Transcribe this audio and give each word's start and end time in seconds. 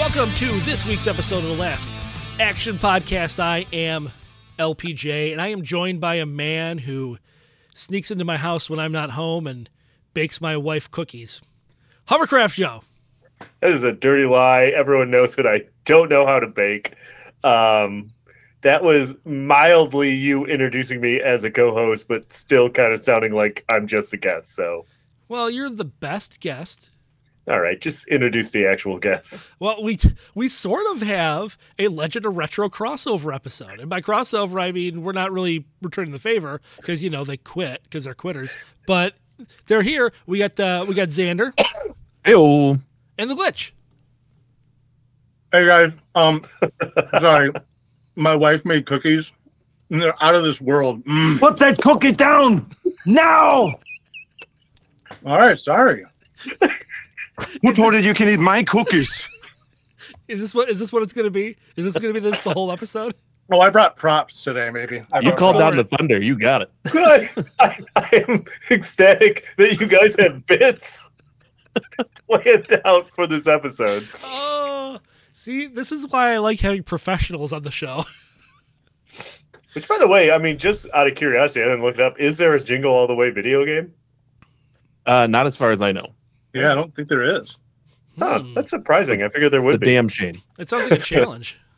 Welcome 0.00 0.32
to 0.36 0.46
this 0.60 0.86
week's 0.86 1.06
episode 1.06 1.44
of 1.44 1.50
the 1.50 1.56
Last 1.56 1.90
Action 2.40 2.78
Podcast. 2.78 3.38
I 3.38 3.66
am 3.70 4.10
LPJ, 4.58 5.30
and 5.30 5.42
I 5.42 5.48
am 5.48 5.60
joined 5.60 6.00
by 6.00 6.14
a 6.14 6.24
man 6.24 6.78
who 6.78 7.18
sneaks 7.74 8.10
into 8.10 8.24
my 8.24 8.38
house 8.38 8.70
when 8.70 8.80
I'm 8.80 8.92
not 8.92 9.10
home 9.10 9.46
and 9.46 9.68
bakes 10.14 10.40
my 10.40 10.56
wife 10.56 10.90
cookies. 10.90 11.42
Hovercraft 12.08 12.54
Joe. 12.54 12.82
That 13.60 13.72
is 13.72 13.84
a 13.84 13.92
dirty 13.92 14.24
lie. 14.24 14.72
Everyone 14.74 15.10
knows 15.10 15.36
that 15.36 15.46
I 15.46 15.66
don't 15.84 16.08
know 16.08 16.26
how 16.26 16.40
to 16.40 16.46
bake. 16.46 16.94
Um, 17.44 18.10
that 18.62 18.82
was 18.82 19.14
mildly 19.26 20.14
you 20.14 20.46
introducing 20.46 21.02
me 21.02 21.20
as 21.20 21.44
a 21.44 21.50
co-host, 21.50 22.08
but 22.08 22.32
still 22.32 22.70
kind 22.70 22.94
of 22.94 23.00
sounding 23.00 23.34
like 23.34 23.66
I'm 23.68 23.86
just 23.86 24.14
a 24.14 24.16
guest. 24.16 24.54
So, 24.56 24.86
Well, 25.28 25.50
you're 25.50 25.68
the 25.68 25.84
best 25.84 26.40
guest. 26.40 26.89
All 27.50 27.60
right, 27.60 27.80
just 27.80 28.06
introduce 28.06 28.52
the 28.52 28.64
actual 28.64 28.98
guests. 28.98 29.48
Well, 29.58 29.82
we 29.82 29.98
we 30.36 30.46
sort 30.46 30.86
of 30.92 31.02
have 31.02 31.58
a 31.80 31.88
Legend 31.88 32.24
of 32.24 32.36
Retro 32.36 32.68
crossover 32.68 33.34
episode, 33.34 33.80
and 33.80 33.90
by 33.90 34.00
crossover 34.00 34.60
I 34.62 34.70
mean 34.70 35.02
we're 35.02 35.12
not 35.12 35.32
really 35.32 35.66
returning 35.82 36.12
the 36.12 36.20
favor 36.20 36.60
because 36.76 37.02
you 37.02 37.10
know 37.10 37.24
they 37.24 37.36
quit 37.36 37.82
because 37.82 38.04
they're 38.04 38.14
quitters, 38.14 38.54
but 38.86 39.14
they're 39.66 39.82
here. 39.82 40.12
We 40.26 40.38
got 40.38 40.54
the 40.54 40.84
we 40.88 40.94
got 40.94 41.08
Xander 41.08 41.52
Ew. 42.26 42.80
and 43.18 43.30
the 43.30 43.34
glitch. 43.34 43.72
Hey 45.50 45.66
guys, 45.66 45.92
um, 46.14 46.42
sorry, 47.18 47.50
my 48.14 48.36
wife 48.36 48.64
made 48.64 48.86
cookies. 48.86 49.32
And 49.90 50.00
they're 50.00 50.22
out 50.22 50.36
of 50.36 50.44
this 50.44 50.60
world. 50.60 51.04
Mm. 51.04 51.40
Put 51.40 51.58
that 51.58 51.78
cookie 51.78 52.12
down 52.12 52.70
now. 53.04 53.74
All 55.26 55.38
right, 55.38 55.58
sorry. 55.58 56.04
Who 57.62 57.74
told 57.74 57.94
you 57.94 58.00
you 58.00 58.14
can 58.14 58.28
eat 58.28 58.38
my 58.40 58.62
cookies? 58.62 59.26
Is 60.28 60.40
this 60.40 60.54
what 60.54 60.68
is 60.70 60.78
this 60.78 60.92
what 60.92 61.02
it's 61.02 61.12
gonna 61.12 61.30
be? 61.30 61.56
Is 61.76 61.84
this 61.84 62.00
gonna 62.00 62.14
be 62.14 62.20
this 62.20 62.42
the 62.42 62.52
whole 62.52 62.70
episode? 62.72 63.14
Well, 63.48 63.62
I 63.62 63.70
brought 63.70 63.96
props 63.96 64.42
today. 64.44 64.70
Maybe 64.70 65.02
I 65.12 65.18
You 65.18 65.30
brought 65.30 65.38
called 65.38 65.56
props. 65.56 65.76
down 65.76 65.76
the 65.76 65.84
thunder. 65.96 66.22
You 66.22 66.38
got 66.38 66.62
it. 66.62 66.70
Good. 66.90 67.28
I, 67.58 67.78
I 67.96 68.24
am 68.28 68.44
ecstatic 68.70 69.44
that 69.56 69.80
you 69.80 69.86
guys 69.88 70.14
have 70.20 70.46
bits 70.46 71.08
planned 72.28 72.80
out 72.84 73.10
for 73.10 73.26
this 73.26 73.46
episode. 73.48 74.06
Oh, 74.22 74.98
see, 75.32 75.66
this 75.66 75.90
is 75.92 76.06
why 76.08 76.32
I 76.32 76.38
like 76.38 76.60
having 76.60 76.82
professionals 76.84 77.52
on 77.52 77.62
the 77.64 77.72
show. 77.72 78.04
Which, 79.74 79.88
by 79.88 79.98
the 79.98 80.08
way, 80.08 80.30
I 80.32 80.38
mean, 80.38 80.58
just 80.58 80.86
out 80.94 81.06
of 81.08 81.14
curiosity, 81.16 81.62
I 81.62 81.66
didn't 81.66 81.82
look 81.82 81.94
it 81.96 82.00
up. 82.00 82.18
Is 82.20 82.38
there 82.38 82.54
a 82.54 82.60
Jingle 82.60 82.92
All 82.92 83.06
the 83.06 83.14
Way 83.14 83.30
video 83.30 83.64
game? 83.64 83.92
Uh, 85.06 85.26
not 85.26 85.46
as 85.46 85.56
far 85.56 85.70
as 85.72 85.82
I 85.82 85.92
know. 85.92 86.14
Yeah, 86.52 86.72
I 86.72 86.74
don't 86.74 86.94
think 86.94 87.08
there 87.08 87.22
is. 87.24 87.56
Huh, 88.18 88.42
that's 88.54 88.70
surprising. 88.70 89.22
I 89.22 89.28
figured 89.28 89.52
there 89.52 89.60
It's 89.64 89.70
a 89.72 89.74
would 89.74 89.80
be. 89.80 89.90
A 89.90 89.94
damn 89.94 90.08
shame. 90.08 90.42
It 90.58 90.68
sounds 90.68 90.90
like 90.90 91.00
a 91.00 91.02
challenge. 91.02 91.58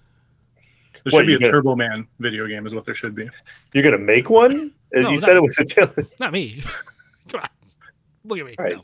There 1.04 1.10
What, 1.10 1.20
should 1.22 1.26
be 1.26 1.34
a 1.34 1.38
gonna- 1.40 1.50
Turbo 1.50 1.74
Man 1.74 2.06
video 2.20 2.46
game, 2.46 2.64
is 2.64 2.76
what 2.76 2.84
there 2.84 2.94
should 2.94 3.16
be. 3.16 3.28
You're 3.74 3.82
gonna 3.82 3.98
make 3.98 4.30
one? 4.30 4.72
No, 4.94 5.10
you 5.10 5.18
that- 5.18 5.26
said 5.26 5.36
it 5.36 5.42
was 5.42 5.58
a 5.58 5.64
challenge. 5.64 6.08
Not 6.20 6.32
me. 6.32 6.62
Come 7.28 7.40
on, 7.40 7.48
look 8.24 8.38
at 8.38 8.46
me. 8.46 8.54
Right. 8.56 8.76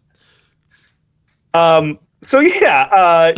No. 1.55 1.61
Um. 1.61 1.99
So 2.25 2.41
yeah. 2.41 2.89
Uh. 2.91 3.33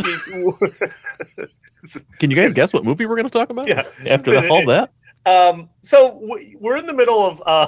Can 2.19 2.29
you 2.31 2.35
guys 2.35 2.53
guess 2.53 2.73
what 2.73 2.83
movie 2.83 3.05
we're 3.05 3.15
going 3.17 3.27
to 3.27 3.31
talk 3.31 3.51
about? 3.51 3.67
Yeah. 3.67 3.83
After 4.07 4.31
the, 4.31 4.47
all 4.49 4.65
that? 4.65 4.91
Um, 5.27 5.69
so 5.83 6.19
w- 6.19 6.57
we're 6.59 6.77
in 6.77 6.85
the 6.87 6.93
middle 6.93 7.23
of 7.23 7.41
uh, 7.45 7.67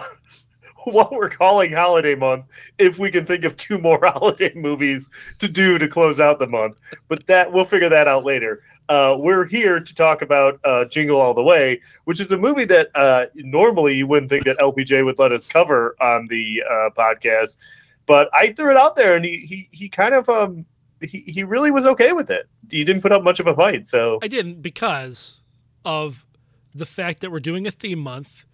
what 0.91 1.11
we're 1.11 1.29
calling 1.29 1.71
holiday 1.71 2.15
month. 2.15 2.45
If 2.77 2.99
we 2.99 3.11
can 3.11 3.25
think 3.25 3.43
of 3.43 3.55
two 3.55 3.77
more 3.77 3.99
holiday 4.03 4.53
movies 4.55 5.09
to 5.39 5.47
do 5.47 5.77
to 5.77 5.87
close 5.87 6.19
out 6.19 6.39
the 6.39 6.47
month, 6.47 6.79
but 7.07 7.25
that 7.27 7.51
we'll 7.51 7.65
figure 7.65 7.89
that 7.89 8.07
out 8.07 8.25
later. 8.25 8.61
Uh, 8.89 9.15
we're 9.17 9.45
here 9.45 9.79
to 9.79 9.95
talk 9.95 10.21
about 10.21 10.59
uh, 10.65 10.85
Jingle 10.85 11.19
All 11.19 11.33
the 11.33 11.43
Way, 11.43 11.81
which 12.03 12.19
is 12.19 12.31
a 12.31 12.37
movie 12.37 12.65
that 12.65 12.89
uh, 12.95 13.27
normally 13.35 13.95
you 13.95 14.07
wouldn't 14.07 14.29
think 14.29 14.43
that 14.43 14.57
LPJ 14.57 15.05
would 15.05 15.17
let 15.17 15.31
us 15.31 15.47
cover 15.47 15.95
on 16.01 16.27
the 16.27 16.61
uh, 16.69 16.89
podcast, 16.97 17.57
but 18.05 18.29
I 18.33 18.51
threw 18.51 18.71
it 18.71 18.77
out 18.77 18.95
there, 18.95 19.15
and 19.15 19.23
he 19.23 19.45
he 19.45 19.69
he 19.71 19.89
kind 19.89 20.13
of 20.13 20.27
um 20.27 20.65
he, 20.99 21.23
he 21.27 21.43
really 21.43 21.71
was 21.71 21.85
okay 21.85 22.11
with 22.11 22.29
it. 22.29 22.47
He 22.69 22.83
didn't 22.83 23.01
put 23.01 23.13
up 23.13 23.23
much 23.23 23.39
of 23.39 23.47
a 23.47 23.55
fight, 23.55 23.87
so 23.87 24.19
I 24.21 24.27
didn't 24.27 24.61
because 24.61 25.41
of 25.85 26.25
the 26.73 26.85
fact 26.85 27.21
that 27.21 27.31
we're 27.31 27.39
doing 27.39 27.65
a 27.65 27.71
theme 27.71 27.99
month. 27.99 28.45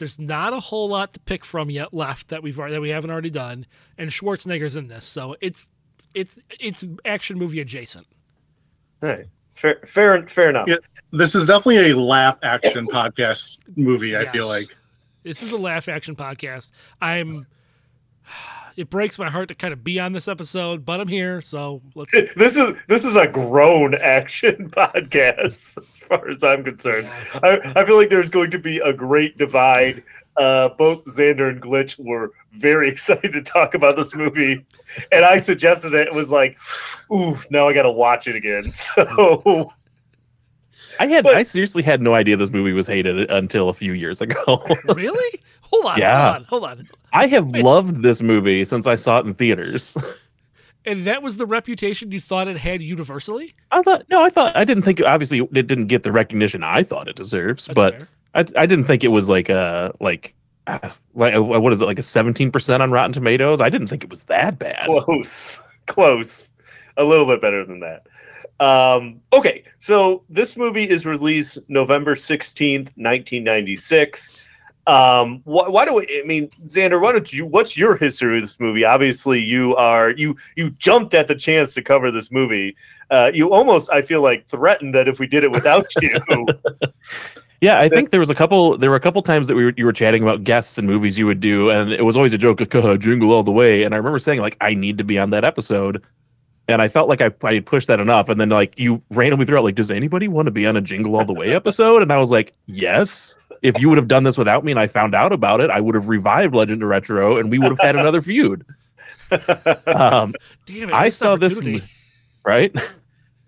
There's 0.00 0.18
not 0.18 0.52
a 0.52 0.58
whole 0.60 0.88
lot 0.88 1.12
to 1.12 1.20
pick 1.20 1.44
from 1.44 1.70
yet 1.70 1.94
left 1.94 2.28
that 2.28 2.42
we've 2.42 2.56
that 2.56 2.80
we 2.80 2.88
haven't 2.88 3.10
already 3.10 3.30
done, 3.30 3.66
and 3.96 4.10
Schwarzenegger's 4.10 4.74
in 4.74 4.88
this, 4.88 5.04
so 5.04 5.36
it's 5.40 5.68
it's 6.14 6.40
it's 6.58 6.84
action 7.04 7.38
movie 7.38 7.60
adjacent. 7.60 8.06
all 9.02 9.10
right. 9.10 9.26
Fair, 9.54 9.78
fair, 9.84 10.26
fair 10.26 10.50
enough. 10.50 10.68
Yeah. 10.68 10.76
This 11.12 11.34
is 11.34 11.46
definitely 11.46 11.90
a 11.90 11.96
laugh 11.96 12.38
action 12.42 12.86
podcast 12.86 13.58
movie. 13.76 14.16
I 14.16 14.24
feel 14.26 14.48
like. 14.48 14.74
This 15.22 15.42
is 15.42 15.52
a 15.52 15.58
laugh 15.58 15.86
action 15.86 16.16
podcast. 16.16 16.72
I'm. 17.00 17.46
It 18.76 18.90
breaks 18.90 19.18
my 19.18 19.28
heart 19.28 19.48
to 19.48 19.54
kind 19.54 19.72
of 19.72 19.84
be 19.84 19.98
on 20.00 20.12
this 20.12 20.28
episode, 20.28 20.84
but 20.84 21.00
I'm 21.00 21.08
here, 21.08 21.40
so 21.40 21.82
let's. 21.94 22.12
this 22.36 22.56
is 22.56 22.72
this 22.88 23.04
is 23.04 23.16
a 23.16 23.26
grown 23.26 23.94
action 23.94 24.70
podcast 24.76 25.78
as 25.78 25.98
far 25.98 26.28
as 26.28 26.42
I'm 26.42 26.64
concerned. 26.64 27.08
I, 27.42 27.72
I 27.76 27.84
feel 27.84 27.96
like 27.96 28.10
there's 28.10 28.30
going 28.30 28.50
to 28.52 28.58
be 28.58 28.78
a 28.78 28.92
great 28.92 29.38
divide. 29.38 30.02
Uh, 30.36 30.70
both 30.70 31.04
Xander 31.04 31.50
and 31.50 31.60
Glitch 31.60 31.98
were 31.98 32.32
very 32.52 32.88
excited 32.90 33.32
to 33.32 33.42
talk 33.42 33.74
about 33.74 33.96
this 33.96 34.14
movie, 34.14 34.64
and 35.12 35.24
I 35.24 35.40
suggested 35.40 35.94
it. 35.94 36.08
It 36.08 36.14
was 36.14 36.30
like, 36.30 36.58
ooh, 37.12 37.36
now 37.50 37.68
I 37.68 37.72
got 37.72 37.82
to 37.82 37.90
watch 37.90 38.28
it 38.28 38.36
again. 38.36 38.72
So 38.72 39.72
I 41.00 41.06
had. 41.06 41.24
But- 41.24 41.36
I 41.36 41.42
seriously 41.42 41.82
had 41.82 42.00
no 42.00 42.14
idea 42.14 42.36
this 42.36 42.50
movie 42.50 42.72
was 42.72 42.86
hated 42.86 43.30
until 43.30 43.68
a 43.68 43.74
few 43.74 43.92
years 43.92 44.20
ago. 44.20 44.64
really? 44.94 45.40
Hold 45.62 45.86
on, 45.86 45.98
Yeah. 45.98 46.22
hold 46.22 46.36
on, 46.36 46.44
hold 46.44 46.64
on. 46.64 46.88
I 47.12 47.26
have 47.28 47.48
loved 47.50 48.02
this 48.02 48.22
movie 48.22 48.64
since 48.64 48.86
I 48.86 48.94
saw 48.96 49.18
it 49.18 49.26
in 49.26 49.34
theaters. 49.34 49.96
And 50.86 51.04
that 51.06 51.22
was 51.22 51.36
the 51.36 51.44
reputation 51.44 52.10
you 52.10 52.20
thought 52.20 52.48
it 52.48 52.56
had 52.56 52.80
universally? 52.80 53.52
I 53.70 53.82
thought 53.82 54.04
no, 54.08 54.22
I 54.24 54.30
thought 54.30 54.56
I 54.56 54.64
didn't 54.64 54.82
think 54.84 55.02
obviously 55.02 55.40
it 55.40 55.66
didn't 55.66 55.88
get 55.88 56.04
the 56.04 56.10
recognition 56.10 56.62
I 56.62 56.84
thought 56.84 57.06
it 57.06 57.16
deserves, 57.16 57.66
That's 57.66 57.74
but 57.74 57.94
fair. 57.94 58.08
I 58.34 58.40
I 58.62 58.64
didn't 58.66 58.84
think 58.86 59.04
it 59.04 59.08
was 59.08 59.28
like 59.28 59.50
a 59.50 59.92
like 60.00 60.34
ah, 60.68 60.96
like 61.12 61.34
uh, 61.34 61.42
what 61.42 61.70
is 61.74 61.82
it 61.82 61.84
like 61.84 61.98
a 61.98 62.02
seventeen 62.02 62.50
percent 62.50 62.82
on 62.82 62.92
Rotten 62.92 63.12
Tomatoes? 63.12 63.60
I 63.60 63.68
didn't 63.68 63.88
think 63.88 64.02
it 64.04 64.08
was 64.08 64.24
that 64.24 64.58
bad. 64.58 64.86
close, 64.86 65.60
close, 65.86 66.50
a 66.96 67.04
little 67.04 67.26
bit 67.26 67.42
better 67.42 67.62
than 67.66 67.80
that. 67.80 68.06
Um, 68.60 69.20
okay, 69.32 69.64
so 69.78 70.22
this 70.28 70.56
movie 70.56 70.88
is 70.88 71.06
released 71.06 71.58
November 71.68 72.14
sixteenth, 72.14 72.92
nineteen 72.96 73.42
ninety 73.42 73.76
six. 73.76 74.38
Um, 74.86 75.42
why, 75.44 75.68
why 75.68 75.84
do 75.84 75.94
we, 75.94 76.22
I 76.22 76.26
mean, 76.26 76.48
Xander? 76.64 77.00
Why 77.00 77.12
don't 77.12 77.32
you? 77.32 77.46
What's 77.46 77.76
your 77.76 77.96
history 77.96 78.34
with 78.34 78.42
this 78.42 78.60
movie? 78.60 78.84
Obviously, 78.84 79.40
you 79.40 79.74
are 79.76 80.10
you 80.10 80.36
you 80.56 80.70
jumped 80.72 81.14
at 81.14 81.26
the 81.26 81.34
chance 81.34 81.74
to 81.74 81.82
cover 81.82 82.10
this 82.10 82.30
movie. 82.30 82.76
Uh, 83.10 83.30
you 83.32 83.52
almost, 83.52 83.90
I 83.90 84.02
feel 84.02 84.22
like, 84.22 84.46
threatened 84.46 84.94
that 84.94 85.08
if 85.08 85.18
we 85.18 85.26
did 85.26 85.42
it 85.42 85.50
without 85.50 85.86
you, 86.02 86.18
Yeah, 87.60 87.78
I 87.78 87.90
think 87.90 88.10
there 88.10 88.20
was 88.20 88.30
a 88.30 88.34
couple. 88.34 88.78
There 88.78 88.88
were 88.88 88.96
a 88.96 89.00
couple 89.00 89.20
times 89.22 89.46
that 89.48 89.54
we 89.54 89.64
were 89.64 89.74
you 89.76 89.84
were 89.84 89.92
chatting 89.92 90.22
about 90.22 90.44
guests 90.44 90.78
and 90.78 90.86
movies 90.86 91.18
you 91.18 91.26
would 91.26 91.40
do, 91.40 91.70
and 91.70 91.92
it 91.92 92.04
was 92.04 92.16
always 92.16 92.32
a 92.32 92.38
joke, 92.38 92.60
like 92.60 92.74
"Uh, 92.74 92.96
"Jingle 92.96 93.32
all 93.32 93.42
the 93.42 93.52
way." 93.52 93.82
And 93.82 93.94
I 93.94 93.98
remember 93.98 94.18
saying 94.18 94.40
like, 94.40 94.56
"I 94.62 94.72
need 94.72 94.96
to 94.98 95.04
be 95.04 95.18
on 95.18 95.30
that 95.30 95.44
episode," 95.44 96.02
and 96.72 96.82
I 96.82 96.88
felt 96.88 97.08
like 97.08 97.20
I 97.20 97.30
I 97.42 97.60
pushed 97.60 97.88
that 97.88 98.00
enough. 98.00 98.28
And 98.28 98.40
then 98.40 98.48
like 98.48 98.78
you 98.78 99.02
randomly 99.10 99.46
threw 99.46 99.58
out 99.58 99.64
like, 99.64 99.74
"Does 99.74 99.90
anybody 99.90 100.28
want 100.28 100.46
to 100.46 100.52
be 100.52 100.66
on 100.66 100.76
a 100.76 100.80
Jingle 100.80 101.16
all 101.16 101.24
the 101.24 101.32
way 101.32 101.52
episode?" 101.52 102.02
And 102.02 102.12
I 102.12 102.18
was 102.18 102.30
like, 102.30 102.54
"Yes." 102.66 103.36
If 103.62 103.78
you 103.78 103.90
would 103.90 103.98
have 103.98 104.08
done 104.08 104.22
this 104.22 104.38
without 104.38 104.64
me 104.64 104.72
and 104.72 104.80
I 104.80 104.86
found 104.86 105.14
out 105.14 105.34
about 105.34 105.60
it, 105.60 105.68
I 105.68 105.82
would 105.82 105.94
have 105.94 106.08
revived 106.08 106.54
Legend 106.54 106.82
of 106.82 106.88
Retro, 106.88 107.36
and 107.36 107.50
we 107.50 107.58
would 107.58 107.68
have 107.68 107.78
had 107.78 107.94
another 107.94 108.22
feud. 108.22 108.64
Um, 109.86 110.34
Damn 110.66 110.88
it! 110.88 110.92
I 110.92 111.08
saw 111.08 111.36
this 111.36 111.60
right. 112.44 112.74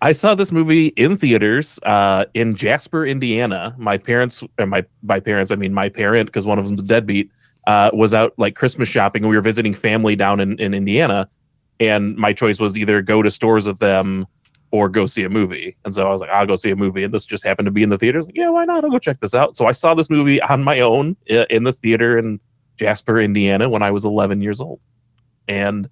I 0.03 0.11
saw 0.13 0.35
this 0.35 0.51
movie 0.51 0.89
in 0.89 1.17
theaters 1.17 1.79
uh, 1.85 2.25
in 2.35 2.57
Jasper, 2.57 3.07
Indiana. 3.07 3.75
My 3.79 3.99
parents, 3.99 4.43
or 4.59 4.67
my 4.67 4.85
by 5.03 5.21
parents, 5.21 5.53
I 5.53 5.57
mean 5.57 5.73
my 5.73 5.89
parent, 5.89 6.27
because 6.27 6.45
one 6.45 6.59
of 6.59 6.67
them's 6.67 6.81
a 6.81 6.85
deadbeat, 6.85 7.31
uh, 7.69 7.91
was 7.93 8.13
out 8.13 8.35
like 8.37 8.57
Christmas 8.57 8.89
shopping, 8.89 9.23
and 9.23 9.31
we 9.31 9.37
were 9.37 9.43
visiting 9.43 9.75
family 9.75 10.17
down 10.17 10.41
in, 10.41 10.59
in 10.59 10.75
Indiana. 10.75 11.29
And 11.81 12.17
my 12.17 12.33
choice 12.33 12.59
was 12.59 12.77
either 12.77 13.03
go 13.03 13.23
to 13.23 13.31
stores 13.31 13.67
with 13.67 13.79
them 13.79 14.27
or 14.71 14.89
go 14.89 15.05
see 15.05 15.23
a 15.23 15.29
movie. 15.29 15.77
And 15.85 15.95
so 15.95 16.07
I 16.07 16.11
was 16.11 16.21
like, 16.21 16.31
I'll 16.31 16.47
go 16.47 16.57
see 16.57 16.71
a 16.71 16.77
movie. 16.77 17.05
And 17.05 17.13
this 17.13 17.27
just 17.27 17.45
happened 17.45 17.67
to 17.67 17.73
be 17.73 17.83
in 17.83 17.91
the 17.91 17.99
theaters. 17.99 18.27
Like, 18.27 18.37
yeah, 18.37 18.49
why 18.49 18.65
not? 18.65 18.85
I'll 18.85 18.91
go 18.91 18.99
check 18.99 19.19
this 19.21 19.35
out. 19.35 19.55
So 19.57 19.67
I 19.67 19.73
saw 19.73 19.95
this 19.95 20.09
movie 20.09 20.41
on 20.41 20.65
my 20.65 20.81
own 20.81 21.17
in 21.27 21.65
the 21.65 21.73
theater 21.73 22.17
in 22.17 22.41
Jasper, 22.77 23.21
Indiana 23.21 23.69
when 23.69 23.83
I 23.83 23.91
was 23.91 24.05
11 24.05 24.41
years 24.41 24.61
old 24.61 24.81
and 25.47 25.91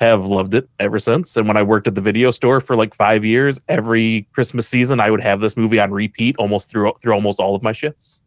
have 0.00 0.26
loved 0.26 0.54
it 0.54 0.68
ever 0.80 0.98
since. 0.98 1.36
And 1.36 1.46
when 1.46 1.56
I 1.56 1.62
worked 1.62 1.86
at 1.86 1.94
the 1.94 2.00
video 2.00 2.30
store 2.30 2.60
for 2.60 2.76
like 2.76 2.94
five 2.94 3.24
years, 3.24 3.60
every 3.68 4.26
Christmas 4.32 4.66
season, 4.66 5.00
I 5.00 5.10
would 5.10 5.20
have 5.20 5.40
this 5.40 5.56
movie 5.56 5.78
on 5.78 5.92
repeat 5.92 6.34
almost 6.38 6.70
through, 6.70 6.92
through 7.02 7.12
almost 7.12 7.40
all 7.40 7.54
of 7.54 7.62
my 7.62 7.72
shifts. 7.72 8.22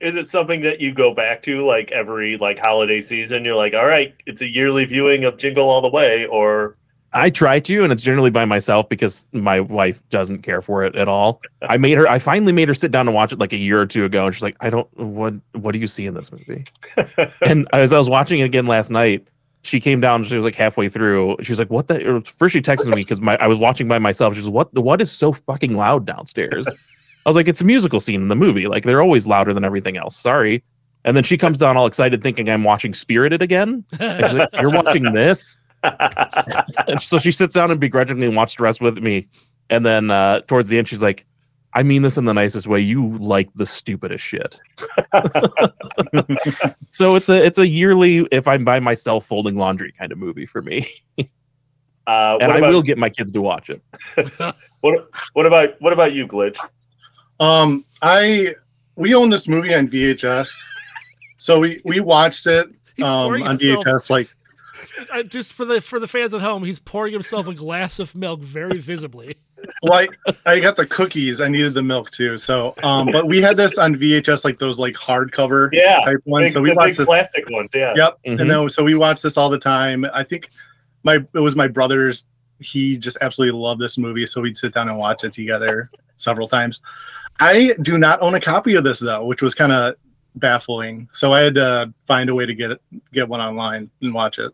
Is 0.00 0.16
it 0.16 0.28
something 0.28 0.60
that 0.60 0.80
you 0.80 0.92
go 0.92 1.12
back 1.12 1.42
to 1.42 1.66
like 1.66 1.90
every 1.90 2.36
like 2.36 2.58
holiday 2.58 3.00
season? 3.00 3.44
You're 3.44 3.56
like, 3.56 3.74
all 3.74 3.86
right, 3.86 4.14
it's 4.26 4.42
a 4.42 4.48
yearly 4.48 4.84
viewing 4.84 5.24
of 5.24 5.36
Jingle 5.38 5.68
All 5.68 5.80
the 5.80 5.90
Way, 5.90 6.26
or 6.26 6.76
I 7.12 7.30
try 7.30 7.58
to, 7.60 7.84
and 7.84 7.92
it's 7.92 8.02
generally 8.02 8.30
by 8.30 8.44
myself 8.44 8.88
because 8.88 9.26
my 9.32 9.60
wife 9.60 10.02
doesn't 10.10 10.42
care 10.42 10.60
for 10.60 10.84
it 10.84 10.94
at 10.94 11.08
all. 11.08 11.40
I 11.62 11.78
made 11.78 11.96
her. 11.96 12.06
I 12.06 12.18
finally 12.18 12.52
made 12.52 12.68
her 12.68 12.74
sit 12.74 12.92
down 12.92 13.08
and 13.08 13.14
watch 13.14 13.32
it 13.32 13.38
like 13.38 13.52
a 13.52 13.56
year 13.56 13.80
or 13.80 13.86
two 13.86 14.04
ago, 14.04 14.26
and 14.26 14.34
she's 14.34 14.42
like, 14.42 14.56
"I 14.60 14.68
don't. 14.68 14.88
What 14.98 15.34
What 15.52 15.72
do 15.72 15.78
you 15.78 15.86
see 15.86 16.06
in 16.06 16.14
this 16.14 16.30
movie?" 16.30 16.64
and 17.42 17.66
as 17.72 17.92
I 17.92 17.98
was 17.98 18.10
watching 18.10 18.40
it 18.40 18.44
again 18.44 18.66
last 18.66 18.90
night, 18.90 19.26
she 19.62 19.80
came 19.80 20.00
down. 20.00 20.22
She 20.24 20.36
was 20.36 20.44
like 20.44 20.54
halfway 20.54 20.90
through. 20.90 21.36
She 21.42 21.50
was 21.50 21.58
like, 21.58 21.70
"What 21.70 21.88
the?" 21.88 22.22
First, 22.36 22.52
she 22.52 22.60
texted 22.60 22.94
me 22.94 23.00
because 23.00 23.22
my 23.22 23.36
I 23.38 23.46
was 23.46 23.58
watching 23.58 23.88
by 23.88 23.98
myself. 23.98 24.34
She's 24.36 24.48
"What? 24.48 24.72
The 24.74 24.82
what 24.82 25.00
is 25.00 25.10
so 25.10 25.32
fucking 25.32 25.74
loud 25.74 26.04
downstairs?" 26.04 26.68
I 27.26 27.30
was 27.30 27.36
like, 27.36 27.48
"It's 27.48 27.60
a 27.60 27.64
musical 27.64 28.00
scene 28.00 28.22
in 28.22 28.28
the 28.28 28.36
movie. 28.36 28.66
Like 28.66 28.84
they're 28.84 29.02
always 29.02 29.26
louder 29.26 29.52
than 29.52 29.64
everything 29.64 29.96
else. 29.96 30.16
Sorry." 30.16 30.62
And 31.04 31.16
then 31.16 31.24
she 31.24 31.38
comes 31.38 31.58
down 31.58 31.76
all 31.76 31.86
excited, 31.86 32.22
thinking 32.22 32.50
I'm 32.50 32.64
watching 32.64 32.92
Spirited 32.92 33.40
again. 33.42 33.84
And 34.00 34.26
she's 34.26 34.34
like, 34.34 34.48
"You're 34.60 34.70
watching 34.70 35.04
this?" 35.12 35.58
and 35.82 37.00
so 37.00 37.18
she 37.18 37.30
sits 37.30 37.54
down 37.54 37.70
and 37.70 37.78
begrudgingly 37.78 38.28
watched 38.28 38.58
the 38.58 38.64
rest 38.64 38.80
with 38.80 38.98
me. 38.98 39.28
And 39.70 39.86
then 39.86 40.10
uh, 40.10 40.40
towards 40.40 40.68
the 40.68 40.78
end, 40.78 40.88
she's 40.88 41.02
like, 41.02 41.26
I 41.74 41.82
mean 41.82 42.02
this 42.02 42.16
in 42.16 42.24
the 42.24 42.34
nicest 42.34 42.66
way. 42.66 42.80
You 42.80 43.16
like 43.18 43.52
the 43.54 43.66
stupidest 43.66 44.24
shit. 44.24 44.58
so 46.90 47.14
it's 47.14 47.28
a 47.28 47.44
it's 47.44 47.58
a 47.58 47.68
yearly 47.68 48.26
if 48.32 48.48
I'm 48.48 48.64
by 48.64 48.80
myself 48.80 49.26
folding 49.26 49.56
laundry 49.56 49.92
kind 49.92 50.10
of 50.10 50.18
movie 50.18 50.46
for 50.46 50.62
me. 50.62 50.88
uh, 52.06 52.38
and 52.40 52.52
what 52.52 52.64
I 52.64 52.70
will 52.70 52.82
get 52.82 52.98
my 52.98 53.10
kids 53.10 53.30
to 53.32 53.40
watch 53.42 53.70
it. 53.70 53.82
what 54.80 55.08
what 55.34 55.46
about 55.46 55.80
what 55.80 55.92
about 55.92 56.14
you, 56.14 56.26
Glitch? 56.26 56.58
Um, 57.40 57.84
I 58.02 58.54
we 58.96 59.14
own 59.14 59.30
this 59.30 59.46
movie 59.48 59.74
on 59.74 59.88
VHS, 59.88 60.50
so 61.36 61.60
we 61.60 61.80
we 61.84 62.00
watched 62.00 62.46
it 62.46 62.66
um 63.02 63.06
on 63.42 63.56
himself- 63.58 63.84
VHS 63.84 64.10
like 64.10 64.28
Uh, 65.12 65.22
just 65.22 65.52
for 65.52 65.64
the 65.64 65.80
for 65.80 66.00
the 66.00 66.08
fans 66.08 66.34
at 66.34 66.40
home, 66.40 66.64
he's 66.64 66.80
pouring 66.80 67.12
himself 67.12 67.46
a 67.46 67.54
glass 67.54 68.00
of 68.00 68.14
milk 68.16 68.40
very 68.40 68.78
visibly. 68.78 69.36
like 69.82 70.10
I 70.44 70.58
got 70.58 70.76
the 70.76 70.86
cookies. 70.86 71.40
I 71.40 71.46
needed 71.48 71.74
the 71.74 71.82
milk 71.84 72.10
too. 72.10 72.36
So 72.38 72.74
um, 72.82 73.08
but 73.12 73.26
we 73.28 73.40
had 73.40 73.56
this 73.56 73.78
on 73.78 73.94
VHS 73.94 74.44
like 74.44 74.58
those 74.58 74.78
like 74.80 74.94
hardcover 74.94 75.68
Yeah, 75.72 76.00
type 76.04 76.20
ones. 76.24 76.46
big, 76.46 76.52
so 76.52 76.60
we 76.60 76.70
the 76.70 76.74
watched 76.76 76.86
big 76.92 76.96
this. 76.98 77.06
classic 77.06 77.50
ones. 77.50 77.70
Yeah. 77.74 77.92
Yep. 77.94 78.18
Mhm. 78.26 78.40
And 78.40 78.50
then 78.50 78.68
so 78.70 78.82
we 78.82 78.96
watched 78.96 79.22
this 79.22 79.36
all 79.36 79.50
the 79.50 79.58
time. 79.58 80.04
I 80.12 80.24
think 80.24 80.50
my 81.04 81.16
it 81.32 81.40
was 81.40 81.54
my 81.54 81.68
brother's. 81.68 82.24
He 82.60 82.96
just 82.96 83.18
absolutely 83.20 83.56
loved 83.60 83.80
this 83.80 83.98
movie, 83.98 84.26
so 84.26 84.40
we'd 84.40 84.56
sit 84.56 84.74
down 84.74 84.88
and 84.88 84.98
watch 84.98 85.22
it 85.22 85.32
together 85.32 85.86
several 86.16 86.48
times. 86.48 86.80
I 87.40 87.74
do 87.82 87.98
not 87.98 88.20
own 88.22 88.34
a 88.34 88.40
copy 88.40 88.74
of 88.74 88.84
this 88.84 89.00
though, 89.00 89.24
which 89.24 89.42
was 89.42 89.54
kind 89.54 89.72
of 89.72 89.94
baffling. 90.34 91.08
So 91.12 91.32
I 91.32 91.40
had 91.40 91.54
to 91.54 91.92
find 92.06 92.30
a 92.30 92.34
way 92.34 92.46
to 92.46 92.54
get 92.54 92.70
it, 92.72 92.80
get 93.12 93.28
one 93.28 93.40
online 93.40 93.90
and 94.00 94.14
watch 94.14 94.38
it. 94.38 94.52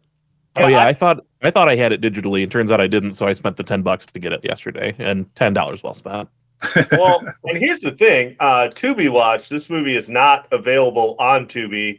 Oh 0.56 0.68
yeah, 0.68 0.86
I 0.86 0.92
thought 0.92 1.24
I 1.42 1.50
thought 1.50 1.68
I 1.68 1.76
had 1.76 1.92
it 1.92 2.00
digitally. 2.00 2.42
and 2.42 2.52
turns 2.52 2.70
out 2.70 2.80
I 2.80 2.86
didn't. 2.86 3.14
So 3.14 3.26
I 3.26 3.32
spent 3.32 3.56
the 3.56 3.64
ten 3.64 3.82
bucks 3.82 4.06
to 4.06 4.18
get 4.18 4.32
it 4.32 4.44
yesterday, 4.44 4.94
and 4.98 5.32
ten 5.34 5.52
dollars 5.52 5.82
well 5.82 5.94
spent. 5.94 6.28
well, 6.92 7.22
and 7.44 7.58
here's 7.58 7.80
the 7.80 7.90
thing: 7.90 8.36
uh, 8.38 8.68
Tubi 8.72 9.10
Watch. 9.10 9.48
This 9.48 9.68
movie 9.68 9.96
is 9.96 10.08
not 10.08 10.46
available 10.52 11.16
on 11.18 11.46
Tubi, 11.46 11.98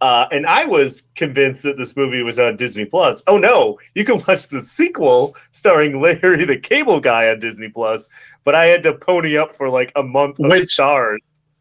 uh, 0.00 0.26
and 0.30 0.46
I 0.46 0.64
was 0.66 1.04
convinced 1.14 1.62
that 1.62 1.76
this 1.78 1.96
movie 1.96 2.22
was 2.22 2.38
on 2.38 2.56
Disney 2.56 2.84
Plus. 2.84 3.22
Oh 3.26 3.38
no, 3.38 3.78
you 3.94 4.04
can 4.04 4.22
watch 4.28 4.48
the 4.48 4.60
sequel 4.60 5.34
starring 5.52 6.00
Larry 6.02 6.44
the 6.44 6.58
Cable 6.58 7.00
Guy 7.00 7.28
on 7.30 7.38
Disney 7.40 7.68
Plus, 7.68 8.08
but 8.44 8.54
I 8.54 8.66
had 8.66 8.82
to 8.84 8.92
pony 8.94 9.36
up 9.36 9.52
for 9.52 9.68
like 9.70 9.92
a 9.96 10.02
month 10.02 10.38
of 10.38 10.50
Which- 10.50 10.64
Starz. 10.76 11.18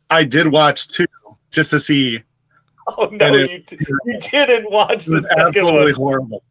I 0.10 0.24
did 0.24 0.52
watch 0.52 0.88
two 0.88 1.06
just 1.52 1.72
to 1.72 1.80
see. 1.80 2.22
Oh 2.98 3.06
no, 3.12 3.34
it- 3.34 3.50
you, 3.50 3.60
t- 3.60 3.78
you 4.06 4.20
didn't 4.20 4.70
watch 4.70 5.06
the 5.06 5.16
was 5.16 5.30
second 5.30 5.48
absolutely 5.48 5.94
one. 5.94 5.96
horrible. 5.96 6.44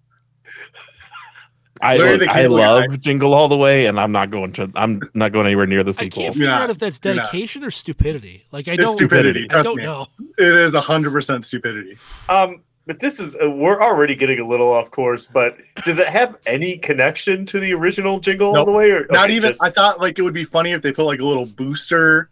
I 1.85 1.97
Larry 1.97 2.17
the 2.19 2.31
I 2.31 2.47
love 2.47 2.89
Guy. 2.91 2.97
Jingle 2.97 3.35
All 3.35 3.49
the 3.49 3.57
Way, 3.57 3.87
and 3.87 3.99
I'm 4.01 4.13
not 4.13 4.31
going 4.31 4.53
to. 4.55 4.71
I'm 4.75 5.01
not 5.15 5.33
going 5.33 5.47
anywhere 5.47 5.67
near 5.67 5.85
the 5.85 5.93
sequel. 5.93 6.05
I 6.05 6.09
sequel. 6.09 6.23
can't 6.25 6.35
figure 6.35 6.49
Yeah, 6.49 6.63
out 6.63 6.71
if 6.71 6.79
that's 6.79 7.01
you're 7.05 7.15
dedication 7.15 7.65
or 7.65 7.71
stupidity. 7.71 8.45
Like 8.53 8.69
I 8.69 8.73
It's 8.73 8.83
don't 8.83 8.97
stupidity. 8.97 9.47
I 9.51 9.63
don't 9.63 9.77
me. 9.77 9.83
know. 9.85 10.07
It 10.39 10.55
is 10.55 10.75
hundred 10.75 11.13
percent 11.13 11.45
stupidity. 11.45 11.97
Um, 12.29 12.63
but 12.87 12.99
this 13.01 13.19
is 13.21 13.35
uh, 13.37 13.51
we're 13.51 13.83
already 13.83 14.15
getting 14.15 14.41
a 14.41 14.47
little 14.47 14.71
off 14.71 14.91
course. 14.91 15.27
But 15.27 15.57
does 15.85 15.99
it 15.99 16.09
have 16.09 16.37
any 16.47 16.77
connection 16.79 17.47
to 17.47 17.59
the 17.61 17.73
original 17.75 18.21
Jingle 18.21 18.57
All 18.57 18.65
the 18.65 18.73
Way? 18.73 18.91
Or 18.91 19.07
Not 19.11 19.25
okay, 19.27 19.37
even. 19.37 19.51
just- 19.51 19.63
I 19.65 19.71
thought 19.71 20.01
like 20.01 20.19
it 20.19 20.23
would 20.23 20.35
be 20.35 20.45
funny 20.45 20.73
if 20.73 20.83
they 20.83 20.93
put 20.93 21.05
like 21.05 21.21
a 21.21 21.25
little 21.25 21.47
booster, 21.47 22.29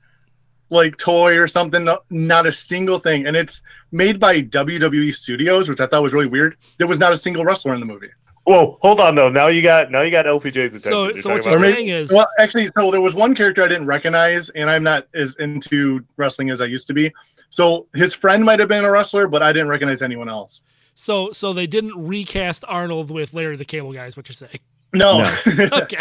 like 0.70 0.96
toy 0.98 1.38
or 1.38 1.46
something. 1.46 1.84
No, 1.84 1.98
not 2.10 2.46
a 2.46 2.52
single 2.52 2.98
thing, 2.98 3.26
and 3.26 3.36
it's 3.36 3.62
made 3.92 4.18
by 4.20 4.42
WWE 4.42 5.14
Studios, 5.14 5.68
which 5.68 5.80
I 5.80 5.86
thought 5.86 6.02
was 6.02 6.12
really 6.14 6.26
weird. 6.26 6.56
There 6.78 6.86
was 6.86 6.98
not 6.98 7.12
a 7.12 7.16
single 7.16 7.44
wrestler 7.44 7.74
in 7.74 7.80
the 7.80 7.86
movie. 7.86 8.08
Whoa, 8.44 8.76
hold 8.82 8.98
on 9.00 9.14
though. 9.14 9.28
Now 9.28 9.46
you 9.46 9.62
got 9.62 9.90
now 9.90 10.00
you 10.00 10.10
got 10.10 10.26
LPJ's 10.26 10.74
attention. 10.74 10.82
So 10.82 11.04
You're 11.04 11.16
so 11.16 11.28
talking 11.36 11.52
what 11.52 11.60
you're 11.60 11.72
saying 11.74 11.88
is 11.88 12.10
Well, 12.12 12.26
actually, 12.38 12.68
so 12.76 12.90
there 12.90 13.00
was 13.00 13.14
one 13.14 13.34
character 13.34 13.62
I 13.62 13.68
didn't 13.68 13.86
recognize, 13.86 14.50
and 14.50 14.68
I'm 14.68 14.82
not 14.82 15.06
as 15.14 15.36
into 15.36 16.04
wrestling 16.16 16.50
as 16.50 16.60
I 16.60 16.64
used 16.64 16.86
to 16.88 16.94
be. 16.94 17.12
So 17.50 17.86
his 17.94 18.14
friend 18.14 18.44
might 18.44 18.58
have 18.58 18.68
been 18.68 18.84
a 18.84 18.90
wrestler, 18.90 19.28
but 19.28 19.42
I 19.42 19.52
didn't 19.52 19.68
recognize 19.68 20.02
anyone 20.02 20.28
else. 20.28 20.62
so 20.94 21.30
so 21.32 21.52
they 21.52 21.66
didn't 21.68 21.96
recast 22.04 22.64
Arnold 22.66 23.10
with 23.10 23.32
Larry 23.32 23.56
the 23.56 23.64
Cable 23.64 23.92
Guy. 23.92 24.06
Is 24.06 24.16
what 24.16 24.28
you're 24.28 24.34
saying? 24.34 24.58
No, 24.92 25.20
Okay. 25.46 26.00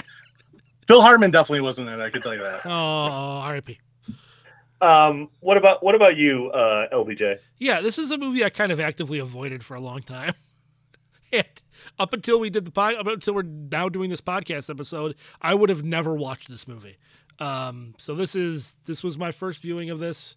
Phil 0.88 1.02
Hartman 1.02 1.30
definitely 1.32 1.62
wasn't 1.62 1.88
in 1.90 2.00
it. 2.02 2.04
I 2.04 2.10
can 2.10 2.22
tell 2.22 2.34
you 2.34 2.42
that. 2.42 2.66
Oh, 2.66 2.70
R.I.P. 2.72 3.80
um, 4.82 5.30
what 5.42 5.58
about 5.58 5.84
what 5.84 5.94
about 5.96 6.18
you, 6.18 6.50
uh, 6.52 6.88
LPJ? 6.92 7.38
Yeah, 7.60 7.82
this 7.82 8.00
is 8.00 8.10
a 8.12 8.18
movie 8.18 8.44
I 8.44 8.50
kind 8.50 8.72
of 8.72 8.80
actively 8.80 9.20
avoided 9.20 9.64
for 9.64 9.76
a 9.76 9.80
long 9.80 10.02
time. 10.02 10.34
and 11.32 11.46
up 12.02 12.14
until 12.14 12.40
we 12.40 12.50
did 12.50 12.66
the 12.66 12.72
pod, 12.72 12.96
up 12.96 13.08
until 13.08 13.34
we're 13.34 13.44
now 13.44 13.88
doing 13.90 14.10
this 14.10 14.22
podcast 14.22 14.70
episode, 14.70 15.16
I 15.42 15.54
would 15.54 15.70
have 15.70 15.84
never 15.86 16.14
watched 16.16 16.50
this 16.50 16.68
movie. 16.68 16.98
Um, 17.40 17.96
so 17.98 18.16
this 18.16 18.36
is 18.36 18.78
this 18.86 19.04
was 19.04 19.18
my 19.18 19.32
first 19.32 19.62
viewing 19.62 19.90
of 19.90 20.00
this, 20.00 20.36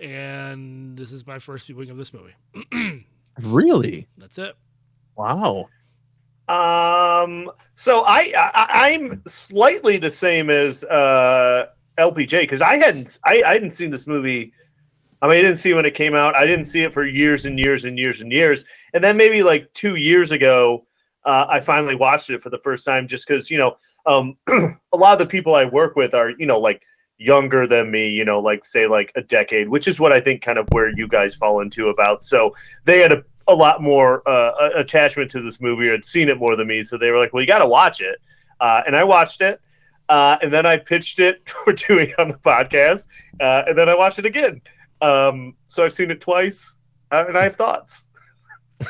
and 0.00 0.96
this 0.96 1.12
is 1.12 1.26
my 1.26 1.38
first 1.38 1.66
viewing 1.66 1.90
of 1.90 1.96
this 1.96 2.12
movie. 2.12 3.04
Really? 3.40 4.08
That's 4.16 4.38
it. 4.38 4.56
Wow. 5.16 5.68
Um, 6.48 7.50
so 7.74 8.02
I, 8.06 8.32
I 8.36 8.90
I'm 8.90 9.22
slightly 9.26 9.98
the 9.98 10.10
same 10.10 10.50
as 10.50 10.82
uh, 10.84 11.66
LPJ 11.98 12.40
because 12.40 12.62
I 12.62 12.76
hadn't 12.76 13.18
I, 13.24 13.42
I 13.46 13.52
hadn't 13.54 13.70
seen 13.70 13.90
this 13.90 14.06
movie. 14.06 14.52
I 15.20 15.28
mean, 15.28 15.38
I 15.38 15.42
didn't 15.42 15.58
see 15.58 15.74
when 15.74 15.86
it 15.86 15.94
came 15.94 16.14
out. 16.14 16.36
I 16.36 16.46
didn't 16.46 16.66
see 16.66 16.82
it 16.82 16.92
for 16.92 17.04
years 17.04 17.44
and 17.44 17.58
years 17.58 17.84
and 17.84 17.98
years 17.98 18.20
and 18.20 18.30
years. 18.30 18.64
And 18.94 19.02
then 19.02 19.16
maybe 19.16 19.42
like 19.42 19.72
two 19.74 19.96
years 19.96 20.32
ago, 20.32 20.86
uh, 21.24 21.46
I 21.48 21.60
finally 21.60 21.94
watched 21.94 22.30
it 22.30 22.40
for 22.40 22.50
the 22.50 22.58
first 22.58 22.86
time 22.86 23.08
just 23.08 23.26
because 23.26 23.50
you 23.50 23.58
know 23.58 23.76
um, 24.06 24.36
a 24.48 24.96
lot 24.96 25.12
of 25.12 25.18
the 25.18 25.26
people 25.26 25.54
I 25.54 25.64
work 25.64 25.96
with 25.96 26.14
are 26.14 26.30
you 26.30 26.46
know 26.46 26.58
like 26.58 26.82
younger 27.18 27.66
than 27.66 27.90
me. 27.90 28.10
You 28.10 28.24
know, 28.24 28.40
like 28.40 28.64
say 28.64 28.86
like 28.86 29.12
a 29.16 29.22
decade, 29.22 29.68
which 29.68 29.88
is 29.88 29.98
what 29.98 30.12
I 30.12 30.20
think 30.20 30.42
kind 30.42 30.58
of 30.58 30.68
where 30.70 30.90
you 30.96 31.08
guys 31.08 31.34
fall 31.34 31.60
into 31.60 31.88
about. 31.88 32.22
So 32.22 32.54
they 32.84 33.00
had 33.00 33.12
a 33.12 33.24
a 33.48 33.54
lot 33.54 33.82
more 33.82 34.22
uh, 34.28 34.70
attachment 34.76 35.30
to 35.30 35.40
this 35.40 35.60
movie 35.60 35.88
or 35.88 35.92
had 35.92 36.04
seen 36.04 36.28
it 36.28 36.38
more 36.38 36.54
than 36.54 36.68
me. 36.68 36.82
So 36.82 36.98
they 36.98 37.10
were 37.10 37.18
like, 37.18 37.32
well, 37.32 37.40
you 37.40 37.46
got 37.46 37.60
to 37.60 37.66
watch 37.66 38.00
it. 38.00 38.20
Uh, 38.60 38.82
and 38.86 38.94
I 38.94 39.04
watched 39.04 39.40
it. 39.40 39.60
Uh, 40.08 40.36
and 40.42 40.52
then 40.52 40.66
I 40.66 40.76
pitched 40.76 41.18
it 41.18 41.48
for 41.64 41.72
doing 41.72 42.12
on 42.18 42.28
the 42.28 42.38
podcast. 42.38 43.08
Uh, 43.40 43.64
and 43.66 43.76
then 43.76 43.88
I 43.88 43.96
watched 43.96 44.18
it 44.18 44.26
again. 44.26 44.60
Um, 45.00 45.54
so 45.68 45.84
I've 45.84 45.92
seen 45.92 46.10
it 46.10 46.20
twice 46.20 46.78
uh, 47.10 47.24
and 47.28 47.36
I 47.38 47.42
have 47.44 47.56
thoughts, 47.56 48.08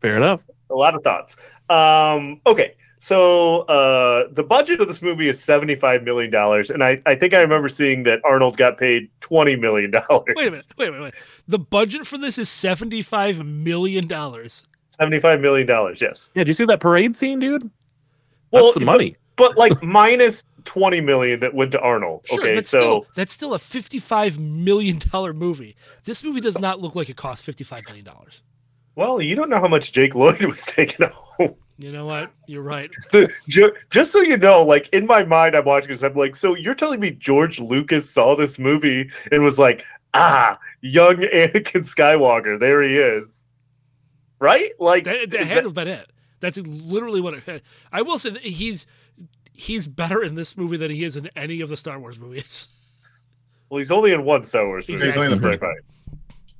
Fair 0.00 0.16
enough. 0.16 0.42
a 0.70 0.74
lot 0.74 0.94
of 0.94 1.02
thoughts. 1.02 1.36
Um, 1.68 2.40
okay. 2.46 2.74
So 3.00 3.60
uh, 3.62 4.24
the 4.32 4.42
budget 4.42 4.80
of 4.80 4.88
this 4.88 5.02
movie 5.02 5.28
is 5.28 5.38
$75 5.38 6.02
million. 6.04 6.34
And 6.34 6.82
I, 6.82 7.00
I 7.06 7.14
think 7.14 7.32
I 7.34 7.40
remember 7.40 7.68
seeing 7.68 8.02
that 8.04 8.20
Arnold 8.24 8.56
got 8.56 8.76
paid 8.76 9.08
$20 9.20 9.58
million. 9.60 9.92
Wait 9.92 10.02
a 10.10 10.34
minute. 10.50 10.66
Wait 10.76 10.88
a 10.88 10.92
minute. 10.92 11.04
Wait. 11.04 11.14
The 11.46 11.58
budget 11.60 12.06
for 12.06 12.18
this 12.18 12.38
is 12.38 12.48
seventy-five 12.48 13.44
million 13.46 14.06
dollars. 14.08 14.66
$75 15.00 15.40
million. 15.40 15.66
Yes. 16.00 16.30
Yeah, 16.34 16.40
did 16.42 16.48
you 16.48 16.54
see 16.54 16.64
that 16.64 16.80
parade 16.80 17.14
scene, 17.14 17.38
dude? 17.38 17.62
That's 17.62 17.72
Well, 18.50 18.72
some 18.72 18.84
but- 18.84 18.92
money. 18.92 19.10
but 19.10 19.18
like 19.38 19.82
minus 19.82 20.44
20 20.64 21.00
million 21.00 21.40
that 21.40 21.54
went 21.54 21.72
to 21.72 21.80
Arnold. 21.80 22.22
Sure, 22.26 22.40
okay, 22.40 22.54
that's 22.54 22.68
so 22.68 22.78
still 22.78 23.06
that's 23.14 23.32
still 23.32 23.54
a 23.54 23.58
fifty-five 23.58 24.38
million 24.38 24.98
dollar 24.98 25.32
movie. 25.32 25.76
This 26.04 26.22
movie 26.22 26.40
does 26.40 26.58
not 26.58 26.80
look 26.80 26.94
like 26.94 27.08
it 27.08 27.16
cost 27.16 27.42
fifty-five 27.44 27.84
million 27.86 28.04
dollars. 28.04 28.42
well, 28.96 29.22
you 29.22 29.34
don't 29.34 29.48
know 29.48 29.60
how 29.60 29.68
much 29.68 29.92
Jake 29.92 30.14
Lloyd 30.14 30.44
was 30.44 30.64
taking 30.66 31.06
home. 31.08 31.54
You 31.78 31.92
know 31.92 32.06
what? 32.06 32.32
You're 32.48 32.62
right. 32.62 32.90
The, 33.12 33.72
just 33.88 34.10
so 34.12 34.20
you 34.20 34.36
know, 34.36 34.64
like 34.64 34.88
in 34.92 35.06
my 35.06 35.22
mind, 35.24 35.54
I'm 35.54 35.64
watching 35.64 35.90
this. 35.90 36.02
I'm 36.02 36.14
like, 36.14 36.34
so 36.36 36.56
you're 36.56 36.74
telling 36.74 36.98
me 36.98 37.12
George 37.12 37.60
Lucas 37.60 38.10
saw 38.10 38.34
this 38.34 38.58
movie 38.58 39.08
and 39.30 39.44
was 39.44 39.58
like, 39.60 39.84
ah, 40.12 40.58
young 40.80 41.16
Anakin 41.16 41.86
Skywalker, 41.86 42.58
there 42.58 42.82
he 42.82 42.96
is, 42.98 43.42
right? 44.40 44.70
Like 44.78 45.04
That, 45.04 45.30
that 45.30 45.40
had 45.40 45.48
that- 45.48 45.60
to 45.60 45.66
have 45.68 45.74
been 45.74 45.88
it. 45.88 46.10
That's 46.40 46.58
literally 46.58 47.20
what 47.20 47.34
it. 47.48 47.62
I 47.92 48.02
will 48.02 48.18
say 48.18 48.30
that 48.30 48.42
he's 48.42 48.86
he's 49.58 49.88
better 49.88 50.22
in 50.22 50.36
this 50.36 50.56
movie 50.56 50.76
than 50.76 50.90
he 50.90 51.04
is 51.04 51.16
in 51.16 51.28
any 51.36 51.60
of 51.60 51.68
the 51.68 51.76
Star 51.76 51.98
Wars 51.98 52.18
movies. 52.18 52.68
well, 53.70 53.78
he's 53.78 53.90
only 53.90 54.12
in 54.12 54.24
one 54.24 54.42
Star 54.44 54.66
Wars 54.66 54.88
movie. 54.88 55.04
He's 55.04 55.16
only 55.16 55.32
in 55.32 55.38
the 55.38 55.40
so 55.40 55.48
first 55.48 55.60
that's. 55.60 55.74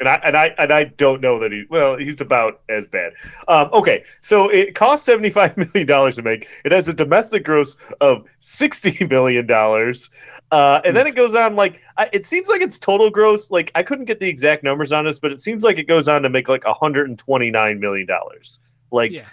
And 0.00 0.08
I 0.08 0.14
and 0.24 0.36
I 0.36 0.46
and 0.58 0.72
I 0.72 0.84
don't 0.84 1.20
know 1.20 1.40
that 1.40 1.50
he 1.50 1.64
well 1.70 1.96
he's 1.96 2.20
about 2.20 2.60
as 2.68 2.86
bad. 2.86 3.14
Um, 3.48 3.68
okay, 3.72 4.04
so 4.20 4.48
it 4.48 4.76
cost 4.76 5.04
seventy 5.04 5.28
five 5.28 5.56
million 5.56 5.88
dollars 5.88 6.14
to 6.16 6.22
make. 6.22 6.46
It 6.64 6.70
has 6.70 6.86
a 6.86 6.92
domestic 6.92 7.44
gross 7.44 7.74
of 8.00 8.28
sixty 8.38 9.04
million 9.10 9.44
dollars, 9.48 10.08
uh, 10.52 10.80
and 10.84 10.96
then 10.96 11.08
it 11.08 11.16
goes 11.16 11.34
on 11.34 11.56
like 11.56 11.80
I, 11.96 12.08
it 12.12 12.24
seems 12.24 12.48
like 12.48 12.60
its 12.60 12.78
total 12.78 13.10
gross. 13.10 13.50
Like 13.50 13.72
I 13.74 13.82
couldn't 13.82 14.04
get 14.04 14.20
the 14.20 14.28
exact 14.28 14.62
numbers 14.62 14.92
on 14.92 15.04
this, 15.04 15.18
but 15.18 15.32
it 15.32 15.40
seems 15.40 15.64
like 15.64 15.78
it 15.78 15.88
goes 15.88 16.06
on 16.06 16.22
to 16.22 16.28
make 16.28 16.48
like 16.48 16.62
hundred 16.64 17.08
and 17.08 17.18
twenty 17.18 17.50
nine 17.50 17.80
million 17.80 18.06
dollars. 18.06 18.60
Like 18.92 19.10
Yeah. 19.10 19.26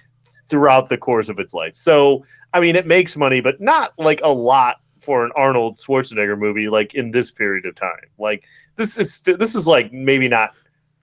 Throughout 0.49 0.89
the 0.89 0.97
course 0.97 1.29
of 1.29 1.39
its 1.39 1.53
life. 1.53 1.75
So 1.75 2.23
I 2.53 2.59
mean, 2.59 2.75
it 2.75 2.87
makes 2.87 3.17
money, 3.17 3.41
but 3.41 3.59
not 3.59 3.93
like 3.97 4.21
a 4.23 4.29
lot 4.29 4.77
for 4.99 5.25
an 5.25 5.31
Arnold 5.35 5.77
Schwarzenegger 5.77 6.37
movie. 6.37 6.69
Like 6.69 6.93
in 6.95 7.11
this 7.11 7.31
period 7.31 7.65
of 7.65 7.75
time, 7.75 8.09
like 8.17 8.45
this 8.75 8.97
is 8.97 9.13
st- 9.13 9.39
this 9.39 9.55
is 9.55 9.67
like 9.67 9.91
maybe 9.91 10.27
not 10.27 10.51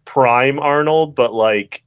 prime 0.04 0.58
Arnold, 0.58 1.14
but 1.14 1.32
like 1.32 1.82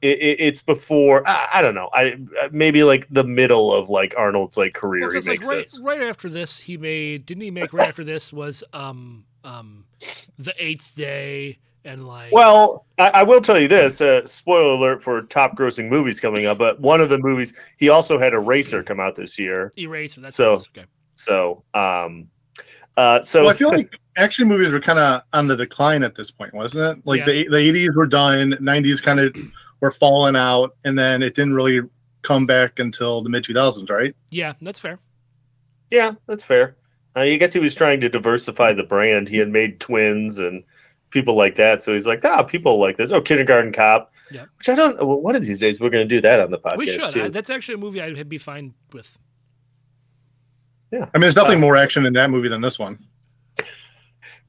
it, 0.00 0.18
it, 0.18 0.40
it's 0.40 0.62
before. 0.62 1.22
I, 1.26 1.48
I 1.54 1.62
don't 1.62 1.74
know. 1.74 1.90
I 1.92 2.16
maybe 2.50 2.82
like 2.82 3.06
the 3.10 3.24
middle 3.24 3.72
of 3.72 3.88
like 3.88 4.14
Arnold's 4.16 4.56
like 4.56 4.74
career. 4.74 5.02
Well, 5.02 5.10
he 5.10 5.16
'cause, 5.18 5.28
like 5.28 5.38
makes 5.40 5.48
right, 5.48 5.58
this. 5.58 5.80
right 5.80 6.02
after 6.02 6.28
this, 6.28 6.58
he 6.58 6.76
made 6.76 7.26
didn't 7.26 7.42
he 7.42 7.50
make 7.50 7.72
right 7.72 7.88
after 7.88 8.04
this 8.04 8.32
was 8.32 8.64
um 8.72 9.24
um 9.44 9.84
the 10.38 10.54
Eighth 10.58 10.94
Day 10.96 11.58
and 11.84 12.06
like 12.06 12.32
Well, 12.32 12.86
I, 12.98 13.10
I 13.16 13.22
will 13.22 13.40
tell 13.40 13.58
you 13.58 13.68
this. 13.68 14.00
Uh, 14.00 14.24
spoiler 14.26 14.72
alert 14.74 15.02
for 15.02 15.22
top 15.22 15.56
grossing 15.56 15.88
movies 15.88 16.20
coming 16.20 16.46
up. 16.46 16.58
But 16.58 16.80
one 16.80 17.00
of 17.00 17.08
the 17.08 17.18
movies 17.18 17.52
he 17.78 17.88
also 17.88 18.18
had 18.18 18.32
Eraser 18.34 18.82
come 18.82 19.00
out 19.00 19.16
this 19.16 19.38
year. 19.38 19.70
Eraser. 19.78 20.20
That's 20.22 20.34
So- 20.34 20.54
what 20.54 20.62
it 20.74 20.78
okay. 20.80 20.86
So, 21.14 21.62
um, 21.74 22.28
uh, 22.96 23.22
so 23.22 23.42
well, 23.42 23.50
I 23.50 23.54
feel 23.54 23.68
like 23.70 23.92
action 24.16 24.48
movies 24.48 24.72
were 24.72 24.80
kind 24.80 24.98
of 24.98 25.22
on 25.32 25.46
the 25.46 25.56
decline 25.56 26.02
at 26.02 26.14
this 26.14 26.30
point, 26.30 26.52
wasn't 26.54 26.98
it? 26.98 27.06
Like 27.06 27.20
Yeah. 27.20 27.26
the 27.26 27.48
the 27.48 27.56
eighties 27.58 27.90
were 27.94 28.06
done, 28.06 28.56
nineties 28.60 29.00
kind 29.00 29.20
of 29.20 29.34
were 29.80 29.90
falling 29.92 30.36
out, 30.36 30.76
and 30.84 30.98
then 30.98 31.22
it 31.22 31.34
didn't 31.34 31.54
really 31.54 31.80
come 32.22 32.46
back 32.46 32.78
until 32.78 33.22
the 33.22 33.28
mid 33.28 33.44
two 33.44 33.54
thousands, 33.54 33.88
right? 33.90 34.14
Yeah, 34.30 34.54
that's 34.62 34.78
fair. 34.80 34.98
Yeah, 35.90 36.12
that's 36.26 36.44
fair. 36.44 36.76
Uh, 37.14 37.20
I 37.20 37.36
guess 37.36 37.52
he 37.52 37.60
was 37.60 37.74
trying 37.74 38.00
to 38.00 38.08
diversify 38.08 38.72
the 38.72 38.84
brand. 38.84 39.28
He 39.28 39.36
had 39.36 39.48
made 39.50 39.80
twins 39.80 40.38
and 40.38 40.64
people 41.12 41.36
like 41.36 41.54
that. 41.54 41.82
So 41.82 41.92
he's 41.92 42.06
like, 42.06 42.24
ah, 42.24 42.42
people 42.42 42.80
like 42.80 42.96
this. 42.96 43.12
Oh, 43.12 43.20
Kindergarten 43.20 43.72
Cop. 43.72 44.12
Yeah. 44.32 44.46
Which 44.58 44.68
I 44.68 44.74
don't. 44.74 44.96
Well, 44.98 45.20
one 45.20 45.36
of 45.36 45.44
these 45.44 45.60
days 45.60 45.78
we're 45.78 45.90
going 45.90 46.08
to 46.08 46.12
do 46.12 46.20
that 46.22 46.40
on 46.40 46.50
the 46.50 46.58
podcast 46.58 46.76
we 46.78 46.86
should. 46.86 47.12
too. 47.12 47.22
I, 47.24 47.28
that's 47.28 47.50
actually 47.50 47.74
a 47.74 47.78
movie 47.78 48.02
I'd 48.02 48.28
be 48.28 48.38
fine 48.38 48.74
with. 48.92 49.18
yeah. 50.90 51.04
I 51.14 51.18
mean, 51.18 51.20
there's 51.22 51.36
definitely 51.36 51.60
more 51.60 51.76
action 51.76 52.04
in 52.06 52.14
that 52.14 52.30
movie 52.30 52.48
than 52.48 52.62
this 52.62 52.78
one. 52.78 52.98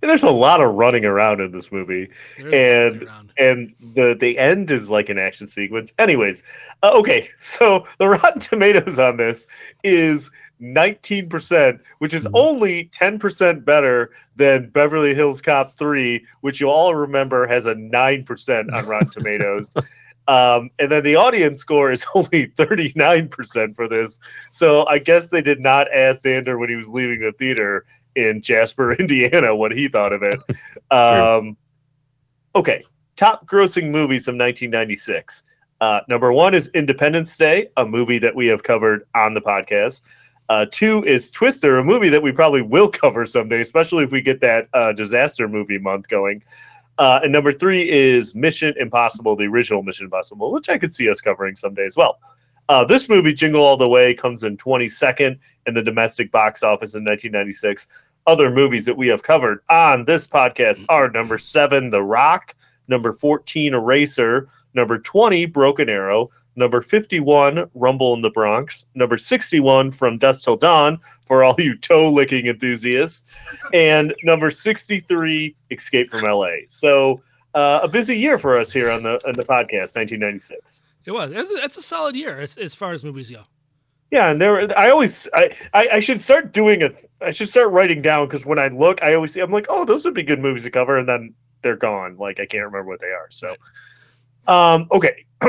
And 0.03 0.09
there's 0.09 0.23
a 0.23 0.31
lot 0.31 0.59
of 0.59 0.75
running 0.75 1.05
around 1.05 1.39
in 1.39 1.53
this 1.53 1.71
movie, 1.71 2.09
There's 2.37 2.53
and 2.53 3.09
and 3.37 3.73
the 3.95 4.17
the 4.19 4.37
end 4.37 4.69
is 4.69 4.89
like 4.89 5.07
an 5.07 5.17
action 5.17 5.47
sequence. 5.47 5.93
Anyways, 5.97 6.43
uh, 6.83 6.91
okay, 6.95 7.29
so 7.37 7.87
the 7.99 8.09
Rotten 8.09 8.41
Tomatoes 8.41 8.99
on 8.99 9.15
this 9.15 9.47
is 9.81 10.29
19%, 10.61 11.79
which 11.99 12.13
is 12.13 12.27
only 12.33 12.89
10% 12.89 13.63
better 13.63 14.11
than 14.35 14.69
Beverly 14.71 15.13
Hills 15.13 15.41
Cop 15.41 15.77
3, 15.77 16.25
which 16.41 16.59
you 16.59 16.69
all 16.69 16.93
remember 16.93 17.47
has 17.47 17.65
a 17.65 17.73
9% 17.73 18.73
on 18.73 18.85
Rotten 18.85 19.09
Tomatoes. 19.09 19.71
Um, 20.25 20.69
and 20.79 20.89
then 20.89 21.03
the 21.03 21.17
audience 21.17 21.59
score 21.59 21.91
is 21.91 22.05
only 22.15 22.47
39% 22.47 23.75
for 23.75 23.89
this. 23.89 24.21
So 24.51 24.85
I 24.87 24.99
guess 24.99 25.27
they 25.27 25.41
did 25.41 25.59
not 25.59 25.93
ask 25.93 26.23
Xander 26.23 26.57
when 26.57 26.69
he 26.69 26.77
was 26.77 26.87
leaving 26.87 27.19
the 27.19 27.33
theater 27.33 27.85
in 28.15 28.41
Jasper, 28.41 28.93
Indiana, 28.99 29.55
what 29.55 29.71
he 29.71 29.87
thought 29.87 30.13
of 30.13 30.23
it. 30.23 30.39
Um, 30.91 31.57
okay, 32.55 32.83
top 33.15 33.47
grossing 33.47 33.89
movies 33.89 34.27
of 34.27 34.33
1996. 34.33 35.43
Uh, 35.81 36.01
number 36.07 36.31
one 36.31 36.53
is 36.53 36.69
Independence 36.75 37.35
Day, 37.35 37.67
a 37.77 37.85
movie 37.85 38.19
that 38.19 38.35
we 38.35 38.47
have 38.47 38.63
covered 38.63 39.05
on 39.15 39.33
the 39.33 39.41
podcast. 39.41 40.03
Uh, 40.49 40.65
two 40.71 41.03
is 41.03 41.31
Twister, 41.31 41.79
a 41.79 41.83
movie 41.83 42.09
that 42.09 42.21
we 42.21 42.31
probably 42.31 42.61
will 42.61 42.89
cover 43.03 43.25
someday, 43.25 43.61
especially 43.61 44.03
if 44.03 44.11
we 44.11 44.21
get 44.21 44.39
that 44.41 44.67
uh, 44.73 44.91
disaster 44.93 45.47
movie 45.47 45.79
month 45.79 46.07
going. 46.07 46.43
Uh, 46.97 47.21
and 47.23 47.31
number 47.31 47.51
three 47.51 47.89
is 47.89 48.35
Mission 48.35 48.73
Impossible, 48.77 49.35
the 49.35 49.45
original 49.45 49.81
Mission 49.81 50.05
Impossible, 50.05 50.51
which 50.51 50.69
I 50.69 50.77
could 50.77 50.91
see 50.91 51.09
us 51.09 51.21
covering 51.21 51.55
someday 51.55 51.85
as 51.85 51.95
well. 51.95 52.19
Uh, 52.69 52.85
this 52.85 53.09
movie, 53.09 53.33
Jingle 53.33 53.63
All 53.63 53.77
the 53.77 53.87
Way, 53.87 54.13
comes 54.13 54.43
in 54.43 54.57
22nd 54.57 55.39
in 55.65 55.73
the 55.73 55.83
domestic 55.83 56.31
box 56.31 56.63
office 56.63 56.93
in 56.93 57.03
1996. 57.03 57.87
Other 58.25 58.49
movies 58.49 58.85
that 58.85 58.95
we 58.95 59.07
have 59.09 59.23
covered 59.23 59.59
on 59.69 60.05
this 60.05 60.27
podcast 60.27 60.85
are 60.87 61.09
number 61.09 61.37
seven, 61.37 61.89
The 61.89 62.01
Rock, 62.01 62.55
number 62.87 63.11
14, 63.11 63.73
Eraser, 63.73 64.47
number 64.73 64.97
20, 64.97 65.45
Broken 65.47 65.89
Arrow, 65.89 66.29
number 66.55 66.81
51, 66.81 67.69
Rumble 67.73 68.13
in 68.13 68.21
the 68.21 68.29
Bronx, 68.29 68.85
number 68.95 69.17
61, 69.17 69.91
From 69.91 70.17
Dusk 70.17 70.45
Till 70.45 70.55
Dawn, 70.55 70.99
for 71.25 71.43
all 71.43 71.55
you 71.57 71.77
toe 71.77 72.09
licking 72.09 72.47
enthusiasts, 72.47 73.25
and 73.73 74.13
number 74.23 74.51
63, 74.51 75.55
Escape 75.71 76.09
from 76.09 76.21
LA. 76.23 76.55
So, 76.67 77.21
uh, 77.55 77.81
a 77.83 77.87
busy 77.87 78.17
year 78.17 78.37
for 78.37 78.57
us 78.57 78.71
here 78.71 78.89
on 78.89 79.03
the 79.03 79.19
on 79.27 79.35
the 79.35 79.43
podcast, 79.43 79.95
1996. 79.95 80.82
It 81.05 81.11
was. 81.11 81.31
It's 81.31 81.51
a, 81.51 81.55
that's 81.55 81.77
a 81.77 81.81
solid 81.81 82.15
year 82.15 82.39
as, 82.39 82.57
as 82.57 82.73
far 82.73 82.93
as 82.93 83.03
movies 83.03 83.29
go. 83.29 83.43
Yeah, 84.13 84.29
and 84.29 84.39
there. 84.39 84.77
I 84.77 84.91
always. 84.91 85.27
I, 85.33 85.55
I. 85.73 85.87
I 85.93 85.99
should 85.99 86.21
start 86.21 86.53
doing 86.53 86.83
a. 86.83 86.91
I 87.19 87.31
should 87.31 87.49
start 87.49 87.71
writing 87.71 88.01
down 88.01 88.27
because 88.27 88.45
when 88.45 88.59
I 88.59 88.67
look, 88.67 89.01
I 89.01 89.15
always 89.15 89.33
see. 89.33 89.41
I'm 89.41 89.51
like, 89.51 89.65
oh, 89.69 89.85
those 89.85 90.05
would 90.05 90.13
be 90.13 90.21
good 90.21 90.39
movies 90.39 90.65
to 90.65 90.69
cover, 90.69 90.97
and 90.97 91.09
then 91.09 91.33
they're 91.63 91.75
gone. 91.75 92.17
Like 92.17 92.39
I 92.39 92.45
can't 92.45 92.63
remember 92.63 92.85
what 92.85 93.01
they 93.01 93.07
are. 93.07 93.27
So, 93.31 93.55
um, 94.47 94.87
okay. 94.91 95.25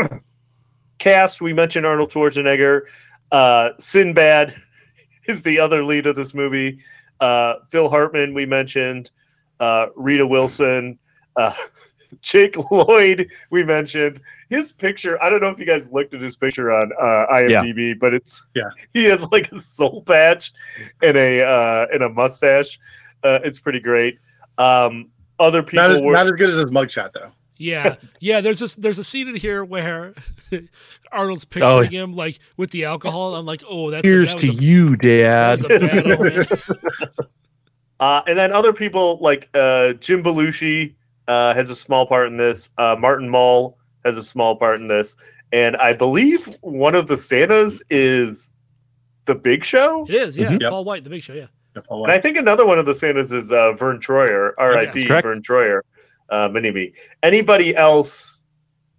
Cast. 0.99 1.43
We 1.43 1.53
mentioned 1.53 1.85
Arnold 1.85 2.11
Schwarzenegger. 2.11 2.83
Uh, 3.31 3.71
Sinbad 3.79 4.55
is 5.27 5.43
the 5.43 5.61
other 5.61 5.85
lead 5.85 6.07
of 6.07 6.17
this 6.17 6.33
movie. 6.33 6.81
Uh, 7.21 7.57
Phil 7.69 7.91
Hartman. 7.91 8.33
We 8.33 8.47
mentioned. 8.47 9.11
Uh, 9.61 9.89
Rita 9.95 10.27
Wilson. 10.27 10.99
Jake 12.23 12.57
Lloyd, 12.71 13.29
we 13.51 13.65
mentioned 13.65 14.21
his 14.49 14.73
picture. 14.73 15.23
I 15.23 15.31
don't 15.31 15.41
know 15.41 15.49
if 15.49 15.59
you 15.59 15.67
guys 15.67 15.93
looked 15.93 16.15
at 16.15 16.21
his 16.21 16.37
picture 16.37 16.73
on 16.73 16.91
uh, 17.01 17.27
IMDb, 17.33 17.99
but 17.99 18.15
it's 18.15 18.45
Yeah. 18.55 18.71
he 18.93 19.05
has 19.05 19.31
like 19.33 19.51
a 19.53 19.59
soul 19.59 20.03
patch 20.03 20.53
and 21.03 21.17
a 21.17 21.43
uh, 21.43 21.87
and 21.93 22.03
a 22.03 22.09
mustache. 22.09 22.79
Uh, 23.23 23.41
it's 23.45 23.61
pretty 23.61 23.81
great. 23.81 24.19
Um, 24.59 25.11
other 25.39 25.63
people 25.63 25.83
Not 25.83 25.91
as, 25.93 26.03
were 26.03 26.13
not 26.13 26.27
as 26.27 26.33
good 26.33 26.51
as 26.51 26.57
his 26.57 26.67
mugshot, 26.67 27.13
though. 27.13 27.33
Yeah, 27.57 27.97
yeah. 28.21 28.41
There's 28.41 28.59
this. 28.59 28.75
There's 28.75 28.99
a 28.99 29.05
scene 29.05 29.29
in 29.29 29.37
here 29.37 29.65
where 29.65 30.15
Arnold's 31.13 31.45
picturing 31.45 31.91
him 31.91 32.13
like 32.13 32.39
with 32.57 32.71
the 32.71 32.85
alcohol. 32.85 33.35
I'm 33.35 33.47
like, 33.47 33.63
oh, 33.69 33.91
that's 33.91 34.07
Here's 34.07 34.33
a, 34.33 34.37
that 34.37 34.41
to 34.43 34.51
a, 34.51 34.55
you, 34.55 34.97
Dad. 34.97 35.63
was 35.63 35.71
a 35.71 35.79
bad 35.81 36.11
omen. 36.13 36.47
Uh, 38.01 38.21
and 38.27 38.37
then 38.37 38.53
other 38.53 38.73
people 38.73 39.19
like 39.21 39.49
uh, 39.55 39.93
Jim 39.95 40.23
Belushi 40.23 40.95
uh, 41.29 41.55
has 41.55 41.71
a 41.71 41.77
small 41.77 42.07
part 42.07 42.29
in 42.29 42.37
this. 42.37 42.71
Uh, 42.79 42.97
Martin 42.99 43.29
Mull 43.29 43.79
has 44.05 44.17
a 44.17 44.23
small 44.23 44.57
part 44.57 44.81
in 44.81 44.87
this, 44.89 45.17
and 45.53 45.77
I 45.77 45.93
believe 45.93 46.47
one 46.61 46.95
of 46.95 47.07
the 47.07 47.17
Santas 47.17 47.83
is 47.91 48.55
the 49.27 49.35
Big 49.35 49.65
Show. 49.65 50.05
It 50.09 50.15
is, 50.15 50.37
yeah. 50.37 50.51
Mhm. 50.51 50.69
Paul 50.69 50.85
White, 50.85 51.05
the 51.05 51.11
Big 51.11 51.23
Show, 51.23 51.33
yeah. 51.35 51.47
And 51.91 52.13
I 52.13 52.19
think 52.21 52.37
another 52.37 52.67
one 52.67 52.79
of 52.79 52.87
the 52.87 52.95
Santas 52.95 53.33
is 53.33 53.51
uh, 53.51 53.73
Vern 53.73 53.99
Troyer, 53.99 54.53
R.I.P. 54.59 54.93
That's 55.01 55.07
correct. 55.09 55.23
Vern 55.25 55.43
Troyer, 55.43 55.81
uh, 56.29 56.49
mini 56.53 56.71
me. 56.71 56.93
Anybody 57.23 57.75
else? 57.75 58.43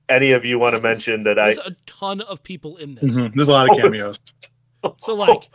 Any 0.09 0.33
of 0.33 0.43
you 0.45 0.59
want 0.59 0.75
to 0.75 0.81
mention 0.81 1.23
that 1.23 1.39
I? 1.39 1.53
There's 1.55 1.59
a 1.67 1.75
ton 1.87 2.21
of 2.21 2.43
people 2.43 2.77
in 2.77 2.95
this. 2.95 3.13
Mhm. 3.13 3.33
There's 3.33 3.47
a 3.47 3.51
lot 3.53 3.69
of 3.69 3.77
Oh. 3.77 3.81
cameos. 3.81 4.19
So 4.99 5.15
like, 5.15 5.49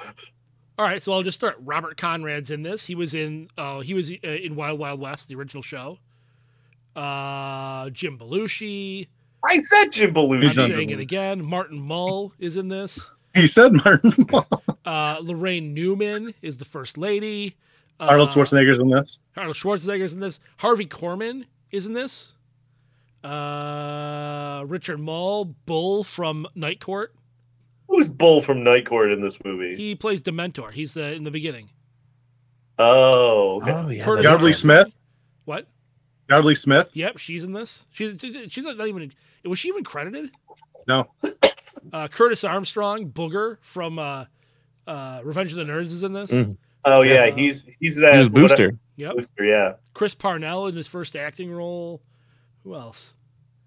all 0.77 0.85
right. 0.85 1.01
So 1.01 1.13
I'll 1.13 1.23
just 1.23 1.39
start. 1.39 1.55
Robert 1.61 1.97
Conrad's 1.97 2.51
in 2.51 2.65
this. 2.65 2.85
He 2.87 2.97
was 2.97 3.15
in. 3.15 3.49
Uh, 3.57 3.79
he 3.79 3.95
was 3.95 4.11
uh, 4.11 4.17
in 4.27 4.57
Wild 4.57 4.81
Wild 4.81 4.99
West, 4.99 5.29
the 5.29 5.37
original 5.37 5.63
show. 5.63 5.99
Uh, 6.97 7.91
Jim 7.91 8.19
Belushi. 8.19 9.09
I 9.45 9.59
said 9.59 9.91
Jim 9.91 10.15
Belushi. 10.15 10.51
I'm 10.51 10.57
Belushi. 10.57 10.67
Saying 10.67 10.91
it 10.91 11.01
again. 11.01 11.45
Martin 11.45 11.81
Mull 11.81 12.33
is 12.39 12.57
in 12.57 12.69
this. 12.69 13.11
He 13.35 13.47
said 13.47 13.73
Martin. 13.73 14.13
Mull. 14.31 14.47
uh, 14.85 15.19
Laraine 15.21 15.73
Newman 15.73 16.35
is 16.43 16.57
the 16.57 16.65
first 16.65 16.99
lady. 16.99 17.57
Uh, 17.99 18.09
Arnold 18.11 18.31
Schwarzenegger's 18.31 18.79
in 18.79 18.89
this. 18.91 19.19
Arnold 19.37 19.57
Schwarzenegger's 19.57 20.13
in 20.13 20.21
this. 20.21 20.41
Harvey 20.59 20.87
Korman 20.87 21.45
is 21.71 21.87
in 21.87 21.93
this. 21.93 22.35
Uh, 23.23 24.65
Richard 24.67 24.99
Moll, 24.99 25.45
Bull 25.67 26.03
from 26.03 26.47
Night 26.55 26.81
Court, 26.81 27.15
Who's 27.91 28.09
Bull 28.09 28.41
from 28.41 28.63
Night 28.63 28.87
Court 28.87 29.11
in 29.11 29.21
this 29.21 29.43
movie? 29.45 29.75
He 29.75 29.97
plays 29.97 30.23
Dementor. 30.23 30.71
He's 30.73 30.95
the 30.95 31.13
in 31.13 31.25
the 31.25 31.31
beginning. 31.31 31.71
Oh, 32.79 33.57
okay. 33.61 33.73
Oh 33.73 33.89
yeah. 33.89 34.05
Curtis 34.05 34.25
that's 34.25 34.33
Yeardley 34.33 34.49
right. 34.51 34.57
Smith. 34.57 34.87
What? 35.45 35.67
Yeardley 36.31 36.55
Smith. 36.55 36.91
Yep, 36.95 37.19
she's 37.19 37.45
in 37.45 37.53
this. 37.53 37.87
She's 37.91 38.17
she's 38.49 38.65
not 38.65 38.87
even. 38.87 39.13
Was 39.45 39.59
she 39.59 39.69
even 39.69 39.85
credited? 39.85 40.31
No. 40.87 41.07
Uh, 41.93 42.09
Curtis 42.09 42.43
Armstrong, 42.45 43.11
Booger 43.11 43.57
from 43.63 43.99
uh, 43.99 44.25
uh, 44.87 45.21
Revenge 45.25 45.53
of 45.53 45.59
the 45.59 45.65
Nerds, 45.73 45.85
is 45.87 46.03
in 46.03 46.13
this. 46.13 46.31
Mhm. 46.31 46.57
oh 46.85 47.01
yeah, 47.03 47.27
Yeah. 47.27 47.35
he's 47.35 47.65
he's 47.79 47.97
that 47.97 48.13
He 48.15 48.19
was 48.19 48.29
what- 48.29 48.35
Booster. 48.35 48.73
Yep. 48.97 49.15
Booster, 49.17 49.45
yeah. 49.45 49.73
Chris 49.95 50.13
Parnell 50.15 50.67
in 50.67 50.75
his 50.75 50.87
first 50.89 51.15
acting 51.17 51.51
role. 51.51 52.03
Who 52.65 52.75
else? 52.75 53.15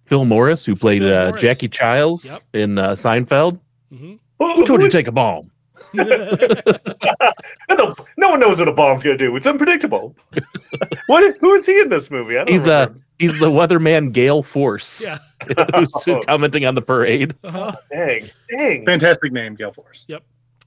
Phil 0.06 0.26
Morris, 0.26 0.66
who 0.66 0.76
played 0.76 1.02
Phil 1.02 1.18
uh, 1.18 1.26
Morris. 1.30 1.42
Jackie 1.42 1.70
Chiles 1.70 2.26
Yep. 2.26 2.42
in 2.54 2.78
uh, 2.78 2.92
Seinfeld. 2.92 3.60
hmm 3.90 4.16
Who 4.38 4.66
told 4.68 4.82
you 4.84 4.90
to 4.90 4.96
take 4.96 5.08
a 5.08 5.12
bomb? 5.14 5.50
No, 5.94 7.96
no 8.18 8.30
one 8.30 8.40
knows 8.40 8.60
what 8.60 8.68
a 8.68 8.74
bomb's 8.74 9.04
gonna 9.04 9.18
do. 9.18 9.36
It's 9.36 9.48
unpredictable. 9.48 10.16
what? 11.08 11.38
Who 11.40 11.54
is 11.54 11.66
he 11.66 11.80
in 11.82 11.90
this 11.90 12.12
movie? 12.12 12.36
I 12.36 12.46
don't 12.46 12.52
He's 12.52 12.68
uh 12.68 12.86
remember. 12.88 13.06
he's 13.20 13.40
the 13.40 13.52
weatherman 13.52 14.12
Gale 14.12 14.44
Force, 14.44 15.04
yeah. 15.04 15.18
who's 15.76 15.94
commenting 16.26 16.66
on 16.66 16.76
the 16.76 16.82
parade. 16.82 17.36
Uh-huh. 17.44 17.74
dang, 17.92 18.30
dang. 18.50 18.86
Fantastic 18.86 19.32
name, 19.32 19.56
Gale 19.56 19.74
Force. 19.74 20.06
Yep. 20.08 20.24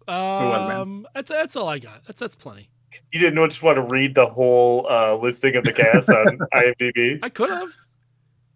Um, 0.08 1.06
that's 1.14 1.30
that's 1.30 1.56
all 1.56 1.68
I 1.68 1.78
got. 1.78 2.04
That's 2.06 2.20
that's 2.20 2.36
plenty. 2.36 2.68
You 3.12 3.20
didn't 3.20 3.50
just 3.50 3.62
want 3.62 3.76
to 3.76 3.82
read 3.82 4.14
the 4.14 4.26
whole 4.26 4.86
uh, 4.88 5.16
listing 5.16 5.56
of 5.56 5.64
the 5.64 5.72
cast 5.72 6.10
on 6.10 6.38
IMDb. 6.54 7.18
I 7.22 7.28
could 7.28 7.50
have. 7.50 7.76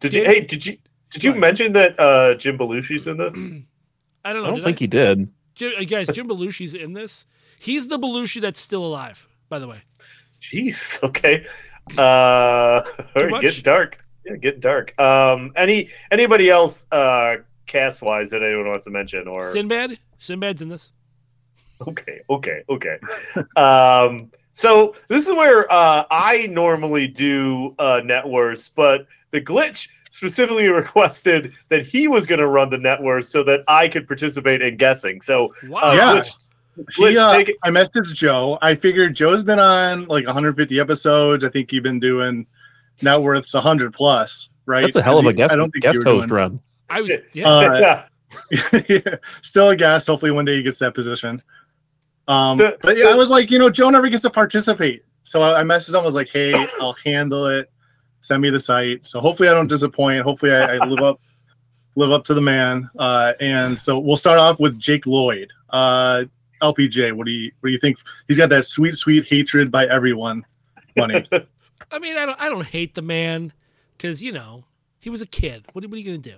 Did 0.01 0.15
you? 0.15 0.25
Hey, 0.25 0.41
did 0.41 0.67
you? 0.67 0.79
Did 1.11 1.25
you 1.25 1.35
mention 1.35 1.73
that 1.73 1.99
uh, 1.99 2.35
Jim 2.37 2.57
Belushi's 2.57 3.07
in 3.07 3.17
this? 3.17 3.37
I 4.25 4.33
don't 4.33 4.43
know. 4.43 4.49
I 4.49 4.51
don't 4.51 4.55
did 4.57 4.65
think 4.65 4.79
he 4.79 4.87
did. 4.87 5.29
Jim, 5.61 5.73
uh, 5.79 5.85
guys, 5.85 6.09
Jim 6.09 6.27
Belushi's 6.27 6.73
in 6.73 6.95
this. 6.95 7.27
He's 7.59 7.89
the 7.89 7.99
Belushi 7.99 8.41
that's 8.41 8.59
still 8.59 8.83
alive, 8.83 9.29
by 9.51 9.59
the 9.59 9.69
way. 9.69 9.83
Jeez. 10.41 10.99
Okay. 11.05 11.45
Uh, 11.99 12.83
all 13.17 13.27
right, 13.27 13.43
getting 13.43 13.63
dark. 13.63 13.99
Yeah, 14.25 14.37
getting 14.37 14.61
dark. 14.61 14.99
Um, 14.99 15.53
any 15.57 15.91
anybody 16.11 16.49
else 16.49 16.87
uh, 16.93 17.37
cast 17.67 18.01
wise 18.01 18.31
that 18.31 18.43
anyone 18.43 18.69
wants 18.69 18.85
to 18.85 18.91
mention 18.91 19.29
or 19.29 19.53
Sinbad. 19.53 19.99
Sinbad's 20.19 20.63
in 20.63 20.71
this. 20.71 20.93
Okay, 21.87 22.21
okay, 22.31 22.63
okay. 22.71 22.99
um, 23.57 24.31
so 24.53 24.95
this 25.09 25.29
is 25.29 25.37
where 25.37 25.71
uh, 25.71 26.05
I 26.11 26.47
normally 26.51 27.07
do 27.07 27.75
uh, 27.79 28.01
net 28.05 28.25
but 28.75 29.07
the 29.31 29.41
glitch 29.41 29.89
specifically 30.11 30.69
requested 30.69 31.53
that 31.71 31.87
he 31.87 32.07
was 32.09 32.27
going 32.27 32.39
to 32.41 32.47
run 32.49 32.69
the 32.69 32.79
net 32.79 33.01
worth 33.03 33.25
so 33.27 33.43
that 33.45 33.61
I 33.69 33.89
could 33.89 34.07
participate 34.07 34.61
in 34.61 34.77
guessing. 34.77 35.21
So, 35.23 35.49
Wow. 35.69 35.81
uh, 35.83 35.93
Yeah. 35.95 36.13
glitch, 36.21 36.51
glitch 36.99 37.11
He, 37.11 37.19
uh, 37.19 37.33
take 37.33 37.49
it. 37.51 37.57
I 37.63 37.71
messaged 37.71 38.13
Joe. 38.15 38.59
I 38.61 38.75
figured 38.75 39.15
Joe's 39.15 39.43
been 39.43 39.59
on 39.59 40.05
like 40.07 40.27
150 40.27 40.79
episodes. 40.81 41.45
I 41.45 41.49
think 41.49 41.73
you've 41.73 41.83
been 41.85 42.01
doing 42.01 42.47
net 43.03 43.21
worths 43.21 43.55
100 43.55 43.93
plus, 43.95 44.51
right? 44.67 44.83
That's 44.83 44.97
a 44.97 45.03
hell 45.03 45.19
of 45.19 45.25
a 45.25 45.29
you- 45.29 45.35
guest 45.35 45.53
I 45.55 45.57
don't 45.57 45.71
think 45.71 45.83
guest 45.83 45.95
you 45.95 46.01
were 46.01 46.13
host 46.13 46.29
doing- 46.29 46.37
run. 46.37 46.61
I 46.91 47.01
was. 47.01 47.13
Yeah. 47.33 47.49
Uh, 47.49 48.05
yeah. 48.89 49.17
Still 49.43 49.71
a 49.71 49.77
guest. 49.77 50.07
Hopefully 50.07 50.31
one 50.33 50.45
day 50.45 50.57
he 50.57 50.63
gets 50.63 50.79
that 50.81 50.95
position. 50.95 51.43
Um, 52.29 52.59
The- 52.59 52.77
but 52.83 52.97
yeah, 52.97 53.05
the- 53.07 53.11
I 53.11 53.15
was 53.15 53.31
like, 53.31 53.51
you 53.51 53.59
know, 53.59 53.71
Joe 53.71 53.91
never 53.91 54.09
gets 54.09 54.23
to 54.23 54.31
participate. 54.31 55.05
So 55.25 55.43
I, 55.43 55.61
I 55.61 55.65
messaged 55.65 55.91
him. 55.91 56.01
I 56.01 56.03
was 56.03 56.15
like, 56.15 56.29
hey, 56.31 56.53
I'll 56.81 56.97
handle 57.05 57.47
it. 57.47 57.71
Send 58.21 58.43
me 58.43 58.51
the 58.51 58.61
site. 58.61 59.07
So 59.07 59.21
hopefully 59.21 59.49
I 59.49 59.53
don't 59.55 59.67
disappoint. 59.69 60.23
Hopefully 60.23 60.53
I, 60.53 60.77
I 60.77 60.79
live 60.87 61.01
up 61.03 61.21
live 61.97 62.13
up 62.13 62.25
to 62.27 62.35
the 62.35 62.41
man. 62.41 62.89
Uh, 62.99 63.33
and 63.41 63.79
so 63.79 63.99
we'll 63.99 64.17
start 64.17 64.39
off 64.39 64.61
with 64.61 64.79
Jake 64.79 65.07
Lloyd. 65.07 65.51
Uh, 65.71 66.25
LPJ, 66.63 67.13
what 67.13 67.27
do 67.27 67.33
you 67.33 67.51
what 67.61 67.69
do 67.69 67.73
you 67.73 67.79
think? 67.79 67.99
He's 68.29 68.37
got 68.39 68.51
that 68.51 68.67
sweet, 68.67 68.95
sweet 68.97 69.27
hatred 69.27 69.71
by 69.71 69.87
everyone. 69.87 70.45
Money. 70.97 71.27
I 71.93 71.99
mean, 71.99 72.17
I 72.17 72.27
don't. 72.27 72.41
I 72.41 72.49
don't 72.49 72.67
hate 72.67 72.95
the 72.95 73.03
man 73.03 73.53
because 73.97 74.23
you 74.23 74.33
know 74.33 74.65
he 74.99 75.09
was 75.11 75.23
a 75.23 75.27
kid. 75.27 75.65
What, 75.73 75.85
what 75.85 75.95
are 75.95 75.97
you 75.97 76.05
gonna 76.05 76.19
do? 76.19 76.37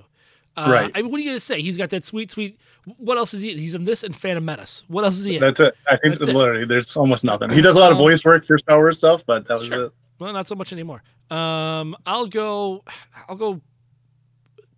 Uh, 0.56 0.68
Right. 0.70 0.90
I 0.94 1.02
mean, 1.02 1.10
what 1.10 1.18
are 1.18 1.22
you 1.22 1.30
gonna 1.30 1.40
say? 1.40 1.60
He's 1.60 1.76
got 1.76 1.90
that 1.90 2.04
sweet, 2.04 2.30
sweet. 2.30 2.58
What 2.98 3.16
else 3.18 3.34
is 3.34 3.42
he? 3.42 3.52
He's 3.56 3.74
in 3.74 3.84
this 3.84 4.02
and 4.02 4.14
Phantom 4.14 4.44
Menace. 4.44 4.84
What 4.88 5.04
else 5.04 5.18
is 5.18 5.24
he 5.24 5.34
in? 5.36 5.40
That's 5.40 5.60
it. 5.60 5.74
I 5.90 5.96
think 5.96 6.18
That's 6.18 6.30
it. 6.30 6.36
literally 6.36 6.64
there's 6.66 6.96
almost 6.96 7.24
nothing. 7.24 7.50
He 7.50 7.60
does 7.62 7.74
a 7.74 7.78
lot 7.78 7.90
of 7.92 7.98
Um, 7.98 8.04
voice 8.04 8.24
work 8.24 8.44
for 8.46 8.56
Star 8.58 8.76
Wars 8.78 8.98
stuff, 8.98 9.24
but 9.26 9.46
that 9.48 9.58
was 9.58 9.66
Sure. 9.66 9.86
it. 9.86 9.92
Well, 10.22 10.32
not 10.32 10.46
so 10.46 10.54
much 10.54 10.72
anymore. 10.72 11.02
Um, 11.30 11.96
I'll 12.06 12.26
go. 12.26 12.84
I'll 13.28 13.34
go. 13.36 13.60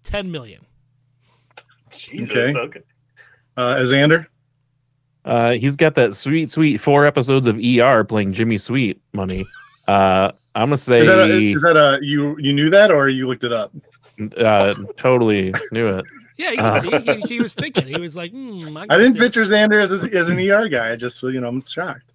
Ten 0.03 0.31
million. 0.33 0.65
Jesus. 1.91 2.31
Okay. 2.33 2.59
Okay. 2.59 2.81
Uh, 3.57 3.77
Xander. 3.77 4.27
Uh, 5.25 5.53
he's 5.53 5.77
got 5.77 5.95
that 5.97 6.15
sweet, 6.17 6.51
sweet 6.51 6.79
four 6.79 7.07
episodes 7.07 7.47
of 7.47 7.59
ER 7.59 8.05
playing 8.05 8.33
Jimmy 8.33 8.59
Sweet 8.59 9.01
money. 9.13 9.45
Uh, 9.87 10.33
I'm 10.55 10.69
gonna 10.69 10.79
say 10.79 11.01
Is 11.01 11.07
that, 11.09 11.19
a, 11.19 11.35
is 11.37 11.61
that 11.61 11.77
a 11.77 11.99
you 12.03 12.39
you 12.39 12.55
knew 12.55 12.71
that 12.71 12.91
or 12.91 13.11
you 13.11 13.29
looked 13.29 13.45
it 13.45 13.53
up? 13.53 13.71
uh, 14.39 14.73
totally 14.97 15.53
knew 15.73 15.89
it. 15.89 16.07
Yeah, 16.39 16.53
you 16.53 16.59
Uh. 16.59 16.81
can 16.81 17.05
see. 17.05 17.21
He, 17.21 17.35
he 17.35 17.41
was 17.43 17.53
thinking. 17.53 17.87
He 17.89 18.01
was 18.01 18.17
like, 18.17 18.31
hmm, 18.31 18.75
I 18.79 18.87
didn't 18.97 19.19
picture 19.19 19.43
Xander 19.45 19.83
as, 19.83 19.91
as 20.07 20.31
an 20.31 20.39
ER 20.41 20.69
guy. 20.71 20.91
I 20.93 20.97
just 20.97 21.23
you 21.23 21.39
know 21.39 21.49
I'm 21.49 21.63
shocked. 21.67 22.11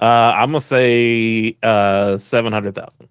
Uh, 0.00 0.32
I'm 0.36 0.48
gonna 0.50 0.60
say 0.60 1.56
uh, 1.62 2.16
seven 2.16 2.52
hundred 2.52 2.74
thousand. 2.74 3.08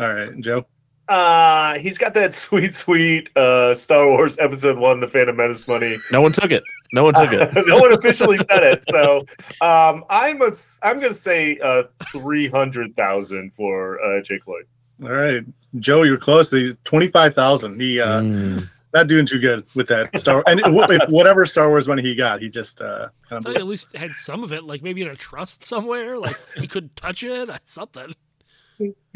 All 0.00 0.12
right, 0.12 0.38
Joe. 0.40 0.64
Uh, 1.08 1.78
he's 1.78 1.98
got 1.98 2.14
that 2.14 2.34
sweet, 2.34 2.74
sweet 2.74 3.28
uh, 3.36 3.74
Star 3.74 4.06
Wars 4.06 4.36
Episode 4.38 4.78
One: 4.78 5.00
The 5.00 5.08
Phantom 5.08 5.36
Menace 5.36 5.68
money. 5.68 5.98
No 6.10 6.22
one 6.22 6.32
took 6.32 6.50
it. 6.50 6.62
No 6.94 7.04
one 7.04 7.14
took 7.14 7.32
it. 7.32 7.50
no 7.66 7.78
one 7.78 7.92
officially 7.92 8.38
said 8.38 8.62
it, 8.62 8.84
so 8.90 9.18
um, 9.60 10.04
I'm 10.08 10.40
a, 10.42 10.50
I'm 10.82 11.00
gonna 11.00 11.12
say 11.12 11.58
uh, 11.58 11.84
three 12.10 12.48
hundred 12.48 12.96
thousand 12.96 13.54
for 13.54 14.02
uh, 14.02 14.22
Jake 14.22 14.46
Lloyd. 14.46 14.64
All 15.02 15.10
right, 15.10 15.42
Joe, 15.80 16.02
you 16.04 16.12
were 16.12 16.18
close. 16.18 16.54
Twenty 16.84 17.08
five 17.08 17.34
thousand. 17.34 17.80
He 17.80 18.00
uh, 18.00 18.20
Mm. 18.22 18.68
Not 18.94 19.06
doing 19.06 19.26
too 19.26 19.38
good 19.38 19.64
with 19.74 19.88
that 19.88 20.18
Star 20.20 20.42
and 20.46 20.60
wh- 20.60 21.10
whatever 21.10 21.46
Star 21.46 21.68
Wars 21.68 21.88
money 21.88 22.02
he 22.02 22.14
got, 22.14 22.42
he 22.42 22.48
just 22.48 22.80
uh, 22.82 23.08
I 23.30 23.40
thought 23.40 23.52
he 23.52 23.56
at 23.56 23.66
least 23.66 23.96
had 23.96 24.10
some 24.10 24.42
of 24.44 24.52
it, 24.52 24.64
like 24.64 24.82
maybe 24.82 25.02
in 25.02 25.08
a 25.08 25.16
trust 25.16 25.64
somewhere, 25.64 26.18
like 26.18 26.38
he 26.56 26.66
couldn't 26.66 26.94
touch 26.96 27.22
it, 27.22 27.48
something. 27.64 28.14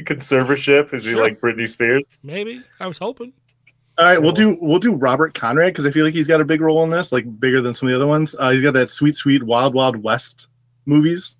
Conservatorship? 0.00 0.92
Is 0.94 1.04
he 1.04 1.12
Sure. 1.12 1.22
like 1.22 1.40
Britney 1.40 1.68
Spears? 1.68 2.18
Maybe 2.22 2.62
I 2.80 2.86
was 2.86 2.98
hoping. 2.98 3.32
All 3.98 4.04
right, 4.04 4.20
we'll 4.20 4.32
do 4.32 4.58
we'll 4.60 4.78
do 4.78 4.92
Robert 4.94 5.32
Conrad 5.34 5.72
because 5.72 5.86
I 5.86 5.90
feel 5.90 6.04
like 6.04 6.12
he's 6.14 6.28
got 6.28 6.40
a 6.40 6.44
big 6.44 6.60
role 6.60 6.84
in 6.84 6.90
this, 6.90 7.12
like 7.12 7.40
bigger 7.40 7.62
than 7.62 7.72
some 7.72 7.88
of 7.88 7.92
the 7.92 7.96
other 7.96 8.06
ones. 8.06 8.36
Uh, 8.38 8.50
he's 8.50 8.62
got 8.62 8.74
that 8.74 8.90
sweet, 8.90 9.16
sweet 9.16 9.42
Wild 9.42 9.72
Wild 9.74 9.96
West 9.96 10.48
movies. 10.84 11.38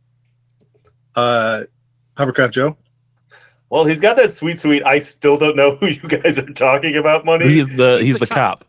Uh, 1.15 1.65
Hovercraft 2.17 2.53
Joe. 2.55 2.77
Well, 3.71 3.85
he's 3.85 4.01
got 4.01 4.17
that 4.17 4.33
sweet, 4.33 4.59
sweet. 4.59 4.85
I 4.85 5.01
still 5.01 5.37
don't 5.37 5.57
know 5.57 5.77
who 5.77 5.87
you 5.89 6.09
guys 6.09 6.39
are 6.39 6.53
talking 6.53 6.97
about. 6.97 7.25
Money. 7.25 7.49
He's 7.49 7.75
the 7.77 7.99
He's 7.99 8.09
he's, 8.09 8.19
the 8.19 8.21
the, 8.21 8.27
cop. 8.27 8.61
cop. 8.61 8.65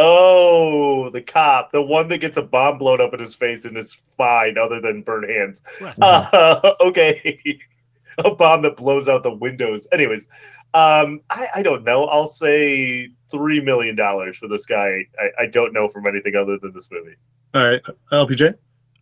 Oh, 0.00 1.10
the 1.10 1.22
cop, 1.22 1.72
the 1.72 1.82
one 1.82 2.06
that 2.08 2.18
gets 2.18 2.36
a 2.36 2.42
bomb 2.42 2.78
blown 2.78 3.00
up 3.00 3.12
in 3.14 3.20
his 3.20 3.34
face 3.34 3.64
and 3.64 3.76
is 3.76 4.00
fine, 4.16 4.56
other 4.56 4.80
than 4.80 5.02
burnt 5.02 5.28
hands. 5.28 5.60
Right. 5.80 5.94
Uh, 6.00 6.74
okay, 6.80 7.58
a 8.24 8.30
bomb 8.32 8.62
that 8.62 8.76
blows 8.76 9.08
out 9.08 9.24
the 9.24 9.34
windows. 9.34 9.88
Anyways, 9.90 10.28
um, 10.72 11.20
I, 11.30 11.48
I 11.56 11.62
don't 11.62 11.82
know. 11.82 12.04
I'll 12.04 12.28
say 12.28 13.08
three 13.28 13.60
million 13.60 13.96
dollars 13.96 14.38
for 14.38 14.46
this 14.46 14.66
guy. 14.66 15.04
I, 15.18 15.42
I 15.42 15.46
don't 15.46 15.72
know 15.72 15.88
from 15.88 16.06
anything 16.06 16.36
other 16.36 16.58
than 16.58 16.72
this 16.72 16.88
movie. 16.92 17.16
All 17.54 17.66
right, 17.66 17.82
LPJ. 18.12 18.54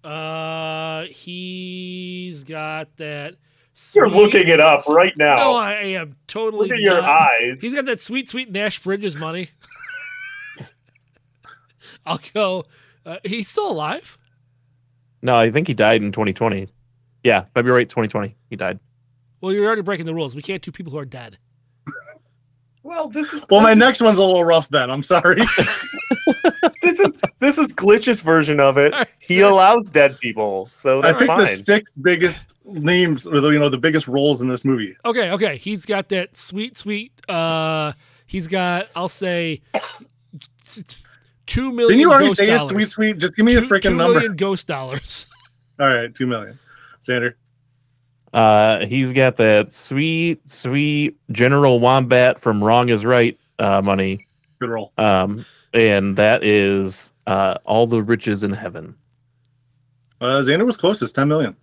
Uh, 0.02 1.02
he's 1.06 2.42
got 2.42 2.96
that. 2.96 3.34
You're 3.94 4.08
sweet- 4.08 4.16
looking 4.16 4.48
it 4.48 4.60
up 4.60 4.86
right 4.88 5.16
now. 5.16 5.36
No, 5.36 5.54
I 5.54 5.72
am 5.74 6.16
totally. 6.26 6.68
Look 6.68 6.76
at 6.76 6.82
your 6.82 7.00
not. 7.00 7.04
eyes. 7.32 7.60
He's 7.60 7.74
got 7.74 7.84
that 7.86 8.00
sweet, 8.00 8.28
sweet 8.28 8.50
Nash 8.50 8.82
Bridges 8.82 9.16
money. 9.16 9.50
I'll 12.06 12.20
go. 12.34 12.64
Uh, 13.04 13.18
he's 13.24 13.48
still 13.48 13.70
alive. 13.70 14.18
No, 15.22 15.36
I 15.36 15.50
think 15.50 15.68
he 15.68 15.74
died 15.74 16.02
in 16.02 16.12
2020. 16.12 16.68
Yeah, 17.24 17.44
February 17.54 17.84
8th, 17.84 17.90
2020. 17.90 18.36
He 18.50 18.56
died. 18.56 18.78
Well, 19.40 19.52
you're 19.52 19.66
already 19.66 19.82
breaking 19.82 20.06
the 20.06 20.14
rules. 20.14 20.36
We 20.36 20.42
can't 20.42 20.62
do 20.62 20.70
people 20.70 20.92
who 20.92 20.98
are 20.98 21.04
dead. 21.04 21.38
Well, 22.82 23.08
this 23.08 23.32
is 23.32 23.44
Well, 23.50 23.60
my 23.62 23.74
next 23.74 24.00
one's 24.00 24.18
a 24.18 24.22
little 24.24 24.44
rough. 24.44 24.68
Then 24.68 24.90
I'm 24.90 25.02
sorry. 25.02 25.36
this 26.82 27.00
is 27.00 27.18
this 27.38 27.58
is 27.58 27.72
Glitch's 27.74 28.22
version 28.22 28.60
of 28.60 28.78
it. 28.78 28.94
He 29.18 29.40
allows 29.42 29.86
dead 29.86 30.18
people, 30.20 30.68
so 30.70 31.00
I 31.00 31.02
that's 31.08 31.18
picked 31.20 31.28
fine. 31.28 31.40
the 31.40 31.46
six 31.46 31.92
biggest 31.92 32.54
names, 32.64 33.26
or 33.26 33.40
the, 33.40 33.50
you 33.50 33.58
know, 33.58 33.68
the 33.68 33.78
biggest 33.78 34.08
roles 34.08 34.40
in 34.40 34.48
this 34.48 34.64
movie. 34.64 34.96
Okay, 35.04 35.30
okay. 35.32 35.56
He's 35.56 35.84
got 35.84 36.08
that 36.08 36.36
sweet, 36.36 36.76
sweet. 36.76 37.12
Uh, 37.28 37.92
he's 38.26 38.46
got. 38.46 38.88
I'll 38.96 39.08
say 39.08 39.60
two 41.46 41.72
million. 41.72 41.88
Didn't 41.88 42.00
you 42.00 42.10
already 42.10 42.26
ghost 42.28 42.38
say 42.38 42.46
his 42.50 42.60
dollars. 42.60 42.72
sweet, 42.72 42.88
sweet? 42.88 43.18
Just 43.18 43.36
give 43.36 43.44
me 43.46 43.52
two, 43.52 43.58
a 43.58 43.62
freaking 43.62 43.82
two 43.82 43.94
number. 43.96 44.14
million 44.14 44.36
ghost 44.36 44.66
dollars. 44.66 45.26
All 45.80 45.86
right, 45.86 46.14
two 46.14 46.26
million. 46.26 46.58
Xander. 47.02 47.34
Uh, 48.32 48.84
he's 48.84 49.12
got 49.12 49.36
that 49.36 49.72
sweet, 49.72 50.48
sweet 50.48 51.16
General 51.30 51.80
Wombat 51.80 52.40
from 52.40 52.62
Wrong 52.62 52.88
is 52.88 53.04
Right 53.04 53.38
uh, 53.58 53.80
money. 53.82 54.26
Good 54.58 54.68
roll. 54.68 54.92
Um, 54.98 55.44
and 55.72 56.16
that 56.16 56.42
is 56.44 57.12
uh, 57.26 57.58
all 57.64 57.86
the 57.86 58.02
riches 58.02 58.42
in 58.42 58.52
heaven. 58.52 58.96
Uh, 60.20 60.42
Xander 60.42 60.64
was 60.64 60.76
closest, 60.76 61.14
10 61.14 61.28
million. 61.28 61.56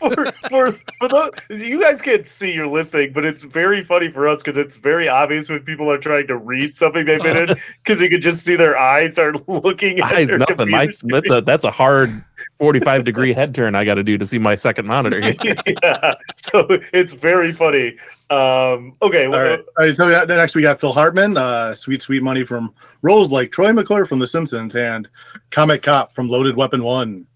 For 0.00 0.26
for 0.48 0.72
for 0.72 1.08
those 1.08 1.30
you 1.50 1.80
guys 1.80 2.00
can't 2.00 2.26
see 2.26 2.52
you're 2.52 2.66
listening, 2.66 3.12
but 3.12 3.24
it's 3.24 3.42
very 3.42 3.84
funny 3.84 4.08
for 4.08 4.26
us 4.26 4.42
because 4.42 4.58
it's 4.58 4.76
very 4.76 5.08
obvious 5.08 5.48
when 5.50 5.60
people 5.60 5.90
are 5.90 5.98
trying 5.98 6.26
to 6.26 6.36
read 6.36 6.74
something 6.74 7.04
they've 7.04 7.22
been 7.22 7.50
in 7.50 7.56
because 7.84 8.00
you 8.00 8.08
can 8.08 8.20
just 8.20 8.44
see 8.44 8.56
their 8.56 8.78
eyes 8.78 9.18
are 9.18 9.34
looking 9.46 9.98
at 9.98 10.12
Eyes 10.12 10.28
their 10.28 10.38
nothing. 10.38 10.70
My, 10.70 10.86
that's 10.86 11.30
a 11.30 11.40
that's 11.42 11.64
a 11.64 11.70
hard 11.80 12.24
forty-five 12.58 13.04
degree 13.04 13.32
head 13.32 13.54
turn 13.54 13.74
I 13.74 13.84
got 13.84 13.94
to 13.94 14.04
do 14.04 14.16
to 14.18 14.26
see 14.26 14.38
my 14.38 14.54
second 14.54 14.86
monitor. 14.86 15.20
yeah, 15.20 16.14
so 16.36 16.66
it's 16.92 17.12
very 17.12 17.52
funny. 17.52 17.96
Um, 18.30 18.96
okay, 19.02 19.26
All 19.26 19.32
well, 19.32 19.42
right. 19.42 19.58
All 19.58 19.86
right. 19.86 19.96
So 19.96 20.24
next 20.24 20.54
we 20.54 20.62
got 20.62 20.80
Phil 20.80 20.92
Hartman, 20.92 21.36
uh, 21.36 21.74
sweet, 21.74 22.00
sweet 22.00 22.22
money 22.22 22.44
from 22.44 22.72
roles 23.02 23.30
like 23.30 23.50
Troy 23.50 23.72
McClure 23.72 24.06
from 24.06 24.20
The 24.20 24.26
Simpsons 24.26 24.76
and 24.76 25.08
Comic 25.50 25.82
Cop 25.82 26.14
from 26.14 26.28
Loaded 26.28 26.56
Weapon 26.56 26.82
One. 26.82 27.26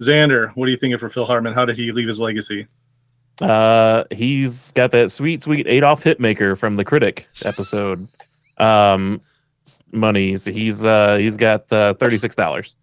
Xander, 0.00 0.50
what 0.54 0.68
are 0.68 0.70
you 0.70 0.76
thinking 0.76 0.98
for 0.98 1.08
Phil 1.08 1.24
Hartman? 1.24 1.54
How 1.54 1.64
did 1.64 1.76
he 1.76 1.92
leave 1.92 2.08
his 2.08 2.20
legacy? 2.20 2.66
Uh, 3.40 4.04
he's 4.10 4.72
got 4.72 4.90
that 4.92 5.10
sweet, 5.10 5.42
sweet 5.42 5.66
Adolf 5.66 6.02
Hitmaker 6.04 6.56
from 6.56 6.76
the 6.76 6.84
Critic 6.84 7.28
episode. 7.44 8.08
Um, 8.58 9.20
money. 9.92 10.36
So 10.36 10.52
he's 10.52 10.84
uh 10.84 11.16
he's 11.16 11.36
got 11.36 11.70
uh, 11.72 11.94
thirty-six 11.94 12.34
dollars. 12.34 12.76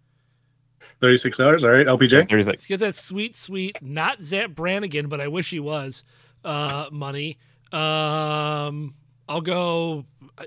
Thirty-six 1.00 1.36
dollars. 1.36 1.64
All 1.64 1.70
right, 1.70 1.86
LPJ. 1.86 2.28
Thirty-six. 2.28 2.66
Get 2.66 2.80
that 2.80 2.94
sweet, 2.94 3.36
sweet, 3.36 3.76
not 3.82 4.22
Zapp 4.22 4.50
Brannigan, 4.50 5.08
but 5.08 5.20
I 5.20 5.28
wish 5.28 5.50
he 5.50 5.60
was. 5.60 6.04
Uh, 6.44 6.86
money. 6.90 7.38
Um, 7.72 8.94
I'll 9.28 9.40
go 9.42 10.04
uh, 10.38 10.44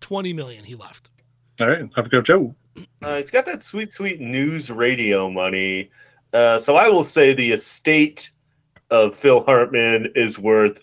twenty 0.00 0.32
million. 0.32 0.64
He 0.64 0.74
left. 0.74 1.10
All 1.60 1.68
right, 1.68 1.88
have 1.94 2.06
a 2.06 2.08
go, 2.08 2.20
Joe. 2.20 2.54
Uh, 3.02 3.16
he's 3.16 3.30
got 3.30 3.46
that 3.46 3.62
sweet, 3.62 3.90
sweet 3.92 4.20
news 4.20 4.70
radio 4.70 5.30
money. 5.30 5.90
Uh, 6.32 6.58
so 6.58 6.76
I 6.76 6.88
will 6.88 7.04
say 7.04 7.32
the 7.32 7.52
estate 7.52 8.30
of 8.90 9.14
Phil 9.14 9.44
Hartman 9.44 10.12
is 10.14 10.38
worth 10.38 10.82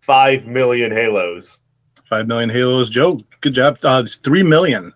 five 0.00 0.46
million 0.46 0.92
halos. 0.92 1.60
Five 2.08 2.28
million 2.28 2.48
halos. 2.50 2.88
Joe, 2.88 3.18
good 3.40 3.54
job. 3.54 3.78
Uh, 3.82 4.02
it's 4.06 4.16
three 4.16 4.42
million. 4.44 4.92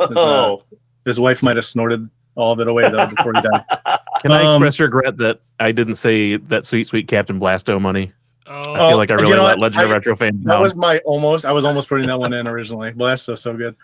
His, 0.00 0.10
uh, 0.10 0.14
Oh, 0.16 0.62
his 1.04 1.20
wife 1.20 1.42
might 1.42 1.56
have 1.56 1.66
snorted 1.66 2.08
all 2.34 2.52
of 2.52 2.60
it 2.60 2.68
away 2.68 2.88
though 2.90 3.06
before 3.06 3.32
he 3.34 3.40
died. 3.42 3.64
Can 4.22 4.32
I 4.32 4.44
Um, 4.44 4.62
express 4.62 4.80
regret 4.80 5.16
that 5.18 5.40
I 5.60 5.72
didn't 5.72 5.96
say 5.96 6.36
that 6.36 6.64
sweet, 6.64 6.86
sweet 6.86 7.08
Captain 7.08 7.38
Blasto 7.38 7.80
money? 7.80 8.12
Oh, 8.46 8.74
I 8.74 8.88
feel 8.90 8.96
like 8.96 9.10
I 9.10 9.14
you 9.14 9.20
really 9.20 9.36
know 9.36 9.42
let 9.44 9.58
what? 9.58 9.72
Legend 9.72 9.84
of 9.84 9.90
Retro 9.90 10.16
fans 10.16 10.44
That 10.44 10.60
was 10.60 10.74
my 10.76 10.98
almost. 11.00 11.44
I 11.44 11.52
was 11.52 11.64
almost 11.64 11.88
putting 11.88 12.06
that 12.06 12.18
one 12.18 12.32
in 12.32 12.46
originally. 12.46 12.92
Well, 12.94 13.08
that's 13.10 13.22
so 13.22 13.34
so 13.34 13.56
good. 13.56 13.74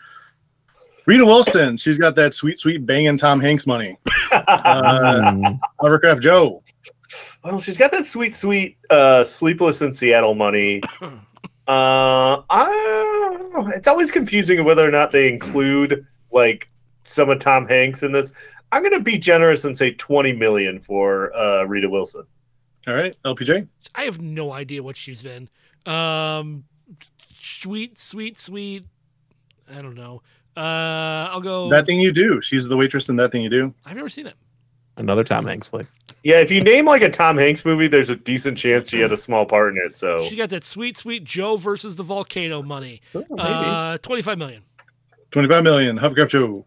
Rita 1.07 1.25
Wilson, 1.27 1.77
she's 1.77 1.99
got 1.99 2.15
that 2.17 2.35
sweet, 2.35 2.59
sweet 2.59 2.87
banging 2.87 3.19
Tom 3.19 3.41
Hanks 3.41 3.67
money. 3.67 3.99
Uh. 4.33 5.53
Hovercraft 5.79 6.23
Joe, 6.23 6.62
well, 7.45 7.59
she's 7.61 7.77
got 7.77 7.91
that 7.93 8.07
sweet, 8.07 8.35
sweet 8.35 8.79
uh, 8.88 9.25
sleepless 9.25 9.83
in 9.83 9.93
Seattle 9.93 10.35
money. 10.35 10.81
Uh, 11.69 12.43
I, 12.51 13.38
it's 13.77 13.87
always 13.87 14.11
confusing 14.11 14.65
whether 14.65 14.87
or 14.87 14.91
not 14.91 15.12
they 15.12 15.33
include 15.33 16.05
like 16.33 16.69
some 17.05 17.31
of 17.31 17.38
Tom 17.38 17.69
Hanks 17.69 18.03
in 18.03 18.11
this. 18.11 18.33
I'm 18.73 18.83
gonna 18.83 18.99
be 19.01 19.17
generous 19.17 19.65
and 19.65 19.77
say 19.77 19.93
20 19.93 20.33
million 20.33 20.81
for 20.81 21.33
uh, 21.37 21.62
Rita 21.62 21.88
Wilson. 21.88 22.25
all 22.88 22.95
right, 22.95 23.17
LPJ, 23.25 23.69
I 23.95 24.03
have 24.03 24.21
no 24.21 24.51
idea 24.51 24.83
what 24.83 24.97
she's 24.97 25.23
been. 25.23 25.49
Um, 25.87 26.65
sweet, 27.33 27.97
sweet, 27.97 28.41
sweet. 28.41 28.85
I 29.73 29.81
don't 29.83 29.95
know. 29.95 30.21
Uh, 30.57 31.29
I'll 31.31 31.41
go. 31.41 31.69
that 31.71 31.87
thing 31.87 32.01
you 32.01 32.12
do. 32.12 32.41
She's 32.43 32.69
the 32.69 32.77
waitress 32.77 33.09
in 33.09 33.17
that 33.17 33.33
thing 33.33 33.43
you 33.43 33.51
do. 33.51 33.75
I've 33.87 33.97
never 33.97 34.09
seen 34.09 34.27
it. 34.27 34.35
Another 34.97 35.25
Tom 35.25 35.47
Hanks 35.47 35.69
flick. 35.69 35.87
Yeah, 36.23 36.41
if 36.41 36.51
you 36.51 36.62
name 36.62 36.85
like 36.85 37.01
a 37.03 37.09
Tom 37.09 37.37
Hanks 37.38 37.65
movie, 37.65 37.88
there's 37.88 38.11
a 38.11 38.17
decent 38.17 38.59
chance 38.59 38.91
she 38.91 39.01
had 39.01 39.11
a 39.11 39.17
small 39.17 39.47
part 39.47 39.73
in 39.73 39.79
it. 39.85 39.97
So 39.97 40.21
She 40.21 40.37
got 40.37 40.51
that 40.51 40.62
sweet, 40.65 40.97
sweet 40.97 41.25
Joe 41.25 41.57
versus 41.57 41.97
the 41.97 42.03
volcano 42.03 42.62
money. 42.62 43.01
Oh, 43.15 43.25
maybe. 43.31 43.41
Uh, 43.41 43.99
twenty-five 43.99 44.37
million. 44.38 44.62
Twenty-five 45.31 45.65
million. 45.65 45.97
Hovercraft 45.97 46.31
Joe, 46.31 46.67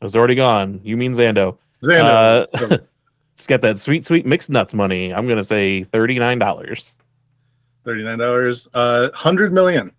It's 0.00 0.14
already 0.14 0.36
gone. 0.36 0.80
You 0.84 0.96
mean 0.96 1.12
Zando? 1.12 1.58
Zando. 1.82 2.46
Uh, 2.54 2.78
it's 3.34 3.46
got 3.48 3.60
that 3.62 3.78
sweet, 3.78 4.06
sweet 4.06 4.24
mixed 4.24 4.48
nuts 4.48 4.72
money. 4.72 5.12
I'm 5.12 5.26
gonna 5.28 5.44
say 5.44 5.82
thirty-nine 5.82 6.38
dollars. 6.38 6.94
thirty-nine 7.84 8.18
dollars. 8.18 8.68
Uh, 8.72 9.10
hundred 9.12 9.52
million. 9.52 9.90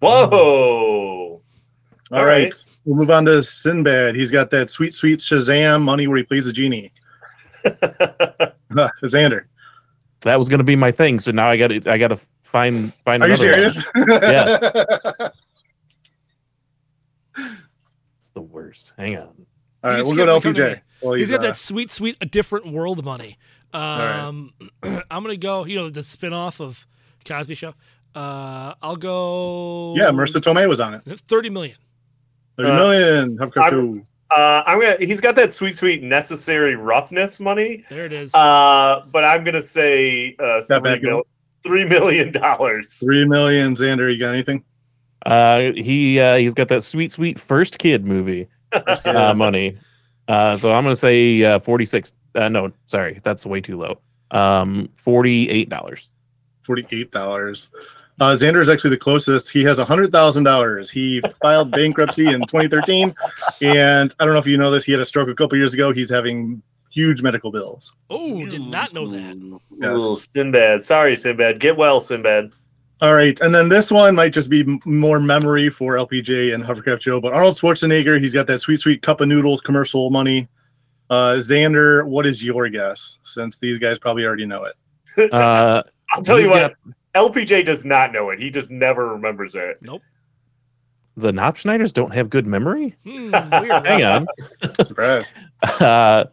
whoa. 0.00 1.13
All 2.12 2.18
All 2.18 2.24
right. 2.26 2.44
right. 2.44 2.66
We'll 2.84 2.96
move 2.96 3.10
on 3.10 3.24
to 3.26 3.42
Sinbad. 3.42 4.14
He's 4.14 4.30
got 4.30 4.50
that 4.50 4.68
sweet, 4.70 4.94
sweet 4.94 5.20
Shazam 5.20 5.82
money 5.82 6.06
where 6.06 6.18
he 6.18 6.22
plays 6.24 6.46
a 6.46 6.52
genie. 6.52 6.92
Xander. 7.64 9.44
That 10.20 10.38
was 10.38 10.48
gonna 10.48 10.64
be 10.64 10.76
my 10.76 10.90
thing. 10.90 11.18
So 11.18 11.30
now 11.32 11.48
I 11.48 11.56
got 11.56 11.68
to 11.68 11.80
I 11.90 11.98
got 11.98 12.08
to 12.08 12.18
find 12.42 12.92
find. 13.04 13.22
Are 13.22 13.28
you 13.28 13.34
another 13.34 13.48
one. 13.62 13.70
serious? 13.70 13.86
Yes. 14.06 15.30
It's 17.36 18.30
the 18.34 18.42
worst. 18.42 18.92
Hang 18.96 19.16
on. 19.18 19.46
All 19.82 19.90
right, 19.90 19.98
You 19.98 20.04
we'll 20.04 20.16
go 20.16 20.40
to 20.40 20.48
me 20.48 20.54
LPJ. 20.54 20.80
Well, 21.02 21.12
He's 21.14 21.30
got 21.30 21.40
uh, 21.40 21.42
that 21.48 21.56
sweet, 21.56 21.90
sweet, 21.90 22.16
a 22.20 22.26
different 22.26 22.66
world 22.68 23.04
money. 23.04 23.38
Um, 23.72 24.54
I'm 25.10 25.22
gonna 25.22 25.36
go. 25.36 25.64
You 25.66 25.76
know, 25.76 25.90
the 25.90 26.00
spinoff 26.00 26.60
of 26.60 26.86
Cosby 27.26 27.54
Show. 27.54 27.74
Uh, 28.14 28.74
I'll 28.80 28.96
go. 28.96 29.94
Yeah, 29.96 30.10
Marisa 30.10 30.40
Tomei 30.40 30.68
was 30.68 30.80
on 30.80 30.94
it. 30.94 31.02
Thirty 31.28 31.50
million. 31.50 31.76
Thirty 32.56 32.70
Uh, 32.70 32.76
million. 32.76 33.38
Have 33.38 33.52
I'm- 33.56 34.04
Uh, 34.30 34.62
I'm 34.66 34.80
gonna. 34.80 34.96
He's 34.98 35.20
got 35.20 35.36
that 35.36 35.52
sweet, 35.52 35.76
sweet 35.76 36.02
necessary 36.02 36.74
roughness 36.76 37.38
money. 37.38 37.84
There 37.90 38.06
it 38.06 38.12
is. 38.12 38.34
Uh, 38.34 39.02
but 39.12 39.22
I'm 39.24 39.44
gonna 39.44 39.62
say 39.62 40.34
uh, 40.38 40.62
That 40.68 40.80
three, 40.80 40.90
back 40.90 41.02
mil- 41.02 41.26
three 41.62 41.84
million 41.84 42.32
dollars. 42.32 42.94
Three 42.94 43.26
million. 43.28 43.74
Xander, 43.74 44.12
you 44.12 44.18
got 44.18 44.32
anything? 44.32 44.64
Uh, 45.24 45.72
he 45.76 46.18
uh, 46.18 46.36
he's 46.36 46.54
got 46.54 46.68
that 46.68 46.82
sweet, 46.82 47.12
sweet 47.12 47.38
first 47.38 47.78
kid 47.78 48.04
movie 48.04 48.48
uh, 48.72 49.34
money. 49.36 49.78
Uh, 50.26 50.56
so 50.56 50.72
I'm 50.72 50.82
gonna 50.84 50.96
say 50.96 51.44
uh, 51.44 51.58
forty 51.60 51.84
six. 51.84 52.12
Uh, 52.34 52.48
no, 52.48 52.72
sorry, 52.88 53.20
that's 53.22 53.46
way 53.46 53.60
too 53.60 53.78
low. 53.78 54.00
Um, 54.30 54.88
forty 54.96 55.48
eight 55.50 55.68
dollars. 55.68 56.08
Forty-eight 56.62 57.10
dollars. 57.12 57.68
Uh, 58.20 58.30
Xander 58.36 58.60
is 58.60 58.68
actually 58.68 58.90
the 58.90 58.96
closest. 58.96 59.50
He 59.50 59.64
has 59.64 59.78
hundred 59.78 60.12
thousand 60.12 60.44
dollars. 60.44 60.88
He 60.88 61.20
filed 61.42 61.72
bankruptcy 61.72 62.26
in 62.28 62.40
2013, 62.42 63.14
and 63.62 64.14
I 64.20 64.24
don't 64.24 64.34
know 64.34 64.38
if 64.38 64.46
you 64.46 64.56
know 64.56 64.70
this. 64.70 64.84
He 64.84 64.92
had 64.92 65.00
a 65.00 65.04
stroke 65.04 65.28
a 65.28 65.34
couple 65.34 65.58
years 65.58 65.74
ago. 65.74 65.92
He's 65.92 66.10
having 66.10 66.62
huge 66.90 67.22
medical 67.22 67.50
bills. 67.50 67.94
Oh, 68.10 68.46
did 68.46 68.62
not 68.62 68.92
know 68.92 69.08
that. 69.08 69.36
Ooh, 69.84 70.16
Sinbad. 70.16 70.84
Sorry, 70.84 71.16
Sinbad. 71.16 71.58
Get 71.58 71.76
well, 71.76 72.00
Sinbad. 72.00 72.52
All 73.00 73.12
right, 73.14 73.38
and 73.40 73.52
then 73.52 73.68
this 73.68 73.90
one 73.90 74.14
might 74.14 74.32
just 74.32 74.48
be 74.48 74.60
m- 74.60 74.78
more 74.84 75.18
memory 75.18 75.68
for 75.68 75.96
LPJ 75.96 76.54
and 76.54 76.64
Hovercraft 76.64 77.02
Joe, 77.02 77.20
but 77.20 77.32
Arnold 77.32 77.56
Schwarzenegger, 77.56 78.20
he's 78.20 78.32
got 78.32 78.46
that 78.46 78.60
sweet, 78.60 78.80
sweet 78.80 79.02
cup 79.02 79.20
of 79.20 79.26
noodles 79.28 79.60
commercial 79.60 80.10
money. 80.10 80.48
Uh, 81.10 81.34
Xander, 81.34 82.06
what 82.06 82.24
is 82.26 82.42
your 82.42 82.68
guess? 82.68 83.18
Since 83.24 83.58
these 83.58 83.78
guys 83.80 83.98
probably 83.98 84.24
already 84.24 84.46
know 84.46 84.64
it. 84.64 85.32
Uh, 85.32 85.82
I'll 86.14 86.22
tell 86.22 86.36
you 86.36 86.44
he's 86.44 86.50
what. 86.50 86.60
got 86.84 86.94
LPJ 87.14 87.64
does 87.64 87.84
not 87.84 88.12
know 88.12 88.30
it. 88.30 88.38
He 88.40 88.50
just 88.50 88.70
never 88.70 89.08
remembers 89.08 89.54
it. 89.54 89.78
Nope. 89.80 90.02
the 91.16 91.32
Knopfschneiders 91.32 91.92
don't 91.92 92.12
have 92.12 92.28
good 92.28 92.46
memory. 92.46 92.96
Hmm, 93.04 93.30
weird. 93.30 93.86
Hang 93.86 94.04
on. 94.04 94.26
Surprise. 94.84 95.32
Uh, 95.62 96.24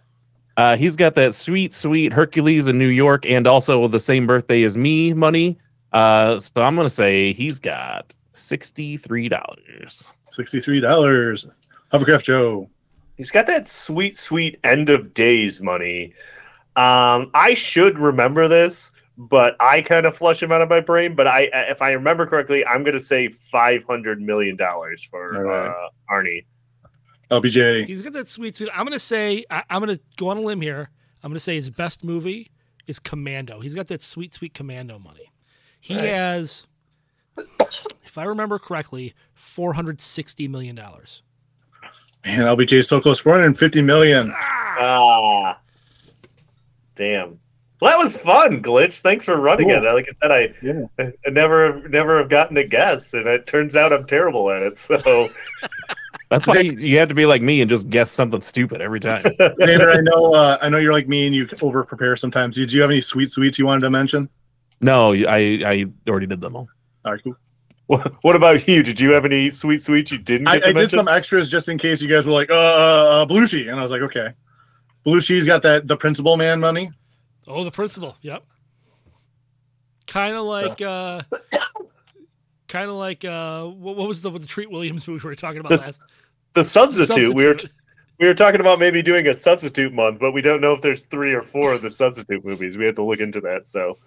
uh, 0.58 0.76
he's 0.76 0.96
got 0.96 1.16
that 1.16 1.36
sweet, 1.36 1.74
sweet 1.74 2.12
Hercules 2.12 2.68
in 2.68 2.78
New 2.78 2.88
York, 2.88 3.26
and 3.26 3.48
also 3.48 3.88
the 3.88 4.00
same 4.00 4.26
birthday 4.28 4.64
as 4.64 4.76
me 4.76 5.14
money. 5.14 5.58
Uh, 5.94 6.40
so 6.40 6.62
I'm 6.62 6.76
gonna 6.76 6.90
say 6.90 7.32
he's 7.34 7.60
got 7.60 8.16
sixty 8.34 8.98
three 8.98 9.30
dollars. 9.30 10.14
$63. 10.32 11.52
Hovercraft 11.92 12.24
Joe. 12.24 12.70
He's 13.18 13.32
got 13.32 13.48
that 13.48 13.68
sweet, 13.68 14.16
sweet 14.18 14.58
end 14.64 14.90
of 14.90 15.14
days 15.14 15.62
money. 15.62 16.14
Um, 16.78 17.30
I 17.34 17.54
should 17.54 18.00
remember 18.00 18.48
this, 18.48 18.94
but 19.30 19.56
I 19.60 19.82
kind 19.82 20.06
of 20.06 20.16
flush 20.16 20.42
him 20.42 20.52
out 20.52 20.62
of 20.62 20.70
my 20.70 20.80
brain. 20.80 21.14
But 21.16 21.28
I, 21.28 21.50
if 21.70 21.82
I 21.82 21.92
remember 21.92 22.26
correctly, 22.26 22.66
I'm 22.66 22.84
going 22.84 22.94
to 22.96 23.00
say 23.00 23.28
five 23.30 23.84
hundred 23.84 24.22
million 24.22 24.56
dollars 24.56 25.04
for 25.04 25.36
All 25.38 25.44
right. 25.44 25.68
uh, 25.70 25.90
Arnie. 26.14 26.46
LBJ. 27.30 27.86
He's 27.86 28.02
got 28.02 28.14
that 28.14 28.28
sweet, 28.28 28.56
sweet. 28.56 28.70
I'm 28.74 28.86
gonna 28.86 29.00
say. 29.00 29.46
I, 29.50 29.64
I'm 29.70 29.80
gonna 29.80 30.00
go 30.18 30.28
on 30.30 30.38
a 30.38 30.42
limb 30.42 30.60
here. 30.62 30.90
I'm 31.24 31.32
gonna 31.32 31.40
say 31.40 31.56
his 31.56 31.70
best 31.70 32.04
movie 32.04 32.52
is 32.88 33.00
Commando. 33.00 33.62
He's 33.62 33.74
got 33.76 33.88
that 33.88 34.02
sweet, 34.02 34.34
sweet 34.34 34.54
Commando 34.54 35.00
money. 35.00 35.32
He 35.80 35.96
Right. 35.96 36.06
has, 36.10 36.68
if 38.04 38.18
I 38.18 38.24
remember 38.26 38.60
correctly, 38.60 39.14
four 39.34 39.72
hundred 39.74 40.02
sixty 40.02 40.48
million 40.50 40.76
dollars. 40.76 41.24
Man, 42.26 42.42
LBJ 42.42 42.74
is 42.80 42.88
so 42.90 43.00
close. 43.02 43.18
450 43.20 43.82
million. 43.82 44.32
Ah, 44.38 45.60
damn. 46.96 47.40
Well, 47.82 47.90
that 47.90 48.02
was 48.02 48.16
fun, 48.16 48.62
glitch. 48.62 49.02
Thanks 49.02 49.26
for 49.26 49.38
running 49.38 49.70
Cool. 49.70 49.84
it. 49.84 49.94
Like 49.94 50.08
I 50.08 50.12
said, 50.12 50.32
I, 50.32 50.54
Yeah. 50.62 51.14
I 51.26 51.30
never 51.32 51.88
never 51.90 52.20
have 52.20 52.30
gotten 52.30 52.56
to 52.56 52.64
guess, 52.64 53.14
and 53.16 53.26
it 53.26 53.48
turns 53.48 53.76
out 53.76 53.92
I'm 53.92 54.06
terrible 54.06 54.52
at 54.52 54.62
it. 54.62 54.78
So 54.78 55.28
That's 56.30 56.48
why 56.48 56.60
you, 56.60 56.78
you 56.78 56.98
have 57.00 57.10
to 57.10 57.16
be 57.16 57.26
like 57.26 57.42
me 57.42 57.60
and 57.60 57.70
just 57.70 57.90
guess 57.90 58.10
something 58.10 58.42
stupid 58.42 58.80
every 58.80 59.02
time. 59.02 59.24
Xander, 59.40 59.98
I 59.98 60.00
know 60.02 60.34
uh, 60.34 60.58
I 60.62 60.70
know 60.70 60.78
you're 60.78 60.94
like 60.94 61.08
me 61.08 61.26
and 61.26 61.36
you 61.36 61.50
over 61.62 61.84
prepare 61.84 62.16
sometimes. 62.16 62.56
Did 62.56 62.72
you 62.72 62.82
have 62.82 62.90
any 62.90 63.02
sweet 63.02 63.32
sweets 63.32 63.60
you 63.60 63.66
wanted 63.66 63.82
to 63.82 63.90
mention? 63.90 64.30
No, 64.80 65.14
I 65.14 65.62
I 65.66 65.86
already 66.08 66.28
did 66.28 66.40
them 66.40 66.56
all. 66.56 66.70
All 67.04 67.14
right, 67.14 67.24
cool. 67.24 67.36
what, 67.88 68.14
what 68.22 68.36
about 68.36 68.68
you? 68.68 68.84
Did 68.84 69.00
you 69.00 69.12
have 69.12 69.26
any 69.26 69.50
sweet 69.50 69.82
sweets 69.82 70.12
you 70.12 70.20
didn't 70.20 70.48
I, 70.48 70.60
to 70.60 70.66
I 70.66 70.68
did 70.68 70.76
mention? 70.76 71.00
some 71.00 71.08
extras 71.08 71.50
just 71.50 71.68
in 71.68 71.78
case 71.78 72.02
you 72.02 72.08
guys 72.08 72.28
were 72.28 72.34
like, 72.34 72.50
uh, 72.50 72.54
uh, 72.54 72.58
uh 72.58 73.26
Belushi, 73.26 73.70
and 73.70 73.80
I 73.80 73.82
was 73.82 73.92
like, 73.92 74.02
okay. 74.04 74.30
blue 75.04 75.18
Belushi's 75.18 75.46
got 75.46 75.64
that 75.64 75.88
the 75.88 75.98
principal 75.98 76.38
man 76.38 76.60
money. 76.60 76.92
Oh, 77.54 77.64
the 77.64 77.72
principal. 77.72 78.16
Yep. 78.22 78.44
Kind 80.08 80.36
of 80.36 80.44
like, 80.44 80.82
uh, 80.82 81.22
kind 82.68 82.90
of 82.90 82.96
like, 82.96 83.24
uh, 83.26 83.66
what, 83.66 83.96
what 83.96 84.08
was 84.08 84.22
the, 84.22 84.30
the 84.32 84.46
Treat 84.48 84.70
Williams 84.70 85.08
movie 85.08 85.22
we 85.24 85.30
were 85.30 85.36
talking 85.36 85.60
about 85.60 85.70
This- 85.70 85.88
last? 85.88 86.02
the 86.54 86.64
substitute. 86.66 87.34
We 87.34 87.46
were 87.46 87.52
Substitute. 87.52 87.76
we 88.20 88.28
were 88.28 88.34
talking 88.34 88.60
about 88.60 88.78
maybe 88.80 89.02
doing 89.02 89.28
a 89.28 89.34
substitute 89.34 89.94
month, 89.94 90.20
but 90.20 90.32
we 90.34 90.42
don't 90.42 90.60
know 90.60 90.74
if 90.74 90.82
there's 90.82 91.06
three 91.06 91.34
or 91.34 91.42
four 91.44 91.72
of 91.74 91.82
the 91.82 91.90
substitute 91.90 92.44
movies. 92.44 92.78
We 92.78 92.86
have 92.86 92.96
to 92.96 93.04
look 93.04 93.22
into 93.22 93.40
that. 93.42 93.66
So 93.68 93.98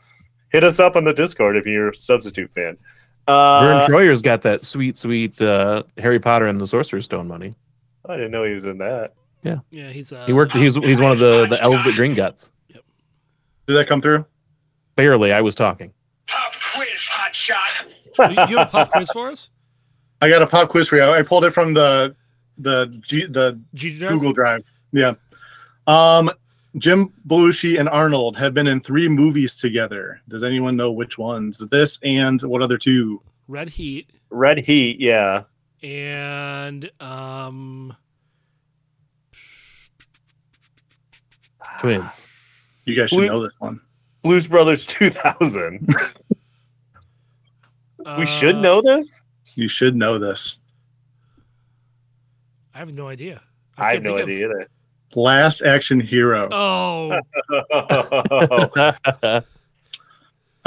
hit 0.51 0.63
us 0.63 0.79
up 0.79 0.95
on 0.95 1.05
the 1.05 1.15
Discord 1.15 1.57
if 1.57 1.65
you're 1.65 1.89
a 1.89 1.95
substitute 1.95 2.51
fan. 2.53 2.77
Vern 3.27 3.77
Uh, 3.77 3.87
Troyer's 3.87 4.21
got 4.21 4.43
that 4.43 4.63
sweet, 4.63 4.99
sweet 4.99 5.41
uh, 5.41 5.85
Harry 5.97 6.21
Potter 6.21 6.47
and 6.47 6.61
the 6.61 6.67
Sorcerer's 6.67 7.07
Stone 7.07 7.29
money. 7.29 7.55
I 8.07 8.17
didn't 8.17 8.33
know 8.33 8.45
he 8.45 8.53
was 8.53 8.67
in 8.67 8.77
that. 8.79 9.15
Yeah, 9.43 9.61
yeah, 9.71 9.89
he's 9.89 10.13
uh, 10.13 10.27
He 10.27 10.35
worked. 10.35 10.53
He's 10.55 10.75
he's 10.77 11.01
one 11.01 11.13
of 11.13 11.19
the 11.19 11.47
the 11.47 11.61
elves 11.63 11.87
at 11.87 11.95
Gringotts. 11.95 12.51
Did 13.67 13.75
that 13.75 13.89
come 13.89 14.01
through? 14.01 14.25
Barely. 14.97 15.33
I 15.33 15.41
was 15.41 15.55
talking. 15.55 15.93
Pop 16.27 16.53
quiz, 16.75 16.89
hot 17.11 17.37
You, 18.31 18.53
you 18.53 18.59
have 18.59 18.69
a 18.69 18.71
pop 18.71 18.91
quiz 18.91 19.11
for 19.11 19.31
us? 19.31 19.51
I 20.21 20.29
got 20.29 20.43
a 20.43 20.47
pop 20.47 20.69
quiz 20.69 20.89
for 20.89 20.97
you. 20.97 21.05
I 21.05 21.23
pulled 21.23 21.45
it 21.45 21.51
from 21.51 21.75
the 21.75 22.15
the 22.59 22.87
G, 23.07 23.27
the 23.27 23.61
G 23.75 23.99
Google 23.99 24.33
Drive. 24.33 24.65
Yeah. 24.93 25.15
Um, 25.87 26.31
Jim 26.79 27.13
Belushi 27.29 27.79
and 27.79 27.89
Arnold 27.89 28.37
have 28.37 28.55
been 28.55 28.67
in 28.67 28.81
three 28.81 29.09
movies 29.09 29.57
together. 29.57 30.21
Does 30.29 30.43
anyone 30.45 30.77
know 30.77 30.93
which 30.93 31.19
ones? 31.19 31.63
This 31.71 31.99
and 32.03 32.41
what 32.43 32.63
other 32.63 32.79
two? 32.79 33.21
Red 33.49 33.69
Heat 33.69 34.11
Red 34.31 34.59
Heat, 34.59 35.01
yeah. 35.01 35.45
and 35.83 36.91
um, 37.01 37.97
Twins. 41.81 42.27
You 42.85 42.95
guys 42.97 43.11
should 43.11 43.17
Blue- 43.17 43.29
know 43.29 43.43
this 43.43 43.55
one. 43.59 43.81
Blues 44.23 44.47
Brothers 44.47 44.87
2000. 44.95 45.87
we 48.19 48.27
should 48.27 48.57
uh, 48.57 48.61
know 48.61 48.83
this. 48.83 49.25
You 49.55 49.69
should 49.69 49.97
know 49.97 50.19
this. 50.19 50.59
I 52.75 52.79
have 52.79 52.95
no 52.95 53.09
idea. 53.09 53.41
I, 53.79 53.95
have 53.95 54.03
no 54.03 54.17
think 54.17 54.23
of- 54.23 54.29
idea 54.29 54.47
either. 54.47 54.69
Last 55.17 55.63
Action 55.63 56.01
Hero. 56.01 56.49
Oh, 56.51 57.13
All 57.53 57.61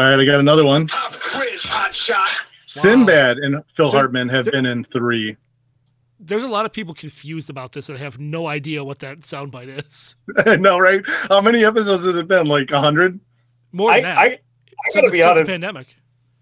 right, 0.05 0.19
I 0.19 0.25
got 0.25 0.39
another 0.39 0.63
one. 0.63 0.87
Sinbad 2.67 3.39
and 3.39 3.55
Phil 3.75 3.91
There's- 3.91 3.93
Hartman 3.93 4.29
have 4.29 4.45
been 4.45 4.65
in 4.65 4.85
three. 4.85 5.35
There's 6.19 6.43
a 6.43 6.47
lot 6.47 6.65
of 6.65 6.73
people 6.73 6.93
confused 6.93 7.49
about 7.49 7.71
this 7.73 7.89
and 7.89 7.97
have 7.97 8.19
no 8.19 8.47
idea 8.47 8.83
what 8.83 8.99
that 8.99 9.21
soundbite 9.21 9.85
is. 9.85 10.15
no, 10.59 10.79
right? 10.79 11.01
How 11.29 11.41
many 11.41 11.63
episodes 11.63 12.03
has 12.05 12.17
it 12.17 12.27
been? 12.27 12.47
Like 12.47 12.71
a 12.71 12.79
hundred? 12.79 13.19
More 13.71 13.91
I, 13.91 14.01
than 14.01 14.03
that. 14.03 14.17
I, 14.17 14.23
I 14.25 14.29
Since- 14.29 14.95
gotta 14.95 15.11
be 15.11 15.17
since 15.19 15.23
the 15.23 15.29
honest. 15.29 15.49
Pandemic. 15.49 15.87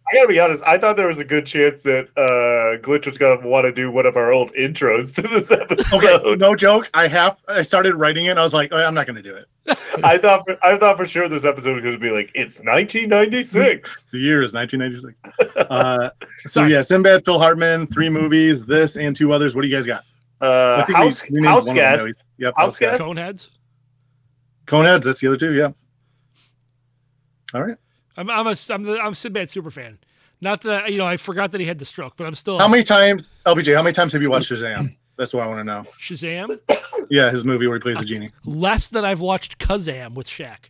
I 0.07 0.13
gotta 0.15 0.27
be 0.27 0.39
honest. 0.39 0.63
I 0.67 0.77
thought 0.77 0.97
there 0.97 1.07
was 1.07 1.19
a 1.19 1.25
good 1.25 1.45
chance 1.47 1.81
that 1.83 2.09
uh, 2.15 2.77
Glitch 2.85 3.07
was 3.07 3.17
gonna 3.17 3.45
want 3.47 3.65
to 3.65 3.71
do 3.71 3.89
one 3.89 4.05
of 4.05 4.15
our 4.15 4.31
old 4.31 4.51
intros 4.53 5.13
to 5.15 5.21
this 5.23 5.51
episode. 5.51 5.93
Okay, 6.03 6.35
no 6.35 6.55
joke. 6.55 6.87
I 6.93 7.07
have. 7.07 7.37
I 7.47 7.63
started 7.63 7.95
writing 7.95 8.27
it. 8.27 8.29
And 8.29 8.39
I 8.39 8.43
was 8.43 8.53
like, 8.53 8.69
oh, 8.71 8.77
I'm 8.77 8.93
not 8.93 9.07
going 9.07 9.15
to 9.15 9.23
do 9.23 9.35
it. 9.35 9.47
I 10.03 10.17
thought 10.19 10.43
for, 10.45 10.57
I 10.63 10.77
thought 10.77 10.97
for 10.97 11.05
sure 11.07 11.27
this 11.27 11.43
episode 11.43 11.73
was 11.73 11.83
gonna 11.83 11.97
be 11.97 12.11
like 12.11 12.29
it's 12.35 12.59
1996. 12.59 14.09
The 14.11 14.19
year 14.19 14.43
is 14.43 14.53
1996. 14.53 15.55
Uh, 15.69 16.09
so 16.47 16.65
yeah, 16.65 16.81
Sinbad, 16.81 17.25
Phil 17.25 17.39
Hartman, 17.39 17.87
three 17.87 18.09
movies, 18.09 18.63
this 18.65 18.97
and 18.97 19.15
two 19.15 19.31
others. 19.33 19.55
What 19.55 19.61
do 19.63 19.67
you 19.69 19.75
guys 19.75 19.85
got? 19.87 20.03
Uh, 20.41 20.81
I 20.81 20.85
think 20.85 20.97
we- 20.99 21.03
house 21.05 21.23
we 21.23 21.29
named 21.35 21.45
house 21.47 21.67
one 21.67 21.71
of 21.71 21.75
them, 21.77 21.85
at 21.85 21.91
guest. 21.95 22.05
least. 22.05 22.23
Yep, 22.37 22.53
House 22.57 22.77
guest? 22.79 23.01
Coneheads. 23.01 23.49
Coneheads. 24.67 25.03
That's 25.05 25.19
the 25.21 25.27
other 25.27 25.37
two. 25.37 25.53
Yeah. 25.53 25.71
All 27.53 27.63
right. 27.63 27.77
I'm 28.17 28.29
I'm 28.29 28.47
a 28.47 28.55
I'm 28.69 28.83
the 28.83 28.99
I'm 29.01 29.11
a 29.11 29.15
Sinbad 29.15 29.49
super 29.49 29.71
fan. 29.71 29.99
Not 30.41 30.61
that 30.61 30.91
you 30.91 30.97
know 30.97 31.05
I 31.05 31.17
forgot 31.17 31.51
that 31.53 31.61
he 31.61 31.67
had 31.67 31.79
the 31.79 31.85
stroke, 31.85 32.13
but 32.17 32.25
I'm 32.27 32.35
still 32.35 32.57
How 32.59 32.67
many 32.67 32.83
times, 32.83 33.33
LBJ? 33.45 33.75
How 33.75 33.81
many 33.83 33.93
times 33.93 34.13
have 34.13 34.21
you 34.21 34.29
watched 34.29 34.51
Shazam? 34.51 34.95
That's 35.17 35.33
what 35.33 35.43
I 35.43 35.47
want 35.47 35.59
to 35.59 35.63
know. 35.63 35.81
Shazam. 35.97 36.59
Yeah, 37.09 37.31
his 37.31 37.45
movie 37.45 37.67
where 37.67 37.77
he 37.77 37.81
plays 37.81 37.97
the 37.99 38.05
genie. 38.05 38.31
Less 38.43 38.89
than 38.89 39.05
I've 39.05 39.21
watched 39.21 39.59
Kazam 39.59 40.13
with 40.15 40.27
Shaq. 40.27 40.69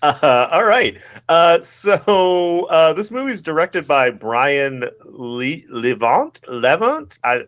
Uh, 0.00 0.48
all 0.52 0.64
right. 0.64 0.96
Uh, 1.28 1.60
so 1.62 2.66
uh, 2.66 2.92
this 2.92 3.10
movie 3.10 3.32
is 3.32 3.42
directed 3.42 3.86
by 3.88 4.10
Brian 4.10 4.84
Le- 5.04 5.56
Levant. 5.70 6.40
Levant. 6.48 7.18
I 7.24 7.42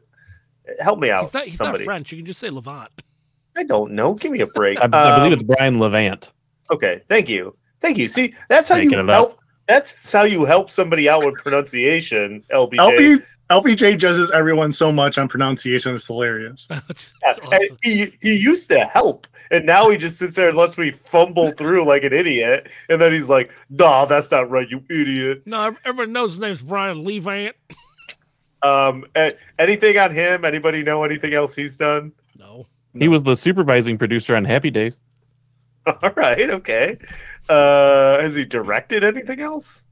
help 0.80 0.98
me 0.98 1.10
out. 1.10 1.24
He's 1.24 1.34
not 1.34 1.44
he's 1.44 1.56
somebody. 1.56 1.84
not 1.84 1.86
French. 1.86 2.10
You 2.12 2.18
can 2.18 2.26
just 2.26 2.40
say 2.40 2.50
Levant. 2.50 2.88
I 3.56 3.62
don't 3.64 3.92
know. 3.92 4.14
Give 4.14 4.32
me 4.32 4.40
a 4.40 4.46
break. 4.48 4.80
I, 4.80 4.84
I 4.84 4.86
believe 5.18 5.26
Um, 5.26 5.32
it's 5.34 5.42
Brian 5.42 5.78
Levant. 5.78 6.32
Okay, 6.72 7.00
thank 7.08 7.28
you, 7.28 7.56
thank 7.80 7.98
you. 7.98 8.08
See, 8.08 8.32
that's 8.48 8.68
how 8.68 8.76
Making 8.76 8.90
you 8.92 8.98
it 9.00 9.10
up. 9.10 9.14
help. 9.14 9.40
That's 9.68 10.12
how 10.12 10.24
you 10.24 10.44
help 10.44 10.68
somebody 10.68 11.08
out 11.08 11.24
with 11.24 11.36
pronunciation. 11.36 12.42
LBJ. 12.52 13.20
LP, 13.50 13.74
LPJ 13.76 13.98
judges 13.98 14.28
everyone 14.32 14.72
so 14.72 14.90
much 14.90 15.16
on 15.16 15.28
pronunciation. 15.28 15.94
It's 15.94 16.08
hilarious. 16.08 16.66
That's, 16.70 17.14
that's 17.24 17.38
and 17.38 17.46
awesome. 17.54 17.78
he 17.82 18.12
he 18.20 18.36
used 18.36 18.68
to 18.70 18.80
help, 18.80 19.28
and 19.52 19.64
now 19.66 19.88
he 19.88 19.96
just 19.96 20.18
sits 20.18 20.34
there 20.34 20.48
and 20.48 20.58
lets 20.58 20.76
me 20.76 20.90
fumble 20.90 21.52
through 21.52 21.84
like 21.84 22.02
an 22.02 22.12
idiot. 22.12 22.68
And 22.88 23.00
then 23.00 23.12
he's 23.12 23.28
like, 23.28 23.52
"Nah, 23.70 24.06
that's 24.06 24.30
not 24.32 24.50
right, 24.50 24.68
you 24.68 24.82
idiot." 24.90 25.42
No, 25.46 25.76
everyone 25.84 26.12
knows 26.12 26.32
his 26.32 26.40
name's 26.40 26.62
Brian 26.62 27.04
Levant. 27.04 27.54
Um, 28.62 29.06
anything 29.58 29.96
on 29.96 30.10
him? 30.14 30.44
Anybody 30.44 30.82
know 30.82 31.02
anything 31.02 31.32
else 31.32 31.54
he's 31.54 31.78
done? 31.78 32.12
No. 32.38 32.66
He 32.92 33.08
was 33.08 33.22
the 33.22 33.34
supervising 33.34 33.96
producer 33.96 34.36
on 34.36 34.44
Happy 34.44 34.70
Days. 34.70 35.00
All 36.02 36.10
right, 36.16 36.50
okay. 36.50 36.98
Uh, 37.48 38.20
has 38.20 38.34
he 38.34 38.44
directed 38.44 39.02
anything 39.04 39.40
else? 39.40 39.84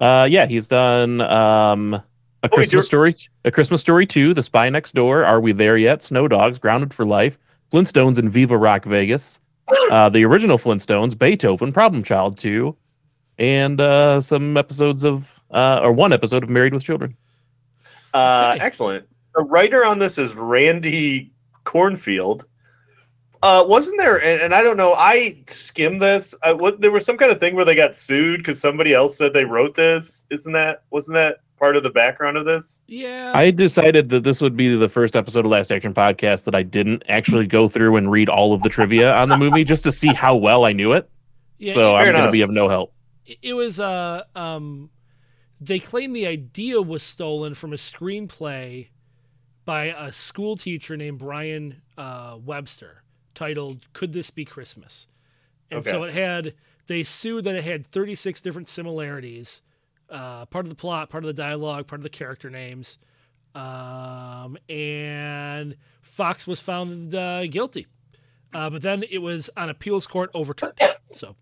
Uh, 0.00 0.26
yeah, 0.30 0.46
he's 0.46 0.68
done 0.68 1.20
um, 1.22 1.94
a 1.94 2.02
he 2.44 2.48
Christmas 2.48 2.84
dir- 2.84 2.86
story, 2.86 3.16
a 3.44 3.50
Christmas 3.50 3.80
story 3.80 4.06
two, 4.06 4.34
The 4.34 4.42
Spy 4.42 4.68
Next 4.70 4.92
Door, 4.94 5.24
Are 5.24 5.40
We 5.40 5.52
There 5.52 5.76
Yet? 5.76 6.02
Snow 6.02 6.28
Dogs, 6.28 6.58
Grounded 6.58 6.92
for 6.94 7.04
Life, 7.06 7.38
Flintstones, 7.72 8.18
and 8.18 8.30
Viva 8.30 8.56
Rock 8.56 8.84
Vegas. 8.84 9.40
Uh, 9.90 10.08
the 10.08 10.24
original 10.24 10.58
Flintstones, 10.58 11.16
Beethoven, 11.18 11.72
Problem 11.72 12.02
Child 12.02 12.36
two, 12.38 12.76
and 13.38 13.80
uh, 13.80 14.20
some 14.20 14.56
episodes 14.56 15.04
of 15.04 15.28
uh, 15.50 15.80
or 15.82 15.92
one 15.92 16.12
episode 16.12 16.42
of 16.42 16.50
Married 16.50 16.72
with 16.74 16.82
Children. 16.82 17.16
Uh, 18.14 18.52
Okay. 18.54 18.64
excellent. 18.64 19.06
The 19.34 19.42
writer 19.44 19.84
on 19.84 19.98
this 19.98 20.18
is 20.18 20.34
Randy 20.34 21.32
Kornfield. 21.64 22.44
Uh, 23.42 23.64
wasn't 23.66 23.98
there? 23.98 24.16
And, 24.16 24.40
and 24.40 24.54
I 24.54 24.62
don't 24.62 24.76
know. 24.76 24.94
I 24.94 25.42
skimmed 25.46 26.00
this. 26.02 26.34
I, 26.42 26.52
what, 26.52 26.80
there 26.80 26.90
was 26.90 27.06
some 27.06 27.16
kind 27.16 27.30
of 27.30 27.38
thing 27.40 27.54
where 27.54 27.64
they 27.64 27.74
got 27.76 27.94
sued 27.94 28.38
because 28.40 28.60
somebody 28.60 28.92
else 28.94 29.16
said 29.16 29.32
they 29.32 29.44
wrote 29.44 29.74
this. 29.74 30.26
Isn't 30.30 30.52
that? 30.54 30.82
Wasn't 30.90 31.14
that 31.14 31.38
part 31.56 31.76
of 31.76 31.82
the 31.84 31.90
background 31.90 32.36
of 32.36 32.44
this? 32.46 32.82
Yeah. 32.88 33.32
I 33.34 33.50
decided 33.50 34.08
that 34.10 34.24
this 34.24 34.40
would 34.40 34.56
be 34.56 34.74
the 34.74 34.88
first 34.88 35.14
episode 35.14 35.44
of 35.44 35.50
Last 35.50 35.70
Action 35.70 35.94
Podcast 35.94 36.44
that 36.44 36.54
I 36.54 36.62
didn't 36.62 37.04
actually 37.08 37.46
go 37.46 37.68
through 37.68 37.96
and 37.96 38.10
read 38.10 38.28
all 38.28 38.54
of 38.54 38.62
the 38.62 38.68
trivia 38.68 39.14
on 39.14 39.28
the 39.28 39.36
movie 39.38 39.64
just 39.64 39.84
to 39.84 39.92
see 39.92 40.08
how 40.14 40.34
well 40.36 40.64
I 40.64 40.72
knew 40.72 40.92
it. 40.92 41.08
yeah, 41.58 41.74
so 41.74 41.94
I'm 41.96 42.04
Fair 42.06 42.12
going 42.14 42.26
to 42.26 42.32
be 42.32 42.42
of 42.42 42.50
no 42.50 42.68
help. 42.68 42.92
it, 43.26 43.38
it 43.42 43.54
was 43.54 43.80
uh 43.80 44.22
um 44.36 44.90
they 45.60 45.80
claim 45.80 46.12
the 46.12 46.26
idea 46.28 46.80
was 46.80 47.02
stolen 47.02 47.54
from 47.54 47.72
a 47.72 47.76
screenplay 47.76 48.88
by 49.64 49.86
a 49.86 50.12
school 50.12 50.56
teacher 50.56 50.96
named 50.96 51.18
Brian 51.18 51.82
uh, 51.98 52.38
Webster 52.42 53.02
titled 53.38 53.86
Could 53.92 54.12
This 54.12 54.30
Be 54.30 54.44
Christmas? 54.44 55.06
And 55.70 55.84
so 55.84 56.02
it 56.02 56.12
had 56.12 56.54
they 56.88 57.04
sued 57.04 57.44
that 57.44 57.54
it 57.54 57.64
had 57.64 57.86
36 57.86 58.40
different 58.40 58.66
similarities. 58.66 59.62
Uh, 60.10 60.46
part 60.46 60.64
of 60.64 60.70
the 60.70 60.74
plot, 60.74 61.10
part 61.10 61.22
of 61.22 61.28
the 61.28 61.34
dialogue, 61.34 61.86
part 61.86 61.98
of 61.98 62.02
the 62.02 62.08
character 62.08 62.50
names. 62.50 62.98
Um, 63.54 64.56
and 64.68 65.76
Fox 66.00 66.46
was 66.46 66.60
found 66.60 67.14
uh, 67.14 67.46
guilty. 67.46 67.86
Uh, 68.52 68.70
but 68.70 68.82
then 68.82 69.04
it 69.10 69.18
was 69.18 69.50
on 69.56 69.68
appeals 69.68 70.06
court 70.06 70.30
overturned. 70.34 70.74
So 71.12 71.36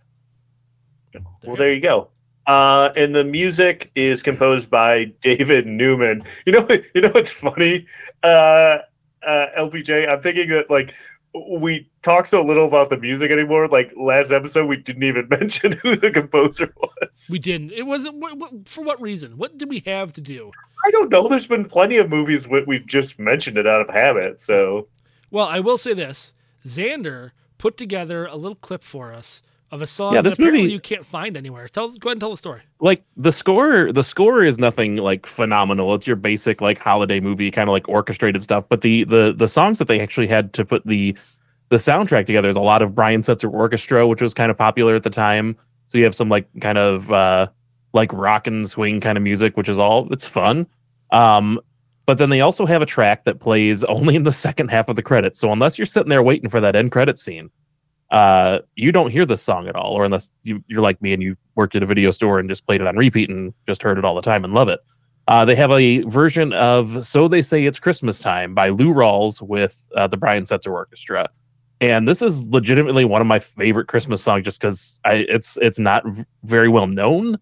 Well, 1.45 1.57
there 1.57 1.73
you 1.73 1.81
go. 1.81 2.09
Uh, 2.47 2.91
and 2.97 3.15
the 3.15 3.25
music 3.25 3.91
is 3.95 4.23
composed 4.23 4.71
by 4.71 5.07
David 5.21 5.67
Newman. 5.67 6.23
You 6.45 6.53
know, 6.53 6.69
you 6.95 7.01
know 7.01 7.11
what's 7.11 7.33
funny? 7.33 7.87
Uh, 8.23 8.79
uh, 9.27 9.47
LPJ, 9.59 10.09
I'm 10.09 10.21
thinking 10.21 10.49
that 10.51 10.71
like 10.71 10.95
we 11.59 11.89
talk 12.03 12.27
so 12.27 12.43
little 12.43 12.67
about 12.67 12.91
the 12.91 12.99
music 12.99 13.31
anymore. 13.31 13.69
Like 13.69 13.93
last 13.97 14.31
episode, 14.31 14.67
we 14.67 14.77
didn't 14.77 15.03
even 15.03 15.29
mention 15.31 15.73
who 15.83 15.97
the 15.97 16.11
composer 16.11 16.73
was. 16.77 17.29
We 17.31 17.39
didn't. 17.39 17.73
It 17.73 17.87
wasn't 17.87 18.69
for 18.69 18.85
what 18.85 19.01
reason? 19.01 19.39
What 19.39 19.59
did 19.59 19.69
we 19.69 19.81
have 19.81 20.13
to 20.15 20.21
do? 20.21 20.51
I 20.85 20.91
don't 20.91 21.11
know. 21.11 21.29
There's 21.29 21.47
been 21.47 21.65
plenty 21.65 21.97
of 21.97 22.09
movies 22.09 22.49
where 22.49 22.65
we've 22.67 22.87
just 22.87 23.19
mentioned 23.19 23.59
it 23.59 23.67
out 23.67 23.81
of 23.81 23.91
habit. 23.91 24.41
So 24.41 24.89
Well, 25.31 25.47
I 25.47 25.61
will 25.61 25.79
say 25.79 25.95
this: 25.95 26.33
Xander 26.65 27.33
put 27.59 27.77
together 27.77 28.27
a 28.27 28.37
little 28.37 28.57
clip 28.57 28.85
for 28.85 29.13
us 29.13 29.43
of 29.73 29.83
a 29.83 29.87
song 29.87 30.15
Yeah, 30.15 30.23
that 30.23 30.31
this 30.31 30.39
movie- 30.39 30.63
you 30.71 30.79
can't 30.81 31.05
find 31.05 31.37
anywhere. 31.37 31.67
Tell, 31.69 31.89
go 31.89 32.09
ahead 32.09 32.15
and 32.15 32.21
tell 32.21 32.31
the 32.31 32.37
story. 32.37 32.61
like 32.81 33.03
the 33.17 33.33
score 33.33 33.93
the 33.93 34.05
score 34.05 34.43
is 34.45 34.59
nothing 34.59 34.97
like 34.97 35.27
phenomenal. 35.27 35.95
It's 35.95 36.07
your 36.07 36.17
basic 36.17 36.61
like 36.61 36.79
holiday 36.79 37.19
movie 37.21 37.51
kind 37.51 37.69
of 37.69 37.73
like 37.73 37.89
orchestrated 37.89 38.43
stuff. 38.43 38.65
But 38.69 38.81
the 38.83 39.05
the 39.05 39.35
the 39.37 39.49
songs 39.49 39.79
that 39.79 39.89
they 39.89 40.01
actually 40.01 40.29
had 40.29 40.53
to 40.55 40.65
put 40.65 40.87
the 40.87 41.17
the 41.69 41.77
soundtrack 41.77 42.27
together 42.27 42.49
is 42.49 42.55
a 42.55 42.61
lot 42.61 42.81
of 42.81 42.95
brian 42.95 43.23
setzer 43.23 43.53
orchestra 43.53 44.07
which 44.07 44.23
was 44.23 44.33
kind 44.35 44.51
of 44.53 44.57
popular 44.59 44.95
at 44.95 45.03
the 45.03 45.11
time. 45.11 45.57
So 45.89 45.99
you 45.99 46.05
have 46.05 46.15
some 46.15 46.29
like 46.29 46.47
kind 46.61 46.79
of 46.79 47.11
uh 47.11 47.49
like 47.93 48.13
rock 48.13 48.47
and 48.47 48.69
swing 48.69 49.01
kind 49.01 49.19
of 49.19 49.23
music 49.25 49.57
which 49.57 49.69
is 49.69 49.79
all 49.79 50.07
it's 50.13 50.27
fun. 50.27 50.67
Um 51.11 51.61
but 52.07 52.19
then 52.19 52.31
they 52.31 52.41
also 52.41 52.67
have 52.67 52.83
a 52.83 52.87
track 52.87 53.25
that 53.25 53.41
plays 53.41 53.83
only 53.97 54.15
in 54.15 54.23
the 54.23 54.31
second 54.33 54.69
half 54.69 54.89
of 54.89 54.95
the 54.95 55.03
credits. 55.03 55.41
So 55.41 55.51
unless 55.51 55.77
you're 55.77 55.87
sitting 55.87 56.09
there 56.09 56.23
waiting 56.23 56.49
for 56.49 56.61
that 56.61 56.77
end 56.77 56.93
credit 56.93 57.19
scene 57.19 57.51
uh 58.11 58.61
you 58.77 58.93
don't 58.93 59.11
hear 59.11 59.27
this 59.27 59.43
song 59.43 59.67
at 59.67 59.75
all 59.75 59.93
or 59.93 60.05
unless 60.05 60.31
you, 60.45 60.63
you're 60.69 60.81
like 60.81 61.01
me 61.03 61.13
and 61.13 61.23
you 61.23 61.37
worked 61.57 61.75
at 61.75 61.83
a 61.83 61.87
video 61.87 62.11
store 62.11 62.39
and 62.39 62.49
just 62.49 62.65
played 62.65 62.81
it 62.81 62.87
on 62.87 62.97
repeat 62.97 63.29
and 63.29 63.53
just 63.67 63.83
heard 63.83 63.99
it 63.99 64.05
all 64.05 64.15
the 64.15 64.23
time 64.23 64.45
and 64.45 64.55
love 64.55 64.69
it. 64.69 64.81
Uh, 65.29 65.45
they 65.45 65.57
have 65.57 65.73
a 65.73 66.03
version 66.03 66.53
of 66.53 67.05
so 67.05 67.27
they 67.27 67.43
say 67.43 67.65
it's 67.65 67.81
christmas 67.81 68.21
time 68.21 68.55
by 68.55 68.69
lou 68.69 68.95
rawls 68.95 69.43
with 69.43 69.89
uh, 69.97 70.07
the 70.07 70.17
brian 70.17 70.45
setzer 70.45 70.73
orchestra. 70.73 71.29
And 71.79 72.09
this 72.09 72.23
is 72.23 72.43
legitimately 72.45 73.05
one 73.05 73.21
of 73.21 73.27
my 73.27 73.41
favorite 73.41 73.89
christmas 73.89 74.23
songs 74.23 74.45
just 74.45 74.61
because 74.61 75.01
it's 75.05 75.57
it's 75.59 75.81
not 75.81 76.05
very 76.45 76.69
well 76.69 76.87
known 76.87 77.39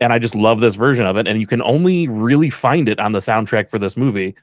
and 0.00 0.12
i 0.12 0.18
just 0.18 0.34
love 0.34 0.60
this 0.60 0.74
version 0.74 1.06
of 1.06 1.16
it 1.16 1.26
and 1.26 1.40
you 1.40 1.46
can 1.46 1.62
only 1.62 2.08
really 2.08 2.50
find 2.50 2.88
it 2.88 2.98
on 2.98 3.12
the 3.12 3.18
soundtrack 3.18 3.70
for 3.70 3.78
this 3.78 3.96
movie 3.96 4.34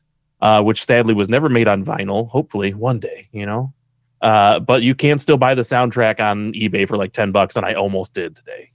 uh, 0.42 0.62
which 0.62 0.86
sadly 0.86 1.14
was 1.14 1.30
never 1.30 1.50
made 1.50 1.68
on 1.68 1.84
vinyl 1.84 2.30
hopefully 2.30 2.74
one 2.74 3.00
day 3.00 3.28
you 3.32 3.46
know 3.46 3.74
uh, 4.22 4.60
but 4.60 4.82
you 4.82 4.96
can 4.96 5.20
still 5.20 5.38
buy 5.38 5.56
the 5.56 5.62
soundtrack 5.62 6.20
on 6.20 6.54
eBay 6.54 6.88
for 6.88 6.98
like 6.98 7.14
10 7.14 7.32
bucks, 7.32 7.56
and 7.56 7.66
I 7.66 7.74
almost 7.74 8.14
did 8.14 8.36
today. 8.36 8.72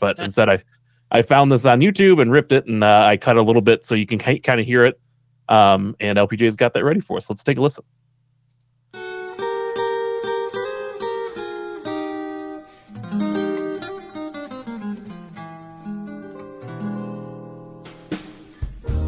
But 0.00 0.18
instead, 0.20 0.48
I, 0.48 0.62
I 1.10 1.22
found 1.22 1.50
this 1.52 1.66
on 1.66 1.80
YouTube 1.80 2.20
and 2.20 2.30
ripped 2.30 2.52
it, 2.52 2.66
and 2.66 2.84
uh, 2.84 3.04
I 3.06 3.16
cut 3.16 3.36
a 3.36 3.42
little 3.42 3.62
bit 3.62 3.84
so 3.84 3.94
you 3.94 4.06
can 4.06 4.18
kind 4.18 4.60
of 4.60 4.66
hear 4.66 4.84
it. 4.84 5.00
Um, 5.48 5.96
and 6.00 6.18
LPJ's 6.18 6.56
got 6.56 6.72
that 6.74 6.84
ready 6.84 7.00
for 7.00 7.16
us. 7.16 7.28
Let's 7.28 7.42
take 7.42 7.58
a 7.58 7.60
listen. 7.60 7.84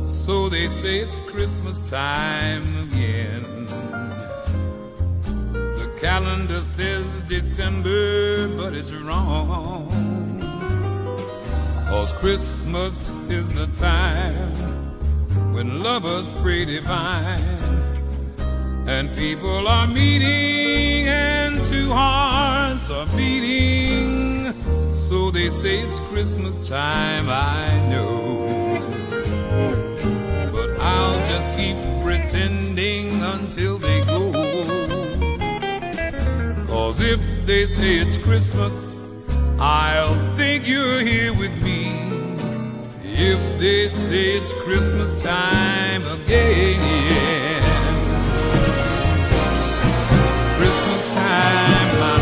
So 0.07 0.49
they 0.49 0.69
say 0.69 0.99
it's 0.99 1.21
Christmas 1.21 1.89
time 1.89 2.89
again. 2.89 3.64
Calendar 6.05 6.61
says 6.61 7.23
December, 7.29 8.47
but 8.59 8.75
it's 8.75 8.93
wrong. 8.93 9.89
Cause 11.89 12.13
Christmas 12.13 13.09
is 13.31 13.49
the 13.55 13.67
time 13.69 14.53
when 15.55 15.83
lovers 15.83 16.35
pray 16.43 16.67
divine. 16.67 17.41
And 18.87 19.17
people 19.17 19.67
are 19.67 19.87
meeting 19.87 21.09
and 21.09 21.65
two 21.65 21.89
hearts 21.89 22.91
are 22.91 23.07
beating. 23.17 24.53
So 24.93 25.31
they 25.31 25.49
say 25.49 25.79
it's 25.79 26.01
Christmas 26.13 26.69
time, 26.69 27.31
I 27.31 27.81
know. 27.89 28.45
But 30.53 30.79
I'll 30.81 31.27
just 31.27 31.51
keep 31.53 31.79
pretending 32.05 33.23
until 33.23 33.79
they. 33.79 34.14
Cause 36.85 37.01
if 37.01 37.19
they 37.47 37.65
say 37.65 37.97
it's 37.97 38.19
Christmas, 38.19 39.01
I'll 39.59 40.37
think 40.37 40.69
you're 40.69 41.01
here 41.01 41.33
with 41.33 41.63
me. 41.65 41.87
If 43.03 43.59
they 43.59 43.89
say 43.89 44.37
it's 44.37 44.53
Christmas 44.53 45.23
time 45.23 46.03
again. 46.03 47.63
Christmas 50.59 51.15
time, 51.15 51.89
my 52.01 52.17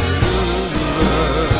love. 1.03 1.53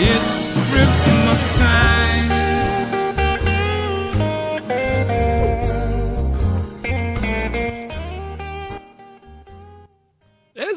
It's 0.00 0.70
Christmas 0.72 1.58
time. 1.58 2.17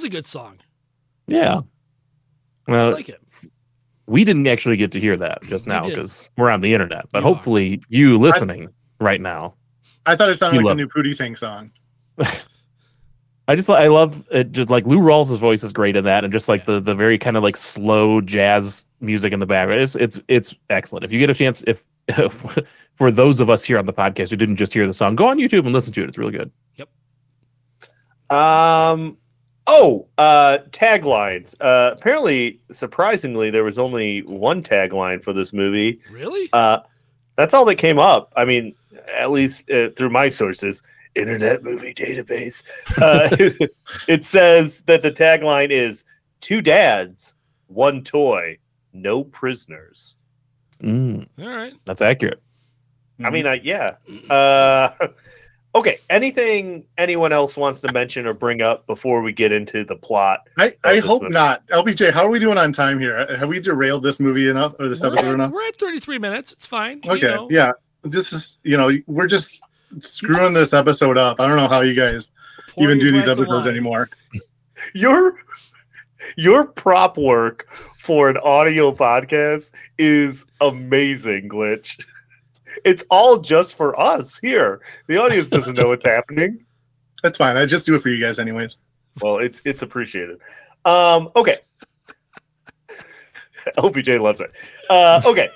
Is 0.02 0.06
a 0.06 0.10
good 0.10 0.26
song. 0.26 0.60
Yeah. 1.28 1.62
Well, 2.68 2.90
I 2.90 2.94
like 2.94 3.10
it. 3.10 3.22
we 4.08 4.24
didn't 4.24 4.48
actually 4.48 4.78
get 4.78 4.92
to 4.94 5.00
hear 5.00 5.16
that 5.18 5.42
just 5.44 5.68
now 5.68 5.86
because 5.86 6.30
we're 6.38 6.50
on 6.50 6.62
the 6.62 6.74
internet, 6.74 7.06
but 7.12 7.24
You 7.24 7.30
are. 7.30 7.34
hopefully 7.34 7.82
you 7.90 8.18
listening 8.18 8.70
right 9.00 9.22
now. 9.22 9.56
I 10.06 10.16
thought 10.16 10.30
it 10.30 10.40
sounded 10.40 10.58
like 10.58 10.66
love- 10.66 10.78
the 10.78 10.84
new 10.84 10.88
Pootie 10.90 11.16
Tang 11.18 11.36
song. 11.36 11.72
I 13.48 13.56
just 13.56 13.70
I 13.70 13.88
love 13.88 14.24
it. 14.32 14.52
Just 14.52 14.70
like 14.70 14.86
Lou 14.86 15.00
Rawls' 15.00 15.38
voice 15.38 15.64
is 15.64 15.74
great 15.74 15.96
in 15.96 16.06
that, 16.06 16.24
and 16.24 16.32
just 16.32 16.48
like 16.48 16.66
the 16.66 16.80
the 16.80 16.96
very 16.96 17.18
kind 17.18 17.36
of 17.36 17.44
like 17.44 17.58
slow 17.58 18.22
jazz 18.22 18.86
music 19.02 19.34
in 19.34 19.40
the 19.40 19.46
background. 19.46 19.82
It's 19.82 19.96
it's 19.96 20.20
it's 20.28 20.56
excellent. 20.70 21.04
If 21.04 21.12
you 21.12 21.20
get 21.20 21.30
a 21.30 21.34
chance, 21.34 21.64
if, 21.68 21.84
for 22.96 23.12
those 23.12 23.40
of 23.40 23.50
us 23.50 23.64
here 23.64 23.78
on 23.78 23.86
the 23.88 23.94
podcast 23.94 24.30
who 24.30 24.36
didn't 24.38 24.56
just 24.58 24.74
hear 24.74 24.88
the 24.88 24.94
song, 24.94 25.16
go 25.16 25.28
on 25.28 25.38
YouTube 25.38 25.66
and 25.66 25.74
listen 25.74 25.92
to 25.94 26.04
it. 26.04 26.10
It's 26.10 26.18
really 26.18 26.32
good. 26.32 26.52
Yep. 26.76 26.90
Um. 28.38 29.18
Oh, 29.74 30.06
uh, 30.18 30.58
taglines. 30.72 31.56
Uh, 31.62 31.92
apparently, 31.94 32.60
surprisingly, 32.72 33.50
there 33.50 33.64
was 33.64 33.80
only 33.80 34.22
one 34.24 34.62
tagline 34.62 35.24
for 35.24 35.32
this 35.32 35.54
movie. 35.54 36.02
Really? 36.12 36.50
Uh, 36.52 36.80
that's 37.38 37.54
all 37.54 37.64
that 37.64 37.76
came 37.76 37.98
up. 37.98 38.34
I 38.36 38.44
mean, 38.44 38.76
at 39.18 39.32
least 39.32 39.72
uh, 39.72 39.88
through 39.92 40.10
my 40.10 40.28
sources, 40.28 40.84
Internet 41.16 41.64
Movie 41.64 41.94
Database. 41.94 42.64
Uh, 43.02 43.30
it 44.10 44.26
says 44.26 44.82
that 44.88 45.04
the 45.04 45.12
tagline 45.12 45.70
is 45.70 46.04
two 46.42 46.62
dads, 46.62 47.36
one 47.68 48.04
toy, 48.04 48.58
no 48.92 49.24
prisoners. 49.24 50.16
Mm, 50.84 51.30
All 51.40 51.48
right. 51.48 51.74
that's 51.86 52.02
accurate. 52.02 52.42
I 53.24 53.30
mean, 53.30 53.48
I, 53.48 53.62
yeah. 53.64 53.96
Uh, 54.30 54.90
okay. 55.76 55.98
Anything 56.10 56.84
anyone 56.98 57.32
else 57.32 57.56
wants 57.58 57.82
to 57.82 57.92
mention 57.94 58.26
or 58.26 58.34
bring 58.34 58.62
up 58.62 58.86
before 58.88 59.22
we 59.22 59.32
get 59.34 59.52
into 59.52 59.84
the 59.84 59.96
plot? 59.96 60.42
I, 60.58 60.76
I 60.84 61.00
hope 61.00 61.22
movie. 61.24 61.34
not. 61.34 61.66
LPJ, 61.68 62.12
how 62.12 62.26
are 62.26 62.30
we 62.30 62.40
doing 62.40 62.58
on 62.58 62.74
time 62.74 63.00
here? 63.00 63.36
Have 63.38 63.50
we 63.50 63.60
derailed 63.60 64.04
this 64.04 64.20
movie 64.20 64.50
enough 64.50 64.74
or 64.80 64.88
this 64.90 65.02
We're 65.02 65.10
episode 65.14 65.28
at, 65.28 65.34
enough? 65.36 65.52
we're 65.52 65.68
at 65.68 65.76
33 65.78 66.18
minutes. 66.20 66.52
It's 66.54 66.66
fine. 66.66 67.02
you 67.04 67.12
Okay, 67.14 67.28
know. 67.28 67.48
yeah. 67.52 67.72
This 68.04 68.34
is 68.34 68.58
you 68.64 68.78
know 68.78 68.92
we're 69.08 69.28
just 69.28 69.62
screwing 70.02 70.54
this 70.54 70.74
episode 70.74 71.18
up. 71.18 71.40
I 71.40 71.48
don't 71.48 71.58
know 71.58 71.68
how 71.68 71.82
you 71.82 71.94
guys 71.94 72.32
Pour 72.70 72.84
even 72.86 72.98
do 72.98 73.12
these 73.12 73.28
episodes 73.28 73.68
anymore. 73.68 74.10
Your 74.96 75.36
your 76.38 76.66
prop 76.66 77.18
work 77.18 77.68
for 77.98 78.30
an 78.30 78.38
audio 78.38 78.92
podcast 78.92 79.72
is 80.00 80.46
amazing, 80.62 81.50
Glitch. 81.50 82.04
It's 82.84 83.04
all 83.10 83.40
just 83.40 83.76
for 83.76 84.00
us 84.00 84.40
here. 84.40 84.82
The 85.08 85.18
audience 85.18 85.50
doesn't 85.50 85.78
know 85.78 85.90
what's 85.90 86.06
happening. 86.06 86.66
That's 87.24 87.38
fine. 87.38 87.58
I 87.58 87.66
just 87.66 87.86
do 87.86 87.96
it 87.96 88.02
for 88.02 88.10
you 88.10 88.24
guys 88.24 88.40
anyways. 88.40 88.78
Well, 89.22 89.38
it's 89.38 89.62
it's 89.66 89.82
appreciated. 89.82 90.40
Um, 90.86 91.30
okay. 91.36 91.60
LPJ 93.78 94.20
loves 94.20 94.41
it. 94.41 94.52
Uh, 94.89 95.22
okay, 95.26 95.50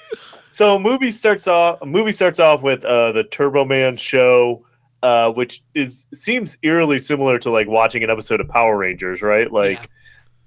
so 0.49 0.77
movie 0.77 1.11
starts 1.11 1.47
off. 1.47 1.83
Movie 1.83 2.11
starts 2.11 2.39
off 2.39 2.61
with 2.61 2.85
uh, 2.85 3.11
the 3.11 3.23
Turbo 3.23 3.65
Man 3.65 3.97
show, 3.97 4.65
uh, 5.01 5.31
which 5.31 5.63
is 5.73 6.07
seems 6.13 6.57
eerily 6.61 6.99
similar 6.99 7.39
to 7.39 7.49
like 7.49 7.67
watching 7.67 8.03
an 8.03 8.09
episode 8.09 8.39
of 8.41 8.47
Power 8.47 8.77
Rangers, 8.77 9.21
right? 9.21 9.51
Like, 9.51 9.89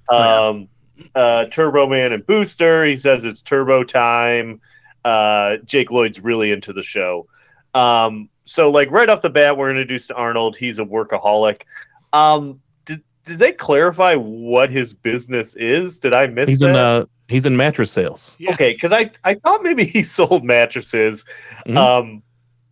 um, 0.08 0.68
uh, 1.14 1.46
Turbo 1.46 1.86
Man 1.88 2.12
and 2.12 2.24
Booster. 2.26 2.84
He 2.84 2.96
says 2.96 3.24
it's 3.24 3.42
Turbo 3.42 3.82
time. 3.82 4.60
Uh, 5.08 5.56
Jake 5.64 5.90
Lloyd's 5.90 6.20
really 6.20 6.52
into 6.52 6.72
the 6.72 6.82
show. 6.82 7.26
Um, 7.74 8.28
so 8.44 8.70
like 8.70 8.90
right 8.90 9.08
off 9.08 9.22
the 9.22 9.30
bat, 9.30 9.56
we're 9.56 9.70
introduced 9.70 10.08
to 10.08 10.14
Arnold. 10.14 10.56
He's 10.56 10.78
a 10.78 10.84
workaholic. 10.84 11.62
Um, 12.12 12.60
did, 12.84 13.02
did 13.24 13.38
they 13.38 13.52
clarify 13.52 14.14
what 14.16 14.70
his 14.70 14.92
business 14.94 15.54
is? 15.56 15.98
Did 15.98 16.12
I 16.12 16.26
miss 16.26 16.48
He's 16.48 16.60
that? 16.60 16.70
in 16.70 16.76
uh 16.76 17.04
he's 17.28 17.46
in 17.46 17.56
mattress 17.56 17.90
sales. 17.92 18.36
Yeah. 18.38 18.52
Okay, 18.52 18.72
because 18.72 18.92
I 18.92 19.10
I 19.24 19.34
thought 19.34 19.62
maybe 19.62 19.84
he 19.84 20.02
sold 20.18 20.44
mattresses. 20.44 21.24
Mhm. 21.66 21.76
Um, 21.76 22.22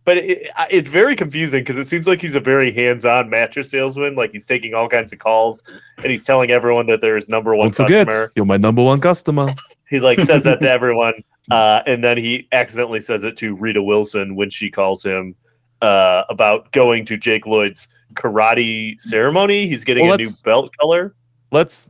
but 0.03 0.17
it, 0.17 0.47
it's 0.71 0.87
very 0.87 1.15
confusing 1.17 1.61
because 1.61 1.77
it 1.77 1.85
seems 1.85 2.07
like 2.07 2.21
he's 2.21 2.35
a 2.35 2.39
very 2.39 2.71
hands-on 2.71 3.29
mattress 3.29 3.69
salesman. 3.71 4.15
Like 4.15 4.31
he's 4.31 4.45
taking 4.47 4.73
all 4.73 4.87
kinds 4.87 5.11
of 5.11 5.19
calls 5.19 5.63
and 5.97 6.07
he's 6.09 6.23
telling 6.23 6.49
everyone 6.49 6.85
that 6.85 7.01
they're 7.01 7.17
his 7.17 7.27
number 7.29 7.53
one 7.55 7.67
Don't 7.71 7.85
forget, 7.87 8.07
customer. 8.07 8.31
you're 8.35 8.45
my 8.45 8.55
number 8.57 8.81
one 8.83 9.01
customer. 9.01 9.53
He 9.89 9.99
like 10.01 10.19
says 10.21 10.43
that 10.43 10.59
to 10.59 10.69
everyone, 10.69 11.13
uh, 11.51 11.81
and 11.85 12.03
then 12.03 12.17
he 12.17 12.47
accidentally 12.51 13.01
says 13.01 13.23
it 13.23 13.37
to 13.37 13.55
Rita 13.55 13.81
Wilson 13.81 14.35
when 14.35 14.49
she 14.49 14.69
calls 14.69 15.03
him 15.03 15.35
uh, 15.81 16.23
about 16.29 16.71
going 16.71 17.05
to 17.05 17.17
Jake 17.17 17.45
Lloyd's 17.45 17.87
karate 18.13 18.99
ceremony. 18.99 19.67
He's 19.67 19.83
getting 19.83 20.05
Well, 20.05 20.15
a 20.15 20.17
new 20.17 20.29
belt 20.43 20.75
color. 20.77 21.13
Let's 21.51 21.89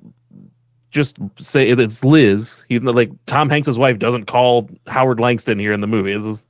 just 0.92 1.18
say 1.40 1.68
it's 1.68 2.04
Liz. 2.04 2.66
He's 2.70 2.82
not 2.82 2.96
like 2.96 3.12
Tom 3.26 3.50
Hanks's 3.50 3.78
wife 3.78 4.00
doesn't 4.00 4.26
call 4.26 4.70
Howard 4.88 5.20
Langston 5.20 5.60
here 5.60 5.74
in 5.74 5.82
the 5.82 5.88
movie. 5.88 6.14
This 6.14 6.26
is 6.26 6.48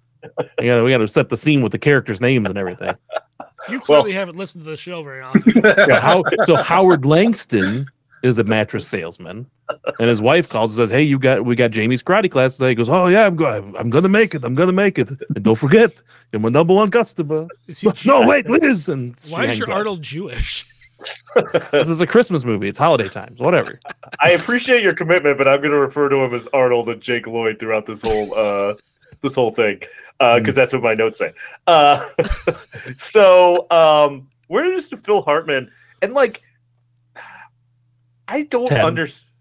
we 0.60 0.66
gotta 0.68 0.84
we 0.84 0.92
gotta 0.92 1.08
set 1.08 1.30
the 1.30 1.38
scene 1.38 1.62
with 1.62 1.72
the 1.72 1.80
characters' 1.80 2.22
names 2.22 2.50
and 2.50 2.58
everything. 2.58 2.94
You 3.70 3.80
clearly 3.82 4.12
haven't 4.12 4.38
listened 4.38 4.64
to 4.64 4.70
the 4.70 4.78
show 4.78 5.04
very 5.04 5.22
often. 5.22 5.42
Yeah, 5.66 6.00
how, 6.00 6.24
so 6.44 6.56
Howard 6.56 7.06
Langston 7.06 7.88
is 8.24 8.40
a 8.40 8.44
mattress 8.44 8.88
salesman, 8.88 9.48
and 10.00 10.10
his 10.10 10.22
wife 10.22 10.50
calls 10.50 10.72
and 10.72 10.88
says, 10.88 10.90
"Hey, 10.90 11.04
you 11.04 11.20
got 11.20 11.46
we 11.46 11.56
got 11.56 11.72
Jamie's 11.72 12.04
karate 12.04 12.30
class 12.30 12.58
today." 12.58 12.70
He 12.70 12.76
goes, 12.76 12.90
"Oh 12.90 13.08
yeah, 13.08 13.26
I'm 13.26 13.36
going. 13.36 13.76
I'm 13.78 13.90
gonna 13.90 14.10
make 14.10 14.36
it. 14.36 14.44
I'm 14.44 14.56
gonna 14.56 14.74
make 14.74 14.98
it. 14.98 15.10
And 15.10 15.44
don't 15.44 15.56
forget, 15.56 16.02
you're 16.32 16.40
my 16.40 16.50
number 16.50 16.74
one 16.74 16.92
customer." 16.92 17.48
Is 17.68 17.82
he 17.82 17.92
no, 18.06 18.28
wait, 18.28 18.50
Liz. 18.50 18.90
And 18.90 19.20
she 19.20 19.32
Why 19.32 19.46
is 19.46 19.60
your 19.60 19.70
up. 19.72 19.78
Arnold 19.78 20.02
Jewish? 20.02 20.66
This 21.72 21.90
is 21.90 22.02
a 22.02 22.08
Christmas 22.08 22.44
movie. 22.44 22.68
It's 22.68 22.78
holiday 22.78 23.08
times. 23.08 23.40
Whatever. 23.40 23.80
I 24.20 24.32
appreciate 24.32 24.84
your 24.84 24.94
commitment, 24.94 25.38
but 25.38 25.48
I'm 25.48 25.60
going 25.60 25.72
to 25.72 25.78
refer 25.78 26.10
to 26.10 26.16
him 26.18 26.34
as 26.34 26.48
Arnold 26.54 26.90
and 26.90 27.02
Jake 27.02 27.28
Lloyd 27.28 27.60
throughout 27.60 27.86
this 27.86 28.02
whole 28.02 28.34
uh, 28.34 28.74
this 29.22 29.36
whole 29.36 29.52
thing 29.52 29.82
Uh 30.20 30.40
because 30.40 30.56
that's 30.56 30.74
what 30.74 30.82
my 30.82 30.94
notes 30.94 31.20
say. 31.20 31.34
Uh, 31.68 32.08
so 32.98 33.68
um, 33.70 34.28
we're 34.50 34.62
introduced 34.62 34.92
to 34.92 34.98
Phil 34.98 35.22
Hartman, 35.22 35.70
and 36.02 36.14
like, 36.14 36.42
I 38.28 38.44
don't 38.44 38.72
understand. 38.72 39.32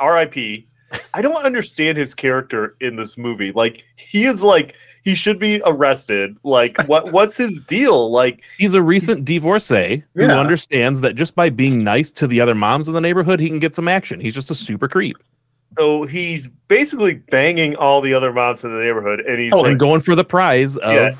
R.I.P. 0.00 0.66
I 1.12 1.20
don't 1.20 1.44
understand 1.44 1.98
his 1.98 2.14
character 2.14 2.76
in 2.80 2.96
this 2.96 3.18
movie. 3.18 3.52
Like, 3.52 3.82
he 3.96 4.24
is 4.24 4.44
like 4.44 4.74
he 5.02 5.14
should 5.14 5.38
be 5.38 5.60
arrested. 5.66 6.38
Like, 6.44 6.80
what 6.86 7.12
what's 7.12 7.36
his 7.36 7.60
deal? 7.60 8.10
Like, 8.10 8.44
He's 8.56 8.74
a 8.74 8.80
recent 8.82 9.24
divorcee 9.24 10.04
who 10.14 10.24
understands 10.26 11.00
that 11.02 11.14
just 11.16 11.34
by 11.34 11.50
being 11.50 11.82
nice 11.82 12.10
to 12.12 12.26
the 12.26 12.40
other 12.40 12.54
moms 12.54 12.88
in 12.88 12.94
the 12.94 13.00
neighborhood, 13.00 13.40
he 13.40 13.48
can 13.48 13.58
get 13.58 13.74
some 13.74 13.88
action. 13.88 14.20
He's 14.20 14.34
just 14.34 14.50
a 14.50 14.54
super 14.54 14.88
creep. 14.88 15.16
so 15.76 16.04
he's 16.04 16.48
basically 16.68 17.14
banging 17.14 17.76
all 17.76 18.00
the 18.00 18.14
other 18.14 18.32
moms 18.32 18.64
in 18.64 18.74
the 18.74 18.80
neighborhood, 18.82 19.20
and 19.20 19.38
he's 19.40 19.52
Oh, 19.52 19.58
like, 19.62 19.72
and 19.72 19.80
going 19.80 20.00
for 20.00 20.14
the 20.14 20.24
prize 20.24 20.76
of 20.78 20.92
Yeah. 20.94 21.16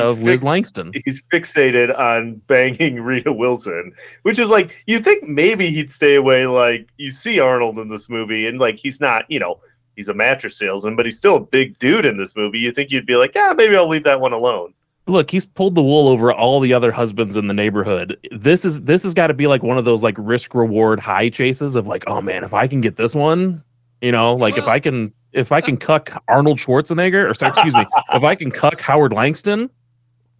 Of 0.00 0.22
Liz 0.22 0.42
Langston. 0.42 0.92
he's 1.04 1.22
fixated 1.24 1.96
on 1.98 2.36
banging 2.46 3.00
Rita 3.02 3.32
Wilson, 3.32 3.92
which 4.22 4.38
is 4.38 4.50
like 4.50 4.82
you 4.86 4.98
think 4.98 5.24
maybe 5.24 5.70
he'd 5.70 5.90
stay 5.90 6.14
away. 6.14 6.46
Like 6.46 6.88
you 6.96 7.10
see 7.10 7.40
Arnold 7.40 7.78
in 7.78 7.88
this 7.88 8.08
movie, 8.08 8.46
and 8.46 8.58
like 8.58 8.76
he's 8.76 9.00
not, 9.00 9.30
you 9.30 9.38
know, 9.38 9.60
he's 9.96 10.08
a 10.08 10.14
mattress 10.14 10.56
salesman, 10.56 10.96
but 10.96 11.06
he's 11.06 11.18
still 11.18 11.36
a 11.36 11.40
big 11.40 11.78
dude 11.78 12.06
in 12.06 12.16
this 12.16 12.36
movie. 12.36 12.58
You 12.58 12.72
think 12.72 12.90
you'd 12.90 13.06
be 13.06 13.16
like, 13.16 13.34
yeah, 13.34 13.52
maybe 13.56 13.76
I'll 13.76 13.88
leave 13.88 14.04
that 14.04 14.20
one 14.20 14.32
alone. 14.32 14.74
Look, 15.06 15.30
he's 15.30 15.46
pulled 15.46 15.74
the 15.74 15.82
wool 15.82 16.06
over 16.06 16.32
all 16.32 16.60
the 16.60 16.74
other 16.74 16.92
husbands 16.92 17.36
in 17.36 17.48
the 17.48 17.54
neighborhood. 17.54 18.18
This 18.30 18.64
is 18.64 18.82
this 18.82 19.02
has 19.02 19.14
got 19.14 19.28
to 19.28 19.34
be 19.34 19.46
like 19.46 19.62
one 19.62 19.78
of 19.78 19.84
those 19.84 20.02
like 20.02 20.14
risk 20.18 20.54
reward 20.54 21.00
high 21.00 21.30
chases 21.30 21.76
of 21.76 21.86
like, 21.86 22.04
oh 22.06 22.20
man, 22.20 22.44
if 22.44 22.52
I 22.52 22.66
can 22.66 22.80
get 22.80 22.96
this 22.96 23.14
one, 23.14 23.64
you 24.02 24.12
know, 24.12 24.34
like 24.34 24.58
if 24.58 24.68
I 24.68 24.78
can 24.78 25.12
if 25.32 25.50
I 25.50 25.60
can 25.60 25.76
cuck 25.76 26.22
Arnold 26.28 26.58
Schwarzenegger 26.58 27.28
or 27.28 27.34
sorry, 27.34 27.50
excuse 27.50 27.74
me, 27.74 27.86
if 28.12 28.22
I 28.22 28.34
can 28.34 28.50
cuck 28.50 28.80
Howard 28.80 29.12
Langston, 29.12 29.70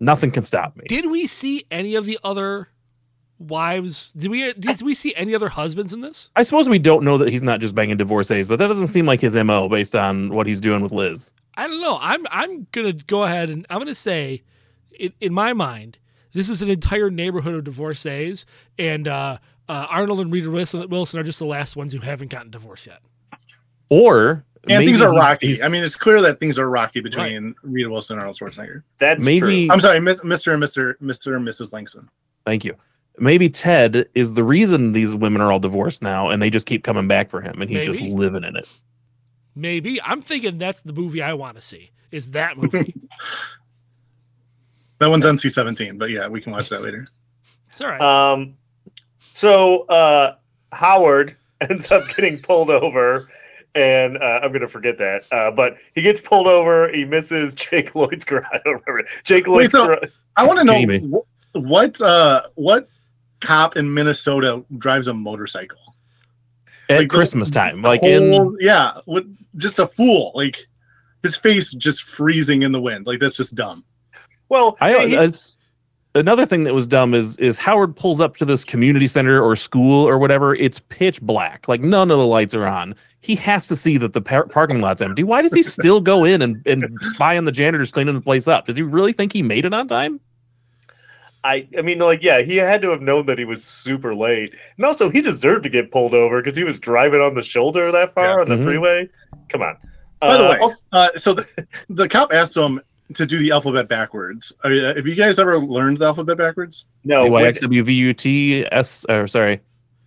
nothing 0.01 0.30
can 0.30 0.42
stop 0.42 0.76
me. 0.76 0.84
Did 0.88 1.11
we 1.11 1.26
see 1.26 1.64
any 1.70 1.94
of 1.94 2.07
the 2.07 2.18
other 2.24 2.68
wives? 3.38 4.12
Did 4.12 4.30
we 4.30 4.53
did 4.53 4.82
we 4.82 4.94
see 4.94 5.14
any 5.16 5.34
other 5.34 5.49
husbands 5.49 5.92
in 5.92 6.01
this? 6.01 6.30
I 6.36 6.42
suppose 6.42 6.68
we 6.68 6.78
don't 6.78 7.05
know 7.05 7.18
that 7.18 7.28
he's 7.28 7.42
not 7.42 7.61
just 7.61 7.74
banging 7.74 7.96
divorcees, 7.96 8.49
but 8.49 8.59
that 8.59 8.68
doesn't 8.68 8.88
seem 8.88 9.07
like 9.07 9.20
his 9.20 9.34
mo 9.34 9.68
based 9.68 9.94
on 9.94 10.32
what 10.34 10.46
he's 10.46 10.61
doing 10.61 10.82
with 10.82 10.92
Liz. 10.92 11.32
I 11.57 11.66
don't 11.66 11.80
know. 11.80 11.99
I'm 12.01 12.26
I'm 12.30 12.66
gonna 12.72 12.92
go 12.92 13.24
ahead 13.24 13.51
and 13.51 13.66
I'm 13.68 13.78
gonna 13.78 13.94
say, 13.94 14.42
in, 14.99 15.12
in 15.20 15.34
my 15.34 15.53
mind, 15.53 15.99
this 16.32 16.49
is 16.49 16.62
an 16.62 16.70
entire 16.70 17.11
neighborhood 17.11 17.55
of 17.55 17.64
divorcees, 17.64 18.46
and 18.78 19.09
uh, 19.09 19.38
uh, 19.68 19.86
Arnold 19.90 20.20
and 20.20 20.32
Rita 20.32 20.51
Wilson, 20.51 20.88
Wilson 20.88 21.18
are 21.18 21.24
just 21.24 21.38
the 21.38 21.46
last 21.46 21.76
ones 21.76 21.92
who 21.92 22.01
haven't 22.01 22.30
gotten 22.30 22.51
divorced 22.51 22.86
yet. 22.86 23.01
Or 23.90 24.44
And 24.70 24.80
maybe 24.80 24.86
things 24.92 25.02
are 25.02 25.12
rocky. 25.14 25.48
he's- 25.48 25.62
I 25.62 25.68
mean, 25.68 25.82
it's 25.84 25.96
clear 25.96 26.20
that 26.22 26.40
things 26.40 26.58
are 26.58 26.68
rocky 26.68 27.00
between 27.00 27.54
Rita 27.62 27.88
Wilson 27.90 28.14
and 28.14 28.20
Arnold 28.20 28.36
Schwarzenegger. 28.38 28.82
That's 28.98 29.24
Maybe- 29.24 29.38
true. 29.66 29.68
I'm 29.70 29.80
sorry, 29.80 29.98
Mr. 29.98 30.20
and 30.52 30.62
Mr. 30.62 30.94
Mr. 31.00 31.36
and 31.36 31.46
Mrs. 31.46 31.72
Langston. 31.72 32.08
Thank 32.44 32.64
you. 32.64 32.74
Maybe 33.18 33.48
Ted 33.48 34.08
is 34.14 34.34
the 34.34 34.44
reason 34.44 34.92
these 34.92 35.14
women 35.14 35.40
are 35.42 35.50
all 35.50 35.58
divorced 35.58 36.02
now, 36.02 36.28
and 36.30 36.40
they 36.40 36.50
just 36.50 36.66
keep 36.66 36.84
coming 36.84 37.08
back 37.08 37.30
for 37.30 37.40
him, 37.40 37.60
and 37.60 37.68
he's 37.70 37.84
just 37.86 38.00
living 38.02 38.44
in 38.44 38.54
it. 38.56 38.68
Maybe 39.56 40.00
I'm 40.02 40.22
thinking 40.22 40.58
that's 40.58 40.82
the 40.82 40.92
movie 40.92 41.20
I 41.20 41.34
want 41.34 41.56
to 41.56 41.60
see. 41.60 41.90
Is 42.12 42.30
that 42.32 42.56
movie? 42.56 42.94
That 45.00 45.10
one's 45.10 45.24
on 45.26 45.36
C17, 45.36 45.96
but 45.98 46.10
yeah, 46.10 46.26
we 46.28 46.40
can 46.40 46.52
watch 46.52 46.68
that 46.70 46.82
later. 46.82 47.06
it's 47.68 47.80
all 47.80 47.86
right. 47.88 48.00
Um, 48.00 48.56
so 49.30 49.82
uh, 49.86 50.34
Howard 50.72 51.36
ends 51.60 51.92
up 51.92 52.02
getting 52.16 52.38
pulled 52.38 52.70
over, 52.70 53.28
and 53.79 54.18
uh, 54.18 54.41
I'm 54.43 54.49
going 54.51 54.61
to 54.62 54.68
forget 54.68 54.99
that. 54.99 55.22
Uh, 55.31 55.51
but 55.51 55.79
he 55.95 56.03
gets 56.03 56.20
pulled 56.20 56.47
over. 56.47 56.91
He 56.93 57.05
misses 57.05 57.55
Jake 57.64 57.95
Lloyd's 57.95 58.24
garage. 58.24 58.47
I 58.53 58.61
don't 58.64 58.83
remember. 58.87 59.09
Jake 59.24 59.47
Wait, 59.47 59.53
Lloyd's 59.53 59.72
so 59.72 59.87
garage. 59.87 60.11
I 60.37 60.47
want 60.47 60.59
to 60.59 60.64
know 60.64 60.74
Jamie. 60.74 60.99
wh- 61.01 61.57
what 61.57 62.01
uh 62.01 62.43
what 62.55 62.89
cop 63.41 63.76
in 63.76 63.93
Minnesota 63.93 64.64
drives 64.79 65.09
a 65.09 65.14
motorcycle? 65.14 65.79
At 66.89 66.99
Like 66.99 67.09
the- 67.11 67.14
Christmas 67.16 67.51
time, 67.51 67.83
like 67.83 68.03
in 68.03 68.57
yeah, 68.61 68.99
what, 69.05 69.24
just 69.57 69.79
a 69.79 69.87
fool. 69.87 70.33
Like 70.35 70.57
his 71.22 71.37
face 71.37 71.72
just 71.72 72.03
freezing 72.05 72.62
in 72.62 72.72
the 72.72 72.81
wind. 72.81 73.07
Like 73.07 73.20
that's 73.20 73.37
just 73.37 73.55
dumb. 73.55 73.85
Well, 74.49 74.76
I 74.81 75.07
he- 75.07 75.14
it's, 75.14 75.57
another 76.18 76.44
thing 76.46 76.64
that 76.64 76.74
was 76.74 76.86
dumb 76.86 77.14
is 77.14 77.36
is 77.38 77.56
Howard 77.58 77.96
pulls 77.96 78.20
up 78.20 78.36
to 78.36 78.44
this 78.44 78.64
community 78.64 79.06
center 79.06 79.40
or 79.42 79.56
school 79.56 80.06
or 80.06 80.18
whatever. 80.18 80.54
It's 80.54 80.78
pitch 80.88 81.20
black, 81.22 81.66
like 81.68 81.80
none 81.80 82.10
of 82.10 82.18
the 82.18 82.26
lights 82.26 82.54
are 82.54 82.66
on. 82.66 82.94
He 83.20 83.34
has 83.36 83.66
to 83.68 83.76
see 83.76 83.96
that 83.98 84.12
the 84.12 84.20
par- 84.20 84.46
parking 84.46 84.80
lot's 84.80 85.02
empty. 85.02 85.22
Why 85.24 85.42
does 85.42 85.52
he 85.54 85.62
still 85.78 86.00
go 86.00 86.24
in 86.24 86.42
and, 86.42 86.64
and 86.66 86.86
spy 87.00 87.36
on 87.36 87.44
the 87.46 87.52
janitors 87.52 87.90
cleaning 87.90 88.14
the 88.14 88.20
place 88.20 88.46
up? 88.48 88.66
Does 88.66 88.76
he 88.76 88.82
really 88.82 89.12
think 89.12 89.32
he 89.32 89.42
made 89.42 89.64
it 89.64 89.72
on 89.74 89.88
time? 89.88 90.20
I, 91.44 91.68
I 91.78 91.82
mean, 91.82 92.00
like, 92.00 92.22
yeah, 92.22 92.42
he 92.42 92.56
had 92.56 92.82
to 92.82 92.90
have 92.90 93.00
known 93.00 93.26
that 93.26 93.38
he 93.38 93.44
was 93.44 93.62
super 93.64 94.14
late, 94.14 94.54
and 94.76 94.84
also 94.84 95.08
he 95.08 95.20
deserved 95.20 95.62
to 95.62 95.68
get 95.68 95.92
pulled 95.92 96.12
over 96.12 96.42
because 96.42 96.56
he 96.56 96.64
was 96.64 96.78
driving 96.80 97.20
on 97.20 97.34
the 97.34 97.42
shoulder 97.44 97.92
that 97.92 98.12
far 98.12 98.26
Yeah. 98.36 98.40
on 98.40 98.48
the 98.48 98.56
Mhm. 98.56 98.64
freeway. 98.64 99.08
Come 99.48 99.62
on. 99.62 99.76
By 100.20 100.36
the 100.36 100.44
Uh, 100.48 100.50
way, 100.52 100.58
also- 100.58 100.82
uh, 100.92 101.08
so 101.16 101.34
the, 101.34 101.46
the 101.88 102.08
cop 102.08 102.32
asked 102.32 102.56
him 102.56 102.80
to 103.14 103.24
do 103.26 103.38
the 103.38 103.50
alphabet 103.50 103.88
backwards. 103.88 104.52
Are, 104.64 104.70
you- 104.72 104.84
have 104.84 105.06
you 105.06 105.14
guys 105.14 105.38
ever 105.38 105.59
learned 105.59 105.98
the 105.98 106.06
alphabet 106.06 106.36
backwards? 106.38 106.86
no, 107.04 107.24
C 107.24 107.30
Y 107.30 107.40
when- 107.40 107.46
X 107.48 107.61
W 107.61 107.82
V 107.82 107.92
U 107.94 108.12
T 108.14 108.66
S 108.70 109.04
or 109.09 109.26
sorry, 109.26 109.61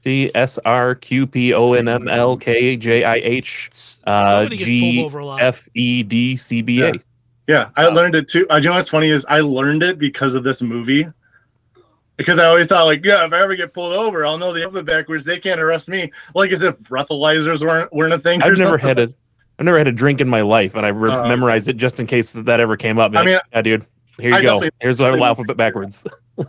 T 0.04 0.32
S 0.36 0.58
R 0.66 0.96
Q 0.96 1.28
P 1.28 1.54
O 1.54 1.74
N 1.74 1.88
M 1.88 2.08
L 2.08 2.38
K 2.38 2.76
J 2.78 3.04
I 3.04 3.16
H 3.16 3.70
S- 3.72 4.02
uh, 4.06 4.32
Somebody 4.32 4.58
gets 4.58 4.70
pulled 4.70 4.82
G 4.94 5.04
over 5.04 5.20
a 5.20 5.26
lot. 5.26 5.42
F 5.42 5.68
E 5.74 6.04
D 6.04 6.36
C 6.38 6.62
B 6.62 6.82
A. 6.82 6.88
Yeah. 6.88 6.94
Yeah, 7.48 7.70
I 7.76 7.88
Oh. 7.88 7.90
learned 7.92 8.16
it 8.16 8.30
too. 8.30 8.48
Uh, 8.50 8.58
you 8.58 8.70
know 8.70 8.76
what's 8.76 8.90
funny 8.90 9.10
is 9.10 9.26
I 9.28 9.40
learned 9.42 9.84
it 9.84 9.98
because 9.98 10.36
of 10.36 10.44
this 10.44 10.62
movie. 10.62 11.08
Because 12.18 12.38
I 12.38 12.46
always 12.46 12.68
thought, 12.68 12.84
like, 12.86 13.04
yeah, 13.04 13.26
if 13.26 13.34
I 13.34 13.42
ever 13.42 13.56
get 13.56 13.74
pulled 13.74 13.94
over, 13.94 14.24
I'll 14.26 14.38
know 14.38 14.54
the 14.54 14.62
alphabet 14.64 14.86
backwards. 14.86 15.26
They 15.26 15.40
can't 15.40 15.60
arrest 15.60 15.90
me. 15.90 16.12
Like 16.36 16.52
as 16.52 16.62
if 16.62 16.78
breathalyzers 16.80 17.66
weren't 17.66 17.92
weren't 17.92 18.14
a 18.14 18.20
thing. 18.20 18.42
or 18.42 18.46
I've 18.46 18.58
never 18.60 18.78
something. 18.78 18.88
had 18.88 19.00
a 19.00 19.14
I've 19.62 19.66
never 19.66 19.78
had 19.78 19.88
a 19.88 19.92
drink 19.92 20.22
in 20.22 20.28
my 20.28 20.42
life, 20.42 20.74
and 20.74 20.84
I 20.88 20.90
re- 20.90 21.12
Uh, 21.12 21.28
memorized 21.28 21.70
it 21.70 21.78
just 21.78 22.00
in 22.00 22.08
case 22.08 22.34
that 22.34 22.60
ever 22.60 22.76
came 22.76 22.98
up. 22.98 23.16
I 23.16 23.24
mean, 23.24 23.38
yeah, 23.54 23.62
dude, 23.62 23.86
here 24.20 24.36
you 24.36 24.42
go. 24.42 24.60
Here's 24.80 25.00
what 25.00 25.10
I 25.10 25.12
go. 25.12 25.20
definitely- 25.20 25.20
Here's 25.20 25.20
the 25.20 25.24
alphabet 25.24 25.56
backwards. 25.58 26.04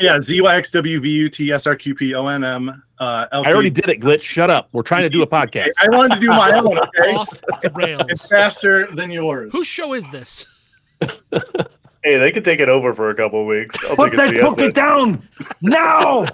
Yeah, 0.00 0.20
Z 0.20 0.40
Y 0.40 0.54
X 0.56 0.70
W 0.72 1.00
V 1.00 1.10
U 1.10 1.28
T 1.28 1.50
S 1.52 1.66
R 1.66 1.74
Q 1.76 1.94
P 1.96 2.14
O 2.14 2.26
N 2.28 2.44
M. 2.44 2.82
Uh, 2.98 3.26
L 3.32 3.44
I 3.46 3.52
already 3.52 3.70
did 3.70 3.88
it, 3.88 4.00
glitch. 4.00 4.22
Shut 4.22 4.48
up. 4.50 4.68
We're 4.72 4.82
trying 4.82 5.02
to 5.02 5.10
do 5.10 5.22
a 5.22 5.26
podcast. 5.38 5.70
I 5.80 5.88
wanted 5.96 6.14
to 6.14 6.20
do 6.20 6.28
my 6.28 6.52
own. 6.52 6.78
Okay, 6.98 7.14
Off 7.14 7.30
the 7.60 8.06
it's 8.08 8.28
faster 8.28 8.86
than 8.94 9.10
yours. 9.10 9.52
Whose 9.52 9.66
show 9.66 9.92
is 9.92 10.08
this? 10.10 10.46
hey, 11.00 12.16
they 12.18 12.30
could 12.32 12.44
take 12.44 12.60
it 12.60 12.68
over 12.68 12.94
for 12.94 13.10
a 13.10 13.14
couple 13.14 13.40
of 13.40 13.46
weeks. 13.46 13.84
I'll 13.84 13.96
Put 13.96 14.12
take 14.12 14.20
a 14.20 14.32
that 14.32 14.40
cookie 14.40 14.54
siesta. 14.62 14.72
down 14.72 15.28
now. 15.62 16.26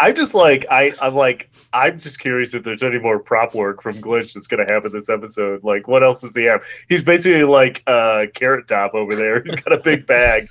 I'm 0.00 0.14
just 0.14 0.34
like 0.34 0.66
I, 0.70 0.92
I'm 1.02 1.14
like 1.14 1.50
I'm 1.72 1.98
just 1.98 2.18
curious 2.18 2.54
if 2.54 2.62
there's 2.62 2.82
any 2.82 2.98
more 2.98 3.18
prop 3.18 3.54
work 3.54 3.82
from 3.82 4.00
Glitch 4.00 4.34
that's 4.34 4.46
gonna 4.46 4.64
happen 4.64 4.92
this 4.92 5.08
episode. 5.08 5.64
Like, 5.64 5.88
what 5.88 6.02
else 6.02 6.20
does 6.20 6.34
he 6.34 6.44
have? 6.44 6.64
He's 6.88 7.04
basically 7.04 7.44
like 7.44 7.82
uh, 7.86 8.26
Carrot 8.34 8.68
Top 8.68 8.94
over 8.94 9.14
there. 9.14 9.42
He's 9.44 9.56
got 9.56 9.72
a 9.72 9.82
big 9.82 10.06
bag. 10.06 10.48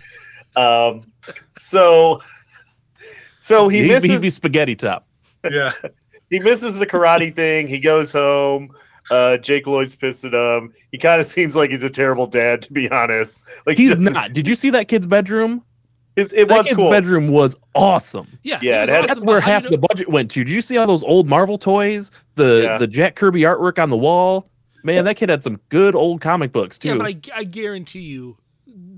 Um, 0.55 1.11
so, 1.57 2.21
so 3.39 3.67
he 3.67 3.81
He'd 3.81 3.87
misses 3.87 4.09
he'd 4.09 4.21
be 4.21 4.29
spaghetti 4.29 4.75
top. 4.75 5.07
Yeah, 5.49 5.71
he 6.29 6.39
misses 6.39 6.79
the 6.79 6.87
karate 6.87 7.33
thing. 7.33 7.67
He 7.67 7.79
goes 7.79 8.13
home. 8.13 8.71
Uh, 9.11 9.37
Jake 9.37 9.67
Lloyd's 9.67 9.95
pissed 9.95 10.25
at 10.25 10.33
him. 10.33 10.73
He 10.91 10.97
kind 10.97 11.21
of 11.21 11.27
seems 11.27 11.55
like 11.55 11.69
he's 11.69 11.83
a 11.83 11.89
terrible 11.89 12.25
dad, 12.25 12.61
to 12.63 12.73
be 12.73 12.89
honest. 12.89 13.43
Like 13.65 13.77
He's 13.77 13.97
not. 13.99 14.33
Did 14.33 14.47
you 14.47 14.55
see 14.55 14.69
that 14.71 14.87
kid's 14.87 15.07
bedroom? 15.07 15.63
It, 16.15 16.31
it 16.33 16.47
that 16.47 16.57
was 16.57 16.67
kid's 16.67 16.77
cool. 16.79 16.89
bedroom 16.89 17.27
was 17.27 17.55
awesome. 17.75 18.27
Yeah, 18.43 18.59
Yeah, 18.61 18.81
was 18.81 18.89
it 18.89 18.93
awesome, 18.93 19.07
That's 19.07 19.23
where 19.25 19.41
half 19.41 19.63
you 19.65 19.71
the 19.71 19.77
budget 19.77 20.09
went 20.09 20.31
to. 20.31 20.43
Did 20.43 20.53
you 20.53 20.61
see 20.61 20.77
all 20.77 20.87
those 20.87 21.03
old 21.03 21.27
Marvel 21.27 21.57
toys? 21.57 22.09
The 22.35 22.61
Yeah. 22.63 22.77
the 22.77 22.87
Jack 22.87 23.15
Kirby 23.15 23.41
artwork 23.41 23.81
on 23.81 23.89
the 23.89 23.97
wall. 23.97 24.49
Man, 24.83 25.03
that 25.05 25.15
kid 25.15 25.29
had 25.29 25.43
some 25.43 25.59
good 25.69 25.95
old 25.95 26.21
comic 26.21 26.51
books 26.51 26.77
too. 26.77 26.89
Yeah, 26.89 26.95
but 26.97 27.07
I, 27.07 27.15
I 27.39 27.43
guarantee 27.43 28.01
you. 28.01 28.37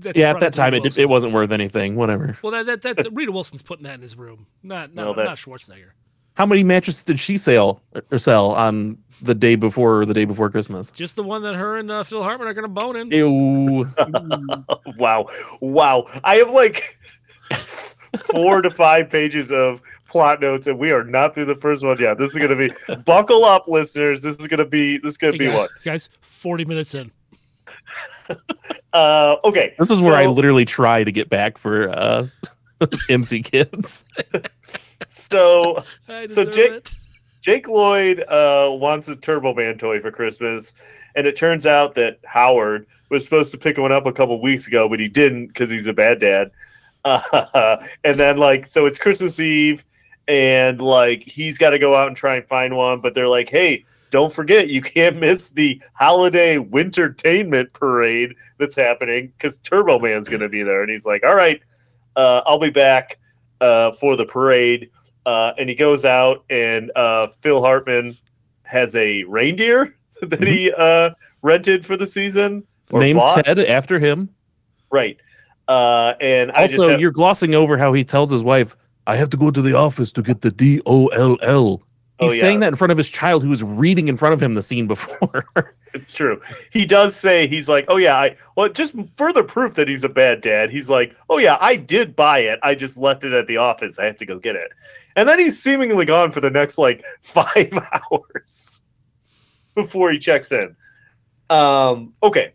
That's 0.00 0.16
yeah, 0.18 0.30
at 0.30 0.38
that 0.40 0.52
time 0.52 0.72
Rita 0.74 0.76
it, 0.76 0.82
Wilson. 0.84 1.02
it 1.02 1.08
wasn't 1.08 1.32
worth 1.32 1.50
anything. 1.50 1.96
Whatever. 1.96 2.38
Well, 2.42 2.52
that, 2.64 2.82
that 2.82 2.96
that 2.96 3.08
Rita 3.12 3.32
Wilson's 3.32 3.62
putting 3.62 3.84
that 3.84 3.94
in 3.94 4.02
his 4.02 4.16
room, 4.16 4.46
not 4.62 4.94
not, 4.94 5.06
Well, 5.06 5.14
that- 5.14 5.24
not 5.24 5.36
Schwarzenegger. 5.38 5.90
How 6.34 6.46
many 6.46 6.62
mattresses 6.62 7.02
did 7.02 7.18
she 7.18 7.36
sell 7.36 7.82
or 8.12 8.18
sell 8.18 8.52
on 8.52 8.98
the 9.22 9.34
day 9.34 9.54
before 9.54 10.00
or 10.00 10.06
the 10.06 10.14
day 10.14 10.24
before 10.24 10.50
Christmas? 10.50 10.90
Just 10.90 11.16
the 11.16 11.22
one 11.22 11.42
that 11.42 11.54
her 11.54 11.76
and 11.76 11.90
uh, 11.90 12.04
Phil 12.04 12.22
Hartman 12.22 12.48
are 12.48 12.54
going 12.54 12.64
to 12.64 12.68
bone 12.68 12.96
in. 12.96 13.10
Ew. 13.10 13.92
wow, 14.98 15.26
wow! 15.60 16.04
I 16.24 16.36
have 16.36 16.50
like 16.50 16.98
four 18.16 18.62
to 18.62 18.70
five 18.70 19.10
pages 19.10 19.50
of 19.52 19.80
plot 20.08 20.40
notes, 20.40 20.66
and 20.66 20.78
we 20.78 20.90
are 20.90 21.04
not 21.04 21.34
through 21.34 21.44
the 21.46 21.56
first 21.56 21.84
one 21.84 21.98
yet. 22.00 22.18
This 22.18 22.32
is 22.34 22.38
going 22.38 22.56
to 22.56 22.68
be 22.68 22.94
buckle 23.04 23.44
up, 23.44 23.68
listeners. 23.68 24.22
This 24.22 24.36
is 24.36 24.46
going 24.46 24.58
to 24.58 24.66
be 24.66 24.98
this 24.98 25.12
is 25.12 25.18
going 25.18 25.34
Hey, 25.34 25.38
to 25.38 25.44
be 25.44 25.50
guys, 25.50 25.56
what? 25.58 25.70
guys, 25.84 26.08
forty 26.20 26.64
minutes 26.64 26.94
in. 26.94 27.10
Uh, 28.92 29.36
okay, 29.44 29.74
This 29.78 29.90
is 29.90 30.00
where 30.00 30.14
I 30.14 30.26
literally 30.26 30.64
try 30.64 31.04
to 31.04 31.12
get 31.12 31.28
back 31.28 31.56
for 31.56 31.88
uh, 31.90 32.26
MC 33.08 33.42
Kids. 33.42 34.04
So 35.08 35.84
so 36.28 36.44
Jake 36.44 36.72
it. 36.72 36.94
Jake 37.40 37.68
Lloyd 37.68 38.20
uh, 38.28 38.70
wants 38.72 39.08
a 39.08 39.16
Turbo 39.16 39.54
Man 39.54 39.78
toy 39.78 40.00
for 40.00 40.10
Christmas, 40.10 40.74
and 41.14 41.26
it 41.26 41.36
turns 41.36 41.66
out 41.66 41.94
that 41.94 42.18
Howard 42.24 42.86
was 43.10 43.24
supposed 43.24 43.52
to 43.52 43.58
pick 43.58 43.78
one 43.78 43.92
up 43.92 44.06
a 44.06 44.12
couple 44.12 44.40
weeks 44.40 44.66
ago, 44.66 44.88
but 44.88 45.00
he 45.00 45.08
didn't 45.08 45.48
because 45.48 45.70
he's 45.70 45.86
a 45.86 45.92
bad 45.92 46.20
dad. 46.20 46.50
Uh, 47.04 47.76
and 48.04 48.18
then 48.18 48.38
like 48.38 48.66
so 48.66 48.86
it's 48.86 48.98
Christmas 48.98 49.38
Eve, 49.40 49.84
and 50.26 50.82
like 50.82 51.22
he's 51.22 51.58
got 51.58 51.70
to 51.70 51.78
go 51.78 51.94
out 51.94 52.08
and 52.08 52.16
try 52.16 52.36
and 52.36 52.46
find 52.46 52.76
one, 52.76 53.00
but 53.00 53.14
they're 53.14 53.28
like, 53.28 53.48
hey. 53.48 53.84
Don't 54.10 54.32
forget, 54.32 54.70
you 54.70 54.80
can't 54.80 55.18
miss 55.18 55.50
the 55.50 55.82
holiday 55.92 56.56
wintertainment 56.56 57.74
parade 57.74 58.34
that's 58.56 58.74
happening 58.74 59.34
because 59.36 59.58
Turbo 59.58 59.98
Man's 59.98 60.30
going 60.30 60.40
to 60.40 60.48
be 60.48 60.62
there. 60.62 60.80
And 60.80 60.90
he's 60.90 61.04
like, 61.04 61.26
"All 61.26 61.34
right, 61.34 61.60
uh, 62.16 62.40
I'll 62.46 62.58
be 62.58 62.70
back 62.70 63.18
uh, 63.60 63.92
for 63.92 64.16
the 64.16 64.24
parade." 64.24 64.88
Uh, 65.26 65.52
and 65.58 65.68
he 65.68 65.74
goes 65.74 66.04
out, 66.04 66.44
and 66.48 66.90
uh, 66.96 67.28
Phil 67.42 67.62
Hartman 67.62 68.16
has 68.62 68.94
a 68.96 69.24
reindeer 69.24 69.94
that 70.22 70.46
he 70.46 70.72
uh, 70.72 71.10
rented 71.42 71.84
for 71.84 71.96
the 71.96 72.06
season. 72.06 72.64
Named 72.92 73.18
bought. 73.18 73.44
Ted 73.44 73.58
after 73.58 73.98
him. 73.98 74.30
right? 74.90 75.18
Uh, 75.66 76.14
and 76.20 76.50
I 76.52 76.66
just 76.66 76.78
Also, 76.78 76.92
have, 76.92 77.00
you're 77.00 77.10
glossing 77.10 77.54
over 77.54 77.76
how 77.76 77.92
he 77.92 78.02
tells 78.02 78.30
his 78.30 78.42
wife, 78.42 78.74
I 79.06 79.16
have 79.16 79.28
to 79.30 79.36
go 79.36 79.50
to 79.50 79.60
the 79.60 79.74
office 79.74 80.12
to 80.12 80.22
get 80.22 80.40
the 80.40 80.50
D 80.50 80.80
O 80.86 81.08
L 81.08 81.36
L. 81.42 81.82
He's 82.20 82.30
Oh, 82.30 82.32
yeah. 82.34 82.40
saying 82.40 82.60
that 82.60 82.68
in 82.68 82.76
front 82.76 82.90
of 82.90 82.98
his 82.98 83.08
child 83.08 83.42
who 83.44 83.48
was 83.48 83.62
reading 83.62 84.08
in 84.08 84.16
front 84.16 84.32
of 84.34 84.42
him 84.42 84.54
the 84.54 84.62
scene 84.62 84.86
before. 84.88 85.46
it's 85.94 86.12
true. 86.12 86.40
He 86.70 86.84
does 86.84 87.14
say 87.14 87.46
he's 87.46 87.68
like, 87.68 87.84
"Oh 87.88 87.96
yeah, 87.96 88.16
I 88.16 88.34
well, 88.56 88.68
just 88.68 88.96
further 89.16 89.44
proof 89.44 89.74
that 89.74 89.86
he's 89.88 90.02
a 90.04 90.08
bad 90.08 90.40
dad." 90.40 90.70
He's 90.70 90.90
like, 90.90 91.14
"Oh 91.30 91.38
yeah, 91.38 91.56
I 91.60 91.76
did 91.76 92.16
buy 92.16 92.40
it. 92.40 92.58
I 92.62 92.74
just 92.74 92.98
left 92.98 93.22
it 93.24 93.32
at 93.32 93.46
the 93.46 93.58
office. 93.58 93.98
I 93.98 94.04
have 94.06 94.16
to 94.16 94.26
go 94.26 94.38
get 94.38 94.56
it." 94.56 94.70
And 95.16 95.28
then 95.28 95.38
he's 95.38 95.60
seemingly 95.62 96.04
gone 96.04 96.30
for 96.32 96.40
the 96.40 96.50
next 96.50 96.76
like 96.78 97.04
five 97.20 97.72
hours 98.12 98.82
before 99.76 100.10
he 100.10 100.18
checks 100.18 100.50
in. 100.50 100.74
Um, 101.50 102.14
okay, 102.22 102.52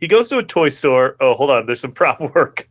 he 0.00 0.06
goes 0.06 0.28
to 0.28 0.38
a 0.38 0.42
toy 0.42 0.68
store. 0.68 1.16
Oh, 1.20 1.34
hold 1.34 1.50
on, 1.50 1.64
there's 1.66 1.80
some 1.80 1.92
prop 1.92 2.20
work. 2.34 2.68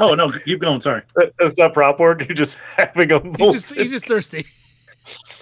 Oh 0.00 0.14
no, 0.14 0.30
keep 0.30 0.60
going. 0.60 0.80
Sorry. 0.80 1.02
That's 1.38 1.56
not 1.58 1.74
prop 1.74 2.00
work. 2.00 2.26
You're 2.26 2.34
just 2.36 2.56
having 2.76 3.12
a 3.12 3.20
He's 3.38 3.52
just, 3.52 3.74
he's 3.74 3.90
just 3.90 4.06
thirsty. 4.06 4.44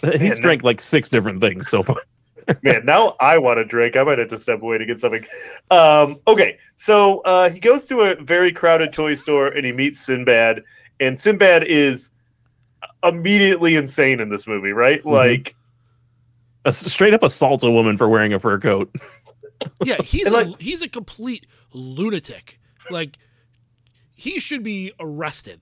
He's 0.02 0.20
Man, 0.20 0.40
drank 0.40 0.62
like 0.64 0.80
six 0.80 1.09
different 1.09 1.40
things 1.40 1.68
so 1.68 1.82
far. 1.82 1.96
Man, 2.62 2.84
now 2.84 3.14
I 3.20 3.38
want 3.38 3.59
to 3.59 3.64
drink. 3.64 3.96
I 3.96 4.02
might 4.04 4.18
have 4.18 4.28
to 4.28 4.38
step 4.38 4.62
away 4.62 4.78
to 4.78 4.86
get 4.86 5.00
something. 5.00 5.24
Um, 5.70 6.18
okay, 6.26 6.59
so 6.76 7.20
uh, 7.20 7.50
he 7.50 7.59
goes 7.61 7.86
to 7.86 8.00
a 8.00 8.14
very 8.16 8.52
crowded 8.52 8.92
toy 8.92 9.14
store 9.14 9.48
and 9.48 9.66
he 9.66 9.72
meets 9.72 10.00
Sinbad, 10.00 10.62
and 11.00 11.18
Sinbad 11.18 11.64
is 11.64 12.11
immediately 13.04 13.76
insane 13.76 14.20
in 14.20 14.28
this 14.28 14.46
movie, 14.46 14.72
right? 14.72 15.02
Mhm. 15.02 15.11
Like, 15.12 15.54
A- 16.64 16.72
straight 16.72 17.12
up 17.14 17.22
assaults 17.22 17.64
a 17.64 17.70
woman 17.70 17.96
for 17.98 18.09
wearing 18.09 18.32
a 18.32 18.38
fur 18.38 18.59
coat. 18.59 18.94
Yeah, 19.82 20.00
he's 20.02 20.26
And, 20.32 20.54
a, 20.54 20.56
he's 20.59 20.80
a 20.82 20.88
complete 20.88 21.44
lunatic. 21.72 22.59
Like 22.90 23.18
he 24.18 24.40
should 24.40 24.62
be 24.64 24.92
arrested 24.98 25.60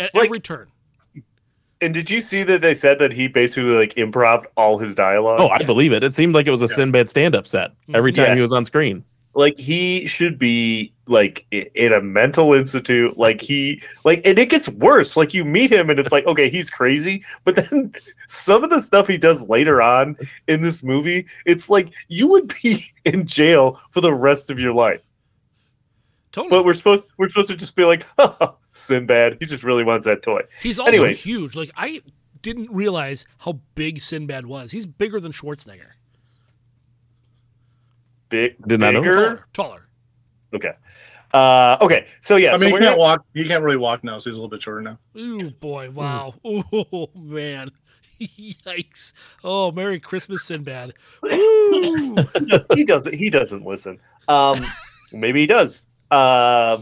at 0.00 0.14
Like- 0.14 0.24
every 0.24 0.40
turn. 0.40 0.68
and 1.82 1.92
did 1.92 2.10
you 2.10 2.22
see 2.22 2.42
that 2.42 2.62
they 2.62 2.74
said 2.74 2.98
that 2.98 3.12
he 3.12 3.28
basically 3.28 3.76
like 3.76 3.94
improv 3.96 4.44
all 4.56 4.78
his 4.78 4.94
dialogue? 4.94 5.40
Oh, 5.40 5.48
I 5.48 5.58
Yeah. 5.60 5.66
believe 5.66 5.92
it. 5.92 6.02
It 6.02 6.14
seemed 6.14 6.34
like 6.34 6.46
it 6.46 6.50
was 6.50 6.62
a 6.62 6.68
Sinbad 6.68 7.10
stand-up 7.10 7.46
set 7.46 7.72
every 7.92 8.10
mm-hmm. 8.12 8.22
time 8.22 8.28
Yeah. 8.30 8.34
he 8.36 8.40
was 8.40 8.52
on 8.52 8.64
screen. 8.64 9.04
like 9.34 9.58
he 9.58 10.06
should 10.06 10.38
be 10.38 10.94
like 11.08 11.44
in 11.50 11.92
a 11.92 12.00
mental 12.00 12.54
institute 12.54 13.18
like 13.18 13.42
he 13.42 13.82
like 14.02 14.26
and 14.26 14.38
it 14.38 14.48
gets 14.48 14.66
worse 14.70 15.14
like 15.14 15.34
you 15.34 15.44
meet 15.44 15.70
him 15.70 15.90
and 15.90 16.00
it's 16.00 16.10
like 16.10 16.26
okay 16.26 16.48
he's 16.48 16.70
crazy 16.70 17.22
but 17.44 17.54
then 17.54 17.92
some 18.28 18.64
of 18.64 18.70
the 18.70 18.80
stuff 18.80 19.06
he 19.06 19.18
does 19.18 19.46
later 19.46 19.82
on 19.82 20.16
in 20.48 20.62
this 20.62 20.82
movie 20.82 21.26
it's 21.44 21.68
like 21.68 21.92
you 22.08 22.26
would 22.26 22.50
be 22.62 22.82
in 23.04 23.26
jail 23.26 23.78
for 23.90 24.00
the 24.00 24.14
rest 24.14 24.48
of 24.50 24.58
your 24.58 24.72
life 24.72 25.02
Totally. 26.36 26.50
but 26.50 26.64
we're 26.66 26.74
supposed 26.74 27.10
we're 27.16 27.28
supposed 27.28 27.48
to 27.48 27.56
just 27.56 27.74
be 27.74 27.84
like 27.84 28.04
oh, 28.18 28.56
sinbad 28.70 29.38
he 29.40 29.46
just 29.46 29.64
really 29.64 29.82
wants 29.84 30.04
that 30.04 30.22
toy 30.22 30.42
he's 30.62 30.78
also 30.78 30.90
anyways. 30.92 31.24
huge. 31.24 31.56
Like 31.56 31.70
I 31.76 32.02
didn't 32.42 32.70
realize 32.70 33.26
how 33.38 33.58
big 33.74 34.00
Sinbad 34.00 34.44
was. 34.46 34.70
He's 34.70 34.84
bigger 34.86 35.18
than 35.18 35.32
Schwarzenegger. 35.32 35.92
big 38.28 38.56
Did 38.66 38.80
not 38.80 38.94
know. 38.94 39.00
bigger 39.00 39.14
Taller. 39.14 39.44
Taller. 39.52 39.82
okay 40.54 40.72
uh 41.34 41.76
okay 41.80 42.06
so 42.20 42.36
yeah 42.36 42.50
I 42.50 42.52
mean, 42.52 42.60
so 42.60 42.66
he 42.66 42.72
can't 42.72 42.82
gonna- 42.84 42.96
walk. 42.98 43.24
He 43.34 43.44
can't 43.46 43.64
really 43.64 43.76
walk 43.76 44.04
now, 44.04 44.18
so 44.18 44.30
he's 44.30 44.36
a 44.36 44.38
little 44.40 44.48
bit 44.50 44.62
shorter 44.62 44.82
now. 44.82 44.98
Ooh 45.16 45.50
boy, 45.50 45.90
wow. 45.90 46.34
Oh 46.44 47.08
man. 47.16 47.70
Yikes. 48.20 49.12
Oh, 49.44 49.70
Merry 49.72 50.00
Christmas, 50.00 50.42
Sinbad. 50.44 50.94
Woo! 51.22 52.16
he 52.74 52.84
doesn't 52.84 53.14
he 53.14 53.28
doesn't 53.30 53.64
listen 53.64 53.98
um 54.28 54.64
maybe 55.12 55.40
he 55.40 55.46
does 55.46 55.88
uh 56.10 56.78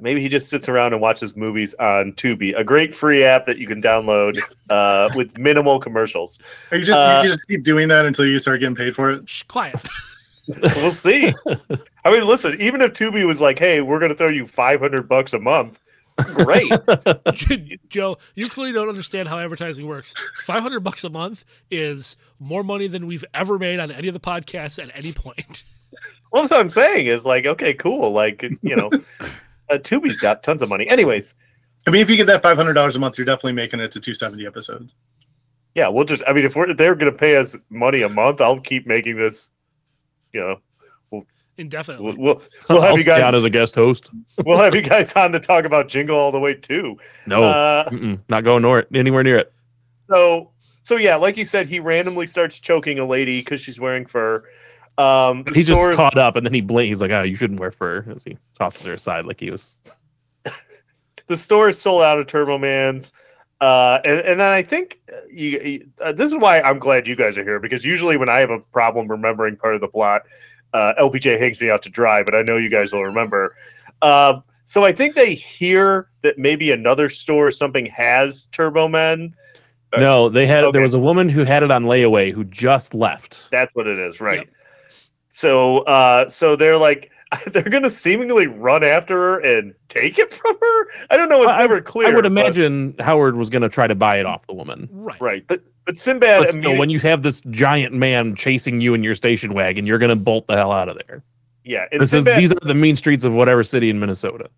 maybe 0.00 0.20
he 0.20 0.28
just 0.28 0.48
sits 0.48 0.68
around 0.68 0.92
and 0.92 1.00
watches 1.00 1.36
movies 1.36 1.74
on 1.74 2.12
Tubi, 2.12 2.58
a 2.58 2.64
great 2.64 2.94
free 2.94 3.24
app 3.24 3.46
that 3.46 3.58
you 3.58 3.66
can 3.66 3.80
download 3.80 4.40
uh, 4.70 5.08
with 5.14 5.38
minimal 5.38 5.78
commercials. 5.78 6.38
Are 6.70 6.76
you 6.76 6.84
just 6.84 6.98
Uh, 6.98 7.22
you 7.24 7.30
just 7.30 7.46
keep 7.46 7.62
doing 7.62 7.88
that 7.88 8.06
until 8.06 8.26
you 8.26 8.38
start 8.38 8.60
getting 8.60 8.74
paid 8.74 8.94
for 8.94 9.10
it? 9.10 9.28
Shh, 9.28 9.42
quiet. 9.44 9.76
We'll 10.76 10.92
see. 10.92 11.34
I 12.04 12.10
mean, 12.12 12.24
listen, 12.24 12.56
even 12.60 12.80
if 12.80 12.92
Tubi 12.92 13.26
was 13.26 13.40
like, 13.40 13.58
"Hey, 13.58 13.80
we're 13.80 13.98
going 13.98 14.12
to 14.12 14.16
throw 14.16 14.28
you 14.28 14.46
five 14.46 14.78
hundred 14.78 15.08
bucks 15.08 15.32
a 15.32 15.40
month," 15.40 15.80
great. 16.18 16.70
Joe, 17.88 18.16
you 18.36 18.48
clearly 18.48 18.72
don't 18.72 18.88
understand 18.88 19.28
how 19.28 19.38
advertising 19.38 19.86
works. 19.86 20.14
500 20.44 20.80
bucks 20.80 21.04
a 21.04 21.10
month 21.10 21.44
is 21.70 22.16
more 22.38 22.62
money 22.62 22.86
than 22.86 23.06
we've 23.06 23.24
ever 23.34 23.58
made 23.58 23.80
on 23.80 23.90
any 23.90 24.08
of 24.08 24.14
the 24.14 24.20
podcasts 24.20 24.82
at 24.82 24.90
any 24.94 25.12
point. 25.12 25.64
Well, 26.32 26.42
that's 26.42 26.50
what 26.50 26.60
I'm 26.60 26.68
saying 26.68 27.06
is 27.06 27.24
like, 27.24 27.46
okay, 27.46 27.74
cool. 27.74 28.10
Like, 28.10 28.42
you 28.62 28.76
know, 28.76 28.90
uh, 29.70 29.78
Tubi's 29.78 30.18
got 30.20 30.42
tons 30.42 30.62
of 30.62 30.68
money. 30.68 30.88
Anyways, 30.88 31.34
I 31.86 31.90
mean, 31.90 32.02
if 32.02 32.10
you 32.10 32.16
get 32.16 32.26
that 32.26 32.42
five 32.42 32.56
hundred 32.56 32.74
dollars 32.74 32.96
a 32.96 32.98
month, 32.98 33.16
you're 33.18 33.24
definitely 33.24 33.52
making 33.52 33.80
it 33.80 33.92
to 33.92 34.00
two 34.00 34.14
seventy 34.14 34.46
episodes. 34.46 34.94
yeah, 35.74 35.88
we'll 35.88 36.04
just. 36.04 36.22
I 36.26 36.32
mean, 36.32 36.44
if 36.44 36.56
we're 36.56 36.70
if 36.70 36.76
they're 36.76 36.94
going 36.94 37.12
to 37.12 37.16
pay 37.18 37.36
us 37.36 37.56
money 37.70 38.02
a 38.02 38.08
month, 38.08 38.40
I'll 38.40 38.60
keep 38.60 38.86
making 38.86 39.16
this. 39.16 39.52
You 40.32 40.40
know, 41.12 41.22
Indefinitely. 41.58 42.04
we'll 42.04 42.16
we'll, 42.18 42.42
we'll 42.68 42.80
have 42.82 42.90
I'll 42.90 42.96
you 42.96 43.02
stay 43.02 43.12
on 43.14 43.20
guys. 43.32 43.34
as 43.34 43.44
a 43.44 43.50
guest 43.50 43.74
host. 43.74 44.10
We'll 44.44 44.58
have 44.58 44.74
you 44.74 44.82
guys 44.82 45.14
on 45.14 45.32
to 45.32 45.40
talk 45.40 45.64
about 45.64 45.88
Jingle 45.88 46.16
all 46.18 46.30
the 46.30 46.38
way 46.40 46.52
too. 46.52 46.98
No, 47.26 47.42
Uh, 47.44 47.88
not 48.28 48.44
going 48.44 48.60
nor- 48.62 48.84
anywhere 48.94 49.22
near 49.22 49.38
it. 49.38 49.52
So 50.10 50.50
so 50.82 50.96
yeah, 50.96 51.16
like 51.16 51.38
you 51.38 51.46
said, 51.46 51.66
he 51.68 51.80
randomly 51.80 52.26
starts 52.26 52.60
choking 52.60 52.98
a 52.98 53.06
lady 53.06 53.40
because 53.40 53.62
she's 53.62 53.80
wearing 53.80 54.04
fur. 54.04 54.44
Um, 54.98 55.44
He 55.52 55.62
just 55.62 55.80
store- 55.80 55.94
caught 55.94 56.16
up 56.16 56.36
and 56.36 56.46
then 56.46 56.54
he 56.54 56.60
blinked. 56.60 56.88
He's 56.88 57.02
like, 57.02 57.10
"Oh, 57.10 57.22
you 57.22 57.36
shouldn't 57.36 57.60
wear 57.60 57.70
fur." 57.70 58.04
As 58.14 58.24
he 58.24 58.38
tosses 58.58 58.86
her 58.86 58.94
aside, 58.94 59.24
like 59.26 59.40
he 59.40 59.50
was. 59.50 59.78
the 61.26 61.36
store 61.36 61.68
is 61.68 61.80
sold 61.80 62.02
out 62.02 62.18
of 62.18 62.26
Turbo 62.26 62.58
Mans. 62.58 63.12
Uh, 63.60 64.00
and, 64.04 64.20
and 64.20 64.40
then 64.40 64.52
I 64.52 64.62
think 64.62 65.00
uh, 65.12 65.16
you, 65.30 65.50
you- 65.60 65.88
uh, 66.00 66.12
this 66.12 66.30
is 66.30 66.38
why 66.38 66.60
I'm 66.60 66.78
glad 66.78 67.06
you 67.08 67.16
guys 67.16 67.38
are 67.38 67.44
here 67.44 67.58
because 67.58 67.84
usually 67.84 68.16
when 68.16 68.28
I 68.28 68.40
have 68.40 68.50
a 68.50 68.60
problem 68.60 69.08
remembering 69.08 69.56
part 69.56 69.74
of 69.74 69.80
the 69.80 69.88
plot, 69.88 70.22
uh, 70.74 70.92
LPJ 70.98 71.38
hangs 71.38 71.60
me 71.60 71.70
out 71.70 71.82
to 71.84 71.88
dry, 71.90 72.22
but 72.22 72.34
I 72.34 72.42
know 72.42 72.56
you 72.58 72.68
guys 72.68 72.92
will 72.92 73.04
remember. 73.04 73.54
Um, 74.02 74.42
so 74.64 74.84
I 74.84 74.92
think 74.92 75.14
they 75.14 75.34
hear 75.34 76.08
that 76.22 76.38
maybe 76.38 76.70
another 76.70 77.08
store 77.08 77.46
or 77.46 77.50
something 77.50 77.86
has 77.86 78.46
Turbo 78.46 78.88
Men, 78.88 79.34
No, 79.96 80.28
they 80.28 80.46
had 80.46 80.64
Okay. 80.64 80.72
there 80.72 80.82
was 80.82 80.92
a 80.94 80.98
woman 80.98 81.28
who 81.30 81.44
had 81.44 81.62
it 81.62 81.70
on 81.70 81.84
layaway 81.84 82.32
who 82.32 82.44
just 82.44 82.92
left. 82.94 83.48
That's 83.50 83.74
what 83.74 83.86
it 83.86 83.98
is, 83.98 84.20
right? 84.20 84.46
So, 85.36 85.80
uh, 85.80 86.30
so 86.30 86.56
they're 86.56 86.78
like, 86.78 87.10
they're 87.48 87.62
gonna 87.64 87.90
seemingly 87.90 88.46
run 88.46 88.82
after 88.82 89.14
her 89.14 89.38
and 89.40 89.74
take 89.88 90.18
it 90.18 90.32
from 90.32 90.56
her. 90.58 90.86
I 91.10 91.18
don't 91.18 91.28
know. 91.28 91.42
It's 91.42 91.52
I- 91.52 91.58
never 91.58 91.82
clear. 91.82 92.08
I 92.08 92.14
would 92.14 92.22
but- 92.22 92.32
imagine 92.32 92.94
Howard 93.00 93.36
was 93.36 93.50
going 93.50 93.60
to 93.60 93.68
try 93.68 93.86
to 93.86 93.94
buy 93.94 94.16
it 94.18 94.24
off 94.24 94.46
the 94.46 94.54
woman. 94.54 94.88
Right. 94.90 95.20
right? 95.20 95.44
But 95.46 95.60
but 95.84 95.98
Sinbad 95.98 96.38
But 96.40 96.48
still, 96.48 96.56
immediately, 96.60 96.78
when 96.78 96.88
you 96.90 97.00
have 97.00 97.22
this 97.22 97.42
giant 97.50 97.92
man 97.92 98.34
chasing 98.34 98.80
you 98.80 98.94
in 98.94 99.02
your 99.04 99.14
station 99.14 99.52
wagon, 99.52 99.84
you're 99.84 99.98
going 99.98 100.08
to 100.08 100.16
bolt 100.16 100.46
the 100.46 100.56
hell 100.56 100.72
out 100.72 100.88
of 100.88 100.98
there. 101.06 101.22
yeah, 101.64 101.84
and 101.92 102.00
This 102.00 102.14
is 102.14 102.24
these 102.24 102.52
are 102.52 102.58
the 102.62 102.74
mean 102.74 102.96
streets 102.96 103.24
of 103.24 103.34
whatever 103.34 103.62
city 103.62 103.90
in 103.90 104.00
Minnesota. 104.00 104.48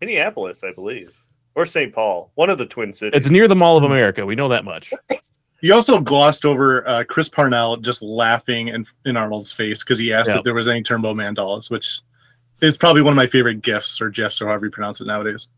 Minneapolis, 0.00 0.62
I 0.62 0.72
believe, 0.72 1.12
or 1.56 1.66
St. 1.66 1.92
Paul, 1.92 2.30
one 2.36 2.50
of 2.50 2.58
the 2.58 2.66
Twin 2.66 2.92
Cities. 2.92 3.16
It's 3.18 3.30
near 3.30 3.48
the 3.48 3.56
Mall 3.56 3.76
of 3.76 3.82
America. 3.84 4.24
We 4.24 4.36
know 4.36 4.48
that 4.48 4.64
much. 4.64 4.92
You 5.64 5.72
also 5.72 5.98
glossed 5.98 6.44
over 6.44 6.86
uh, 6.86 7.04
Chris 7.08 7.30
Parnell 7.30 7.78
just 7.78 8.02
laughing 8.02 8.68
in, 8.68 8.84
in 9.06 9.16
Arnold's 9.16 9.50
face 9.50 9.82
because 9.82 9.98
he 9.98 10.12
asked 10.12 10.28
Yeah. 10.28 10.36
if 10.38 10.44
there 10.44 10.52
was 10.52 10.68
any 10.68 10.82
Turbo 10.82 11.14
Man 11.14 11.32
dolls, 11.32 11.70
which 11.70 12.00
is 12.60 12.76
probably 12.76 13.00
one 13.00 13.12
of 13.12 13.16
my 13.16 13.26
favorite 13.26 13.62
gifs 13.62 13.98
or 13.98 14.10
gifs 14.10 14.42
or 14.42 14.48
however 14.48 14.66
you 14.66 14.70
pronounce 14.70 15.00
it 15.00 15.06
nowadays. 15.06 15.48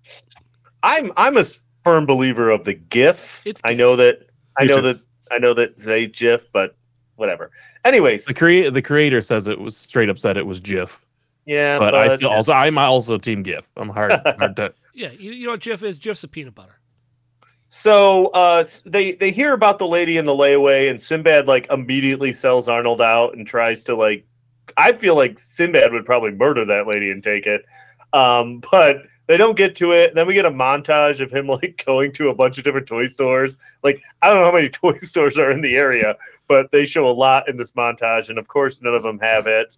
I'm 0.84 1.10
I'm 1.16 1.36
a 1.36 1.42
firm 1.82 2.06
believer 2.06 2.50
of 2.50 2.64
the 2.64 2.74
GIF. 2.74 3.42
It's 3.44 3.60
I 3.64 3.74
know 3.74 3.96
that 3.96 4.28
I 4.56 4.64
know 4.66 4.76
too. 4.76 4.82
that 4.82 5.00
I 5.32 5.38
know 5.38 5.54
that 5.54 5.76
they 5.78 6.06
GIF, 6.06 6.44
but 6.52 6.76
whatever. 7.16 7.50
Anyways, 7.84 8.26
The 8.26 8.34
create 8.34 8.72
the 8.74 8.82
creator 8.82 9.20
says 9.20 9.48
it 9.48 9.60
was 9.60 9.76
straight 9.76 10.08
up 10.08 10.20
said 10.20 10.36
it 10.36 10.46
was 10.46 10.60
GIF, 10.60 11.04
yeah, 11.46 11.80
but, 11.80 11.96
I 11.96 12.14
still 12.14 12.30
also 12.30 12.52
I'm 12.52 12.78
also 12.78 13.18
team 13.18 13.42
GIF. 13.42 13.66
I'm 13.76 13.88
hard, 13.88 14.12
hard 14.38 14.54
to 14.54 14.72
Yeah, 14.94 15.10
you, 15.10 15.32
you 15.32 15.46
know 15.46 15.52
what 15.52 15.60
Jif 15.62 15.82
is? 15.82 15.98
Jif's 15.98 16.22
a 16.22 16.28
peanut 16.28 16.54
butter. 16.54 16.75
So 17.68 18.28
uh, 18.28 18.64
they 18.84 19.12
they 19.12 19.32
hear 19.32 19.52
about 19.52 19.78
the 19.78 19.86
lady 19.86 20.18
in 20.18 20.24
the 20.24 20.32
layaway, 20.32 20.88
and 20.88 21.00
Sinbad 21.00 21.48
like 21.48 21.66
immediately 21.70 22.32
sells 22.32 22.68
Arnold 22.68 23.00
out 23.00 23.36
and 23.36 23.46
tries 23.46 23.82
to 23.84 23.96
like. 23.96 24.24
I 24.76 24.92
feel 24.92 25.16
like 25.16 25.38
Sinbad 25.38 25.92
would 25.92 26.04
probably 26.04 26.32
murder 26.32 26.64
that 26.64 26.86
lady 26.86 27.10
and 27.10 27.22
take 27.22 27.46
it, 27.46 27.64
um, 28.12 28.60
but 28.70 28.98
they 29.26 29.36
don't 29.36 29.56
get 29.56 29.74
to 29.76 29.92
it. 29.92 30.14
Then 30.14 30.26
we 30.28 30.34
get 30.34 30.44
a 30.44 30.50
montage 30.50 31.20
of 31.20 31.32
him 31.32 31.46
like 31.48 31.82
going 31.84 32.12
to 32.12 32.28
a 32.28 32.34
bunch 32.34 32.58
of 32.58 32.64
different 32.64 32.86
toy 32.86 33.06
stores. 33.06 33.58
Like 33.82 34.00
I 34.22 34.28
don't 34.28 34.38
know 34.38 34.44
how 34.44 34.52
many 34.52 34.68
toy 34.70 34.98
stores 34.98 35.38
are 35.38 35.50
in 35.50 35.60
the 35.60 35.74
area, 35.74 36.14
but 36.46 36.70
they 36.70 36.86
show 36.86 37.08
a 37.08 37.10
lot 37.10 37.48
in 37.48 37.56
this 37.56 37.72
montage, 37.72 38.28
and 38.28 38.38
of 38.38 38.46
course 38.46 38.80
none 38.80 38.94
of 38.94 39.02
them 39.02 39.18
have 39.18 39.46
it. 39.48 39.76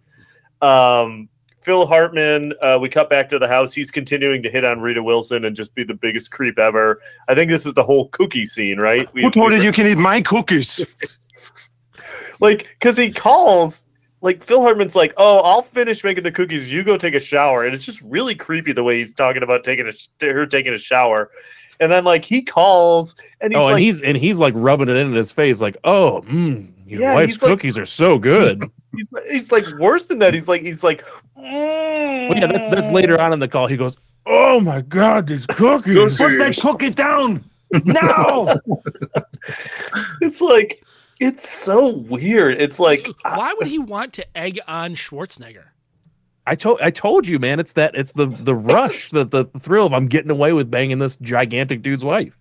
Um, 0.60 1.28
Phil 1.68 1.86
Hartman, 1.86 2.54
uh, 2.62 2.78
we 2.80 2.88
cut 2.88 3.10
back 3.10 3.28
to 3.28 3.38
the 3.38 3.46
house. 3.46 3.74
He's 3.74 3.90
continuing 3.90 4.42
to 4.42 4.48
hit 4.48 4.64
on 4.64 4.80
Rita 4.80 5.02
Wilson 5.02 5.44
and 5.44 5.54
just 5.54 5.74
be 5.74 5.84
the 5.84 5.92
biggest 5.92 6.30
creep 6.30 6.58
ever. 6.58 6.98
I 7.28 7.34
think 7.34 7.50
this 7.50 7.66
is 7.66 7.74
the 7.74 7.84
whole 7.84 8.08
cookie 8.08 8.46
scene, 8.46 8.78
right? 8.78 9.06
We- 9.12 9.22
Who 9.24 9.30
told 9.30 9.50
we- 9.50 9.58
you 9.58 9.64
you 9.64 9.72
can 9.72 9.86
eat 9.86 9.98
my 9.98 10.22
cookies? 10.22 10.80
Like, 12.40 12.68
because 12.78 12.96
he 12.96 13.10
calls, 13.12 13.84
like, 14.20 14.42
Phil 14.44 14.62
Hartman's 14.62 14.94
like, 14.94 15.12
oh, 15.16 15.40
I'll 15.40 15.60
finish 15.62 16.04
making 16.04 16.22
the 16.22 16.30
cookies. 16.30 16.72
You 16.72 16.84
go 16.84 16.96
take 16.96 17.14
a 17.14 17.20
shower. 17.20 17.64
And 17.64 17.74
it's 17.74 17.84
just 17.84 18.00
really 18.02 18.34
creepy 18.36 18.72
the 18.72 18.84
way 18.84 18.98
he's 18.98 19.12
talking 19.12 19.42
about 19.42 19.64
taking 19.64 19.88
a 19.88 19.92
sh- 19.92 20.06
her 20.22 20.46
taking 20.46 20.72
a 20.72 20.78
shower. 20.78 21.30
And 21.80 21.90
then, 21.90 22.04
like, 22.04 22.24
he 22.24 22.40
calls 22.42 23.16
and 23.40 23.52
he's 23.52 23.60
oh, 23.60 23.64
like, 23.64 23.74
and 23.74 23.82
he's 23.82 24.02
and 24.02 24.16
he's 24.16 24.38
like 24.38 24.54
rubbing 24.56 24.88
it 24.88 24.96
in 24.96 25.12
his 25.12 25.30
face, 25.32 25.60
like, 25.60 25.76
"Oh, 25.84 26.22
mm, 26.28 26.70
your 26.86 27.00
Yeah, 27.00 27.14
wife's 27.14 27.34
he's 27.34 27.42
like- 27.42 27.50
cookies 27.50 27.76
are 27.76 27.86
so 27.86 28.18
good." 28.18 28.64
he's, 28.98 29.08
he's 29.30 29.52
like 29.52 29.66
worse 29.78 30.06
than 30.06 30.18
that. 30.18 30.34
He's 30.34 30.48
like, 30.48 30.62
he's 30.62 30.84
like, 30.84 31.04
well, 31.36 32.36
yeah, 32.36 32.46
that's 32.46 32.68
that's 32.68 32.90
later 32.90 33.20
on 33.20 33.32
in 33.32 33.38
the 33.38 33.48
call. 33.48 33.66
He 33.66 33.76
goes, 33.76 33.96
"Oh 34.26 34.60
my 34.60 34.82
god, 34.82 35.26
these 35.28 35.46
cookies!" 35.48 36.18
Put 36.18 36.38
that 36.38 36.58
cookie 36.60 36.90
down 36.90 37.44
now. 37.84 38.48
it's 40.20 40.40
like, 40.40 40.82
it's 41.20 41.48
so 41.48 41.96
weird. 41.96 42.60
It's 42.60 42.80
like, 42.80 43.06
Why 43.22 43.54
would 43.58 43.66
he 43.66 43.78
want 43.78 44.12
to 44.14 44.36
egg 44.36 44.60
on 44.66 44.94
Schwarzenegger? 44.94 45.64
I 46.46 46.54
told 46.54 46.80
I 46.80 46.90
told 46.90 47.28
you, 47.28 47.38
man. 47.38 47.60
It's 47.60 47.74
that 47.74 47.94
it's 47.94 48.12
the 48.12 48.26
the 48.26 48.54
rush, 48.54 49.10
the 49.10 49.24
the 49.24 49.44
thrill 49.60 49.86
of 49.86 49.92
I'm 49.92 50.08
getting 50.08 50.30
away 50.30 50.52
with 50.54 50.70
banging 50.70 50.98
this 50.98 51.16
gigantic 51.16 51.82
dude's 51.82 52.04
wife. 52.04 52.36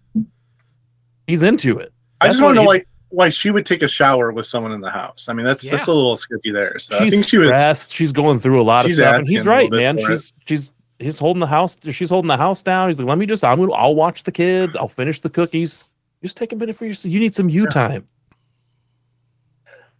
He's 1.27 1.43
into 1.43 1.77
it. 1.79 1.91
I 2.21 2.27
just 2.27 2.41
want 2.41 2.55
to 2.55 2.63
know 2.63 2.67
like 2.67 2.87
why 3.09 3.29
she 3.29 3.51
would 3.51 3.65
take 3.65 3.81
a 3.83 3.87
shower 3.87 4.31
with 4.31 4.45
someone 4.45 4.71
in 4.73 4.81
the 4.81 4.89
house. 4.89 5.27
I 5.29 5.33
mean, 5.33 5.45
that's 5.45 5.69
that's 5.69 5.87
a 5.87 5.93
little 5.93 6.15
sketchy 6.17 6.51
there. 6.51 6.77
So 6.79 6.95
I 6.95 6.99
she's 6.99 7.13
think 7.13 7.27
she 7.27 7.37
was. 7.37 7.89
She's 7.91 8.11
going 8.11 8.39
through 8.39 8.61
a 8.61 8.63
lot 8.63 8.85
of 8.85 8.93
stuff, 8.93 9.15
and 9.15 9.27
he's 9.27 9.45
right, 9.45 9.71
man. 9.71 9.97
for 9.97 10.11
it. 10.11 10.15
She's 10.15 10.33
she's 10.45 10.71
he's 10.99 11.17
holding 11.19 11.39
the 11.39 11.47
house. 11.47 11.77
She's 11.91 12.09
holding 12.09 12.27
the 12.27 12.37
house 12.37 12.63
down. 12.63 12.89
He's 12.89 12.99
like, 12.99 13.07
let 13.07 13.17
me 13.17 13.25
just. 13.25 13.43
I'm 13.43 13.59
gonna. 13.59 13.71
I'll 13.73 13.95
watch 13.95 14.23
the 14.23 14.31
kids. 14.31 14.75
I'll 14.75 14.87
finish 14.87 15.21
the 15.21 15.29
cookies. 15.29 15.85
Just 16.23 16.35
take 16.37 16.51
a 16.51 16.55
minute 16.55 16.75
for 16.75 16.85
yourself. 16.85 17.13
You 17.13 17.19
need 17.19 17.33
some 17.35 17.49
you 17.49 17.67
time. 17.67 18.07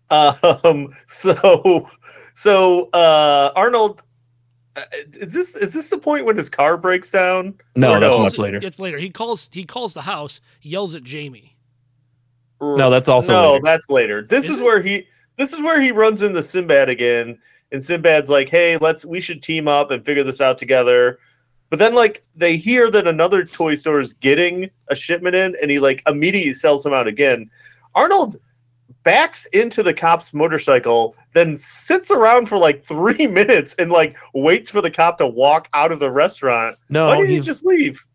Um. 0.10 0.89
So, 1.08 1.89
so 2.34 2.89
uh, 2.91 3.51
Arnold, 3.55 4.03
uh, 4.76 4.82
is 5.14 5.34
this 5.34 5.55
is 5.55 5.74
this 5.74 5.89
the 5.89 5.97
point 5.97 6.26
when 6.26 6.38
his 6.38 6.49
car 6.49 6.78
breaks 6.78 7.12
down? 7.12 7.55
No, 7.76 7.95
Or 7.95 7.99
that's 7.99 8.18
no? 8.18 8.24
much 8.24 8.38
later. 8.38 8.60
It's 8.62 8.80
later. 8.80 8.97
He 8.97 9.10
calls. 9.10 9.49
He 9.51 9.64
calls 9.66 9.93
the 9.93 10.01
house. 10.01 10.39
Yells 10.62 10.95
at 10.95 11.03
Jamie. 11.03 11.57
No, 12.60 12.68
mm, 12.68 12.91
that's 12.91 13.08
also 13.08 13.34
no, 13.34 13.51
later. 13.53 13.64
that's 13.64 13.89
later. 13.89 14.22
This 14.24 14.45
Is 14.45 14.58
is, 14.58 14.62
where 14.62 14.82
he 14.82 15.08
this 15.38 15.53
is 15.53 15.62
where 15.62 15.80
he 15.80 15.91
runs 15.91 16.24
into 16.24 16.41
Sinbad 16.41 16.89
again, 16.89 17.38
and 17.72 17.84
Sinbad's 17.84 18.30
like, 18.30 18.49
"Hey, 18.49 18.78
let's 18.78 19.05
we 19.05 19.20
should 19.20 19.43
team 19.43 19.68
up 19.68 19.91
and 19.91 20.03
figure 20.03 20.24
this 20.24 20.41
out 20.41 20.58
together." 20.58 21.20
But 21.70 21.80
then, 21.80 21.93
like, 21.93 22.24
they 22.36 22.55
hear 22.55 22.89
that 22.91 23.08
another 23.08 23.43
toy 23.43 23.76
store 23.76 23.99
is 23.99 24.14
getting 24.14 24.70
a 24.88 24.95
shipment 24.95 25.36
in, 25.36 25.55
and 25.62 25.70
he 25.70 25.80
like 25.80 26.01
immediately 26.08 26.53
sells 26.53 26.84
them 26.84 26.93
out 26.93 27.08
again. 27.08 27.49
Arnold 27.93 28.39
backs 29.03 29.45
into 29.47 29.84
the 29.84 29.93
cop's 29.93 30.34
motorcycle, 30.34 31.16
then 31.34 31.58
sits 31.58 32.12
around 32.12 32.47
for 32.47 32.58
like 32.58 32.86
three 32.86 33.28
minutes 33.28 33.76
and 33.76 33.91
like 33.91 34.18
waits 34.34 34.70
for 34.70 34.82
the 34.82 34.91
cop 34.91 35.18
to 35.18 35.28
walk 35.28 35.70
out 35.74 35.91
of 35.91 35.99
the 35.99 36.12
restaurant. 36.12 36.78
No, 36.89 37.08
Why 37.08 37.18
didn't 37.18 37.32
he 37.32 37.39
just 37.39 37.66
leave? 37.66 38.05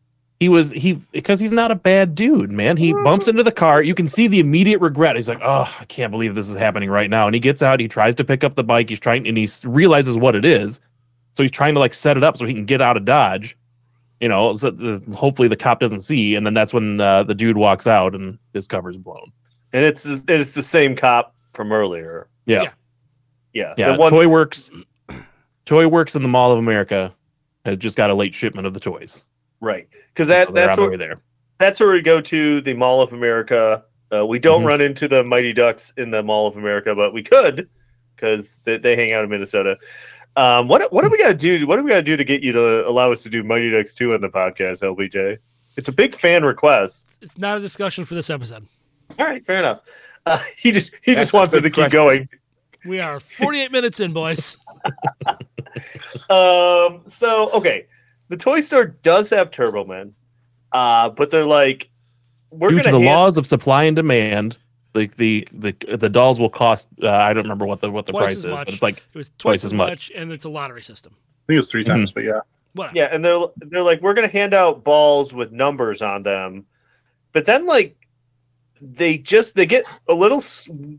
He 0.43 0.49
was 0.49 0.73
he 0.73 0.95
because 1.13 1.39
he's 1.39 1.53
not 1.53 1.71
a 1.71 1.77
bad 1.77 2.17
dude, 2.17 2.51
man. 2.51 2.77
He 2.77 2.93
bumps 2.93 3.29
into 3.29 3.45
the 3.45 3.53
car. 3.53 3.81
You 3.81 3.95
can 3.95 4.09
see 4.09 4.27
the 4.27 4.41
immediate 4.41 4.81
regret. 4.81 5.15
He's 5.15 5.29
like, 5.29 5.39
"Oh, 5.41 5.73
I 5.79 5.85
can't 5.85 6.11
believe 6.11 6.35
this 6.35 6.49
is 6.49 6.57
happening 6.57 6.91
right 6.91 7.09
now." 7.09 7.27
And 7.27 7.35
he 7.35 7.39
gets 7.39 7.63
out. 7.63 7.79
He 7.79 7.87
tries 7.87 8.17
to 8.17 8.25
pick 8.25 8.43
up 8.43 8.57
the 8.57 8.65
bike. 8.65 8.89
He's 8.89 8.99
trying, 8.99 9.29
and 9.29 9.39
he 9.39 9.49
realizes 9.63 10.17
what 10.17 10.35
it 10.35 10.45
is. 10.45 10.81
So 11.35 11.45
he's 11.45 11.53
trying 11.53 11.75
to 11.75 11.81
like 11.81 11.95
set 11.95 12.17
it 12.17 12.25
up 12.25 12.37
so 12.37 12.45
he 12.45 12.55
can 12.55 12.65
get 12.65 12.83
out 12.83 12.97
of 12.97 13.05
Dodge. 13.05 13.57
You 14.19 14.27
know, 14.27 14.53
so 14.55 14.73
the, 14.73 15.01
hopefully 15.15 15.47
the 15.47 15.55
cop 15.55 15.79
doesn't 15.79 16.01
see. 16.01 16.35
And 16.35 16.45
then 16.45 16.55
that's 16.55 16.75
when 16.75 17.01
uh, 17.01 17.23
the 17.23 17.37
dude 17.37 17.57
walks 17.57 17.87
out 17.87 18.13
and 18.13 18.37
his 18.53 18.67
cover's 18.67 18.99
blown. 18.99 19.31
And 19.73 19.85
it's 19.85 20.05
it's 20.27 20.55
the 20.55 20.63
same 20.65 20.97
cop 20.97 21.37
from 21.53 21.71
earlier. 21.71 22.27
Yeah, 22.47 22.63
Yeah. 22.63 22.71
Yeah, 23.53 23.75
yeah. 23.79 23.93
the 23.93 23.99
one 23.99 24.11
Toy 24.11 24.27
Works, 24.27 24.71
Toy 25.67 25.87
Works 25.87 26.17
in 26.17 26.23
the 26.23 26.29
Mall 26.29 26.51
of 26.51 26.59
America 26.59 27.15
has 27.65 27.77
just 27.77 27.97
got 27.97 28.11
a 28.11 28.15
late 28.15 28.35
shipment 28.35 28.67
of 28.67 28.75
the 28.75 28.81
toys. 28.81 29.29
Right 29.63 29.89
because 30.09 30.29
that 30.29 30.53
they're 30.53 30.67
that's 30.67 30.79
where 30.79 30.97
there. 30.99 31.21
that's 31.59 31.81
where 31.81 31.91
we 31.93 32.03
go 32.03 32.21
to 32.21 32.61
the 32.61 32.75
Mall 32.75 33.01
of 33.01 33.13
America. 33.15 33.85
Uh, 34.13 34.27
we 34.27 34.39
don't 34.39 34.63
Mhm. 34.63 34.67
run 34.67 34.81
into 34.83 35.09
the 35.09 35.25
Mighty 35.25 35.55
Ducks 35.55 35.95
in 35.97 36.11
the 36.11 36.23
Mall 36.23 36.47
of 36.47 36.59
America, 36.59 36.95
but 36.95 37.15
we 37.15 37.23
could 37.23 37.69
because 38.17 38.61
they, 38.65 38.77
they 38.77 38.95
hang 38.97 39.13
out 39.13 39.25
in 39.25 39.31
Minnesota. 39.31 39.79
Um, 40.37 40.67
what 40.69 40.93
what 40.93 41.03
do 41.05 41.09
we 41.11 41.17
got 41.17 41.29
to 41.29 41.35
do? 41.35 41.67
What 41.67 41.77
do 41.77 41.83
we 41.85 41.91
got 41.91 41.97
to 41.97 42.03
do 42.03 42.17
to 42.17 42.25
get 42.25 42.43
you 42.43 42.53
to 42.53 42.87
allow 42.89 43.11
us 43.13 43.23
to 43.23 43.31
do 43.31 43.43
Mighty 43.43 43.71
Ducks 43.71 43.95
two 43.95 44.13
on 44.15 44.21
the 44.21 44.29
podcast, 44.29 44.83
LPJ? 44.83 45.39
It's 45.77 45.89
a 45.89 45.93
big 45.93 46.15
fan 46.15 46.43
request. 46.45 47.09
It's 47.23 47.39
not 47.39 47.57
a 47.57 47.61
discussion 47.61 48.05
for 48.05 48.15
this 48.15 48.29
episode. 48.29 48.67
All 49.19 49.27
right, 49.27 49.45
fair 49.47 49.57
enough. 49.57 49.81
Uh, 50.27 50.39
he 50.59 50.73
just 50.73 50.95
he 51.05 51.15
That's 51.15 51.27
just 51.27 51.33
wants 51.33 51.55
it 51.55 51.59
good 51.63 51.63
to 51.65 51.71
keep 51.71 51.91
question. 51.91 51.91
going. 51.91 52.29
We 52.85 52.99
are 53.01 53.21
48 53.21 53.71
minutes 53.71 54.01
in, 54.01 54.13
boys. 54.13 54.57
Um. 56.29 57.03
So 57.07 57.51
okay, 57.53 57.87
the 58.33 58.39
toy 58.39 58.63
store 58.63 58.87
does 58.87 59.29
have 59.31 59.51
Turbo 59.51 59.85
Men, 59.85 60.15
uh, 60.73 61.11
but 61.11 61.31
they're 61.31 61.45
like, 61.45 61.91
we're 62.51 62.71
Due 62.71 62.77
gonna 62.77 62.85
to 62.85 62.91
the 62.93 62.97
hand- 62.99 63.05
laws 63.07 63.37
of 63.37 63.47
supply 63.47 63.85
and 63.85 63.95
demand, 63.95 64.57
like 64.95 65.17
the, 65.17 65.47
the 65.53 65.75
the 65.97 66.09
dolls 66.09 66.41
will 66.41 66.49
cost. 66.51 66.89
Uh, 67.03 67.11
I 67.11 67.35
don't 67.35 67.45
remember 67.45 67.67
what 67.67 67.81
the 67.81 67.91
what 67.91 68.07
the 68.07 68.13
Twice 68.13 68.25
price 68.25 68.37
is, 68.39 68.47
much. 68.47 68.59
but 68.67 68.69
it's 68.75 68.83
like 68.83 68.97
It 69.13 69.19
was 69.19 69.29
twice 69.31 69.39
twice, 69.39 69.59
as 69.61 69.65
as 69.67 69.73
much. 69.75 69.89
much, 69.91 70.13
and 70.17 70.33
it's 70.33 70.45
a 70.47 70.49
lottery 70.49 70.83
system. 70.83 71.13
I 71.15 71.43
think 71.47 71.57
it 71.57 71.59
was 71.61 71.71
three 71.71 71.85
times, 71.85 72.11
but 72.13 72.25
yeah. 72.25 72.41
Whatever. 72.75 72.97
Yeah, 72.97 73.09
and 73.13 73.23
they're 73.23 73.39
they're 73.59 73.83
like, 73.83 74.01
we're 74.01 74.15
gonna 74.15 74.29
hand 74.29 74.55
out 74.55 74.83
balls 74.83 75.35
with 75.35 75.53
numbers 75.53 76.01
on 76.01 76.23
them, 76.23 76.65
but 77.33 77.45
then 77.45 77.67
like 77.67 77.97
they 78.81 79.19
just 79.19 79.55
they 79.55 79.67
get 79.67 79.85
a 80.09 80.15
little 80.15 80.43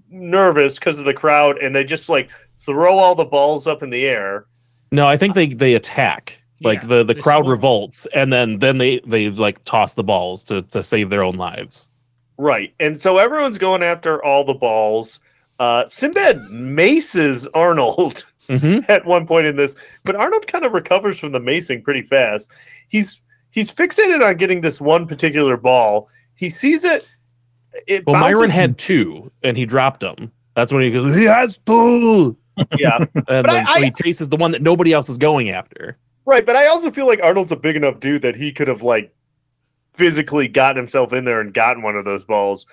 nervous 0.10 0.78
because 0.78 1.00
of 1.00 1.06
the 1.06 1.14
crowd, 1.16 1.58
and 1.58 1.76
they 1.76 1.84
just 1.84 2.10
like 2.10 2.30
throw 2.58 2.98
all 2.98 3.16
the 3.16 3.26
balls 3.26 3.66
up 3.66 3.82
in 3.82 3.90
the 3.90 4.06
air. 4.06 4.46
No, 4.92 5.08
I 5.08 5.18
think 5.18 5.34
they 5.34 5.48
they 5.48 5.74
attack. 5.74 6.43
Like 6.64 6.82
Yeah, 6.82 6.88
the 6.88 7.04
the 7.04 7.16
crowd 7.16 7.48
revolts, 7.48 8.06
and 8.16 8.32
then 8.32 8.60
then 8.60 8.78
they 8.78 9.00
they 9.06 9.30
like 9.30 9.64
toss 9.66 9.94
the 9.94 10.04
balls 10.04 10.44
to 10.46 10.62
to 10.64 10.82
save 10.82 11.10
their 11.10 11.24
own 11.24 11.36
lives. 11.36 11.90
Right, 12.38 12.74
and 12.80 13.00
so 13.00 13.18
everyone's 13.20 13.58
going 13.58 13.84
after 13.84 14.24
all 14.24 14.44
the 14.44 14.54
balls. 14.56 15.20
Uh, 15.60 15.86
Sinbad 15.88 16.38
maces 16.52 17.48
Arnold. 17.54 18.26
hmm 18.50 18.80
at 18.90 19.06
one 19.06 19.26
point 19.26 19.48
in 19.48 19.56
this, 19.56 19.76
but 20.04 20.16
Arnold 20.18 20.48
kind 20.48 20.66
of 20.66 20.74
recovers 20.74 21.18
from 21.18 21.32
the 21.32 21.40
macing 21.40 21.82
pretty 21.84 22.02
fast. 22.02 22.52
He's 22.90 23.22
he's 23.52 23.72
fixated 23.72 24.22
on 24.28 24.36
getting 24.38 24.60
this 24.62 24.82
one 24.82 25.08
particular 25.08 25.56
ball. 25.56 26.10
He 26.36 26.50
sees 26.50 26.84
it 26.84 27.08
it 27.88 28.06
Well, 28.06 28.20
Myron 28.20 28.50
had 28.50 28.78
two, 28.78 29.32
and 29.44 29.56
he 29.56 29.66
dropped 29.66 30.02
them. 30.02 30.32
That's 30.56 30.74
when 30.74 30.84
he 30.84 30.92
goes, 30.92 31.16
he 31.16 31.24
has 31.24 31.58
two. 31.66 32.36
yeah 32.78 32.98
And 33.16 33.24
But 33.26 33.44
then 33.48 33.66
I- 33.68 33.78
so 33.80 33.84
he 33.86 33.92
chases 33.92 34.28
the 34.30 34.36
one 34.38 34.52
that 34.52 34.62
nobody 34.62 34.92
else 34.92 35.08
is 35.08 35.18
going 35.18 35.50
after. 35.50 35.98
Right 36.26 36.46
but 36.46 36.56
i 36.56 36.68
also 36.68 36.92
feel 36.92 37.08
like 37.08 37.22
arnold's 37.24 37.52
a 37.52 37.56
big 37.56 37.76
enough 37.76 38.00
dude 38.00 38.22
that 38.22 38.36
he 38.36 38.52
could 38.52 38.68
have 38.68 38.82
like 38.82 39.14
physically 39.94 40.48
gotten 40.48 40.78
himself 40.78 41.14
in 41.14 41.24
there 41.24 41.40
and 41.40 41.54
gotten 41.54 41.84
one 41.84 41.96
of 41.96 42.06
those 42.06 42.26
balls 42.26 42.66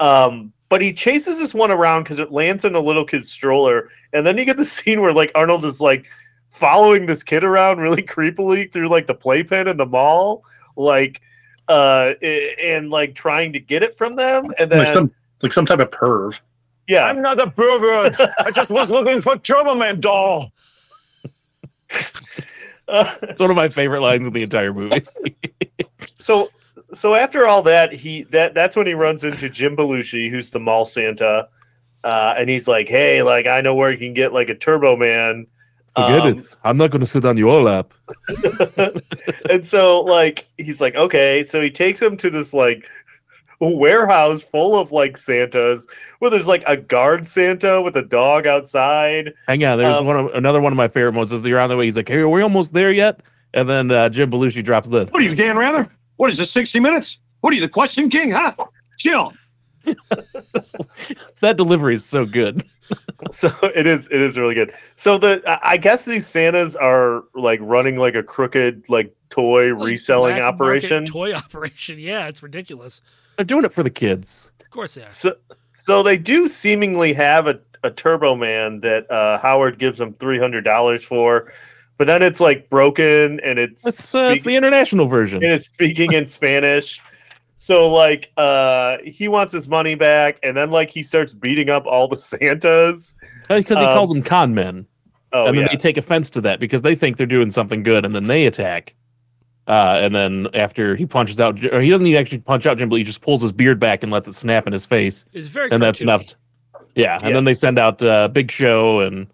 um 0.00 0.52
but 0.68 0.82
he 0.82 0.92
chases 0.92 1.38
this 1.38 1.54
one 1.54 1.70
around 1.70 2.02
because 2.02 2.18
it 2.18 2.30
lands 2.30 2.64
in 2.64 2.74
a 2.74 2.80
little 2.80 3.04
kid's 3.04 3.30
stroller 3.30 3.88
and 4.12 4.26
then 4.26 4.36
you 4.36 4.44
get 4.44 4.56
the 4.56 4.64
scene 4.64 5.00
where 5.00 5.12
like 5.12 5.32
arnold 5.34 5.64
is 5.64 5.80
like 5.80 6.06
following 6.48 7.06
this 7.06 7.22
kid 7.22 7.44
around 7.44 7.78
really 7.78 8.02
creepily 8.14 8.70
through 8.70 8.88
like 8.88 9.06
the 9.06 9.14
playpen 9.14 9.68
in 9.68 9.76
the 9.76 9.86
mall 9.86 10.44
like 10.76 11.20
uh 11.68 12.14
and 12.22 12.90
like 12.90 13.14
trying 13.14 13.52
to 13.52 13.60
get 13.60 13.82
it 13.82 13.96
from 13.96 14.16
them 14.16 14.50
and 14.58 14.70
then 14.70 14.80
like 14.80 14.88
some 14.88 15.12
like 15.42 15.52
some 15.52 15.66
type 15.66 15.80
of 15.80 15.90
perv. 15.90 16.38
yeah 16.88 17.04
I'm 17.04 17.22
not 17.22 17.40
a 17.40 17.50
pervert. 17.50 18.16
I 18.40 18.50
just 18.50 18.70
was 18.70 18.90
looking 18.90 19.20
for 19.20 19.36
Turbo 19.36 19.74
Man 19.74 20.00
doll. 20.00 20.52
It's 22.88 23.40
one 23.40 23.50
of 23.50 23.56
my 23.56 23.68
favorite 23.68 24.00
lines 24.00 24.26
in 24.26 24.32
the 24.32 24.42
entire 24.42 24.72
movie. 24.72 25.02
so 26.14 26.50
so 26.94 27.14
after 27.14 27.46
all 27.46 27.62
that 27.62 27.92
he 27.92 28.22
that 28.24 28.54
that's 28.54 28.74
when 28.76 28.86
he 28.86 28.94
runs 28.94 29.22
into 29.24 29.48
jim 29.50 29.76
belushi 29.76 30.30
who's 30.30 30.50
the 30.52 30.58
mall 30.58 30.86
santa 30.86 31.46
uh 32.04 32.34
and 32.38 32.48
he's 32.48 32.66
like 32.66 32.88
hey 32.88 33.22
like 33.22 33.46
i 33.46 33.60
know 33.60 33.74
where 33.74 33.90
you 33.90 33.98
can 33.98 34.14
get 34.14 34.32
like 34.32 34.48
a 34.48 34.54
turbo 34.54 34.96
man 34.96 35.46
Forget 35.96 36.20
Um, 36.20 36.38
it. 36.38 36.56
I'm 36.64 36.76
not 36.76 36.90
going 36.92 37.00
to 37.00 37.06
sit 37.08 37.24
on 37.24 37.36
your 37.36 37.60
lap. 37.60 37.92
and 39.50 39.66
so 39.66 40.00
like 40.02 40.46
he's 40.56 40.80
like 40.80 40.94
okay 40.94 41.42
so 41.44 41.60
he 41.60 41.70
takes 41.70 42.00
him 42.00 42.16
to 42.18 42.30
this 42.30 42.54
like 42.54 42.86
warehouse 43.60 44.42
full 44.42 44.78
of 44.78 44.92
like 44.92 45.16
santas 45.16 45.86
where 46.20 46.30
there's 46.30 46.46
like 46.46 46.62
a 46.66 46.76
guard 46.76 47.26
santa 47.26 47.82
with 47.82 47.96
a 47.96 48.02
dog 48.02 48.46
outside 48.46 49.32
Hang 49.46 49.64
on, 49.64 49.78
there's 49.78 49.96
Um, 49.96 50.06
one 50.06 50.16
of, 50.16 50.26
another 50.34 50.60
one 50.60 50.72
of 50.72 50.76
my 50.76 50.88
favorite 50.88 51.12
moments. 51.12 51.32
Is 51.32 51.44
you're 51.44 51.58
on 51.58 51.68
the 51.68 51.76
way. 51.76 51.84
He's 51.86 51.96
like, 51.96 52.08
"Hey, 52.08 52.18
are 52.18 52.28
we 52.28 52.42
almost 52.42 52.72
there 52.72 52.92
yet?" 52.92 53.20
And 53.54 53.68
then 53.68 53.90
uh, 53.90 54.08
Jim 54.10 54.30
Belushi 54.30 54.62
drops 54.62 54.88
this. 54.88 55.10
What 55.10 55.22
are 55.22 55.24
you, 55.24 55.34
Dan 55.34 55.56
Rather? 55.56 55.90
What 56.16 56.30
is 56.30 56.36
this, 56.36 56.50
60 56.50 56.80
minutes? 56.80 57.18
What 57.40 57.52
are 57.52 57.54
you, 57.56 57.62
the 57.62 57.68
question 57.68 58.10
king, 58.10 58.30
huh? 58.30 58.52
Chill. 58.98 59.32
That 61.40 61.56
delivery 61.56 61.94
is 61.94 62.04
so 62.04 62.26
good. 62.26 62.64
so 63.30 63.50
it 63.62 63.86
is 63.86 64.06
it 64.10 64.18
is 64.18 64.38
really 64.38 64.54
good 64.54 64.72
so 64.94 65.18
the 65.18 65.42
I- 65.46 65.72
i 65.72 65.76
guess 65.76 66.06
these 66.06 66.26
santas 66.26 66.74
are 66.74 67.22
like 67.34 67.60
running 67.62 67.98
like 67.98 68.14
a 68.14 68.22
crooked 68.22 68.88
like 68.88 69.14
toy 69.28 69.74
Like, 69.74 69.86
reselling 69.88 70.36
black 70.36 70.42
market 70.42 70.54
operation 70.54 71.04
toy 71.04 71.34
operation. 71.44 72.00
Yeah, 72.00 72.28
it's 72.28 72.42
ridiculous. 72.42 73.02
They're 73.38 73.44
doing 73.44 73.64
it 73.64 73.72
for 73.72 73.82
the 73.84 73.90
kids. 73.90 74.52
Of 74.60 74.70
course 74.70 74.96
they 74.96 75.04
are. 75.04 75.10
So, 75.10 75.36
so 75.74 76.02
they 76.02 76.16
do 76.16 76.48
seemingly 76.48 77.12
have 77.12 77.46
a, 77.46 77.60
a 77.84 77.90
Turbo 77.90 78.34
Man 78.34 78.80
that 78.80 79.08
uh, 79.10 79.38
Howard 79.38 79.78
gives 79.78 79.96
them 79.98 80.12
three 80.14 80.38
hundred 80.40 80.64
dollars 80.64 81.04
for, 81.04 81.52
but 81.98 82.08
then 82.08 82.20
it's 82.20 82.40
like 82.40 82.68
broken 82.68 83.38
and 83.40 83.60
it's 83.60 83.86
It's 83.86 84.12
uh, 84.14 84.32
it's 84.34 84.44
the 84.44 84.56
international 84.56 85.06
version. 85.06 85.42
and 85.44 85.52
it's 85.52 85.66
speaking 85.66 86.12
in 86.12 86.26
Spanish. 86.26 87.00
So 87.54 87.88
like 87.92 88.30
uh 88.36 88.98
he 89.04 89.28
wants 89.28 89.52
his 89.52 89.68
money 89.68 89.94
back, 89.94 90.38
and 90.42 90.56
then 90.56 90.70
like 90.72 90.90
he 90.90 91.04
starts 91.04 91.32
beating 91.32 91.70
up 91.70 91.86
all 91.86 92.08
the 92.08 92.18
Santas. 92.18 93.14
Because 93.48 93.78
he 93.78 93.84
Um, 93.84 93.94
calls 93.94 94.10
them 94.10 94.22
con 94.22 94.52
men. 94.52 94.84
Oh 95.32 95.46
and 95.46 95.56
then 95.56 95.62
yeah, 95.64 95.68
they 95.70 95.76
take 95.76 95.96
offense 95.96 96.28
to 96.30 96.40
that 96.40 96.58
because 96.58 96.82
they 96.82 96.94
think 96.96 97.16
they're 97.18 97.26
doing 97.26 97.50
something 97.52 97.82
good 97.84 98.04
and 98.04 98.14
then 98.14 98.24
they 98.24 98.46
attack. 98.46 98.94
Uh, 99.68 99.98
and 100.00 100.14
then 100.14 100.48
after 100.54 100.96
he 100.96 101.04
punches 101.06 101.38
out, 101.40 101.62
or 101.66 101.80
he 101.82 101.90
doesn't 101.90 102.06
even 102.06 102.18
actually 102.18 102.38
punch 102.38 102.66
out 102.66 102.78
Jim, 102.78 102.88
but 102.88 102.96
he 102.96 103.04
just 103.04 103.20
pulls 103.20 103.42
his 103.42 103.52
beard 103.52 103.78
back 103.78 104.02
and 104.02 104.10
lets 104.10 104.26
it 104.26 104.32
snap 104.34 104.66
in 104.66 104.72
his 104.72 104.86
face. 104.86 105.24
It's 105.34 105.48
very 105.48 105.70
and 105.70 105.82
that's 105.82 106.00
cartoony. 106.00 106.02
enough. 106.04 106.24
Yeah. 106.94 107.18
And 107.22 107.36
then 107.36 107.44
they 107.44 107.52
send 107.54 107.78
out 107.78 108.02
uh, 108.02 108.28
Big 108.28 108.50
Show 108.50 109.00
and 109.00 109.26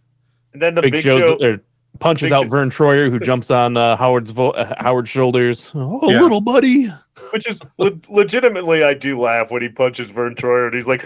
and 0.52 0.60
then 0.60 0.74
the 0.74 0.82
Big, 0.82 0.92
Big, 0.92 1.02
Show. 1.04 1.36
or 1.40 1.60
punches 2.00 2.26
Big 2.30 2.32
out 2.32 2.42
Show- 2.44 2.48
Vern 2.48 2.68
Troyer, 2.70 3.08
who 3.10 3.20
jumps 3.20 3.50
on 3.52 3.76
uh, 3.76 3.96
Howard's 3.96 4.30
vo- 4.30 4.50
uh, 4.50 4.74
Howard's 4.82 5.08
shoulders. 5.08 5.70
Oh, 5.74 6.10
Yeah. 6.10 6.20
little 6.20 6.40
buddy. 6.40 6.88
Which 7.32 7.46
is 7.48 7.62
le- 7.78 7.92
legitimately, 8.10 8.82
I 8.82 8.94
do 8.94 9.20
laugh 9.20 9.52
when 9.52 9.62
he 9.62 9.68
punches 9.68 10.10
Vern 10.10 10.34
Troyer 10.34 10.66
and 10.66 10.74
he's 10.74 10.88
like, 10.88 11.04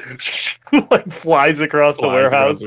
like 0.90 1.10
flies 1.12 1.60
across 1.60 1.96
the 1.96 2.02
Flies 2.04 2.30
warehouse. 2.32 2.62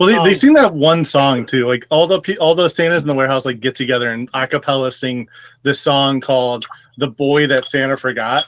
Well, 0.00 0.08
they, 0.08 0.14
Um, 0.16 0.24
they 0.24 0.32
sing 0.32 0.54
that 0.54 0.74
one 0.74 1.04
song 1.04 1.44
too. 1.44 1.68
Like 1.68 1.86
all 1.90 2.06
the 2.06 2.36
all 2.38 2.54
the 2.54 2.70
Santas 2.70 3.02
in 3.02 3.06
the 3.06 3.14
warehouse 3.14 3.44
like 3.44 3.60
get 3.60 3.74
together 3.74 4.10
and 4.10 4.30
a 4.32 4.46
cappella 4.46 4.90
sing 4.90 5.28
this 5.62 5.78
song 5.78 6.22
called 6.22 6.66
"The 6.96 7.08
Boy 7.08 7.46
That 7.46 7.66
Santa 7.66 7.98
Forgot," 7.98 8.46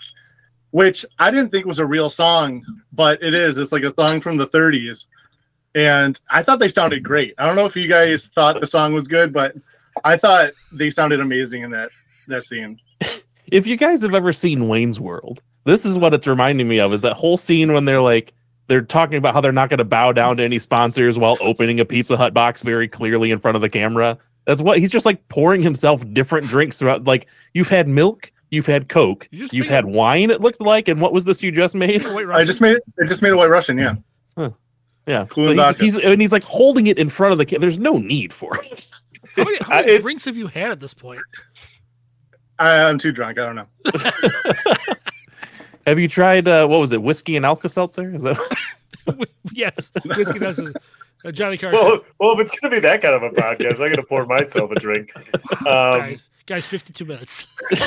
which 0.70 1.04
I 1.18 1.30
didn't 1.30 1.50
think 1.50 1.66
was 1.66 1.78
a 1.78 1.84
real 1.84 2.08
song, 2.08 2.64
but 2.94 3.22
it 3.22 3.34
is. 3.34 3.58
It's 3.58 3.70
like 3.70 3.82
a 3.82 3.92
song 3.94 4.22
from 4.22 4.38
the 4.38 4.46
30s, 4.46 5.06
and 5.74 6.18
I 6.30 6.42
thought 6.42 6.58
they 6.58 6.68
sounded 6.68 7.02
great. 7.02 7.34
I 7.36 7.44
don't 7.44 7.56
know 7.56 7.66
if 7.66 7.76
you 7.76 7.86
guys 7.86 8.28
thought 8.28 8.58
the 8.58 8.66
song 8.66 8.94
was 8.94 9.06
good, 9.06 9.30
but 9.30 9.54
I 10.04 10.16
thought 10.16 10.52
they 10.72 10.88
sounded 10.88 11.20
amazing 11.20 11.64
in 11.64 11.70
that 11.72 11.90
that 12.28 12.44
scene. 12.44 12.78
if 13.46 13.66
you 13.66 13.76
guys 13.76 14.00
have 14.00 14.14
ever 14.14 14.32
seen 14.32 14.68
Wayne's 14.68 14.98
World, 14.98 15.42
this 15.64 15.84
is 15.84 15.98
what 15.98 16.14
it's 16.14 16.26
reminding 16.26 16.66
me 16.66 16.80
of 16.80 16.94
is 16.94 17.02
that 17.02 17.18
whole 17.18 17.36
scene 17.36 17.74
when 17.74 17.84
they're 17.84 18.00
like 18.00 18.32
they're 18.72 18.80
talking 18.80 19.18
about 19.18 19.34
how 19.34 19.42
they're 19.42 19.52
not 19.52 19.68
going 19.68 19.76
to 19.78 19.84
bow 19.84 20.12
down 20.12 20.38
to 20.38 20.42
any 20.42 20.58
sponsors 20.58 21.18
while 21.18 21.36
opening 21.42 21.78
a 21.78 21.84
Pizza 21.84 22.16
Hut 22.16 22.32
box 22.32 22.62
very 22.62 22.88
clearly 22.88 23.30
in 23.30 23.38
front 23.38 23.54
of 23.54 23.60
the 23.60 23.68
camera. 23.68 24.16
That's 24.46 24.62
what 24.62 24.78
he's 24.78 24.88
just 24.90 25.04
like 25.04 25.28
pouring 25.28 25.62
himself 25.62 26.02
different 26.14 26.46
drinks 26.48 26.78
throughout. 26.78 27.04
Like 27.04 27.28
you've 27.52 27.68
had 27.68 27.86
milk, 27.86 28.32
you've 28.50 28.64
had 28.64 28.88
Coke, 28.88 29.28
You 29.30 29.40
just 29.40 29.52
you've 29.52 29.66
made 29.66 29.72
had 29.74 29.84
wine. 29.84 30.30
It 30.30 30.40
looked 30.40 30.62
like, 30.62 30.88
and 30.88 31.02
what 31.02 31.12
was 31.12 31.26
this 31.26 31.42
you 31.42 31.52
just 31.52 31.74
made? 31.74 32.06
I 32.06 32.44
just 32.44 32.62
made 32.62 32.76
it 32.76 32.82
I 32.98 33.06
just 33.06 33.20
made 33.20 33.34
a 33.34 33.36
White 33.36 33.50
Russian. 33.50 33.76
Yeah, 33.76 33.96
Yeah, 35.06 35.26
Cool 35.28 35.44
so 35.44 35.50
and 35.50 35.60
he 35.60 35.66
just- 35.66 35.80
he's 35.82 35.98
and 35.98 36.18
he's 36.20 36.32
like 36.32 36.44
holding 36.44 36.86
it 36.86 36.96
in 36.98 37.10
front 37.10 37.32
of 37.32 37.38
the. 37.38 37.44
Ca- 37.44 37.58
There's 37.58 37.78
no 37.78 37.98
need 37.98 38.32
for 38.32 38.56
it. 38.64 38.88
How 39.36 39.44
many, 39.44 39.56
how 39.60 39.68
many 39.76 39.88
it's- 39.88 40.02
drinks 40.02 40.24
have 40.24 40.36
you 40.38 40.46
had 40.46 40.70
at 40.72 40.80
this 40.80 40.94
point? 40.94 41.20
I, 42.58 42.70
I'm 42.84 42.98
too 42.98 43.12
drunk. 43.12 43.38
I 43.38 43.44
don't 43.46 43.56
know. 43.56 43.66
Have 45.86 45.98
you 45.98 46.08
tried 46.08 46.48
uh, 46.48 46.66
what 46.66 46.80
was 46.80 46.92
it, 46.92 47.02
whiskey 47.02 47.36
and 47.36 47.44
Alka 47.44 47.68
Seltzer? 47.68 48.14
Is 48.14 48.22
that 48.22 48.38
yes, 49.52 49.92
whiskey 50.04 50.38
and 50.38 50.46
is- 50.46 50.74
uh, 51.24 51.30
Johnny 51.30 51.56
Carson. 51.56 51.78
Well, 51.80 52.00
well, 52.18 52.32
if 52.32 52.40
it's 52.40 52.58
gonna 52.58 52.74
be 52.74 52.80
that 52.80 53.00
kind 53.00 53.14
of 53.14 53.22
a 53.22 53.30
podcast, 53.30 53.80
I'm 53.80 53.90
gonna 53.90 54.02
pour 54.02 54.26
myself 54.26 54.70
a 54.70 54.74
drink. 54.76 55.12
Um, 55.60 55.66
guys, 56.00 56.30
guys, 56.46 56.66
fifty-two 56.66 57.04
minutes. 57.04 57.56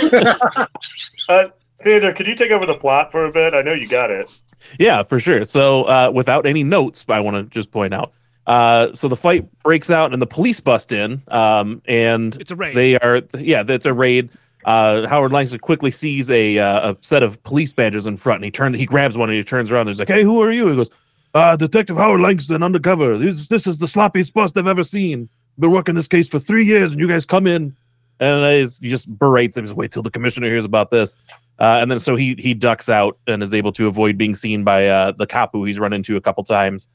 uh, 1.30 1.48
Xander, 1.84 2.16
could 2.16 2.28
you 2.28 2.36
take 2.36 2.52
over 2.52 2.66
the 2.66 2.76
plot 2.78 3.12
for 3.12 3.26
a 3.26 3.32
bit? 3.32 3.54
I 3.54 3.62
know 3.62 3.74
you 3.74 3.88
got 3.88 4.10
it. 4.12 4.32
Yeah, 4.80 5.04
for 5.04 5.20
sure. 5.20 5.44
So, 5.44 5.84
uh, 5.84 6.12
without 6.14 6.46
any 6.46 6.64
notes, 6.64 7.04
I 7.10 7.20
want 7.20 7.36
to 7.36 7.44
just 7.54 7.72
point 7.72 7.94
out. 7.94 8.14
Uh, 8.48 8.94
so 8.94 9.08
the 9.10 9.18
fight 9.18 9.48
breaks 9.64 9.92
out 9.92 10.14
and 10.14 10.22
the 10.22 10.28
police 10.28 10.62
bust 10.62 10.92
in. 10.94 11.22
Um, 11.28 11.82
and 11.86 12.36
It's 12.40 12.52
a 12.52 12.56
raid. 12.56 12.76
They 12.76 12.98
are, 12.98 13.22
yeah, 13.38 13.64
it's 13.68 13.86
a 13.86 13.94
raid. 13.94 14.30
Uh, 14.66 15.08
Howard 15.08 15.32
Langston 15.32 15.60
quickly 15.60 15.92
sees 15.92 16.30
a 16.32 16.58
uh, 16.58 16.92
a 16.92 16.98
set 17.02 17.22
of 17.22 17.42
police 17.44 17.72
badges 17.72 18.08
in 18.08 18.18
front, 18.18 18.38
and 18.38 18.46
he 18.46 18.52
turns, 18.52 18.76
he 18.78 18.86
grabs 18.86 19.18
one, 19.18 19.30
and 19.30 19.38
he 19.38 19.44
turns 19.44 19.72
around. 19.72 19.82
And 19.82 19.90
he's 19.90 20.00
like, 20.00 20.08
"Hey, 20.08 20.24
who 20.24 20.42
are 20.42 20.52
you?" 20.52 20.68
He 20.68 20.76
goes, 20.76 20.90
uh, 21.36 21.56
"Detective 21.56 21.98
Howard 21.98 22.22
Langston, 22.22 22.64
undercover. 22.64 23.18
This 23.18 23.48
this 23.48 23.68
is 23.68 23.78
the 23.78 23.86
sloppiest 23.86 24.34
bust 24.34 24.58
I've 24.58 24.68
ever 24.68 24.84
seen. 24.84 25.30
Been 25.60 25.72
working 25.72 25.96
this 25.96 26.08
case 26.08 26.28
for 26.28 26.40
three 26.40 26.66
years, 26.66 26.92
and 26.92 27.00
you 27.00 27.08
guys 27.08 27.26
come 27.26 27.48
in." 27.48 27.76
And 28.20 28.46
he 28.82 28.90
just 28.90 29.08
berates 29.20 29.58
him. 29.58 29.66
He's 29.66 29.74
wait 29.74 29.92
till 29.92 30.02
the 30.02 30.10
commissioner 30.10 30.48
hears 30.48 30.66
about 30.66 30.90
this. 30.90 31.18
Uh, 31.60 31.78
and 31.80 31.92
then 31.92 32.00
so 32.00 32.16
he 32.16 32.36
he 32.40 32.54
ducks 32.54 32.90
out 32.90 33.18
and 33.28 33.44
is 33.44 33.54
able 33.54 33.72
to 33.74 33.88
avoid 33.88 34.18
being 34.18 34.34
seen 34.34 34.64
by 34.64 34.88
uh, 34.88 35.12
the 35.12 35.28
cop 35.28 35.52
who 35.54 35.64
he's 35.66 35.80
run 35.80 35.94
into 35.94 36.16
a 36.16 36.22
couple 36.22 36.44
times. 36.44 36.90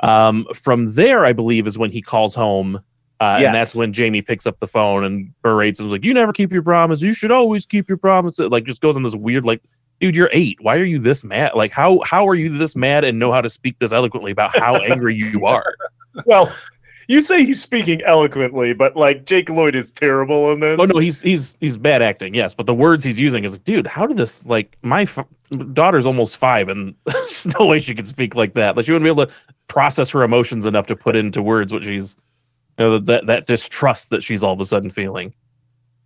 Um, 0.00 0.46
from 0.54 0.94
there, 0.94 1.24
I 1.24 1.32
believe, 1.32 1.66
is 1.66 1.78
when 1.78 1.90
he 1.90 2.02
calls 2.02 2.34
home, 2.34 2.80
uh, 3.20 3.38
Yes. 3.40 3.46
and 3.46 3.54
that's 3.54 3.74
when 3.74 3.92
Jamie 3.92 4.22
picks 4.22 4.46
up 4.46 4.58
the 4.60 4.66
phone 4.66 5.04
and 5.04 5.32
berates 5.42 5.80
him. 5.80 5.88
Like, 5.88 6.04
"You 6.04 6.12
never 6.14 6.32
keep 6.32 6.52
your 6.52 6.62
promise. 6.62 7.00
You 7.02 7.12
should 7.14 7.32
always 7.32 7.64
keep 7.66 7.88
your 7.88 7.98
promise." 7.98 8.38
It, 8.38 8.50
like, 8.50 8.64
just 8.64 8.80
goes 8.82 8.96
on 8.96 9.02
this 9.02 9.14
weird, 9.16 9.44
like, 9.44 9.62
"Dude, 10.00 10.14
you're 10.16 10.30
eight. 10.32 10.58
Why 10.60 10.76
are 10.76 10.84
you 10.84 10.98
this 10.98 11.24
mad? 11.24 11.52
Like, 11.54 11.72
how 11.72 12.00
how 12.04 12.28
are 12.28 12.34
you 12.34 12.56
this 12.56 12.76
mad 12.76 13.04
and 13.04 13.18
know 13.18 13.32
how 13.32 13.40
to 13.40 13.48
speak 13.50 13.78
this 13.78 13.92
eloquently 13.92 14.30
about 14.32 14.56
how 14.58 14.76
angry 14.90 15.14
you 15.16 15.46
are?" 15.46 15.74
Well, 16.24 16.52
you 17.08 17.22
say 17.22 17.44
he's 17.44 17.62
speaking 17.62 18.02
eloquently, 18.02 18.72
but 18.72 18.96
like 18.96 19.24
Jake 19.26 19.48
Lloyd 19.48 19.74
is 19.76 19.92
terrible 19.92 20.50
in 20.52 20.60
this. 20.60 20.78
Oh 20.80 20.84
no, 20.84 20.98
he's 20.98 21.22
he's 21.22 21.56
he's 21.60 21.76
bad 21.76 22.02
acting, 22.02 22.34
yes, 22.34 22.52
but 22.54 22.66
the 22.66 22.74
words 22.74 23.04
he's 23.04 23.18
using 23.20 23.44
is 23.44 23.52
like, 23.52 23.64
dude, 23.64 23.86
how 23.86 24.06
did 24.06 24.16
this 24.16 24.44
like 24.44 24.76
my 24.82 25.02
f- 25.02 25.24
daughter's 25.72 26.06
almost 26.06 26.36
five, 26.36 26.68
and 26.68 26.94
there's 27.06 27.46
no 27.58 27.66
way 27.66 27.78
she 27.80 27.94
could 27.94 28.06
speak 28.06 28.34
like 28.34 28.54
that. 28.54 28.76
Like 28.76 28.86
she 28.86 28.92
wouldn't 28.92 29.04
be 29.06 29.10
able 29.10 29.26
to 29.26 29.32
process 29.68 30.10
her 30.10 30.22
emotions 30.22 30.66
enough 30.66 30.86
to 30.88 30.96
put 30.96 31.16
into 31.16 31.40
words 31.42 31.72
what 31.72 31.84
she's 31.84 32.16
you 32.78 32.84
know, 32.84 32.98
that 32.98 33.26
that 33.26 33.46
distrust 33.46 34.10
that 34.10 34.22
she's 34.22 34.42
all 34.42 34.52
of 34.52 34.60
a 34.60 34.64
sudden 34.64 34.90
feeling. 34.90 35.34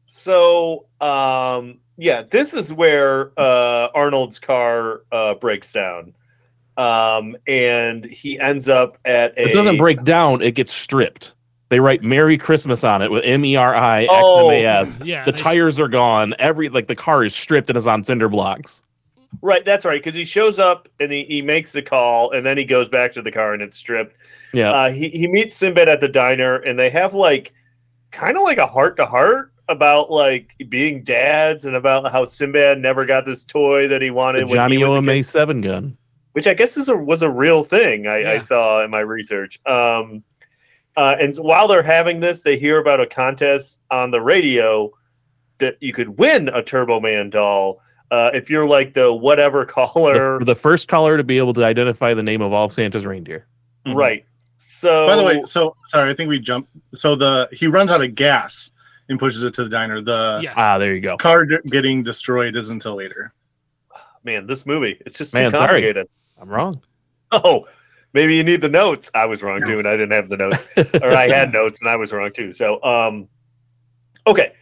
So, 0.07 0.87
um, 1.01 1.79
yeah, 1.97 2.23
this 2.23 2.55
is 2.55 2.73
where 2.73 3.33
uh, 3.39 3.89
Arnold's 3.95 4.39
car 4.39 5.03
uh, 5.13 5.35
breaks 5.35 5.73
down, 5.73 6.15
um, 6.77 7.37
and 7.47 8.05
he 8.05 8.39
ends 8.39 8.69
up 8.69 8.99
at 9.05 9.37
a. 9.39 9.51
It 9.51 9.53
doesn't 9.53 9.79
break 9.79 10.03
down; 10.03 10.43
it 10.43 10.57
gets 10.57 10.73
stripped. 10.73 11.35
They 11.69 11.79
write 11.79 12.03
"Merry 12.03 12.39
Christmas" 12.39 12.83
on 12.83 13.03
it 13.03 13.11
with 13.11 13.23
M 13.25 13.45
E 13.45 13.55
R 13.55 13.75
I 13.75 14.03
X 14.03 14.13
M 14.13 14.51
A 14.51 14.65
S. 14.65 15.01
Yeah, 15.05 15.25
The 15.25 15.33
tires 15.33 15.79
are 15.79 15.89
gone. 15.89 16.35
Every 16.39 16.69
like 16.69 16.89
the 16.89 16.97
car 16.97 17.25
is 17.25 17.35
stripped 17.35 17.71
and 17.71 17.77
is 17.77 17.87
on 17.87 18.03
cinder 18.03 18.29
blocks. 18.29 18.83
Right, 19.43 19.65
that's 19.65 19.85
right. 19.85 20.03
Because 20.03 20.15
he 20.15 20.25
shows 20.25 20.59
up 20.59 20.89
and 20.99 21.11
he, 21.11 21.25
he 21.25 21.43
makes 21.43 21.73
the 21.73 21.83
call, 21.83 22.33
and 22.33 22.45
then 22.45 22.59
he 22.59 22.65
goes 22.65 22.89
back 22.89 23.13
to 23.13 23.23
the 23.23 23.33
car 23.33 23.55
and 23.55 23.63
it's 23.63 23.77
stripped. 23.77 24.17
Yeah. 24.53 24.71
Uh, 24.71 24.91
he 24.91 25.09
he 25.11 25.27
meets 25.29 25.57
Sinbad 25.57 25.89
at 25.89 26.01
the 26.01 26.09
diner, 26.09 26.57
and 26.57 26.79
they 26.79 26.91
have 26.91 27.15
like 27.15 27.53
kind 28.11 28.37
of 28.37 28.43
like 28.43 28.59
a 28.59 28.67
heart 28.67 28.97
to 28.97 29.07
heart 29.07 29.53
about 29.69 30.11
like 30.11 30.49
being 30.69 31.03
dads 31.05 31.65
and 31.65 31.77
about 31.77 32.11
how 32.11 32.25
Sinbad 32.25 32.81
never 32.81 33.07
got 33.07 33.25
this 33.25 33.45
toy 33.45 33.87
that 33.89 34.03
he 34.03 34.11
wanted. 34.11 34.45
when 34.45 34.55
Johnny 34.55 34.79
was 34.79 34.97
a 34.97 34.99
OMA 34.99 35.23
seven 35.23 35.61
gun. 35.61 35.97
which 36.33 36.49
I 36.49 36.55
guess 36.55 36.77
is 36.77 36.89
a, 36.89 36.97
was 36.97 37.23
a 37.23 37.31
real 37.31 37.63
thing. 37.63 38.09
I, 38.09 38.35
I 38.35 38.39
saw 38.41 38.83
in 38.83 38.91
my 38.91 39.01
research. 39.01 39.61
Um, 39.67 40.25
uh, 40.97 41.15
and 41.21 41.35
while 41.37 41.69
they're 41.69 41.85
having 41.85 42.19
this, 42.19 42.43
they 42.43 42.59
hear 42.59 42.79
about 42.79 43.01
a 43.01 43.07
contest 43.07 43.81
on 43.93 44.11
the 44.11 44.21
radio 44.21 44.91
that 45.59 45.77
you 45.81 45.93
could 45.93 46.19
win 46.19 46.49
a 46.49 46.63
Turbo 46.63 46.99
Man 46.99 47.31
doll. 47.31 47.81
Uh, 48.11 48.31
if 48.35 48.51
you're 48.51 48.67
like 48.67 48.93
the 48.95 49.13
whatever 49.13 49.65
caller, 49.65 50.39
The, 50.41 50.47
the 50.47 50.55
first 50.55 50.89
caller 50.89 51.17
to 51.17 51.23
be 51.25 51.39
able 51.39 51.53
to 51.55 51.65
identify 51.65 52.13
the 52.15 52.23
name 52.23 52.41
of 52.43 52.53
all 52.53 52.65
of 52.65 52.73
Santa's 52.73 53.07
reindeer. 53.07 53.47
right? 53.87 54.25
So, 54.59 55.07
By 55.07 55.17
the 55.17 55.25
way, 55.25 55.43
so 55.47 55.75
sorry, 55.87 56.11
I 56.11 56.15
think 56.15 56.29
we 56.29 56.39
jump. 56.39 56.69
So 56.95 57.15
the 57.17 57.49
he 57.53 57.67
runs 57.67 57.91
out 57.91 58.03
of 58.03 58.15
gas 58.15 58.71
and 59.09 59.19
pushes 59.19 59.43
it 59.45 59.55
to 59.55 59.65
the 59.65 59.71
diner. 59.71 60.03
The 60.03 60.41
Yes. 60.43 60.55
Ah, 60.57 60.77
there 60.79 60.95
you 60.95 61.01
go. 61.01 61.17
car 61.17 61.45
getting 61.47 62.03
destroyed 62.03 62.57
isn't 62.57 62.77
until 62.77 62.97
later. 62.97 63.33
man, 64.25 64.47
this 64.47 64.67
movie, 64.67 65.01
it's 65.07 65.17
just 65.17 65.33
Man, 65.33 65.51
too 65.51 65.57
sorry. 65.57 65.67
complicated. 65.81 66.09
I'm 66.41 66.49
wrong. 66.49 66.83
Oh, 67.33 67.65
maybe 68.13 68.35
you 68.35 68.43
need 68.43 68.61
the 68.61 68.69
notes. 68.69 69.09
I 69.15 69.25
was 69.27 69.41
wrong 69.43 69.65
too, 69.65 69.79
and 69.79 69.87
I 69.89 69.93
didn't 69.93 70.11
have 70.11 70.29
the 70.29 70.37
notes, 70.37 70.67
or 71.01 71.15
I 71.15 71.29
had 71.29 71.53
notes 71.53 71.81
and 71.81 71.89
I 71.89 71.95
was 71.95 72.13
wrong 72.13 72.33
too. 72.33 72.51
So, 72.53 72.83
um, 72.83 73.29
okay. 74.27 74.53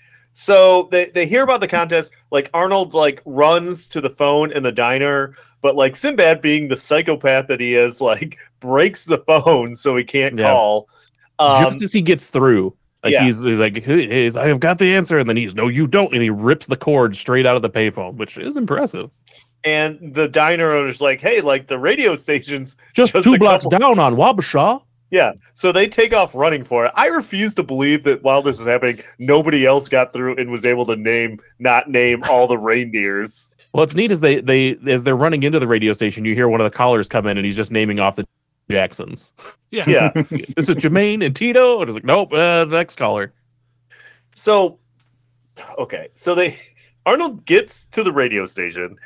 So 0.40 0.86
they, 0.92 1.06
they 1.06 1.26
hear 1.26 1.42
about 1.42 1.60
the 1.60 1.66
contest. 1.66 2.12
Like 2.30 2.48
Arnold 2.54 2.94
like 2.94 3.20
runs 3.24 3.88
to 3.88 4.00
the 4.00 4.08
phone 4.08 4.52
in 4.52 4.62
the 4.62 4.70
diner, 4.70 5.34
but 5.62 5.74
like 5.74 5.96
Sinbad, 5.96 6.40
being 6.40 6.68
the 6.68 6.76
psychopath 6.76 7.48
that 7.48 7.58
he 7.58 7.74
is, 7.74 8.00
like 8.00 8.38
breaks 8.60 9.04
the 9.04 9.18
phone 9.26 9.74
so 9.74 9.96
he 9.96 10.04
can't 10.04 10.38
Yeah. 10.38 10.44
call. 10.52 10.88
Um, 11.40 11.64
Just 11.64 11.82
as 11.82 11.92
he 11.92 12.00
gets 12.02 12.30
through, 12.30 12.72
like 13.02 13.14
yeah. 13.14 13.24
he's, 13.24 13.42
he's 13.42 13.58
like, 13.58 13.82
"Hey, 13.82 14.06
he's, 14.24 14.36
I 14.36 14.46
have 14.46 14.60
got 14.60 14.78
the 14.78 14.94
answer, 14.94 15.18
and 15.18 15.28
then 15.28 15.36
he's, 15.36 15.56
no, 15.56 15.66
you 15.66 15.88
don't, 15.88 16.12
and 16.12 16.22
he 16.22 16.30
rips 16.30 16.68
the 16.68 16.76
cord 16.76 17.16
straight 17.16 17.44
out 17.44 17.56
of 17.56 17.62
the 17.62 17.70
payphone, 17.70 18.14
which 18.14 18.38
is 18.38 18.56
impressive. 18.56 19.10
and 19.64 20.14
the 20.14 20.28
diner 20.28 20.70
owner's 20.72 21.00
like, 21.00 21.20
"Hey, 21.20 21.40
like 21.40 21.66
the 21.66 21.80
radio 21.80 22.14
station's 22.14 22.76
Just, 22.94 23.12
Just 23.12 23.24
two 23.24 23.38
blocks 23.38 23.64
couple- 23.64 23.76
down 23.80 23.98
on 23.98 24.14
Wabasha. 24.14 24.82
Yeah, 25.10 25.32
so 25.54 25.72
they 25.72 25.88
take 25.88 26.12
off 26.12 26.34
running 26.34 26.64
for 26.64 26.84
it. 26.84 26.92
I 26.94 27.06
refuse 27.06 27.54
to 27.54 27.62
believe 27.62 28.04
that 28.04 28.22
while 28.22 28.42
this 28.42 28.60
is 28.60 28.66
happening, 28.66 29.00
nobody 29.18 29.64
else 29.64 29.88
got 29.88 30.12
through 30.12 30.36
and 30.36 30.50
was 30.50 30.66
able 30.66 30.84
to 30.86 30.96
name, 30.96 31.40
not 31.58 31.88
name 31.88 32.22
all 32.24 32.46
the 32.46 32.58
reindeers. 32.58 33.50
Well, 33.74 33.82
what's 33.82 33.94
neat 33.94 34.10
is 34.10 34.20
they 34.20 34.40
they 34.40 34.78
as 34.86 35.04
they're 35.04 35.14
running 35.14 35.42
into 35.42 35.58
the 35.58 35.68
radio 35.68 35.92
station, 35.92 36.24
you 36.24 36.34
hear 36.34 36.48
one 36.48 36.58
of 36.58 36.64
the 36.64 36.74
callers 36.74 37.06
come 37.06 37.26
in 37.26 37.36
and 37.36 37.44
he's 37.44 37.54
just 37.54 37.70
naming 37.70 38.00
off 38.00 38.16
the 38.16 38.26
Jacksons. 38.70 39.34
Yeah. 39.70 39.84
Yeah. 39.86 40.10
this 40.56 40.68
is 40.68 40.76
Jermaine 40.76 41.24
and 41.24 41.34
Tito, 41.34 41.80
and 41.80 41.88
it's 41.88 41.94
like, 41.94 42.04
nope, 42.04 42.32
uh, 42.32 42.64
next 42.64 42.96
caller. 42.96 43.32
So, 44.32 44.78
okay, 45.78 46.08
so 46.14 46.34
they 46.34 46.58
Arnold 47.06 47.44
gets 47.44 47.86
to 47.86 48.02
the 48.02 48.12
radio 48.12 48.46
station, 48.46 48.96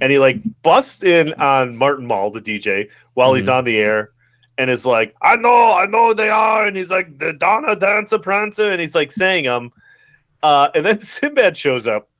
and 0.00 0.12
he 0.12 0.18
like 0.18 0.40
busts 0.62 1.02
in 1.02 1.34
on 1.34 1.76
Martin 1.76 2.06
Mull, 2.06 2.30
the 2.30 2.40
DJ, 2.40 2.90
while 3.14 3.34
he's 3.34 3.48
on 3.48 3.64
the 3.64 3.78
air, 3.78 4.12
and 4.58 4.68
is 4.68 4.84
like, 4.84 5.14
"I 5.22 5.36
know, 5.36 5.72
I 5.72 5.86
know 5.86 6.12
they 6.12 6.28
are," 6.28 6.66
and 6.66 6.76
he's 6.76 6.90
like, 6.90 7.18
"The 7.18 7.32
Donner 7.32 7.76
Dancer 7.76 8.18
Prancer," 8.18 8.70
and 8.70 8.80
he's 8.80 8.94
like 8.94 9.12
saying 9.12 9.44
them, 9.44 9.70
uh, 10.42 10.68
and 10.74 10.84
then 10.84 11.00
Sinbad 11.00 11.56
shows 11.56 11.86
up, 11.86 12.10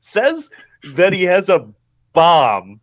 says 0.00 0.50
that 0.94 1.12
he 1.12 1.22
has 1.24 1.48
a 1.48 1.66
bomb. 2.12 2.80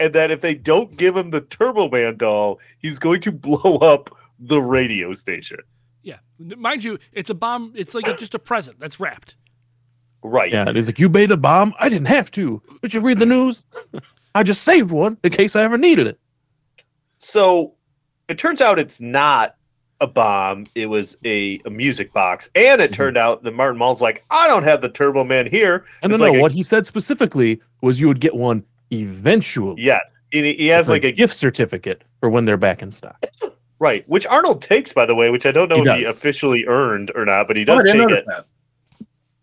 And 0.00 0.14
that 0.14 0.32
if 0.32 0.40
they 0.40 0.54
don't 0.54 0.96
give 0.96 1.16
him 1.16 1.30
the 1.30 1.42
Turbo 1.42 1.88
Man 1.88 2.16
doll, 2.16 2.58
he's 2.80 2.98
going 2.98 3.20
to 3.20 3.30
blow 3.32 3.76
up 3.76 4.10
the 4.36 4.60
radio 4.60 5.14
station. 5.14 5.58
Yeah. 6.02 6.18
Mind 6.40 6.82
you, 6.82 6.98
it's 7.12 7.30
a 7.30 7.34
bomb. 7.34 7.72
It's 7.76 7.94
like 7.94 8.08
a, 8.08 8.16
just 8.16 8.34
a 8.34 8.40
present 8.40 8.80
that's 8.80 8.98
wrapped. 8.98 9.36
Right. 10.24 10.50
Yeah, 10.50 10.66
and 10.66 10.74
he's 10.74 10.86
like, 10.86 10.98
you 10.98 11.08
made 11.08 11.30
a 11.30 11.36
bomb? 11.36 11.72
I 11.78 11.88
didn't 11.88 12.08
have 12.08 12.32
to. 12.32 12.60
Did 12.82 12.94
you 12.94 13.00
read 13.00 13.20
the 13.20 13.26
news? 13.26 13.64
I 14.34 14.42
just 14.42 14.62
saved 14.62 14.90
one 14.90 15.18
in 15.22 15.30
case 15.30 15.54
I 15.54 15.62
ever 15.62 15.78
needed 15.78 16.08
it. 16.08 16.18
So 17.22 17.74
it 18.28 18.36
turns 18.36 18.60
out 18.60 18.78
it's 18.78 19.00
not 19.00 19.54
a 20.00 20.06
bomb. 20.06 20.66
It 20.74 20.86
was 20.86 21.16
a, 21.24 21.60
a 21.64 21.70
music 21.70 22.12
box. 22.12 22.50
And 22.54 22.80
it 22.80 22.90
mm-hmm. 22.90 22.94
turned 22.94 23.16
out 23.16 23.42
that 23.44 23.54
Martin 23.54 23.78
Mull's 23.78 24.02
like, 24.02 24.24
I 24.30 24.48
don't 24.48 24.64
have 24.64 24.80
the 24.80 24.88
Turbo 24.88 25.22
Man 25.24 25.46
here. 25.46 25.84
And 26.02 26.10
no, 26.10 26.14
It's 26.14 26.20
no, 26.20 26.28
like 26.30 26.38
a- 26.38 26.42
what 26.42 26.52
he 26.52 26.62
said 26.62 26.84
specifically 26.84 27.60
was 27.80 28.00
you 28.00 28.08
would 28.08 28.20
get 28.20 28.34
one 28.34 28.64
eventually. 28.90 29.80
Yes. 29.80 30.20
He, 30.30 30.52
he 30.54 30.66
has 30.68 30.88
like 30.88 31.04
a 31.04 31.12
gift 31.12 31.34
certificate 31.34 32.02
for 32.20 32.28
when 32.28 32.44
they're 32.44 32.56
back 32.56 32.82
in 32.82 32.90
stock. 32.90 33.24
right, 33.78 34.06
which 34.08 34.26
Arnold 34.26 34.60
takes, 34.60 34.92
by 34.92 35.06
the 35.06 35.14
way, 35.14 35.30
which 35.30 35.46
I 35.46 35.52
don't 35.52 35.68
know 35.68 35.82
He 35.82 35.88
if 35.88 35.96
he 35.98 36.04
officially 36.04 36.64
earned 36.66 37.12
or 37.14 37.24
not, 37.24 37.46
but 37.46 37.56
he 37.56 37.64
does 37.64 37.86
I 37.86 37.92
take 37.92 38.10
it. 38.10 38.26
that. 38.26 38.46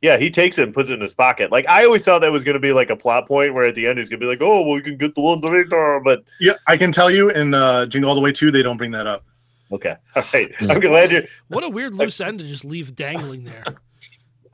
Yeah, 0.02 0.18
he 0.18 0.30
takes 0.30 0.58
it 0.58 0.64
and 0.64 0.74
puts 0.74 0.90
it 0.90 0.94
in 0.94 1.02
his 1.02 1.14
pocket. 1.14 1.52
Like 1.52 1.68
I 1.68 1.84
always 1.86 2.06
thought 2.06 2.20
that 2.20 2.32
was 2.32 2.44
gonna 2.46 2.60
be 2.60 2.72
like 2.72 2.90
a 2.90 2.96
plot 2.96 3.28
point 3.28 3.54
where 3.54 3.66
at 3.66 3.76
the 3.76 3.86
end 3.88 4.00
he's 4.00 4.08
gonna 4.10 4.20
be 4.20 4.26
like, 4.26 4.42
Oh, 4.42 4.64
well, 4.64 4.74
we 4.76 4.82
can 4.82 4.98
get 4.98 5.14
the 5.16 5.22
one 5.22 5.42
to 5.42 5.50
Victor, 5.50 6.02
but 6.04 6.24
Yeah, 6.40 6.54
I 6.68 6.78
can 6.78 6.92
tell 6.92 7.12
you 7.12 7.30
in 7.30 7.54
uh, 7.54 7.86
Jingle 7.86 8.10
All 8.10 8.16
the 8.16 8.22
Way 8.22 8.32
2, 8.32 8.50
they 8.52 8.64
don't 8.64 8.78
bring 8.78 8.92
that 8.92 9.08
up. 9.08 9.26
okay. 9.72 9.96
All 10.16 10.24
right. 10.34 10.52
I'm 10.70 10.80
glad 10.80 11.12
you 11.12 11.28
What 11.50 11.64
a 11.64 11.70
weird 11.70 11.94
loose 11.96 12.22
end 12.22 12.40
to 12.40 12.46
just 12.46 12.64
leave 12.66 12.96
dangling 12.96 13.44
there. 13.44 13.64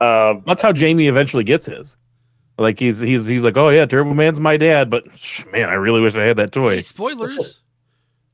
um 0.00 0.42
That's 0.46 0.62
how 0.62 0.72
Jamie 0.72 1.06
eventually 1.06 1.44
gets 1.44 1.66
his. 1.66 1.96
Like 2.58 2.78
he's 2.80 3.00
he's 3.00 3.26
he's 3.26 3.44
like, 3.44 3.56
oh 3.56 3.68
yeah, 3.68 3.84
Turbo 3.86 4.14
Man's 4.14 4.40
my 4.40 4.56
dad, 4.56 4.90
but 4.90 5.04
man, 5.52 5.68
I 5.68 5.74
really 5.74 6.00
wish 6.00 6.14
I 6.14 6.22
had 6.24 6.38
that 6.38 6.52
toy. 6.52 6.76
Hey, 6.76 6.82
spoilers. 6.82 7.60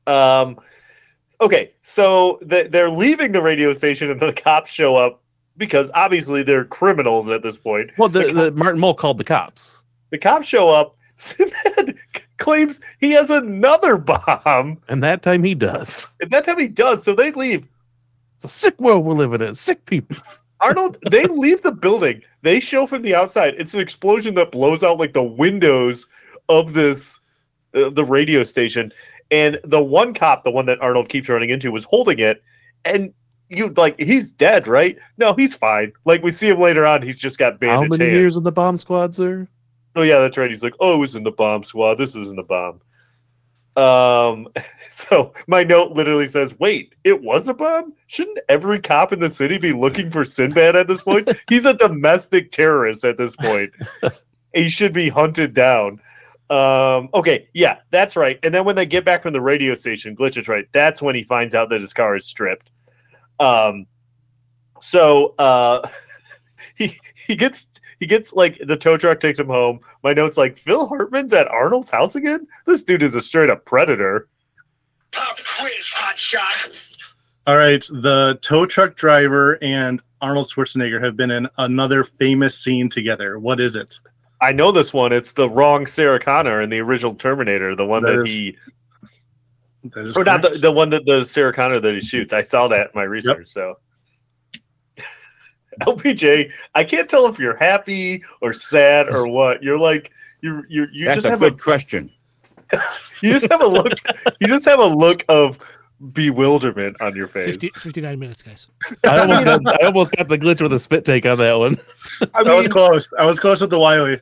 Um, 0.07 0.59
okay, 1.41 1.73
so 1.81 2.39
th- 2.49 2.71
they're 2.71 2.89
leaving 2.89 3.31
the 3.33 3.41
radio 3.41 3.73
station, 3.73 4.11
and 4.11 4.19
the 4.19 4.33
cops 4.33 4.71
show 4.71 4.95
up 4.95 5.22
because 5.57 5.91
obviously 5.93 6.43
they're 6.43 6.65
criminals 6.65 7.29
at 7.29 7.43
this 7.43 7.57
point. 7.57 7.91
Well, 7.97 8.09
the, 8.09 8.27
the 8.33 8.51
Martin 8.51 8.79
Mull 8.79 8.95
called 8.95 9.17
the 9.17 9.23
cops, 9.23 9.83
The 10.09 10.17
cops 10.17 10.47
show 10.47 10.69
up. 10.69 10.97
Sinbad 11.15 11.95
claims 12.37 12.81
he 12.99 13.11
has 13.11 13.29
another 13.29 13.97
bomb, 13.97 14.79
and 14.89 15.03
that 15.03 15.21
time 15.21 15.43
he 15.43 15.53
does. 15.53 16.07
and 16.19 16.31
that 16.31 16.43
time 16.45 16.59
he 16.59 16.67
does. 16.67 17.03
So 17.03 17.13
they 17.13 17.31
leave. 17.31 17.67
It's 18.37 18.45
a 18.45 18.49
sick 18.49 18.79
world 18.81 19.05
we're 19.05 19.13
living 19.13 19.41
in. 19.47 19.53
Sick 19.53 19.85
people. 19.85 20.17
Arnold, 20.59 20.97
they 21.11 21.25
leave 21.27 21.61
the 21.61 21.71
building. 21.71 22.23
They 22.41 22.59
show 22.59 22.87
from 22.87 23.03
the 23.03 23.13
outside. 23.13 23.53
It's 23.59 23.75
an 23.75 23.79
explosion 23.79 24.33
that 24.35 24.51
blows 24.51 24.81
out 24.83 24.97
like 24.97 25.13
the 25.13 25.21
windows 25.23 26.07
of 26.49 26.73
this 26.73 27.19
uh, 27.75 27.89
the 27.89 28.03
radio 28.03 28.43
station. 28.43 28.91
And 29.29 29.59
the 29.63 29.83
one 29.83 30.13
cop, 30.15 30.43
the 30.43 30.51
one 30.51 30.65
that 30.65 30.81
Arnold 30.81 31.09
keeps 31.09 31.29
running 31.29 31.51
into, 31.51 31.71
was 31.71 31.85
holding 31.85 32.19
it. 32.19 32.43
And 32.85 33.13
you 33.55 33.69
like 33.77 33.99
he's 33.99 34.31
dead, 34.31 34.67
right? 34.67 34.97
No, 35.17 35.33
he's 35.33 35.55
fine. 35.55 35.93
Like 36.05 36.23
we 36.23 36.31
see 36.31 36.49
him 36.49 36.59
later 36.59 36.85
on, 36.85 37.01
he's 37.01 37.19
just 37.19 37.37
got 37.37 37.63
How 37.63 37.83
many 37.83 38.05
hands. 38.05 38.17
years 38.17 38.37
in 38.37 38.43
the 38.43 38.51
bomb 38.51 38.77
squad, 38.77 39.15
sir? 39.15 39.47
Oh 39.95 40.01
yeah, 40.01 40.19
that's 40.19 40.37
right. 40.37 40.49
He's 40.49 40.63
like, 40.63 40.73
oh, 40.79 40.95
it 40.95 40.99
was 40.99 41.15
in 41.15 41.23
the 41.23 41.31
bomb 41.31 41.63
squad. 41.63 41.95
This 41.95 42.15
isn't 42.15 42.39
a 42.39 42.43
bomb. 42.43 42.81
Um, 43.75 44.47
so 44.89 45.33
my 45.47 45.63
note 45.63 45.91
literally 45.93 46.27
says, 46.27 46.57
"Wait, 46.59 46.95
it 47.03 47.21
was 47.21 47.47
a 47.47 47.53
bomb? 47.53 47.93
Shouldn't 48.07 48.39
every 48.49 48.79
cop 48.79 49.13
in 49.13 49.19
the 49.19 49.29
city 49.29 49.57
be 49.57 49.73
looking 49.73 50.09
for 50.09 50.25
Sinbad 50.25 50.75
at 50.75 50.87
this 50.87 51.03
point? 51.03 51.29
He's 51.49 51.65
a 51.65 51.73
domestic 51.73 52.51
terrorist 52.51 53.03
at 53.03 53.17
this 53.17 53.35
point. 53.35 53.73
he 54.53 54.69
should 54.69 54.93
be 54.93 55.09
hunted 55.09 55.53
down." 55.53 56.01
Um, 56.49 57.09
okay, 57.15 57.47
yeah, 57.53 57.79
that's 57.89 58.15
right. 58.15 58.37
And 58.43 58.53
then 58.53 58.65
when 58.65 58.75
they 58.75 58.85
get 58.85 59.05
back 59.05 59.23
from 59.23 59.33
the 59.33 59.41
radio 59.41 59.73
station, 59.73 60.15
Glitch 60.15 60.37
is 60.37 60.47
right. 60.47 60.67
That's 60.71 61.01
when 61.01 61.15
he 61.15 61.23
finds 61.23 61.55
out 61.55 61.69
that 61.69 61.81
his 61.81 61.93
car 61.93 62.15
is 62.15 62.25
stripped. 62.25 62.69
Um, 63.43 63.87
so 64.79 65.35
uh, 65.37 65.87
he 66.75 66.99
he 67.15 67.35
gets 67.35 67.67
he 67.99 68.07
gets 68.07 68.33
like 68.33 68.59
the 68.65 68.77
tow 68.77 68.97
truck 68.97 69.19
takes 69.19 69.39
him 69.39 69.47
home. 69.47 69.79
My 70.03 70.13
notes 70.13 70.37
like 70.37 70.57
Phil 70.57 70.87
Hartman's 70.87 71.33
at 71.33 71.47
Arnold's 71.47 71.89
house 71.89 72.15
again. 72.15 72.47
This 72.65 72.83
dude 72.83 73.03
is 73.03 73.15
a 73.15 73.21
straight 73.21 73.49
up 73.49 73.65
predator. 73.65 74.27
Pop 75.11 75.37
quiz, 75.59 75.85
hot 75.93 76.17
shot. 76.17 76.71
All 77.45 77.57
right, 77.57 77.83
the 77.91 78.39
tow 78.41 78.65
truck 78.65 78.95
driver 78.95 79.61
and 79.61 80.01
Arnold 80.21 80.47
Schwarzenegger 80.47 81.03
have 81.03 81.17
been 81.17 81.29
in 81.29 81.47
another 81.57 82.05
famous 82.05 82.57
scene 82.57 82.87
together. 82.87 83.37
What 83.37 83.59
is 83.59 83.75
it? 83.75 83.99
I 84.39 84.53
know 84.53 84.71
this 84.71 84.93
one. 84.93 85.11
It's 85.11 85.33
the 85.33 85.49
wrong 85.49 85.85
Sarah 85.85 86.19
Connor 86.19 86.61
in 86.61 86.69
the 86.69 86.79
original 86.79 87.15
Terminator, 87.15 87.75
the 87.75 87.85
one 87.85 88.03
That 88.03 88.17
that, 88.17 88.23
is 88.23 88.29
he 88.29 88.57
That 89.83 90.07
is 90.07 90.17
or 90.17 90.23
not 90.23 90.41
the, 90.41 90.49
the 90.49 90.71
one 90.71 90.89
that 90.91 91.05
the 91.05 91.25
Sarah 91.25 91.53
Connor 91.53 91.79
that 91.79 91.93
he 91.93 91.99
shoots. 91.99 92.31
I 92.33 92.41
saw 92.41 92.67
that 92.69 92.87
in 92.87 92.91
my 92.95 93.03
research. 93.03 93.49
So 93.49 93.75
LPJ, 95.81 96.51
I 96.75 96.83
can't 96.83 97.09
tell 97.09 97.25
if 97.27 97.39
you're 97.39 97.57
happy 97.57 98.23
or 98.41 98.53
sad 98.53 99.09
or 99.09 99.27
what. 99.27 99.61
You're 99.61 99.79
like 99.79 100.11
you 100.41 100.63
you 100.69 100.87
you 100.91 101.05
That's 101.05 101.17
just 101.17 101.27
a 101.27 101.31
have 101.31 101.39
good 101.39 101.53
a 101.53 101.57
question. 101.57 102.11
you 103.21 103.31
just 103.31 103.51
have 103.51 103.61
a 103.61 103.67
look 103.67 103.93
you 104.39 104.47
just 104.47 104.65
have 104.65 104.79
a 104.79 104.85
look 104.85 105.23
of 105.29 105.59
bewilderment 106.11 106.99
on 107.01 107.15
your 107.15 107.27
face. 107.27 107.45
50, 107.45 107.69
59 107.69 108.19
minutes, 108.19 108.41
guys. 108.41 108.67
I 109.03 109.19
almost 109.19 109.45
got 109.45 109.81
I 109.81 109.85
almost 109.85 110.15
got 110.15 110.27
the 110.27 110.37
glitch 110.37 110.61
with 110.61 110.73
a 110.73 110.79
spit 110.79 111.05
take 111.05 111.25
on 111.25 111.37
that 111.37 111.57
one. 111.57 111.77
I 112.33 112.41
I 112.41 112.55
was 112.55 112.67
close. 112.67 113.09
I 113.17 113.25
was 113.25 113.39
close 113.39 113.61
with 113.61 113.69
the 113.69 113.79
Wiley. 113.79 114.19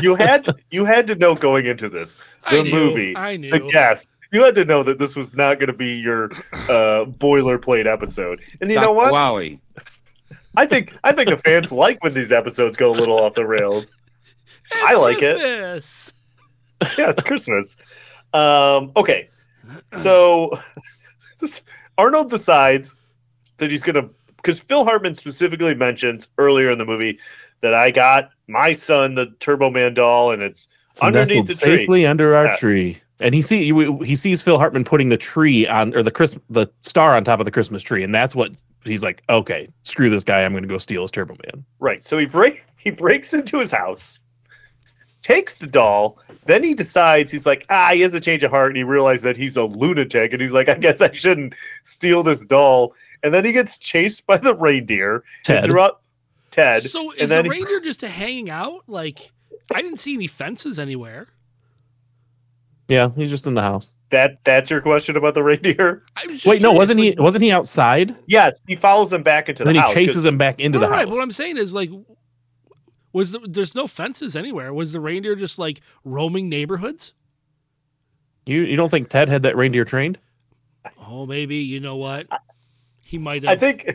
you 0.00 0.14
had 0.14 0.48
you 0.70 0.84
had 0.84 1.06
to 1.06 1.14
know 1.14 1.34
going 1.34 1.66
into 1.66 1.88
this 1.88 2.16
the 2.50 2.58
I 2.58 2.62
knew, 2.62 2.72
movie, 2.72 3.16
I 3.16 3.36
knew. 3.36 3.50
the 3.50 3.60
guest. 3.60 4.10
You 4.32 4.42
had 4.42 4.54
to 4.56 4.64
know 4.64 4.82
that 4.82 4.98
this 4.98 5.14
was 5.14 5.34
not 5.34 5.58
going 5.58 5.68
to 5.68 5.74
be 5.74 6.00
your 6.00 6.24
uh, 6.68 7.04
boilerplate 7.04 7.86
episode. 7.86 8.40
And 8.60 8.70
you 8.70 8.80
know 8.80 8.92
what? 8.92 9.12
Wowie. 9.12 9.60
I 10.56 10.66
think 10.66 10.92
I 11.04 11.12
think 11.12 11.28
the 11.30 11.36
fans 11.36 11.70
like 11.84 12.02
when 12.02 12.14
these 12.14 12.32
episodes 12.32 12.76
go 12.76 12.90
a 12.90 12.92
little 12.92 13.18
off 13.18 13.34
the 13.34 13.46
rails. 13.46 13.96
I 14.74 14.94
like 14.94 15.18
it. 15.22 15.38
Christmas. 15.38 16.36
Yeah, 16.98 17.10
it's 17.10 17.22
Christmas. 17.22 17.76
Um, 18.34 18.92
okay, 18.96 19.28
so 19.92 20.50
this, 21.38 21.62
Arnold 21.98 22.30
decides 22.30 22.96
that 23.58 23.70
he's 23.70 23.82
gonna 23.82 24.08
because 24.36 24.60
Phil 24.60 24.84
Hartman 24.84 25.14
specifically 25.14 25.74
mentions 25.74 26.28
earlier 26.38 26.70
in 26.70 26.78
the 26.78 26.84
movie 26.86 27.18
that 27.60 27.74
I 27.74 27.90
got 27.90 28.30
my 28.48 28.72
son 28.72 29.14
the 29.14 29.26
Turbo 29.40 29.70
Man 29.70 29.94
doll 29.94 30.32
and 30.32 30.42
it's, 30.42 30.66
It's 30.90 31.02
underneath 31.02 31.28
nestled 31.28 31.46
the 31.48 31.54
tree. 31.54 31.76
safely 31.76 32.06
under 32.06 32.34
our 32.34 32.46
Yeah. 32.46 32.56
tree. 32.56 32.98
And 33.22 33.34
he 33.34 33.40
see 33.40 33.72
he 34.04 34.16
sees 34.16 34.42
Phil 34.42 34.58
Hartman 34.58 34.84
putting 34.84 35.08
the 35.08 35.16
tree 35.16 35.66
on 35.66 35.94
or 35.94 36.02
the 36.02 36.10
Chris 36.10 36.36
the 36.50 36.66
star 36.82 37.14
on 37.14 37.24
top 37.24 37.38
of 37.38 37.44
the 37.44 37.50
Christmas 37.50 37.82
tree, 37.82 38.02
and 38.02 38.14
that's 38.14 38.34
what 38.34 38.52
he's 38.84 39.02
like. 39.02 39.22
Okay, 39.28 39.68
screw 39.84 40.10
this 40.10 40.24
guy. 40.24 40.42
I'm 40.42 40.52
going 40.52 40.62
to 40.62 40.68
go 40.68 40.78
steal 40.78 41.02
his 41.02 41.10
Turbo 41.10 41.36
Man. 41.46 41.64
Right. 41.78 42.02
So 42.02 42.18
he 42.18 42.26
break 42.26 42.64
he 42.76 42.90
breaks 42.90 43.32
into 43.32 43.60
his 43.60 43.70
house, 43.70 44.18
takes 45.22 45.58
the 45.58 45.66
doll. 45.66 46.18
Then 46.46 46.64
he 46.64 46.74
decides 46.74 47.30
he's 47.30 47.46
like, 47.46 47.64
ah, 47.70 47.90
he 47.92 48.00
has 48.00 48.14
a 48.14 48.20
change 48.20 48.42
of 48.42 48.50
heart, 48.50 48.70
and 48.70 48.76
he 48.76 48.82
realizes 48.82 49.22
that 49.22 49.36
he's 49.36 49.56
a 49.56 49.62
lunatic, 49.64 50.32
and 50.32 50.42
he's 50.42 50.52
like, 50.52 50.68
I 50.68 50.74
guess 50.74 51.00
I 51.00 51.12
shouldn't 51.12 51.54
steal 51.84 52.24
this 52.24 52.44
doll. 52.44 52.94
And 53.22 53.32
then 53.32 53.44
he 53.44 53.52
gets 53.52 53.78
chased 53.78 54.26
by 54.26 54.36
the 54.36 54.54
reindeer. 54.54 55.22
Ted. 55.44 55.58
And 55.58 55.66
throughout 55.66 56.00
Ted. 56.50 56.82
So 56.82 57.12
and 57.12 57.20
is 57.20 57.30
then 57.30 57.44
the 57.46 57.54
he- 57.54 57.60
reindeer 57.60 57.80
just 57.80 58.00
hanging 58.00 58.50
out? 58.50 58.82
Like, 58.88 59.30
I 59.72 59.80
didn't 59.80 60.00
see 60.00 60.14
any 60.14 60.26
fences 60.26 60.80
anywhere. 60.80 61.28
Yeah, 62.92 63.10
he's 63.16 63.30
just 63.30 63.46
in 63.46 63.54
the 63.54 63.62
house. 63.62 63.94
that 64.10 64.44
that's 64.44 64.70
your 64.70 64.80
question 64.82 65.16
about 65.16 65.32
the 65.34 65.42
reindeer? 65.42 66.04
Wait, 66.44 66.60
no, 66.60 66.72
wasn't 66.72 67.00
he? 67.00 67.14
Wasn't 67.16 67.42
he 67.42 67.50
outside? 67.50 68.14
Yes, 68.26 68.60
he 68.66 68.76
follows 68.76 69.12
him 69.12 69.22
back 69.22 69.48
into 69.48 69.64
the 69.64 69.68
then 69.72 69.76
house. 69.76 69.90
he 69.94 69.94
'cause- 69.94 70.08
chases 70.08 70.24
him 70.26 70.36
back 70.36 70.60
into 70.60 70.78
the 70.78 70.88
Right, 70.88 70.96
house. 70.98 71.04
But 71.06 71.14
what 71.14 71.22
I'm 71.22 71.32
saying 71.32 71.56
is 71.56 71.72
like, 71.72 71.90
was 73.14 73.32
the, 73.32 73.40
there's 73.48 73.74
no 73.74 73.86
fences 73.86 74.36
anywhere? 74.36 74.72
Was 74.74 74.92
the 74.92 75.00
reindeer 75.00 75.34
just 75.34 75.58
like 75.58 75.80
roaming 76.04 76.48
neighborhoods? 76.50 77.14
You 78.44 78.62
you 78.62 78.76
don't 78.76 78.90
think 78.90 79.08
Ted 79.08 79.28
had 79.30 79.42
that 79.44 79.56
reindeer 79.56 79.84
trained? 79.86 80.18
Oh, 81.08 81.24
maybe 81.26 81.56
you 81.56 81.80
know 81.80 81.96
what? 81.96 82.26
He 83.04 83.16
might 83.18 83.46
I 83.48 83.54
think 83.56 83.88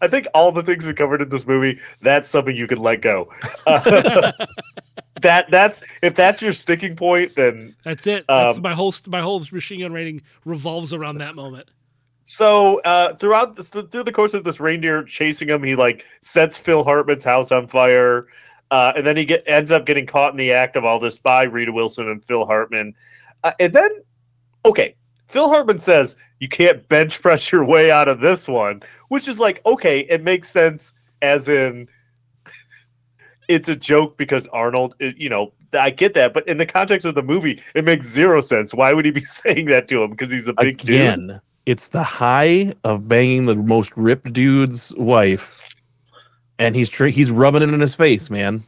I 0.00 0.06
think 0.08 0.26
all 0.32 0.52
the 0.52 0.62
things 0.62 0.86
we 0.86 0.94
covered 0.94 1.20
in 1.20 1.28
this 1.28 1.46
movie, 1.46 1.78
that's 2.00 2.28
something 2.28 2.54
you 2.56 2.66
could 2.68 2.78
let 2.78 3.02
go. 3.02 3.28
That 5.22 5.50
that's 5.50 5.82
if 6.02 6.14
that's 6.14 6.42
your 6.42 6.52
sticking 6.52 6.96
point, 6.96 7.34
then 7.36 7.74
That's 7.84 8.06
it. 8.06 8.24
That's 8.28 8.58
Um, 8.58 8.62
my 8.62 8.74
whole 8.74 8.92
my 9.06 9.20
whole 9.20 9.42
machine 9.52 9.80
gun 9.80 9.92
rating 9.92 10.22
revolves 10.44 10.92
around 10.92 11.18
that 11.18 11.34
moment. 11.34 11.70
So 12.24 12.80
uh, 12.84 13.14
throughout 13.14 13.56
the, 13.56 13.62
through 13.62 14.04
the 14.04 14.12
course 14.12 14.34
of 14.34 14.44
this 14.44 14.60
reindeer 14.60 15.02
chasing 15.02 15.48
him, 15.48 15.62
he 15.62 15.74
like 15.74 16.04
sets 16.20 16.58
Phil 16.58 16.84
Hartman's 16.84 17.24
house 17.24 17.50
on 17.50 17.66
fire, 17.66 18.26
uh, 18.70 18.92
and 18.94 19.06
then 19.06 19.16
he 19.16 19.24
get 19.24 19.42
ends 19.46 19.72
up 19.72 19.86
getting 19.86 20.04
caught 20.06 20.32
in 20.32 20.36
the 20.36 20.52
act 20.52 20.76
of 20.76 20.84
all 20.84 21.00
this 21.00 21.18
by 21.18 21.44
Rita 21.44 21.72
Wilson 21.72 22.06
and 22.08 22.22
Phil 22.22 22.44
Hartman, 22.44 22.94
uh, 23.44 23.52
and 23.58 23.72
then 23.72 23.90
okay, 24.66 24.94
Phil 25.26 25.48
Hartman 25.48 25.78
says 25.78 26.16
you 26.38 26.48
can't 26.48 26.86
bench 26.88 27.22
press 27.22 27.50
your 27.50 27.64
way 27.64 27.90
out 27.90 28.08
of 28.08 28.20
this 28.20 28.46
one, 28.46 28.82
which 29.08 29.26
is 29.26 29.40
like 29.40 29.64
okay, 29.64 30.00
it 30.00 30.22
makes 30.22 30.50
sense 30.50 30.92
as 31.22 31.48
in 31.48 31.88
it's 33.48 33.68
a 33.68 33.76
joke 33.76 34.16
because 34.16 34.46
Arnold, 34.48 34.94
you 35.00 35.28
know. 35.28 35.52
I 35.78 35.90
get 35.90 36.14
that, 36.14 36.32
but 36.32 36.48
in 36.48 36.56
the 36.56 36.64
context 36.64 37.06
of 37.06 37.14
the 37.14 37.22
movie, 37.22 37.60
it 37.74 37.84
makes 37.84 38.06
zero 38.06 38.40
sense. 38.40 38.72
Why 38.72 38.94
would 38.94 39.04
he 39.04 39.10
be 39.10 39.20
saying 39.24 39.66
that 39.66 39.86
to 39.88 40.02
him? 40.02 40.10
Because 40.12 40.30
he's 40.30 40.48
a 40.48 40.54
big 40.54 40.78
dude. 40.78 41.40
It's 41.66 41.88
the 41.88 42.02
high 42.02 42.72
of 42.84 43.06
banging 43.06 43.44
the 43.44 43.54
most 43.54 43.94
ripped 43.94 44.32
dude's 44.32 44.94
wife, 44.96 45.68
and 46.58 46.74
he's 46.74 46.96
he's 46.96 47.30
rubbing 47.30 47.60
it 47.62 47.68
in 47.68 47.80
his 47.80 47.94
face, 47.94 48.30
man. 48.30 48.64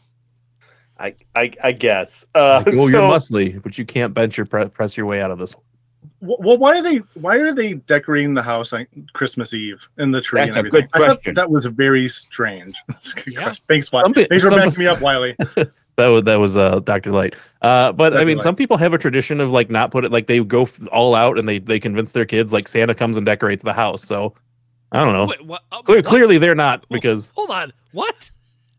I, 0.99 1.15
I, 1.35 1.53
I 1.65 1.73
guess. 1.73 2.27
Uh, 2.35 2.63
Like, 2.67 2.75
oh, 2.77 2.85
so- 2.85 2.89
you're 2.89 3.01
muscly, 3.11 3.63
but 3.63 3.79
you 3.79 3.87
can't 3.87 4.13
bench 4.13 4.37
your 4.37 4.45
pre- 4.45 4.67
press 4.69 4.99
your 4.99 5.07
way 5.07 5.23
out 5.23 5.31
of 5.31 5.39
this. 5.39 5.53
Wh- 5.53 5.57
Well, 6.23 6.59
why 6.59 6.79
are 6.79 6.83
they 6.83 6.97
why 7.15 7.37
are 7.37 7.53
they 7.55 7.75
decorating 7.75 8.35
the 8.35 8.43
house 8.43 8.73
on 8.75 8.87
Christmas 9.15 9.55
Eve 9.55 9.89
and 9.97 10.15
the 10.15 10.21
tree 10.21 10.41
That's 10.41 10.49
and 10.49 10.57
a 10.57 10.59
everything? 10.61 10.81
good 10.83 10.91
I 10.93 10.99
thought 10.99 11.15
question. 11.17 11.35
that 11.35 11.51
was 11.51 11.65
very 11.67 12.09
strange. 12.09 12.77
That's 12.89 13.13
a 13.13 13.17
good 13.23 13.35
Yeah. 13.35 13.43
question. 13.45 13.65
Thanks, 13.69 13.91
Wiley. 13.93 14.05
Some 14.05 14.13
pe- 14.15 14.27
Thanks 14.27 14.45
for 14.45 14.51
some- 14.51 14.59
backing 14.59 14.81
me 14.81 14.87
up, 14.87 15.01
Wiley. 15.03 15.37
That 15.97 16.07
was 16.07 16.25
that 16.25 16.37
was 16.37 16.57
uh, 16.57 16.81
Dr. 16.81 17.11
Light. 17.11 17.35
Uh, 17.63 17.93
but 17.93 18.17
I 18.17 18.25
mean, 18.25 18.37
Light. 18.39 18.43
some 18.45 18.57
people 18.57 18.77
have 18.79 18.93
a 18.95 18.99
tradition 18.99 19.41
of 19.41 19.51
like 19.51 19.71
not 19.71 19.91
put 19.91 20.05
it 20.05 20.13
like 20.13 20.27
they 20.27 20.41
go 20.45 20.63
f- 20.63 20.81
all 20.93 21.15
out 21.15 21.39
and 21.39 21.49
they 21.49 21.59
they 21.59 21.79
convince 21.81 22.13
their 22.13 22.25
kids 22.25 22.53
like 22.53 22.69
Santa 22.69 22.95
comes 22.95 23.17
and 23.17 23.25
decorates 23.27 23.63
the 23.63 23.73
house. 23.73 24.03
So 24.05 24.35
I 24.93 25.05
don't 25.05 25.13
know. 25.13 25.27
Wait, 25.27 25.45
what? 25.45 25.63
uh, 25.73 25.83
Clear, 25.83 25.99
what? 25.99 26.05
clearly 26.07 26.39
they're 26.39 26.55
not 26.55 26.87
because 26.91 27.33
Hold 27.35 27.51
on. 27.51 27.73
What? 27.93 28.31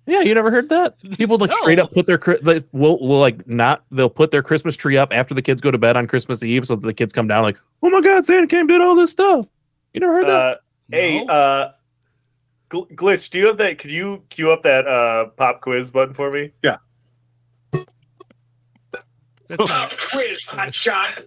Yeah, 0.05 0.21
you 0.21 0.33
never 0.33 0.51
heard 0.51 0.69
that 0.69 0.95
people 1.17 1.37
like 1.37 1.51
straight 1.53 1.79
up 1.79 1.91
put 1.91 2.05
their 2.07 2.17
cri- 2.17 2.39
they 2.41 2.63
will 2.71 2.99
will 2.99 3.19
like 3.19 3.47
not 3.47 3.83
they'll 3.91 4.09
put 4.09 4.31
their 4.31 4.41
Christmas 4.41 4.75
tree 4.75 4.97
up 4.97 5.13
after 5.13 5.33
the 5.33 5.41
kids 5.41 5.61
go 5.61 5.71
to 5.71 5.77
bed 5.77 5.95
on 5.97 6.07
Christmas 6.07 6.43
Eve 6.43 6.65
so 6.67 6.75
that 6.75 6.85
the 6.87 6.93
kids 6.93 7.13
come 7.13 7.27
down 7.27 7.43
like 7.43 7.57
oh 7.83 7.89
my 7.89 8.01
god 8.01 8.25
Santa 8.25 8.47
came 8.47 8.67
did 8.67 8.81
all 8.81 8.95
this 8.95 9.11
stuff. 9.11 9.45
You 9.93 9.99
never 10.01 10.13
heard 10.13 10.25
that? 10.27 10.31
uh, 10.31 10.55
hey, 10.89 11.23
No? 11.23 11.33
uh, 11.33 11.71
Gl- 12.69 12.89
glitch. 12.95 13.29
Do 13.29 13.37
you 13.39 13.47
have 13.47 13.57
that? 13.57 13.77
Could 13.79 13.91
you 13.91 14.23
queue 14.29 14.51
up 14.51 14.61
that 14.63 14.87
uh, 14.87 15.25
pop 15.35 15.59
quiz 15.61 15.91
button 15.91 16.13
for 16.13 16.31
me? 16.31 16.51
Yeah. 16.63 16.77
That's 17.73 19.67
not. 19.67 19.93
Quiz, 20.13 20.41
hot 20.47 20.73
shot. 20.73 21.23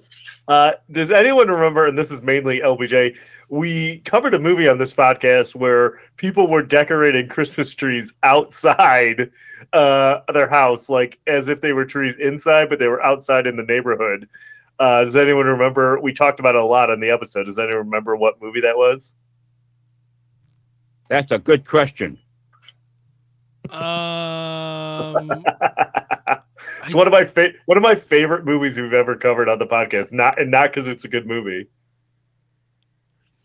Uh, 0.47 0.72
does 0.90 1.11
anyone 1.11 1.49
remember? 1.49 1.86
And 1.86 1.97
this 1.97 2.11
is 2.11 2.20
mainly 2.22 2.61
LPJ. 2.61 3.16
We 3.49 3.99
covered 4.01 4.34
a 4.34 4.38
movie 4.38 4.68
on 4.68 4.78
this 4.78 4.95
podcast 4.95 5.55
where 5.55 5.99
people 6.16 6.49
were 6.49 6.62
decorating 6.62 7.28
Christmas 7.28 7.74
trees 7.74 8.12
outside 8.22 9.30
uh, 9.72 10.20
their 10.32 10.49
house, 10.49 10.88
like 10.88 11.18
as 11.26 11.49
if 11.49 11.61
they 11.61 11.72
were 11.72 11.86
trees 11.86 12.16
inside, 12.16 12.68
but 12.68 12.78
they 12.78 12.88
were 12.88 13.03
outside 13.03 13.47
in 13.47 13.57
the 13.57 13.62
neighborhood. 13.62 14.28
Uh, 14.78 15.05
does 15.05 15.16
anyone 15.16 15.47
remember? 15.47 16.01
We 16.01 16.12
talked 16.12 16.40
about 16.40 16.57
it 16.57 16.61
a 16.61 16.64
lot 16.64 16.90
on 16.90 17.01
the 17.01 17.11
episode. 17.11 17.45
Does 17.45 17.59
anyone 17.59 17.86
remember 17.86 18.16
what 18.16 18.40
movie 18.42 18.61
that 18.61 18.76
was? 18.76 19.14
That's 21.09 21.32
a 21.32 21.38
good 21.38 21.66
question. 21.66 22.18
Um, 23.70 25.45
it's 26.87 26.95
one 26.95 27.07
of 27.07 27.12
my 27.12 27.24
fa- 27.24 27.53
one 27.66 27.76
of 27.76 27.82
my 27.82 27.95
favorite 27.95 28.45
movies 28.45 28.76
we've 28.76 28.93
ever 28.93 29.16
covered 29.16 29.49
on 29.49 29.59
the 29.59 29.66
podcast. 29.66 30.12
Not 30.12 30.41
and 30.41 30.51
not 30.51 30.72
because 30.72 30.89
it's 30.89 31.05
a 31.05 31.09
good 31.09 31.26
movie. 31.26 31.68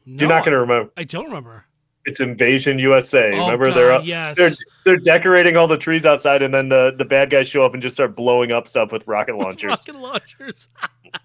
no, 0.06 0.22
You're 0.22 0.30
not 0.30 0.46
going 0.46 0.54
to 0.54 0.60
remember. 0.60 0.92
I 0.98 1.04
don't 1.04 1.26
remember. 1.26 1.66
It's 2.06 2.20
Invasion 2.20 2.80
USA. 2.80 3.32
Oh, 3.34 3.46
remember 3.46 3.68
God, 3.68 3.76
they're 3.76 4.02
yes. 4.02 4.38
they're 4.38 4.52
they're 4.86 4.98
decorating 4.98 5.58
all 5.58 5.68
the 5.68 5.78
trees 5.78 6.06
outside, 6.06 6.42
and 6.42 6.54
then 6.54 6.70
the 6.70 6.96
the 6.98 7.06
bad 7.06 7.30
guys 7.30 7.48
show 7.48 7.66
up 7.66 7.74
and 7.74 7.82
just 7.82 7.96
start 7.96 8.16
blowing 8.16 8.52
up 8.52 8.68
stuff 8.68 8.92
with 8.92 9.08
rocket 9.08 9.36
launchers. 9.38 9.70
Rocket 9.70 9.96
launchers. 9.96 10.70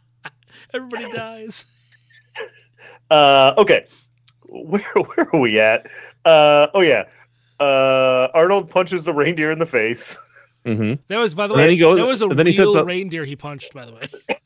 Everybody 0.74 1.12
dies. 1.12 1.80
Uh, 3.10 3.52
okay, 3.58 3.86
where 4.46 4.82
where 4.94 5.28
are 5.34 5.38
we 5.38 5.60
at? 5.60 5.86
Uh, 6.24 6.68
oh 6.74 6.80
yeah, 6.80 7.04
uh, 7.60 8.28
Arnold 8.34 8.70
punches 8.70 9.04
the 9.04 9.12
reindeer 9.12 9.50
in 9.50 9.58
the 9.58 9.66
face. 9.66 10.16
Mm-hmm. 10.64 11.02
That 11.08 11.18
was, 11.18 11.34
by 11.34 11.46
the 11.46 11.54
And 11.54 11.60
then 11.60 11.68
way, 11.68 11.74
he 11.74 11.78
goes- 11.80 11.98
that 11.98 12.06
was 12.06 12.22
a 12.22 12.28
and 12.28 12.38
then 12.38 12.46
he 12.46 12.52
sets 12.52 12.68
real 12.68 12.78
up- 12.78 12.86
reindeer 12.86 13.24
he 13.24 13.36
punched. 13.36 13.74
By 13.74 13.84
the 13.84 13.92
way, 13.92 14.08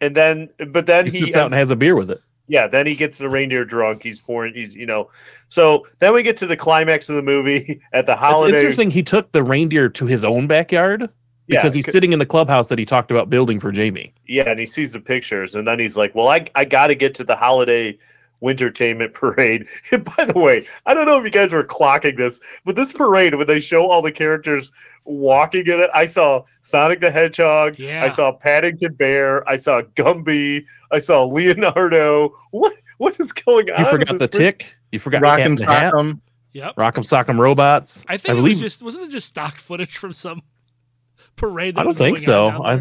And 0.00 0.16
then, 0.16 0.48
but 0.70 0.86
then 0.86 1.06
He 1.06 1.12
he, 1.12 1.18
sits 1.26 1.36
out 1.36 1.46
and 1.46 1.54
has 1.54 1.70
a 1.70 1.76
beer 1.76 1.94
with 1.94 2.10
it. 2.10 2.20
yeah, 2.48 2.66
then 2.66 2.86
he 2.86 2.94
gets 2.96 3.18
the 3.18 3.28
reindeer 3.28 3.64
drunk. 3.64 4.02
He's 4.02 4.20
pouring. 4.20 4.52
He's 4.54 4.74
you 4.74 4.84
know. 4.86 5.08
So 5.48 5.86
then 6.00 6.12
we 6.12 6.22
get 6.22 6.36
to 6.38 6.46
the 6.46 6.56
climax 6.56 7.08
of 7.08 7.14
the 7.16 7.22
movie 7.22 7.80
at 7.92 8.06
the 8.06 8.12
It's 8.12 8.20
holiday. 8.20 8.56
interesting. 8.58 8.90
He 8.90 9.02
took 9.02 9.30
the 9.32 9.42
reindeer 9.44 9.88
to 9.90 10.06
his 10.06 10.24
own 10.24 10.46
backyard 10.48 11.08
Yeah, 11.46 11.60
because 11.60 11.72
he's 11.72 11.90
sitting 11.90 12.12
in 12.12 12.18
the 12.18 12.26
clubhouse 12.26 12.68
that 12.68 12.78
he 12.80 12.84
talked 12.84 13.10
about 13.12 13.30
building 13.30 13.60
for 13.60 13.70
Jamie. 13.70 14.12
Yeah, 14.26 14.48
and 14.50 14.58
he 14.58 14.66
sees 14.66 14.92
the 14.92 15.00
pictures, 15.00 15.54
and 15.54 15.66
then 15.68 15.78
he's 15.78 15.96
like, 15.96 16.14
"Well, 16.16 16.28
I 16.28 16.46
I 16.56 16.64
got 16.64 16.88
to 16.88 16.94
get 16.96 17.14
to 17.16 17.24
the 17.24 17.36
holiday 17.36 17.96
wintertainment 18.42 19.14
parade." 19.14 19.66
And 19.92 20.04
by 20.04 20.26
the 20.26 20.38
way, 20.38 20.66
I 20.86 20.92
don't 20.92 21.06
know 21.06 21.18
if 21.18 21.24
you 21.24 21.30
guys 21.30 21.52
were 21.52 21.64
clocking 21.64 22.16
this, 22.18 22.40
but 22.64 22.76
this 22.76 22.92
parade 22.92 23.34
when 23.36 23.46
they 23.46 23.60
show 23.60 23.86
all 23.90 24.02
the 24.02 24.12
characters 24.12 24.70
walking 25.04 25.66
in 25.66 25.80
it, 25.80 25.88
I 25.94 26.04
saw 26.06 26.42
Sonic 26.60 27.00
the 27.00 27.10
Hedgehog, 27.10 27.78
Yeah. 27.78 28.04
I 28.04 28.08
saw 28.10 28.32
Paddington 28.32 28.94
Bear, 28.94 29.48
I 29.48 29.56
saw 29.56 29.82
Gumby, 29.96 30.64
I 30.90 30.98
saw 30.98 31.24
Leonardo. 31.24 32.30
What 32.50 32.74
what 32.98 33.18
is 33.18 33.32
going 33.32 33.70
on? 33.70 33.80
You 33.84 33.90
forgot 33.90 34.08
the 34.08 34.18
this 34.26 34.30
tick. 34.30 34.76
You 34.92 34.98
forgot 34.98 35.22
Rock'em 35.22 35.38
Cat 35.38 35.46
in 35.46 35.54
the 35.56 35.66
Hat. 35.66 35.92
Sock'em. 35.92 36.20
yep. 36.52 36.76
Rock'em 36.76 37.02
Sock'em 37.02 37.38
Robots. 37.38 38.04
I 38.08 38.16
think 38.18 38.28
I 38.30 38.32
it 38.32 38.36
believe. 38.36 38.56
was 38.56 38.60
just 38.60 38.82
wasn't 38.82 39.04
it 39.04 39.10
just 39.10 39.26
stock 39.28 39.56
footage 39.56 39.96
from 39.96 40.12
some 40.12 40.42
parade? 41.36 41.74
That 41.76 41.80
I 41.80 41.84
don't 41.84 41.94
think 41.94 42.18
so. 42.18 42.48
I. 42.62 42.74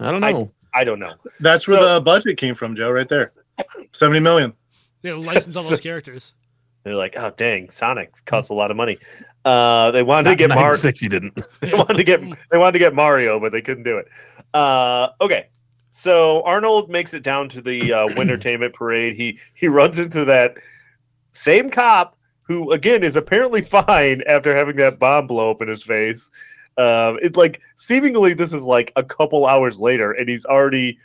I 0.00 0.10
don't 0.12 0.22
I- 0.22 0.32
know. 0.32 0.50
I 0.74 0.84
don't 0.84 0.98
know. 1.00 1.14
That's 1.40 1.66
where 1.66 1.78
So- 1.78 1.94
the 1.94 2.00
budget 2.02 2.36
came 2.36 2.54
from, 2.54 2.76
Joe. 2.76 2.90
Right 2.90 3.08
there, 3.08 3.32
seventy 3.92 4.20
million. 4.20 4.52
They 5.02 5.10
had 5.10 5.16
to 5.16 5.20
license 5.20 5.56
all 5.56 5.62
those 5.64 5.80
characters. 5.82 6.34
They're 6.84 6.94
like, 6.94 7.14
oh 7.16 7.32
dang, 7.36 7.70
Sonic 7.70 8.24
costs 8.24 8.50
a 8.50 8.54
lot 8.54 8.70
of 8.70 8.76
money. 8.76 8.98
Uh, 9.44 9.90
they 9.90 10.02
wanted 10.02 10.30
to 10.30 10.36
get 10.36 10.48
Mario. 10.48 10.68
96, 10.68 11.00
he 11.00 11.08
didn't. 11.08 11.38
they 11.60 11.74
wanted 11.74 11.96
to 11.96 12.04
get 12.04 12.20
they 12.50 12.58
wanted 12.58 12.72
to 12.72 12.78
get 12.78 12.94
Mario, 12.94 13.38
but 13.40 13.52
they 13.52 13.60
couldn't 13.60 13.84
do 13.84 13.98
it. 13.98 14.08
Uh, 14.54 15.08
okay, 15.20 15.48
so 15.90 16.42
Arnold 16.42 16.90
makes 16.90 17.14
it 17.14 17.22
down 17.22 17.48
to 17.50 17.60
the 17.60 17.92
uh, 17.92 18.06
Wintertainment 18.16 18.72
Parade. 18.74 19.16
He 19.16 19.38
he 19.54 19.68
runs 19.68 19.98
into 19.98 20.24
that 20.24 20.56
same 21.32 21.70
cop 21.70 22.16
who 22.42 22.72
again 22.72 23.02
is 23.04 23.16
apparently 23.16 23.62
fine 23.62 24.22
after 24.26 24.56
having 24.56 24.76
that 24.76 24.98
bomb 24.98 25.26
blow 25.26 25.50
up 25.50 25.62
in 25.62 25.68
his 25.68 25.82
face. 25.82 26.30
Um, 26.76 27.18
it's 27.20 27.36
like 27.36 27.60
seemingly 27.74 28.34
this 28.34 28.52
is 28.52 28.62
like 28.62 28.92
a 28.96 29.02
couple 29.02 29.46
hours 29.46 29.80
later, 29.80 30.12
and 30.12 30.28
he's 30.28 30.46
already 30.46 30.98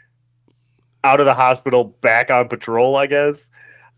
out 1.04 1.20
of 1.20 1.26
the 1.26 1.34
hospital, 1.34 1.84
back 2.02 2.32
on 2.32 2.48
patrol, 2.48 2.96
I 2.96 3.08
guess. 3.08 3.50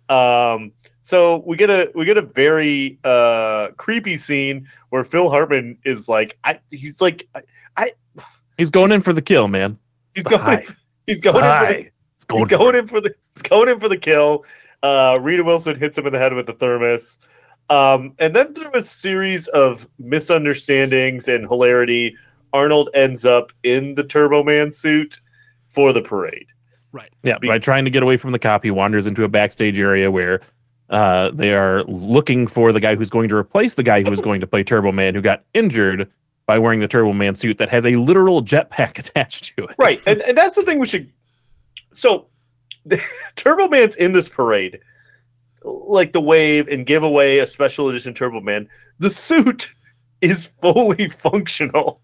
Um, 0.09 0.71
so 1.01 1.43
we 1.45 1.55
get 1.57 1.69
a 1.69 1.91
we 1.93 2.05
get 2.05 2.17
a 2.17 2.21
very 2.21 2.99
uh 3.03 3.69
creepy 3.77 4.17
scene 4.17 4.67
where 4.89 5.03
Phil 5.03 5.29
Hartman 5.29 5.77
is 5.85 6.09
like, 6.09 6.37
I 6.43 6.59
he's 6.71 7.01
like, 7.01 7.27
I, 7.35 7.41
I 7.77 7.91
He's 8.57 8.71
going 8.71 8.91
in 8.91 9.01
for 9.01 9.13
the 9.13 9.21
kill, 9.21 9.47
man. 9.47 9.77
he's 10.13 10.25
going 10.25 10.63
he's 11.07 11.21
going 11.21 11.43
in 11.43 11.51
for 11.51 11.73
the 11.73 11.91
He's 12.15 12.25
going, 12.25 12.39
he's 12.39 12.47
going 12.47 12.75
in 12.75 12.87
for 12.87 13.01
the 13.01 13.13
he's 13.33 13.41
going 13.41 13.69
in 13.69 13.79
for 13.79 13.89
the 13.89 13.97
kill. 13.97 14.45
Uh, 14.81 15.17
Rita 15.21 15.43
Wilson 15.43 15.77
hits 15.77 15.97
him 15.97 16.07
in 16.07 16.13
the 16.13 16.19
head 16.19 16.33
with 16.33 16.47
the 16.47 16.53
thermos. 16.53 17.17
Um, 17.69 18.13
and 18.19 18.35
then 18.35 18.53
through 18.53 18.73
a 18.73 18.83
series 18.83 19.47
of 19.49 19.87
misunderstandings 19.99 21.27
and 21.27 21.47
hilarity, 21.47 22.15
Arnold 22.53 22.89
ends 22.93 23.25
up 23.25 23.51
in 23.63 23.95
the 23.95 24.03
Turbo 24.03 24.43
Man 24.43 24.71
suit 24.71 25.19
for 25.67 25.91
the 25.91 26.01
parade. 26.01 26.47
Yeah, 27.23 27.37
by 27.45 27.59
trying 27.59 27.85
to 27.85 27.91
get 27.91 28.03
away 28.03 28.17
from 28.17 28.31
the 28.31 28.39
cop, 28.39 28.63
he 28.63 28.71
wanders 28.71 29.07
into 29.07 29.23
a 29.23 29.27
backstage 29.27 29.79
area 29.79 30.09
where 30.09 30.41
uh, 30.89 31.31
they 31.31 31.53
are 31.53 31.83
looking 31.83 32.47
for 32.47 32.71
the 32.71 32.79
guy 32.79 32.95
who's 32.95 33.09
going 33.09 33.29
to 33.29 33.35
replace 33.35 33.75
the 33.75 33.83
guy 33.83 34.03
who 34.03 34.11
was 34.11 34.21
going 34.21 34.41
to 34.41 34.47
play 34.47 34.63
Turbo 34.63 34.91
Man, 34.91 35.15
who 35.15 35.21
got 35.21 35.43
injured 35.53 36.11
by 36.45 36.59
wearing 36.59 36.79
the 36.79 36.87
Turbo 36.87 37.13
Man 37.13 37.35
suit 37.35 37.57
that 37.57 37.69
has 37.69 37.85
a 37.85 37.95
literal 37.95 38.43
jetpack 38.43 38.99
attached 38.99 39.55
to 39.55 39.65
it. 39.65 39.75
Right, 39.77 40.01
and, 40.05 40.21
and 40.21 40.37
that's 40.37 40.55
the 40.55 40.63
thing 40.63 40.79
we 40.79 40.85
should. 40.85 41.11
So, 41.93 42.27
Turbo 43.35 43.67
Man's 43.67 43.95
in 43.95 44.13
this 44.13 44.29
parade, 44.29 44.79
like 45.63 46.13
the 46.13 46.21
wave 46.21 46.67
and 46.67 46.85
give 46.85 47.03
away 47.03 47.39
a 47.39 47.47
special 47.47 47.89
edition 47.89 48.13
Turbo 48.13 48.41
Man. 48.41 48.67
The 48.99 49.09
suit 49.09 49.73
is 50.21 50.47
fully 50.47 51.09
functional. 51.09 51.97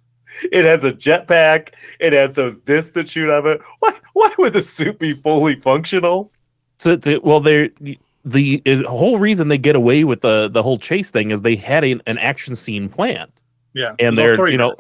It 0.52 0.66
has 0.66 0.84
a 0.84 0.92
jetpack. 0.94 1.74
It 2.00 2.14
has 2.14 2.34
those 2.34 2.58
discs 2.60 2.94
that 2.94 3.10
shoot 3.10 3.30
out 3.30 3.46
of 3.46 3.46
it. 3.48 3.62
Why? 3.80 3.94
Why 4.14 4.34
would 4.38 4.54
the 4.54 4.62
suit 4.62 5.00
be 5.00 5.14
fully 5.14 5.56
functional? 5.56 6.32
So, 6.78 6.96
to, 6.98 7.20
well, 7.20 7.40
they're 7.40 7.70
the 8.26 8.62
whole 8.88 9.18
reason 9.20 9.48
they 9.48 9.58
get 9.58 9.76
away 9.76 10.04
with 10.04 10.22
the 10.22 10.48
the 10.50 10.64
whole 10.64 10.78
chase 10.78 11.12
thing 11.12 11.32
is 11.32 11.42
they 11.42 11.56
had 11.56 11.84
a, 11.84 12.00
an 12.08 12.18
action 12.18 12.56
scene 12.56 12.88
planned, 12.90 13.32
Yeah. 13.74 13.96
and 14.00 14.00
it 14.00 14.10
was 14.10 14.20
all 14.20 14.46
they're 14.46 14.48
you 14.50 14.58
know, 14.58 14.76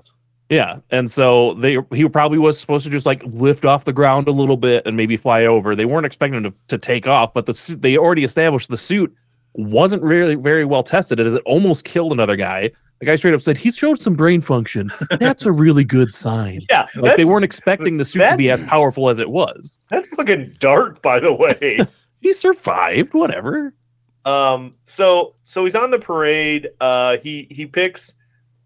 yeah, 0.49 0.79
and 0.89 1.09
so 1.09 1.53
they 1.55 1.77
he 1.93 2.07
probably 2.09 2.37
was 2.37 2.59
supposed 2.59 2.83
to 2.85 2.89
just 2.91 3.05
like 3.05 3.23
lift 3.25 3.65
off 3.65 3.85
the 3.85 3.93
ground 3.93 4.27
a 4.27 4.31
little 4.31 4.57
bit 4.57 4.85
and 4.85 4.95
maybe 4.97 5.17
fly 5.17 5.45
over. 5.45 5.75
They 5.75 5.85
weren't 5.85 6.05
expecting 6.05 6.43
him 6.43 6.51
to, 6.51 6.53
to 6.67 6.77
take 6.77 7.07
off, 7.07 7.33
but 7.33 7.45
the 7.45 7.53
suit 7.53 7.81
they 7.81 7.97
already 7.97 8.23
established 8.23 8.69
the 8.69 8.77
suit 8.77 9.15
wasn't 9.53 10.01
really 10.03 10.35
very 10.35 10.65
well 10.65 10.83
tested 10.83 11.19
as 11.19 11.35
it 11.35 11.41
almost 11.45 11.83
killed 11.85 12.11
another 12.11 12.35
guy. 12.35 12.71
The 12.99 13.05
guy 13.07 13.15
straight 13.15 13.33
up 13.33 13.41
said 13.41 13.57
he 13.57 13.71
showed 13.71 13.99
some 13.99 14.13
brain 14.13 14.41
function. 14.41 14.91
That's 15.19 15.45
a 15.45 15.51
really 15.51 15.83
good 15.83 16.13
sign. 16.13 16.61
Yeah, 16.69 16.85
Like 16.97 17.17
they 17.17 17.25
weren't 17.25 17.43
expecting 17.43 17.97
the 17.97 18.05
suit 18.05 18.19
to 18.29 18.37
be 18.37 18.51
as 18.51 18.61
powerful 18.61 19.09
as 19.09 19.17
it 19.19 19.29
was. 19.29 19.79
That's 19.89 20.07
fucking 20.09 20.55
dark, 20.59 21.01
by 21.01 21.19
the 21.19 21.33
way. 21.33 21.79
He 22.21 22.33
survived, 22.33 23.15
whatever. 23.15 23.73
Um, 24.25 24.75
so 24.85 25.33
so 25.43 25.63
he's 25.65 25.73
on 25.75 25.89
the 25.89 25.97
parade. 25.97 26.69
Uh, 26.79 27.17
he 27.17 27.47
he 27.49 27.65
picks 27.65 28.13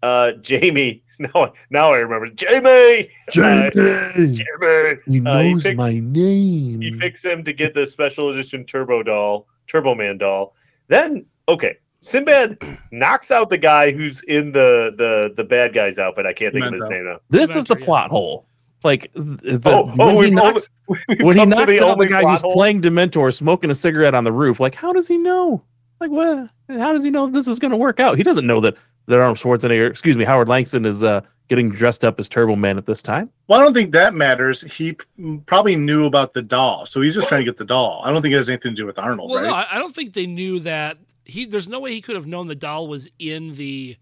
uh 0.02 0.32
Jamie. 0.32 1.02
Now 1.18 1.54
now 1.70 1.94
I 1.94 1.96
remember 1.96 2.26
Jamie. 2.28 3.08
Uh, 3.28 3.70
Jamie. 3.70 4.34
He 4.36 4.42
Uh, 4.62 4.94
he 5.08 5.20
knows 5.20 5.64
my 5.74 5.98
name. 5.98 6.82
He 6.82 6.90
picks 6.94 7.24
him 7.24 7.42
to 7.44 7.54
get 7.54 7.72
the 7.72 7.86
special 7.86 8.28
edition 8.28 8.66
Turbo 8.66 9.02
doll, 9.02 9.46
Turbo 9.66 9.94
Man 9.94 10.18
doll. 10.18 10.54
Then 10.88 11.26
okay, 11.48 11.76
Sinbad 12.00 12.58
knocks 12.92 13.30
out 13.30 13.50
the 13.50 13.58
guy 13.58 13.90
who's 13.92 14.22
in 14.24 14.52
the 14.52 14.94
the 14.96 15.32
the 15.36 15.44
bad 15.44 15.72
guy's 15.74 15.98
outfit. 15.98 16.26
I 16.26 16.32
can't 16.32 16.52
think 16.52 16.64
of 16.66 16.72
his 16.72 16.86
name 16.88 17.04
now. 17.04 17.18
This 17.30 17.54
is 17.56 17.64
the 17.64 17.76
yeah. 17.78 17.84
plot 17.84 18.10
hole. 18.10 18.46
Like 18.84 19.10
the, 19.14 19.60
Oh, 19.64 19.92
oh, 19.98 20.14
when 20.14 20.26
he 20.26 20.30
knocks, 20.30 20.68
only- 20.88 21.24
when 21.24 21.36
he 21.36 21.40
come 21.42 21.50
to 21.50 21.56
knocks 21.56 21.66
the 21.70 21.84
out 21.84 21.98
the 21.98 22.06
guy 22.06 22.22
who's 22.22 22.40
hole. 22.40 22.52
playing 22.52 22.82
Dementor, 22.82 23.34
smoking 23.34 23.70
a 23.70 23.74
cigarette 23.74 24.14
on 24.14 24.22
the 24.24 24.32
roof. 24.32 24.60
Like, 24.60 24.74
how 24.74 24.92
does 24.92 25.08
he 25.08 25.18
know? 25.18 25.64
Like, 26.00 26.10
what? 26.10 26.50
How 26.68 26.92
does 26.92 27.02
he 27.02 27.10
know 27.10 27.26
this 27.28 27.48
is 27.48 27.58
going 27.58 27.70
to 27.70 27.76
work 27.76 27.98
out? 28.00 28.16
He 28.16 28.22
doesn't 28.22 28.46
know 28.46 28.60
that 28.60 28.76
that 29.06 29.18
Arnold 29.18 29.38
Schwarzenegger, 29.38 29.88
excuse 29.88 30.16
me, 30.16 30.24
Howard 30.24 30.48
Langston 30.48 30.84
is 30.84 31.02
uh, 31.02 31.22
getting 31.48 31.70
dressed 31.70 32.04
up 32.04 32.18
as 32.18 32.28
Turbo 32.28 32.56
Man 32.56 32.76
at 32.78 32.86
this 32.86 33.00
time. 33.02 33.30
Well, 33.46 33.60
I 33.60 33.62
don't 33.62 33.72
think 33.74 33.92
that 33.92 34.14
matters. 34.14 34.62
He 34.62 34.94
p- 34.94 35.38
probably 35.46 35.76
knew 35.76 36.06
about 36.06 36.32
the 36.32 36.42
doll, 36.42 36.86
so 36.86 37.00
he's 37.00 37.14
just 37.14 37.28
trying 37.28 37.42
to 37.42 37.44
get 37.44 37.56
the 37.56 37.64
doll. 37.64 38.02
I 38.04 38.10
don't 38.12 38.20
think 38.22 38.32
it 38.34 38.36
has 38.38 38.50
anything 38.50 38.72
to 38.72 38.76
do 38.82 38.86
with 38.86 38.98
Arnold, 38.98 39.30
Well, 39.30 39.42
right? 39.42 39.48
no, 39.48 39.54
I, 39.54 39.66
I 39.72 39.78
don't 39.78 39.94
think 39.94 40.12
they 40.12 40.26
knew 40.26 40.58
that 40.60 40.98
he. 41.24 41.44
There's 41.44 41.68
no 41.68 41.80
way 41.80 41.92
he 41.92 42.00
could 42.00 42.16
have 42.16 42.26
known 42.26 42.48
the 42.48 42.54
doll 42.54 42.88
was 42.88 43.08
in 43.18 43.54
the 43.54 43.96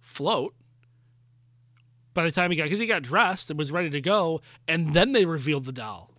float 0.00 0.54
by 2.12 2.24
the 2.24 2.30
time 2.30 2.50
he 2.50 2.56
got 2.56 2.64
because 2.64 2.78
he 2.78 2.86
got 2.86 3.02
dressed 3.02 3.50
and 3.50 3.58
was 3.58 3.72
ready 3.72 3.90
to 3.90 4.00
go, 4.00 4.40
and 4.68 4.94
then 4.94 5.12
they 5.12 5.26
revealed 5.26 5.64
the 5.64 5.72
doll. 5.72 6.10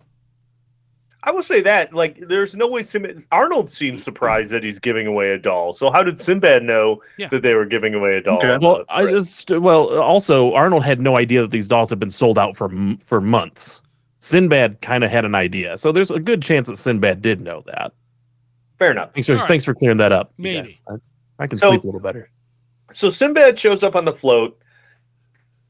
I 1.22 1.32
will 1.32 1.42
say 1.42 1.60
that 1.62 1.92
like 1.92 2.18
there's 2.18 2.54
no 2.54 2.68
way 2.68 2.82
Sinbad 2.82 3.18
Arnold 3.32 3.68
seems 3.70 4.04
surprised 4.04 4.52
that 4.52 4.62
he's 4.62 4.78
giving 4.78 5.06
away 5.06 5.30
a 5.30 5.38
doll. 5.38 5.72
So 5.72 5.90
how 5.90 6.02
did 6.02 6.20
Sinbad 6.20 6.62
know 6.62 7.02
Yeah. 7.18 7.28
that 7.28 7.42
they 7.42 7.54
were 7.54 7.64
giving 7.66 7.94
away 7.94 8.16
a 8.16 8.20
doll? 8.20 8.38
Okay. 8.38 8.58
Well, 8.60 8.78
the 8.78 8.84
I 8.88 9.06
just 9.06 9.50
well, 9.50 9.98
also 10.00 10.52
Arnold 10.54 10.84
had 10.84 11.00
no 11.00 11.16
idea 11.16 11.42
that 11.42 11.50
these 11.50 11.66
dolls 11.68 11.90
had 11.90 11.98
been 11.98 12.10
sold 12.10 12.38
out 12.38 12.56
for 12.56 12.70
for 13.06 13.20
months. 13.20 13.82
Sinbad 14.20 14.80
kind 14.82 15.04
of 15.04 15.10
had 15.10 15.24
an 15.24 15.34
idea, 15.34 15.78
so 15.78 15.90
there's 15.92 16.10
a 16.10 16.18
good 16.20 16.42
chance 16.42 16.68
that 16.68 16.78
Sinbad 16.78 17.22
did 17.22 17.40
know 17.40 17.62
that. 17.66 17.92
fair 18.78 18.90
enough. 18.90 19.12
Thanks 19.12 19.26
for 19.26 19.32
All 19.34 19.38
right. 19.40 19.48
thanks 19.48 19.64
for 19.64 19.74
clearing 19.74 19.98
that 19.98 20.12
up. 20.12 20.32
Maybe. 20.38 20.78
I, 20.88 20.94
I 21.38 21.46
can 21.46 21.56
So- 21.58 21.70
sleep 21.70 21.82
a 21.82 21.86
little 21.86 22.00
better. 22.00 22.30
So 22.92 23.10
Sinbad 23.10 23.58
shows 23.58 23.82
up 23.82 23.96
on 23.96 24.04
the 24.04 24.12
float, 24.14 24.58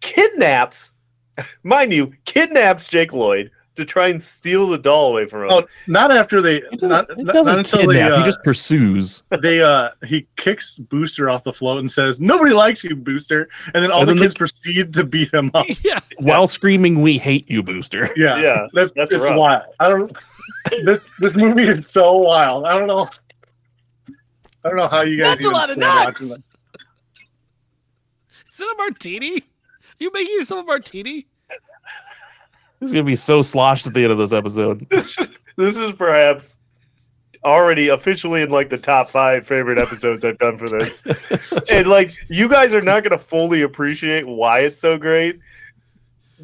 kidnaps, 0.00 0.92
mind 1.62 1.92
you, 1.92 2.12
kidnaps 2.24 2.88
Jake 2.88 3.12
Lloyd 3.12 3.50
to 3.76 3.84
try 3.84 4.08
and 4.08 4.20
steal 4.20 4.66
the 4.68 4.78
doll 4.78 5.12
away 5.12 5.26
from 5.26 5.42
him. 5.44 5.50
oh, 5.50 5.64
not 5.86 6.10
after 6.10 6.40
they, 6.42 6.56
It 6.56 6.82
not, 6.82 7.08
doesn't, 7.08 7.20
it 7.20 7.24
not 7.24 7.32
doesn't 7.34 7.58
until 7.58 7.78
kidnap. 7.80 7.94
they, 7.94 8.02
uh, 8.14 8.18
he 8.18 8.24
just 8.24 8.42
pursues. 8.42 9.22
they, 9.42 9.62
uh, 9.62 9.90
he 10.06 10.26
kicks 10.36 10.76
Booster 10.78 11.28
off 11.30 11.44
the 11.44 11.52
float 11.52 11.78
and 11.80 11.90
says, 11.90 12.20
"Nobody 12.20 12.52
likes 12.54 12.82
you, 12.84 12.96
Booster," 12.96 13.48
and 13.74 13.82
then 13.84 13.90
all 13.90 14.00
And 14.00 14.08
the 14.08 14.14
then 14.14 14.18
the- 14.18 14.24
kids 14.26 14.34
proceed 14.34 14.92
to 14.94 15.04
beat 15.04 15.32
him 15.32 15.50
up. 15.54 15.66
yeah, 15.84 16.00
while 16.18 16.46
screaming, 16.46 17.00
"We 17.00 17.18
hate 17.18 17.48
you, 17.50 17.62
Booster." 17.62 18.10
Yeah, 18.16 18.38
Yeah, 18.40 18.66
that's 18.72 18.92
that's 18.92 19.12
it's 19.12 19.24
rough. 19.24 19.38
wild. 19.38 19.62
I 19.80 19.88
don't. 19.88 20.16
this 20.84 21.08
this 21.20 21.36
movie 21.36 21.68
is 21.68 21.86
so 21.88 22.16
wild. 22.16 22.64
I 22.64 22.78
don't 22.78 22.86
know. 22.88 23.08
I 24.64 24.68
don't 24.68 24.76
know 24.78 24.88
how 24.88 25.02
you 25.02 25.20
guys. 25.22 25.38
That's 25.38 25.40
a 25.40 25.44
even 25.44 25.52
lot 25.52 25.70
of 25.70 25.76
stand 25.76 25.80
nuts! 25.80 26.20
watching 26.20 26.28
that. 26.28 26.42
is 28.52 28.60
it 28.60 28.64
a 28.72 28.76
martini? 28.78 29.42
You 29.98 30.10
making 30.12 30.34
yourself 30.38 30.64
a 30.64 30.66
martini? 30.66 31.26
He's 32.80 32.92
gonna 32.92 33.04
be 33.04 33.16
so 33.16 33.42
sloshed 33.42 33.86
at 33.86 33.94
the 33.94 34.02
end 34.02 34.12
of 34.12 34.18
this 34.18 34.32
episode. 34.32 34.86
this 34.90 35.18
is 35.78 35.92
perhaps 35.94 36.58
already 37.44 37.88
officially 37.88 38.42
in 38.42 38.50
like 38.50 38.68
the 38.68 38.78
top 38.78 39.08
five 39.08 39.46
favorite 39.46 39.78
episodes 39.78 40.24
I've 40.24 40.38
done 40.38 40.56
for 40.56 40.68
this. 40.68 41.00
and 41.70 41.86
like 41.86 42.12
you 42.28 42.48
guys 42.48 42.74
are 42.74 42.80
not 42.82 43.02
going 43.04 43.12
to 43.16 43.18
fully 43.24 43.62
appreciate 43.62 44.26
why 44.26 44.60
it's 44.60 44.80
so 44.80 44.98
great. 44.98 45.38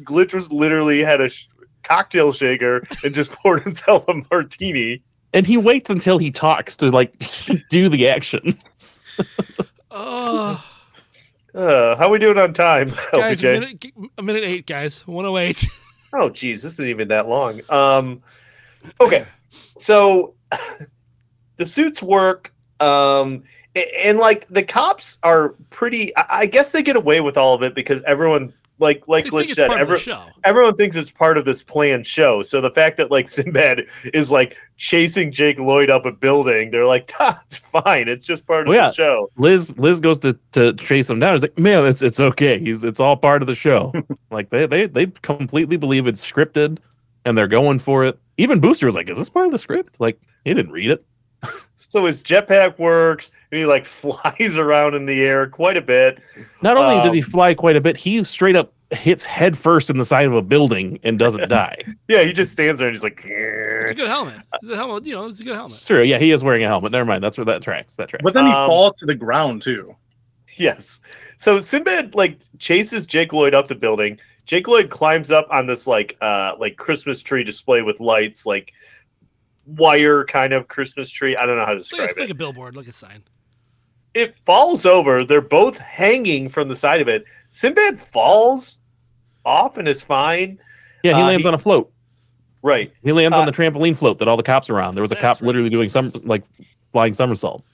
Glitch 0.01 0.33
was 0.33 0.51
literally 0.51 1.01
had 1.03 1.19
a 1.21 1.29
sh- 1.29 1.47
cocktail 1.83 2.31
shaker 2.31 2.83
and 3.03 3.13
just 3.13 3.31
poured 3.43 3.63
himself 3.63 4.05
a 4.07 4.13
martini. 4.31 5.03
and 5.33 5.45
he 5.45 5.57
waits 5.57 5.89
until 5.89 6.17
he 6.17 6.31
talks 6.31 6.77
to 6.77 6.89
like 6.89 7.13
do 7.69 7.89
the 7.89 8.07
action. 8.07 8.57
Oh, 9.91 10.63
Uh, 11.53 11.95
how 11.97 12.07
are 12.07 12.09
we 12.11 12.17
doing 12.17 12.37
on 12.39 12.51
time, 12.53 12.91
guys, 13.11 13.43
a 13.43 13.59
minute, 13.59 13.85
a 14.17 14.23
minute 14.23 14.43
eight, 14.43 14.65
guys, 14.65 15.05
one 15.05 15.23
oh 15.25 15.37
eight. 15.37 15.67
Oh, 16.13 16.29
geez, 16.29 16.61
this 16.61 16.73
isn't 16.73 16.87
even 16.87 17.07
that 17.09 17.27
long. 17.27 17.61
Um, 17.69 18.21
okay, 19.01 19.25
so 19.77 20.35
the 21.57 21.65
suits 21.65 22.03
work, 22.03 22.53
um, 22.79 23.43
a- 23.75 24.07
and, 24.07 24.19
like 24.19 24.47
the 24.49 24.63
cops 24.63 25.19
are 25.23 25.49
pretty. 25.69 26.15
I, 26.15 26.25
I 26.29 26.45
guess 26.45 26.71
they 26.71 26.83
get 26.83 26.95
away 26.95 27.21
with 27.21 27.37
all 27.37 27.53
of 27.55 27.63
it 27.63 27.73
because 27.75 28.01
everyone, 28.03 28.53
like 28.83 29.07
like 29.07 29.23
They 29.23 29.31
Glitch 29.31 29.55
said, 29.55 29.67
part 29.67 29.81
of 29.81 29.87
the 29.87 29.93
every, 29.93 30.33
everyone 30.43 30.75
thinks 30.75 30.95
it's 30.95 31.09
part 31.09 31.39
of 31.39 31.45
this 31.45 31.63
planned 31.63 32.05
show. 32.05 32.43
So 32.43 32.61
the 32.61 32.69
fact 32.69 32.97
that 32.97 33.09
like 33.09 33.27
Sinbad 33.29 33.85
is 34.13 34.29
like 34.29 34.55
chasing 34.77 35.31
Jake 35.31 35.57
Lloyd 35.57 35.89
up 35.89 36.05
a 36.05 36.11
building, 36.11 36.69
they're 36.69 36.85
like, 36.85 37.11
it's 37.19 37.57
fine. 37.57 38.07
It's 38.07 38.27
just 38.27 38.45
part 38.45 38.67
of 38.67 38.73
yeah. 38.75 38.87
the 38.87 38.93
show. 38.93 39.31
Liz 39.37 39.75
Liz 39.79 39.99
goes 39.99 40.19
to, 40.19 40.37
to 40.51 40.73
chase 40.73 41.09
him 41.09 41.17
down. 41.17 41.33
He's 41.33 41.41
like, 41.41 41.57
man, 41.57 41.85
it's 41.85 42.03
it's 42.03 42.19
okay. 42.19 42.59
He's 42.59 42.83
it's 42.83 42.99
all 42.99 43.17
part 43.17 43.41
of 43.41 43.47
the 43.47 43.55
show. 43.55 43.91
like 44.29 44.51
they 44.51 44.67
they 44.67 44.85
they 44.85 45.07
completely 45.23 45.77
believe 45.77 46.05
it's 46.05 46.29
scripted 46.29 46.77
and 47.25 47.35
they're 47.35 47.47
going 47.47 47.79
for 47.79 48.05
it. 48.05 48.19
Even 48.37 48.59
Booster 48.59 48.85
was 48.85 48.95
like, 48.95 49.09
is 49.09 49.17
this 49.17 49.29
part 49.29 49.47
of 49.47 49.51
the 49.51 49.57
script? 49.57 49.95
Like 49.99 50.19
he 50.45 50.53
didn't 50.53 50.71
read 50.71 50.91
it. 50.91 51.03
So 51.75 52.05
his 52.05 52.23
jetpack 52.23 52.77
works, 52.79 53.31
and 53.51 53.59
he 53.59 53.65
like 53.65 53.85
flies 54.01 54.57
around 54.57 54.95
in 54.95 55.05
the 55.05 55.21
air 55.21 55.47
quite 55.47 55.77
a 55.77 55.81
bit. 55.81 56.21
Not 56.61 56.77
only 56.77 57.03
does 57.03 57.13
he 57.13 57.21
Um, 57.21 57.29
fly 57.29 57.53
quite 57.53 57.75
a 57.75 57.81
bit, 57.81 57.97
he 57.97 58.23
straight 58.23 58.55
up 58.55 58.73
hits 58.91 59.25
head 59.25 59.57
first 59.57 59.89
in 59.89 59.97
the 59.97 60.05
side 60.05 60.27
of 60.27 60.33
a 60.33 60.41
building 60.41 60.99
and 61.03 61.17
doesn't 61.17 61.49
die. 61.49 61.77
Yeah, 62.07 62.21
he 62.23 62.31
just 62.31 62.51
stands 62.51 62.77
there 62.79 62.87
and 62.89 62.95
he's 62.95 63.01
like, 63.03 63.21
It's 63.25 63.91
a 63.91 63.95
good 63.95 64.07
helmet. 64.07 64.35
The 64.61 64.75
helmet, 64.75 65.03
you 65.05 65.15
know, 65.15 65.25
it's 65.27 65.39
a 65.39 65.43
good 65.43 65.55
helmet. 65.55 65.77
Sure, 65.77 66.03
yeah, 66.03 66.19
he 66.19 66.29
is 66.29 66.43
wearing 66.43 66.63
a 66.63 66.67
helmet. 66.67 66.91
Never 66.91 67.05
mind. 67.05 67.23
That's 67.23 67.35
where 67.37 67.45
that 67.45 67.63
tracks. 67.63 67.95
That 67.95 68.09
tracks. 68.09 68.21
But 68.23 68.33
then 68.35 68.45
he 68.45 68.51
Um, 68.51 68.67
falls 68.67 68.93
to 68.97 69.07
the 69.07 69.15
ground 69.15 69.63
too. 69.63 69.95
Yes. 70.57 71.01
So 71.37 71.59
Sinbad 71.59 72.13
like 72.13 72.37
chases 72.59 73.07
Jake 73.07 73.33
Lloyd 73.33 73.55
up 73.55 73.67
the 73.67 73.73
building. 73.73 74.19
Jake 74.45 74.67
Lloyd 74.67 74.91
climbs 74.91 75.31
up 75.31 75.47
on 75.49 75.65
this 75.65 75.87
like 75.87 76.15
uh 76.21 76.55
like 76.59 76.77
Christmas 76.77 77.23
tree 77.23 77.43
display 77.43 77.81
with 77.81 77.99
lights, 77.99 78.45
like 78.45 78.71
wire 79.65 80.25
kind 80.25 80.53
of 80.53 80.67
Christmas 80.67 81.09
tree. 81.09 81.35
I 81.35 81.45
don't 81.45 81.57
know 81.57 81.65
how 81.65 81.73
to 81.73 81.79
It's 81.79 81.91
like, 81.91 81.99
a- 81.99 82.03
describe 82.03 82.17
it's 82.23 82.29
like 82.29 82.35
a 82.35 82.37
billboard, 82.37 82.75
like 82.75 82.87
a 82.87 82.93
sign. 82.93 83.23
It 84.13 84.35
falls 84.45 84.85
over. 84.85 85.23
They're 85.25 85.41
both 85.41 85.77
hanging 85.79 86.47
from 86.49 86.67
the 86.67 86.75
side 86.75 87.01
of 87.01 87.07
it. 87.07 87.25
Sinbad 87.51 87.99
falls 87.99 88.77
off 89.45 89.77
and 89.77 89.87
is 89.87 90.01
fine. 90.01 90.59
yeah, 91.03 91.15
he 91.15 91.21
uh, 91.21 91.25
lands 91.27 91.43
he- 91.43 91.47
on 91.47 91.53
a 91.53 91.57
float. 91.59 91.91
Right. 92.61 92.93
He 93.03 93.11
lands 93.11 93.35
Uh, 93.35 93.39
on 93.41 93.45
the 93.45 93.51
trampoline 93.51 93.97
float 93.97 94.19
that 94.19 94.27
all 94.29 94.37
the 94.37 94.43
cops 94.43 94.69
are 94.69 94.79
on. 94.79 94.93
There 94.95 95.01
was 95.01 95.11
a 95.11 95.15
cop 95.17 95.37
right. 95.41 95.47
literally 95.47 95.69
doing 95.69 95.89
some 95.89 96.13
like 96.23 96.43
flying 96.93 97.13
somersaults. 97.13 97.69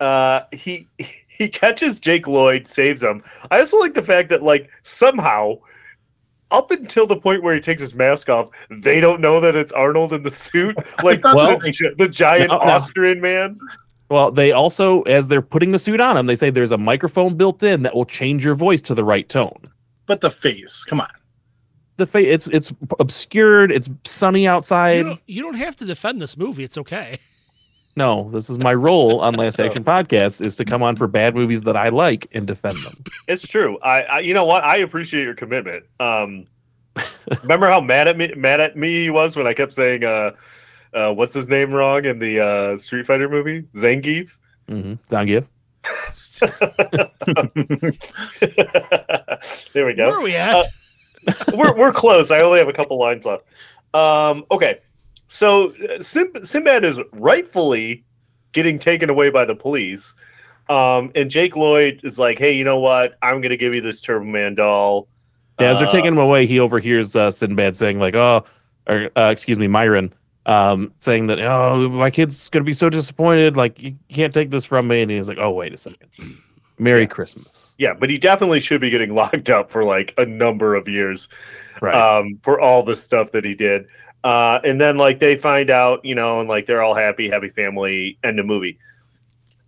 uh 0.00 0.40
he 0.52 0.86
he 1.28 1.48
catches 1.48 1.98
Jake 2.00 2.26
Lloyd, 2.26 2.68
saves 2.68 3.02
him. 3.02 3.22
I 3.50 3.60
also 3.60 3.78
like 3.78 3.94
the 3.94 4.02
fact 4.02 4.28
that 4.30 4.42
like 4.42 4.70
somehow 4.82 5.54
up 6.50 6.70
until 6.70 7.06
the 7.06 7.16
point 7.18 7.42
where 7.42 7.54
he 7.54 7.60
takes 7.60 7.80
his 7.80 7.94
mask 7.94 8.28
off, 8.28 8.48
they 8.70 9.00
don't 9.00 9.20
know 9.20 9.40
that 9.40 9.56
it's 9.56 9.72
Arnold 9.72 10.12
in 10.12 10.22
the 10.22 10.30
suit, 10.30 10.76
like 11.02 11.22
Well- 11.24 11.58
the, 11.58 11.94
the 11.98 12.08
giant 12.08 12.50
No, 12.50 12.58
no. 12.58 12.62
Austrian 12.64 13.20
man. 13.20 13.58
Well, 14.10 14.30
they 14.30 14.52
also, 14.52 15.02
as 15.02 15.28
they're 15.28 15.42
putting 15.42 15.70
the 15.70 15.78
suit 15.78 16.00
on 16.00 16.16
him, 16.16 16.26
they 16.26 16.36
say 16.36 16.50
there's 16.50 16.72
a 16.72 16.78
microphone 16.78 17.36
built 17.36 17.62
in 17.62 17.82
that 17.82 17.94
will 17.94 18.04
change 18.04 18.44
your 18.44 18.54
voice 18.54 18.82
to 18.82 18.94
the 18.94 19.02
right 19.02 19.28
tone. 19.28 19.56
But 20.06 20.20
the 20.20 20.30
face, 20.30 20.84
come 20.84 21.00
on. 21.00 21.08
The 21.96 22.06
face, 22.06 22.28
it's 22.28 22.48
it's 22.48 22.72
obscured. 23.00 23.72
It's 23.72 23.88
sunny 24.04 24.42
You 24.42 24.50
outside. 24.50 25.02
don't, 25.04 25.20
you 25.26 25.42
don't 25.42 25.54
have 25.54 25.74
to 25.76 25.84
defend 25.86 26.20
this 26.20 26.36
movie. 26.36 26.64
It's 26.64 26.76
okay. 26.78 27.18
No, 27.96 28.28
this 28.30 28.50
is 28.50 28.58
my 28.58 28.74
role 28.74 29.20
on 29.20 29.34
Last 29.34 29.60
Action 29.60 29.84
Podcast 29.84 30.44
is 30.44 30.56
to 30.56 30.64
come 30.64 30.82
on 30.82 30.96
for 30.96 31.06
bad 31.06 31.34
movies 31.34 31.62
that 31.62 31.76
I 31.76 31.90
like 31.90 32.26
and 32.32 32.46
defend 32.46 32.82
them. 32.82 33.04
It's 33.28 33.46
true. 33.46 33.78
I, 33.82 34.02
I 34.02 34.18
you 34.20 34.34
know 34.34 34.44
what? 34.44 34.64
I 34.64 34.78
appreciate 34.78 35.24
your 35.24 35.34
commitment. 35.34 35.84
Um 36.00 36.46
remember 37.42 37.68
how 37.68 37.80
mad 37.80 38.08
at 38.08 38.16
me 38.16 38.32
mad 38.36 38.60
at 38.60 38.76
me 38.76 39.04
he 39.04 39.10
was 39.10 39.36
when 39.36 39.46
I 39.46 39.54
kept 39.54 39.72
saying 39.72 40.04
uh 40.04 40.32
uh 40.92 41.12
what's 41.12 41.34
his 41.34 41.48
name 41.48 41.72
wrong 41.72 42.04
in 42.04 42.18
the 42.18 42.40
uh 42.40 42.78
Street 42.78 43.06
Fighter 43.06 43.28
movie? 43.28 43.62
Zangief? 43.74 44.38
Mm-hmm. 44.68 44.94
Zangief. 45.14 45.46
there 49.72 49.86
we 49.86 49.94
go. 49.94 50.06
Where 50.06 50.18
are 50.18 50.22
we 50.22 50.34
at? 50.34 50.56
Uh, 50.56 50.64
we're 51.54 51.74
we're 51.76 51.92
close. 51.92 52.30
I 52.30 52.40
only 52.40 52.58
have 52.58 52.68
a 52.68 52.72
couple 52.72 52.98
lines 52.98 53.24
left. 53.24 53.44
Um, 53.92 54.44
okay, 54.50 54.80
so 55.34 55.72
uh, 55.90 56.00
Sim- 56.00 56.44
Sinbad 56.44 56.84
is 56.84 57.00
rightfully 57.12 58.04
getting 58.52 58.78
taken 58.78 59.10
away 59.10 59.30
by 59.30 59.44
the 59.44 59.54
police, 59.56 60.14
um, 60.68 61.10
and 61.14 61.30
Jake 61.30 61.56
Lloyd 61.56 62.00
is 62.04 62.18
like, 62.18 62.38
"Hey, 62.38 62.52
you 62.56 62.62
know 62.64 62.78
what? 62.78 63.18
I'm 63.22 63.40
going 63.40 63.50
to 63.50 63.56
give 63.56 63.74
you 63.74 63.80
this 63.80 64.00
Turbo 64.00 64.24
Man 64.24 64.54
doll." 64.54 65.08
Yeah, 65.60 65.70
as 65.70 65.78
they're 65.78 65.88
Uh, 65.88 65.92
taking 65.92 66.12
him 66.12 66.18
away, 66.18 66.46
he 66.46 66.58
overhears 66.60 67.16
uh, 67.16 67.30
Sinbad 67.30 67.76
saying 67.76 67.98
like, 67.98 68.14
"Oh, 68.14 68.44
or 68.86 69.10
uh, 69.16 69.30
excuse 69.30 69.58
me, 69.58 69.66
Myron." 69.68 70.12
Um, 70.46 70.92
saying 70.98 71.28
that 71.28 71.40
oh 71.40 71.88
my 71.88 72.10
kid's 72.10 72.50
gonna 72.50 72.64
be 72.66 72.74
so 72.74 72.90
disappointed, 72.90 73.56
like 73.56 73.80
you 73.82 73.96
can't 74.12 74.34
take 74.34 74.50
this 74.50 74.64
from 74.66 74.86
me, 74.88 75.00
and 75.00 75.10
he's 75.10 75.26
like, 75.26 75.38
oh 75.38 75.50
wait 75.50 75.72
a 75.72 75.78
second, 75.78 76.10
Merry 76.78 77.06
Christmas. 77.06 77.74
Yeah, 77.78 77.94
but 77.94 78.10
he 78.10 78.18
definitely 78.18 78.60
should 78.60 78.82
be 78.82 78.90
getting 78.90 79.14
locked 79.22 79.48
up 79.48 79.70
for 79.70 79.84
like 79.84 80.12
a 80.18 80.26
number 80.26 80.74
of 80.74 80.86
years, 80.86 81.30
Right. 81.80 81.94
um, 81.94 82.36
for 82.42 82.60
all 82.60 82.82
the 82.82 82.94
stuff 82.94 83.32
that 83.32 83.42
he 83.42 83.54
did. 83.54 83.86
Uh, 84.24 84.58
and 84.64 84.80
then 84.80 84.96
like 84.96 85.18
they 85.18 85.36
find 85.36 85.68
out, 85.70 86.02
you 86.04 86.14
know, 86.14 86.40
and 86.40 86.48
like 86.48 86.64
they're 86.66 86.82
all 86.82 86.94
happy, 86.94 87.28
happy 87.28 87.50
family, 87.50 88.18
end 88.24 88.40
of 88.40 88.46
movie. 88.46 88.78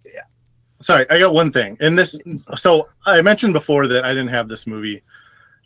Yeah. 0.05 0.23
Sorry, 0.81 1.05
I 1.11 1.19
got 1.19 1.35
one 1.35 1.53
thing. 1.53 1.77
And 1.78 1.97
this, 1.99 2.19
so 2.57 2.89
I 3.05 3.20
mentioned 3.20 3.53
before 3.53 3.87
that 3.89 4.05
I 4.05 4.09
didn't 4.09 4.28
have 4.28 4.49
this 4.49 4.66
movie. 4.66 5.03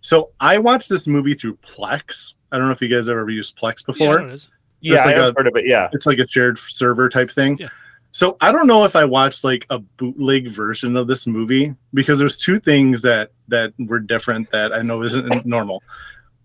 So 0.01 0.31
I 0.41 0.59
watched 0.59 0.89
this 0.89 1.07
movie 1.07 1.35
through 1.35 1.57
Plex. 1.59 2.35
I 2.51 2.59
don't 2.59 2.67
know 2.67 2.73
if 2.73 2.83
you 2.83 2.89
guys 2.89 3.09
ever 3.09 3.31
used 3.31 3.57
Plex 3.57 3.87
before. 3.87 4.19
know 4.19 4.27
it 4.27 4.33
is. 4.33 4.51
Yeah, 4.81 4.97
It's 4.97 5.07
like 5.07 5.17
I 5.17 5.25
have 5.25 5.35
a- 5.37 5.39
heard 5.39 5.47
of 5.47 5.55
it. 5.57 5.67
Yeah. 5.69 5.89
It's 5.93 6.07
like 6.07 6.19
a 6.19 6.27
shared 6.27 6.59
server 6.59 7.09
type 7.09 7.31
thing. 7.31 7.59
Yeah. 7.59 7.69
So 8.13 8.37
I 8.41 8.51
don't 8.51 8.67
know 8.67 8.85
if 8.85 8.97
I 8.97 9.05
watched 9.05 9.45
like 9.45 9.67
a 9.71 9.79
bootleg 9.79 10.51
version 10.51 10.97
of 10.97 11.07
this 11.07 11.29
movie 11.29 11.77
because 11.95 12.19
there's 12.19 12.41
two 12.41 12.59
things 12.59 13.03
that 13.03 13.31
that 13.47 13.73
were 13.79 14.01
different 14.01 14.51
that 14.51 14.73
I 14.73 14.83
know 14.83 15.05
isn't 15.05 15.47
normal. 15.47 15.81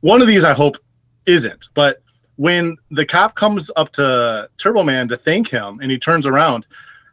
One 0.01 0.21
of 0.21 0.27
these 0.27 0.43
I 0.43 0.53
hope 0.53 0.77
isn't, 1.25 1.69
but 1.73 2.03
when 2.37 2.77
the 2.91 3.05
cop 3.05 3.35
comes 3.35 3.71
up 3.75 3.91
to 3.93 4.49
Turbo 4.57 4.83
Man 4.83 5.07
to 5.07 5.17
thank 5.17 5.49
him 5.49 5.79
and 5.81 5.89
he 5.91 5.97
turns 5.97 6.27
around, 6.27 6.65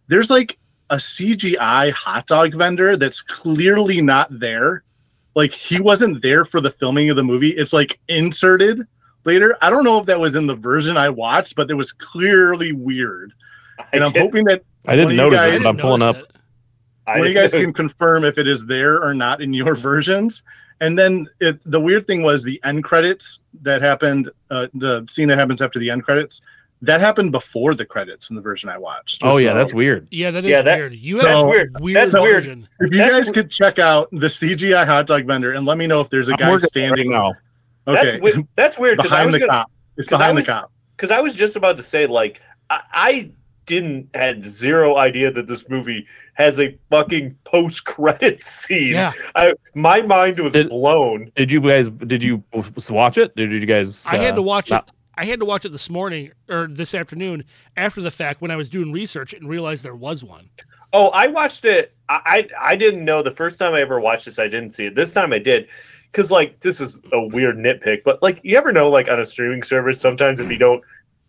there's 0.09 0.31
like 0.31 0.59
a 0.91 0.97
CGI 0.97 1.91
hot 1.93 2.27
dog 2.27 2.55
vendor 2.55 2.97
that's 2.97 3.23
clearly 3.23 4.01
not 4.03 4.29
there. 4.39 4.83
Like 5.35 5.53
he 5.53 5.81
wasn't 5.81 6.23
there 6.23 6.45
for 6.45 6.61
the 6.61 6.71
filming 6.71 7.09
of 7.09 7.17
the 7.17 7.23
movie. 7.25 7.51
It's 7.51 7.73
like 7.73 7.99
inserted 8.09 8.87
later. 9.25 9.57
I 9.63 9.71
don't 9.71 9.85
know 9.85 9.99
if 9.99 10.07
that 10.07 10.21
was 10.21 10.35
in 10.35 10.47
the 10.47 10.55
version 10.55 10.97
I 10.97 11.09
watched, 11.09 11.55
but 11.57 11.71
it 11.71 11.75
was 11.75 11.93
clearly 11.93 12.73
weird. 12.73 13.33
And 13.93 14.03
I 14.03 14.07
I'm 14.09 14.13
did- 14.13 14.23
hoping 14.23 14.45
that 14.47 14.63
I 14.87 14.97
didn't 14.97 15.05
one 15.07 15.13
of 15.13 15.17
notice 15.33 15.39
guys- 15.41 15.55
it, 15.61 15.65
but 15.65 15.71
I'm 15.71 15.77
pulling 15.79 16.03
up. 16.03 16.17
I 17.07 17.19
one 17.19 17.27
of 17.27 17.33
you 17.33 17.35
guys 17.39 17.53
can 17.53 17.73
confirm 17.73 18.25
if 18.25 18.39
it 18.39 18.47
is 18.47 18.67
there 18.67 19.03
or 19.03 19.15
not 19.15 19.41
in 19.41 19.53
your 19.53 19.75
versions. 19.91 20.43
And 20.83 20.99
then 20.99 21.27
it, 21.41 21.59
the 21.65 21.81
weird 21.81 22.07
thing 22.07 22.23
was 22.23 22.43
the 22.43 22.61
end 22.65 22.83
credits 22.85 23.41
that 23.63 23.81
happened. 23.81 24.31
Uh, 24.51 24.67
the 24.75 25.07
scene 25.09 25.29
that 25.29 25.39
happens 25.39 25.63
after 25.63 25.79
the 25.79 25.89
end 25.91 26.03
credits 26.05 26.43
that 26.85 27.01
happened 27.01 27.31
before 27.31 27.75
the 27.77 27.85
credits 27.85 28.29
in 28.31 28.35
the 28.37 28.43
version 28.43 28.69
I 28.69 28.77
watched. 28.77 29.23
Oh 29.23 29.37
yeah, 29.37 29.51
So- 29.51 29.55
that's 29.59 29.73
weird. 29.73 30.09
Yeah, 30.11 30.33
that 30.33 30.45
is 30.45 30.51
Yeah, 30.51 30.63
that- 30.63 30.77
weird. 30.79 30.95
You 30.95 31.19
have 31.21 31.27
that's 31.27 31.45
weird. 31.45 31.81
weird 31.81 31.97
That's 31.97 32.15
weird. 32.15 32.45
If 32.81 32.91
you 32.93 32.99
That's 32.99 33.11
guys 33.13 33.27
w- 33.29 33.33
could 33.43 33.51
check 33.53 33.79
out 33.79 34.09
the 34.11 34.27
CGI 34.29 34.85
hot 34.85 35.07
dog 35.07 35.25
vendor 35.25 35.53
and 35.53 35.65
let 35.65 35.79
me 35.79 35.87
know 35.87 36.01
if 36.01 36.11
there's 36.11 36.29
a 36.29 36.33
I'm 36.33 36.39
guy 36.39 36.51
working 36.51 36.63
on 36.63 36.65
it 36.65 36.69
standing 36.71 37.11
right 37.11 37.17
now. 37.17 37.33
That's 37.87 38.13
Okay, 38.15 38.21
weird. 38.21 38.49
That's 38.57 38.79
weird 38.79 38.97
because 38.97 39.13
I 39.13 39.17
behind 39.25 39.27
was 39.33 39.35
the 39.35 39.47
gonna, 39.47 39.53
cop. 39.61 39.71
It's 39.97 40.09
'cause 40.09 40.21
I 40.21 40.25
behind 40.25 40.37
was- 40.39 40.47
the 40.47 40.53
cop. 40.53 40.73
because 40.97 41.11
I 41.13 41.21
was 41.21 41.35
just 41.37 41.55
about 41.55 41.77
to 41.77 41.85
say 41.85 42.07
like 42.09 42.41
I, 42.69 42.81
I 42.93 43.31
didn't 43.67 44.09
had 44.15 44.45
zero 44.47 44.97
idea 44.97 45.31
that 45.33 45.47
this 45.47 45.69
movie 45.69 46.07
has 46.35 46.59
a 46.61 46.77
fucking 46.91 47.37
post 47.45 47.85
credit 47.85 48.43
scene. 48.45 48.95
Yeah. 48.95 49.13
I, 49.35 49.55
my 49.75 50.03
mind 50.03 50.39
was 50.41 50.53
Did- 50.53 50.69
blown. 50.69 51.31
Did 51.37 51.51
you 51.51 51.61
guys? 51.61 51.89
Did 51.89 52.23
you 52.23 52.43
watch 52.91 53.19
it? 53.19 53.35
Did 53.37 53.53
you 53.53 53.61
guys? 53.67 54.07
I 54.07 54.17
had 54.17 54.33
uh, 54.35 54.37
to 54.37 54.43
watch 54.43 54.71
not- 54.71 54.89
it. 54.89 54.95
I 55.15 55.27
had 55.27 55.41
to 55.41 55.45
watch 55.47 55.67
it 55.67 55.73
this 55.73 55.91
morning 55.91 56.33
or 56.49 56.67
this 56.67 56.95
afternoon 56.95 57.45
after 57.77 58.01
the 58.01 58.11
fact 58.11 58.41
when 58.41 58.51
I 58.51 58.57
was 58.57 58.71
doing 58.71 58.93
research 58.93 59.35
and 59.35 59.47
realized 59.47 59.85
there 59.85 59.95
was 59.95 60.25
one. 60.25 60.49
Oh, 60.95 61.09
I 61.09 61.27
watched 61.27 61.67
it. 61.67 61.95
I, 62.09 62.49
I 62.61 62.71
I 62.73 62.77
didn't 62.77 63.05
know 63.05 63.23
the 63.23 63.31
first 63.31 63.59
time 63.59 63.75
I 63.75 63.81
ever 63.83 64.01
watched 64.01 64.25
this. 64.25 64.39
I 64.39 64.49
didn't 64.49 64.71
see 64.71 64.87
it. 64.87 64.95
This 64.95 65.13
time 65.13 65.33
I 65.35 65.39
did, 65.39 65.69
because 66.11 66.31
like 66.31 66.61
this 66.61 66.81
is 66.81 67.03
a 67.13 67.27
weird 67.27 67.57
nitpick, 67.59 68.05
but 68.05 68.23
like 68.23 68.41
you 68.43 68.57
ever 68.57 68.73
know, 68.73 68.89
like 68.89 69.09
on 69.11 69.21
a 69.21 69.25
streaming 69.25 69.63
service, 69.63 70.01
sometimes 70.01 70.41
if 70.41 70.51
you 70.51 70.59
don't 70.59 70.83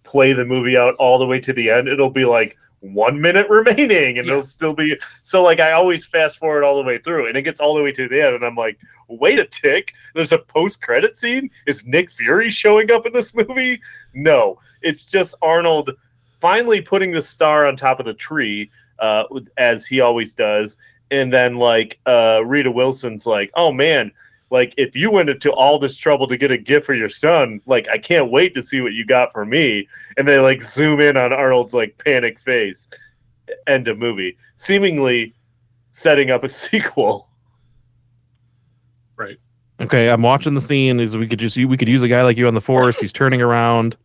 play 0.03 0.33
the 0.33 0.45
movie 0.45 0.77
out 0.77 0.95
all 0.95 1.17
the 1.17 1.25
way 1.27 1.39
to 1.39 1.53
the 1.53 1.69
end, 1.69 1.87
it'll 1.87 2.09
be 2.09 2.25
like 2.25 2.57
one 2.81 3.19
minute 3.21 3.47
remaining, 3.49 4.17
and 4.17 4.27
Yeah. 4.27 4.33
it'll 4.33 4.41
still 4.43 4.73
be 4.73 4.97
so. 5.21 5.41
Like 5.41 5.59
I 5.59 5.71
always 5.71 6.05
fast 6.05 6.37
forward 6.37 6.63
all 6.63 6.75
the 6.77 6.83
way 6.87 6.97
through, 6.97 7.27
and 7.27 7.37
it 7.37 7.43
gets 7.43 7.59
all 7.61 7.75
the 7.75 7.81
way 7.83 7.91
to 7.93 8.07
the 8.09 8.21
end, 8.21 8.35
and 8.35 8.45
I'm 8.45 8.55
like, 8.55 8.77
wait 9.07 9.39
a 9.39 9.45
tick. 9.45 9.93
There's 10.13 10.33
a 10.33 10.39
post 10.39 10.81
credit 10.81 11.13
scene. 11.15 11.49
Is 11.65 11.85
Nick 11.87 12.11
Fury 12.11 12.49
showing 12.49 12.91
up 12.91 13.05
in 13.05 13.13
this 13.13 13.33
movie? 13.33 13.79
No, 14.13 14.57
it's 14.81 15.05
just 15.05 15.35
Arnold 15.41 15.91
finally 16.41 16.81
putting 16.81 17.11
the 17.11 17.21
star 17.21 17.65
on 17.65 17.77
top 17.77 18.01
of 18.01 18.05
the 18.05 18.13
tree 18.13 18.69
uh, 18.99 19.23
as 19.57 19.85
he 19.85 20.01
always 20.01 20.35
does. 20.35 20.75
And 21.09 21.31
then 21.31 21.55
like 21.55 21.99
uh, 22.05 22.41
Rita 22.45 22.69
Wilson's 22.71 23.25
like, 23.25 23.49
oh 23.55 23.71
man, 23.71 24.11
like 24.53 24.75
if 24.77 24.95
you 24.95 25.11
went 25.11 25.29
into 25.29 25.51
all 25.51 25.79
this 25.79 25.97
trouble 25.97 26.27
to 26.27 26.37
get 26.37 26.51
a 26.51 26.57
gift 26.59 26.85
for 26.85 26.93
your 26.93 27.09
son, 27.09 27.59
like 27.65 27.89
I 27.89 27.97
can't 27.97 28.29
wait 28.29 28.53
to 28.53 28.61
see 28.61 28.81
what 28.81 28.93
you 28.93 29.03
got 29.03 29.31
for 29.33 29.45
me. 29.45 29.87
And 30.15 30.27
they 30.27 30.37
like 30.37 30.61
zoom 30.61 30.99
in 30.99 31.17
on 31.17 31.33
Arnold's 31.33 31.73
like 31.73 31.97
panic 31.97 32.39
face. 32.39 32.87
End 33.65 33.87
of 33.87 33.97
movie. 33.97 34.37
Seemingly 34.53 35.33
setting 35.89 36.29
up 36.29 36.43
a 36.43 36.49
sequel. 36.49 37.29
Right. 39.15 39.39
Okay, 39.81 40.07
I'm 40.11 40.21
watching 40.21 40.53
the 40.53 40.61
scene. 40.61 40.99
Is 40.99 41.17
we 41.17 41.27
could 41.27 41.39
just 41.39 41.57
we 41.57 41.75
could 41.75 41.89
use 41.89 42.03
a 42.03 42.07
guy 42.07 42.21
like 42.21 42.37
you 42.37 42.47
on 42.47 42.53
the 42.53 42.61
force. 42.61 42.99
He's 42.99 43.11
turning 43.11 43.41
around. 43.41 43.97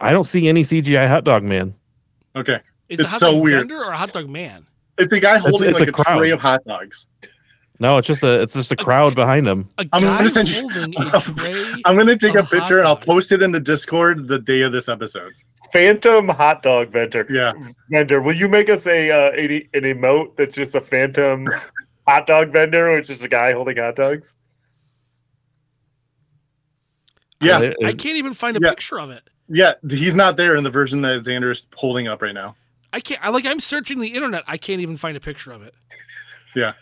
I 0.00 0.12
don't 0.12 0.24
see 0.24 0.48
any 0.48 0.62
CGI 0.62 1.08
hot 1.08 1.24
dog 1.24 1.42
man. 1.42 1.74
Okay. 2.34 2.60
Is 2.88 3.00
It's 3.00 3.00
it 3.00 3.06
a 3.06 3.08
hot 3.10 3.20
so 3.20 3.32
dog 3.32 3.42
weird. 3.42 3.58
vendor 3.68 3.84
or 3.84 3.92
a 3.92 3.96
hot 3.98 4.12
dog 4.12 4.30
man? 4.30 4.66
It's 4.96 5.12
a 5.12 5.20
guy 5.20 5.36
holding 5.36 5.68
it's 5.68 5.78
like 5.78 5.90
a 5.90 6.00
a, 6.00 6.04
tray 6.16 6.30
of 6.30 6.40
hot 6.40 6.64
dogs. 6.64 7.04
No, 7.78 7.98
it's 7.98 8.06
just 8.06 8.22
a 8.22 8.40
it's 8.40 8.54
just 8.54 8.72
a 8.72 8.76
crowd 8.76 9.14
behind 9.14 9.46
him. 9.46 9.68
A 9.78 9.86
I'm 9.92 10.02
gonna 10.02 10.28
send 10.28 10.48
you- 10.48 10.60
holding 10.68 10.94
a. 10.96 11.80
I'm 11.84 11.96
gonna 11.96 12.16
take 12.16 12.34
a 12.34 12.42
picture 12.44 12.78
and 12.78 12.86
I'll 12.86 12.96
post 12.96 13.32
it 13.32 13.42
in 13.42 13.52
the 13.52 13.60
Discord 13.60 14.28
the 14.28 14.38
day 14.38 14.62
of 14.62 14.72
this 14.72 14.88
episode. 14.88 15.32
Phantom 15.72 16.28
hot 16.28 16.62
dog 16.62 16.88
vendor. 16.90 17.26
Yeah. 17.28 17.52
Vendor, 17.90 18.22
will 18.22 18.32
you 18.34 18.48
make 18.48 18.70
us 18.70 18.86
a 18.86 19.10
uh, 19.10 19.30
an, 19.32 19.50
an 19.74 19.82
emote 19.82 20.36
that's 20.36 20.54
just 20.56 20.74
a 20.74 20.80
phantom 20.80 21.48
hot 22.08 22.26
dog 22.26 22.50
vendor, 22.50 22.94
which 22.94 23.10
is 23.10 23.22
a 23.22 23.28
guy 23.28 23.52
holding 23.52 23.76
hot 23.76 23.96
dogs? 23.96 24.34
Yeah. 27.42 27.58
Uh, 27.58 27.72
I 27.86 27.92
can't 27.92 28.16
even 28.16 28.32
find 28.34 28.56
a 28.56 28.60
Yeah. 28.62 28.70
picture 28.70 28.98
of 28.98 29.10
it. 29.10 29.22
Yeah, 29.48 29.74
he's 29.88 30.16
not 30.16 30.36
there 30.36 30.56
in 30.56 30.64
the 30.64 30.70
version 30.70 31.02
that 31.02 31.22
Xander's 31.22 31.66
holding 31.76 32.08
up 32.08 32.20
right 32.22 32.34
now. 32.34 32.56
I 32.92 33.00
can't. 33.00 33.22
I 33.24 33.28
like. 33.28 33.44
I'm 33.46 33.60
searching 33.60 34.00
the 34.00 34.08
internet. 34.08 34.42
I 34.48 34.56
can't 34.56 34.80
even 34.80 34.96
find 34.96 35.16
a 35.16 35.20
picture 35.20 35.52
of 35.52 35.62
it. 35.62 35.74
Yeah. 36.56 36.72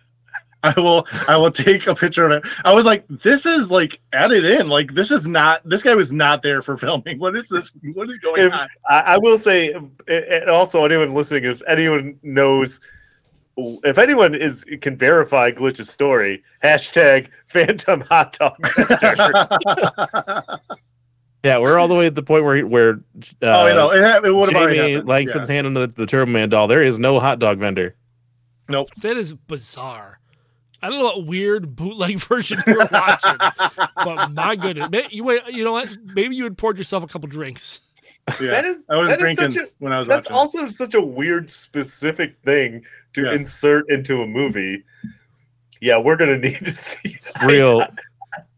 I 0.65 0.75
will 0.81 1.07
I 1.29 1.37
will 1.37 1.51
take 1.51 1.87
a 1.87 1.95
picture 1.95 2.25
of 2.25 2.33
it. 2.33 2.43
I 2.65 2.73
was 2.73 2.87
like, 2.87 3.05
this 3.09 3.45
is 3.47 3.71
like 3.71 4.01
added 4.13 4.45
in. 4.45 4.69
Like 4.69 4.95
this 4.95 5.11
is 5.11 5.29
not 5.29 5.61
this 5.69 5.83
guy 5.83 5.95
was 5.95 6.13
not 6.13 6.43
there 6.43 6.63
for 6.63 6.77
filming. 6.79 7.19
What 7.19 7.37
is 7.37 7.49
this? 7.49 7.71
What 7.93 8.09
is 8.11 8.19
going 8.19 8.43
If, 8.47 8.53
on? 8.53 8.67
I, 8.89 9.01
I 9.01 9.19
will 9.19 9.39
say, 9.39 9.75
and 10.09 10.51
also 10.51 10.85
anyone 10.85 11.13
listening, 11.15 11.45
if 11.45 11.63
anyone 11.69 12.19
knows, 12.23 12.81
if 13.57 13.99
anyone 13.99 14.35
is 14.35 14.65
can 14.81 14.97
verify 14.97 15.51
Glitch's 15.51 15.91
story, 15.91 16.43
hashtag 16.65 17.29
Phantom 17.47 18.01
Hot 18.03 18.33
Dog 18.39 18.57
Yeah, 21.45 21.59
we're 21.59 21.79
all 21.79 21.89
the 21.89 21.95
way 21.95 22.07
at 22.07 22.15
the 22.15 22.23
point 22.23 22.43
where 22.43 22.67
where 22.67 22.91
uh, 22.93 22.95
oh, 23.43 23.67
you 23.67 23.75
know, 23.75 23.91
it, 23.93 24.03
ha- 24.03 24.21
it 24.25 24.35
would 24.35 24.51
have 24.51 24.63
already 24.63 24.79
Jamie 24.79 24.93
happened. 24.93 25.09
Langston's 25.11 25.49
Yeah. 25.51 25.57
handing 25.57 25.75
the, 25.75 25.87
the 25.89 26.07
Turbo 26.07 26.33
Man 26.33 26.49
doll. 26.49 26.67
There 26.69 26.83
is 26.83 26.99
no 26.99 27.21
hot 27.21 27.39
dog 27.39 27.59
vendor. 27.59 27.97
Nope. 28.71 28.89
That 29.03 29.19
is 29.19 29.35
bizarre. 29.35 30.21
I 30.85 30.91
don't 30.91 30.99
know 30.99 31.05
what 31.07 31.25
weird 31.27 31.75
bootleg 31.75 32.19
version 32.29 32.63
you 32.67 32.75
were 32.75 32.89
watching, 32.93 33.37
but 34.05 34.33
my 34.33 34.55
goodness, 34.57 34.91
May- 34.91 35.09
you 35.11 35.25
wait. 35.25 35.43
You 35.49 35.65
know 35.65 35.73
what? 35.73 35.89
Maybe 36.15 36.37
you 36.37 36.45
had 36.45 36.59
poured 36.59 36.77
yourself 36.79 37.03
a 37.03 37.07
couple 37.07 37.29
drinks. 37.29 37.81
Yeah. 38.41 38.51
That 38.53 38.65
is 38.65 38.85
I 38.91 38.97
was 38.97 39.09
that 39.09 39.19
is 39.19 39.23
drinking 39.23 39.51
such 39.53 39.63
a- 39.65 39.71
when 39.79 39.93
I 39.93 39.99
was 39.99 40.09
That's 40.09 40.31
watching. 40.31 40.61
also 40.61 40.67
such 40.67 40.95
a 40.95 41.01
weird, 41.01 41.49
specific 41.51 42.37
thing 42.43 42.85
to 43.15 43.23
Yeah. 43.23 43.33
insert 43.33 43.89
into 43.91 44.21
a 44.23 44.27
movie. 44.27 44.85
Yeah, 45.81 45.99
we're 45.99 46.17
gonna 46.17 46.39
need 46.39 46.59
to 46.65 46.71
see. 46.75 47.17
Real. 47.45 47.81
I, 47.81 47.89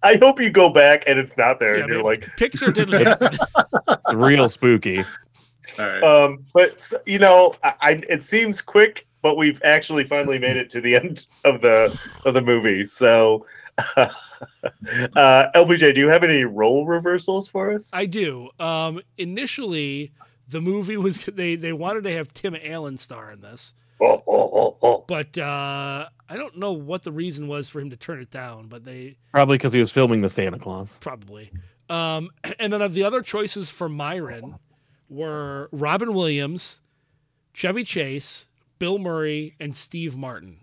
I 0.03 0.17
hope 0.23 0.41
you 0.41 0.51
go 0.51 0.71
back 0.71 1.05
and 1.07 1.19
it's 1.19 1.37
not 1.37 1.59
there, 1.59 1.77
Yeah, 1.77 1.83
and 1.85 1.89
you're 1.93 1.99
man. 2.03 2.07
like, 2.07 2.21
Pixar 2.39 2.73
did 2.73 2.93
it. 2.93 3.07
It's, 3.09 3.23
it's 3.23 4.13
real 4.15 4.49
spooky. 4.49 4.99
All 5.79 5.87
right. 5.87 6.03
um, 6.03 6.45
but 6.55 6.93
you 7.07 7.19
know, 7.19 7.55
I, 7.63 7.75
I 7.81 7.91
it 8.09 8.23
seems 8.23 8.63
quick, 8.63 9.06
but 9.27 9.37
we've 9.37 9.61
actually 9.65 10.05
finally 10.05 10.39
made 10.39 10.57
it 10.57 10.71
to 10.71 10.81
the 10.81 10.95
end 10.95 11.27
of 11.45 11.61
the 11.61 11.99
of 12.25 12.33
the 12.33 12.41
movie. 12.41 12.87
So, 12.87 13.45
uh, 13.97 14.07
LPJ, 15.17 15.97
do 15.97 16.01
you 16.01 16.09
have 16.09 16.23
any 16.23 16.45
role 16.45 16.87
reversals 16.87 17.49
for 17.49 17.73
us? 17.73 17.93
I 17.93 18.07
do. 18.07 18.51
Um, 18.61 19.01
initially, 19.19 20.13
the 20.49 20.61
movie 20.61 20.97
was 20.97 21.25
they 21.25 21.57
they 21.57 21.73
wanted 21.73 22.05
to 22.05 22.13
have 22.13 22.33
Tim 22.33 22.57
Allen 22.63 22.99
star 22.99 23.33
in 23.33 23.41
this, 23.41 23.75
Oh, 24.01 24.23
oh, 24.29 24.51
oh, 24.55 24.77
oh. 24.81 25.05
but 25.09 25.37
uh, 25.37 26.09
I 26.29 26.37
don't 26.37 26.57
know 26.57 26.71
what 26.71 27.03
the 27.03 27.11
reason 27.11 27.49
was 27.49 27.69
for 27.69 27.81
him 27.81 27.91
to 27.91 27.97
turn 27.97 28.21
it 28.21 28.31
down. 28.31 28.69
But 28.69 28.85
they 28.85 29.17
Probably 29.33 29.57
because 29.57 29.73
he 29.73 29.81
was 29.81 29.91
filming 29.91 30.21
the 30.21 30.31
Santa 30.31 30.61
Claus. 30.61 30.99
probably. 31.01 31.51
Um, 31.91 32.31
and 32.61 32.73
then 32.73 32.81
of 32.81 32.95
the 32.95 33.03
other 33.03 33.23
choices 33.23 33.71
for 33.71 33.89
Myron 33.89 34.61
were 35.09 35.69
Robin 35.73 36.15
Williams, 36.15 36.79
Chevy 37.53 37.83
Chase, 37.83 38.46
Bill 38.79 38.99
Murray, 38.99 39.55
and 39.61 39.75
Steve 39.77 40.17
Martin. 40.17 40.61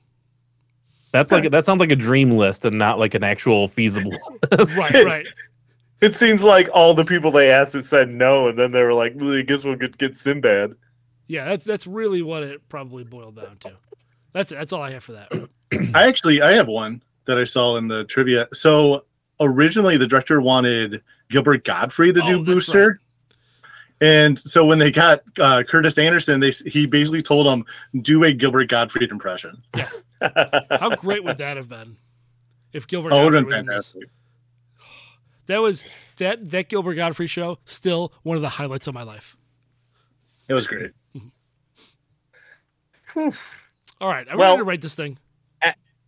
That's 1.11 1.31
like 1.31 1.51
that 1.51 1.65
sounds 1.65 1.79
like 1.79 1.91
a 1.91 1.95
dream 1.95 2.31
list 2.37 2.65
and 2.65 2.77
not 2.77 2.97
like 2.97 3.13
an 3.13 3.23
actual 3.23 3.67
feasible. 3.67 4.11
list. 4.51 4.75
Right, 4.77 5.05
right. 5.05 5.27
It 6.01 6.15
seems 6.15 6.43
like 6.43 6.67
all 6.73 6.93
the 6.93 7.05
people 7.05 7.31
they 7.31 7.49
asked 7.49 7.75
it 7.75 7.83
said 7.85 8.09
no, 8.11 8.49
and 8.49 8.59
then 8.59 8.73
they 8.73 8.83
were 8.83 8.93
like, 8.93 9.13
well, 9.15 9.37
"I 9.37 9.41
guess 9.41 9.63
we'll 9.63 9.77
get, 9.77 9.97
get 9.97 10.17
Sinbad." 10.17 10.75
Yeah, 11.27 11.45
that's 11.45 11.63
that's 11.63 11.87
really 11.87 12.21
what 12.21 12.43
it 12.43 12.67
probably 12.67 13.05
boiled 13.05 13.37
down 13.37 13.55
to. 13.61 13.71
That's. 14.33 14.49
That's 14.51 14.73
all 14.73 14.81
I 14.81 14.91
have 14.91 15.03
for 15.05 15.13
that. 15.13 15.31
I 15.95 16.05
actually 16.07 16.41
I 16.41 16.51
have 16.53 16.67
one 16.67 17.01
that 17.23 17.37
I 17.37 17.45
saw 17.45 17.77
in 17.77 17.87
the 17.87 18.03
trivia. 18.03 18.49
So 18.53 19.05
originally 19.39 19.95
the 19.95 20.05
director 20.05 20.41
wanted 20.41 21.01
Gilbert 21.29 21.63
Gottfried 21.63 22.15
to 22.15 22.21
Oh, 22.23 22.25
do 22.25 22.37
that's 22.39 22.47
Booster. 22.47 22.87
right. 22.89 22.97
And 24.03 24.37
so 24.37 24.65
when 24.65 24.79
they 24.79 24.91
got 24.91 25.21
uh, 25.39 25.63
Curtis 25.63 25.97
Anderson, 25.97 26.41
they 26.41 26.51
he 26.51 26.85
basically 26.85 27.21
told 27.21 27.47
him 27.47 27.65
do 28.01 28.23
a 28.25 28.33
Gilbert 28.33 28.67
Gottfried 28.67 29.09
impression. 29.11 29.63
Yeah. 29.75 29.89
How 30.71 30.93
great 30.95 31.23
would 31.23 31.37
that 31.37 31.55
have 31.55 31.69
been 31.69 31.95
if 32.73 32.85
Gilbert 32.85 33.13
Oh, 33.13 33.21
it 33.21 33.31
would 33.31 33.33
Gottfried 33.33 33.55
have 33.55 33.65
was 33.65 33.93
been 33.93 33.99
in 34.01 34.05
this? 34.05 34.07
That 35.45 35.61
was 35.61 35.83
that 36.17 36.51
that 36.51 36.67
Gilbert 36.67 36.95
Gottfried 36.95 37.29
show. 37.29 37.59
Still 37.65 38.11
one 38.23 38.35
of 38.35 38.41
the 38.41 38.49
highlights 38.49 38.87
of 38.87 38.93
my 38.93 39.03
life. 39.03 39.37
It 40.49 40.53
was 40.53 40.67
great. 40.67 40.91
All 43.15 43.31
right, 44.09 44.27
I'm 44.29 44.37
Well- 44.37 44.51
ready 44.53 44.59
to 44.59 44.63
write 44.65 44.81
this 44.81 44.95
thing. 44.95 45.17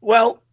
Well, 0.01 0.43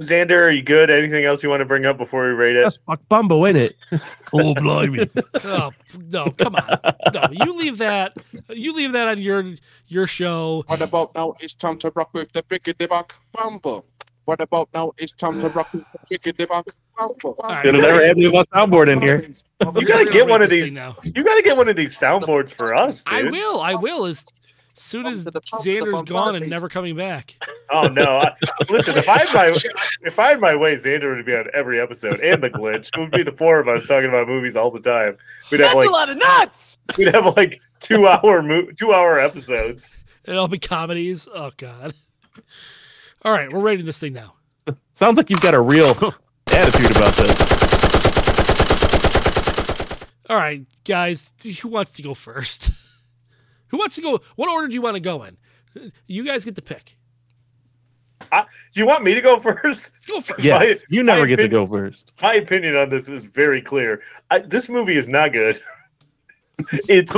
Xander, 0.00 0.46
are 0.46 0.50
you 0.50 0.62
good? 0.62 0.88
Anything 0.90 1.24
else 1.24 1.42
you 1.42 1.50
want 1.50 1.60
to 1.60 1.66
bring 1.66 1.84
up 1.84 1.98
before 1.98 2.24
we 2.26 2.30
rate 2.30 2.56
it? 2.56 2.62
That's 2.62 2.78
fuck 2.86 3.00
Bumbo, 3.08 3.44
in 3.44 3.56
it? 3.56 3.76
Oh 4.32 4.54
blimey! 4.54 5.10
Oh 5.44 5.70
no, 6.08 6.30
come 6.30 6.54
on, 6.54 6.78
no, 7.12 7.24
you 7.32 7.52
leave 7.52 7.78
that. 7.78 8.16
You 8.48 8.72
leave 8.72 8.92
that 8.92 9.08
on 9.08 9.18
your 9.20 9.54
your 9.88 10.06
show. 10.06 10.62
What 10.68 10.80
about 10.80 11.12
now? 11.16 11.34
It's 11.40 11.52
time 11.52 11.78
to 11.78 11.90
rock 11.96 12.10
with 12.14 12.30
the 12.32 12.44
biggity 12.44 12.88
back 12.88 13.12
bumper. 13.32 13.80
What 14.26 14.40
about 14.40 14.68
now? 14.72 14.92
It's 14.98 15.12
time 15.12 15.40
to 15.40 15.48
rock 15.48 15.72
with 15.72 15.82
the 16.08 16.16
biggity 16.18 16.48
back 16.48 16.64
bumper. 16.96 17.28
All 17.28 17.36
right, 17.42 17.64
Should 17.64 17.74
have 17.74 17.82
never 17.82 18.06
had 18.06 18.16
me 18.16 18.26
a 18.26 18.30
soundboard 18.30 18.88
in 18.88 19.00
here. 19.02 19.28
You 19.74 19.84
gotta 19.86 20.04
get 20.04 20.28
one 20.28 20.42
of 20.42 20.48
these. 20.50 20.72
now. 20.72 20.96
You 21.02 21.24
gotta 21.24 21.42
get 21.42 21.56
one 21.56 21.68
of 21.68 21.74
these 21.74 21.98
soundboards 21.98 22.52
for 22.54 22.72
us, 22.72 23.02
dude. 23.02 23.26
I 23.26 23.30
will. 23.30 23.60
I 23.60 23.74
will. 23.74 24.04
As 24.06 24.24
soon 24.82 25.06
as 25.06 25.24
Xander's 25.24 26.02
gone 26.02 26.36
and 26.36 26.48
never 26.48 26.68
coming 26.68 26.96
back. 26.96 27.36
Oh 27.72 27.86
no! 27.86 28.18
I, 28.18 28.34
listen, 28.68 28.98
if 28.98 29.08
I 29.08 29.18
had 29.18 29.32
my 29.32 29.56
if 30.02 30.18
I 30.18 30.30
had 30.30 30.40
my 30.40 30.56
way, 30.56 30.74
Xander 30.74 31.14
would 31.14 31.24
be 31.24 31.36
on 31.36 31.44
every 31.54 31.80
episode, 31.80 32.18
and 32.18 32.42
the 32.42 32.50
glitch. 32.50 32.88
It 32.92 32.98
would 32.98 33.12
be 33.12 33.22
the 33.22 33.30
four 33.30 33.60
of 33.60 33.68
us 33.68 33.86
talking 33.86 34.08
about 34.08 34.26
movies 34.26 34.56
all 34.56 34.72
the 34.72 34.80
time. 34.80 35.16
We'd 35.52 35.60
have 35.60 35.66
That's 35.66 35.76
like 35.76 35.88
a 35.88 35.92
lot 35.92 36.08
of 36.08 36.16
nuts. 36.18 36.78
we'd 36.98 37.14
have 37.14 37.36
like 37.36 37.60
two 37.78 38.08
hour 38.08 38.42
mo- 38.42 38.66
two 38.76 38.92
hour 38.92 39.20
episodes. 39.20 39.94
It'll 40.24 40.48
be 40.48 40.58
comedies. 40.58 41.28
Oh 41.32 41.52
God. 41.56 41.94
All 43.22 43.30
right, 43.30 43.52
we're 43.52 43.60
rating 43.60 43.86
this 43.86 44.00
thing 44.00 44.14
now. 44.14 44.34
Sounds 44.94 45.16
like 45.16 45.30
you've 45.30 45.40
got 45.40 45.54
a 45.54 45.60
real 45.60 45.90
attitude 46.52 46.90
about 46.96 47.14
this. 47.14 47.60
All 50.28 50.36
right, 50.36 50.66
guys, 50.84 51.32
who 51.62 51.68
wants 51.68 51.92
to 51.92 52.02
go 52.02 52.14
first? 52.14 52.72
who 53.70 53.78
wants 53.78 53.94
to 53.96 54.02
go? 54.02 54.20
What 54.36 54.48
order 54.50 54.68
do 54.68 54.74
you 54.74 54.82
want 54.82 54.94
to 54.94 55.00
go 55.00 55.24
in? 55.24 55.38
You 56.06 56.24
guys 56.24 56.44
get 56.44 56.56
to 56.56 56.62
pick. 56.62 56.96
I, 58.32 58.42
do 58.42 58.80
you 58.80 58.86
want 58.86 59.04
me 59.04 59.14
to 59.14 59.20
go 59.20 59.38
first? 59.38 59.92
Go 60.06 60.20
first. 60.20 60.44
Yes, 60.44 60.84
you 60.88 61.02
never 61.02 61.22
my 61.22 61.26
get 61.26 61.36
to 61.36 61.48
go 61.48 61.66
first. 61.66 62.12
My 62.20 62.34
opinion 62.34 62.76
on 62.76 62.88
this 62.88 63.08
is 63.08 63.24
very 63.24 63.62
clear. 63.62 64.02
I, 64.30 64.40
this 64.40 64.68
movie 64.68 64.96
is 64.96 65.08
not 65.08 65.32
good. 65.32 65.58
it's 66.88 67.16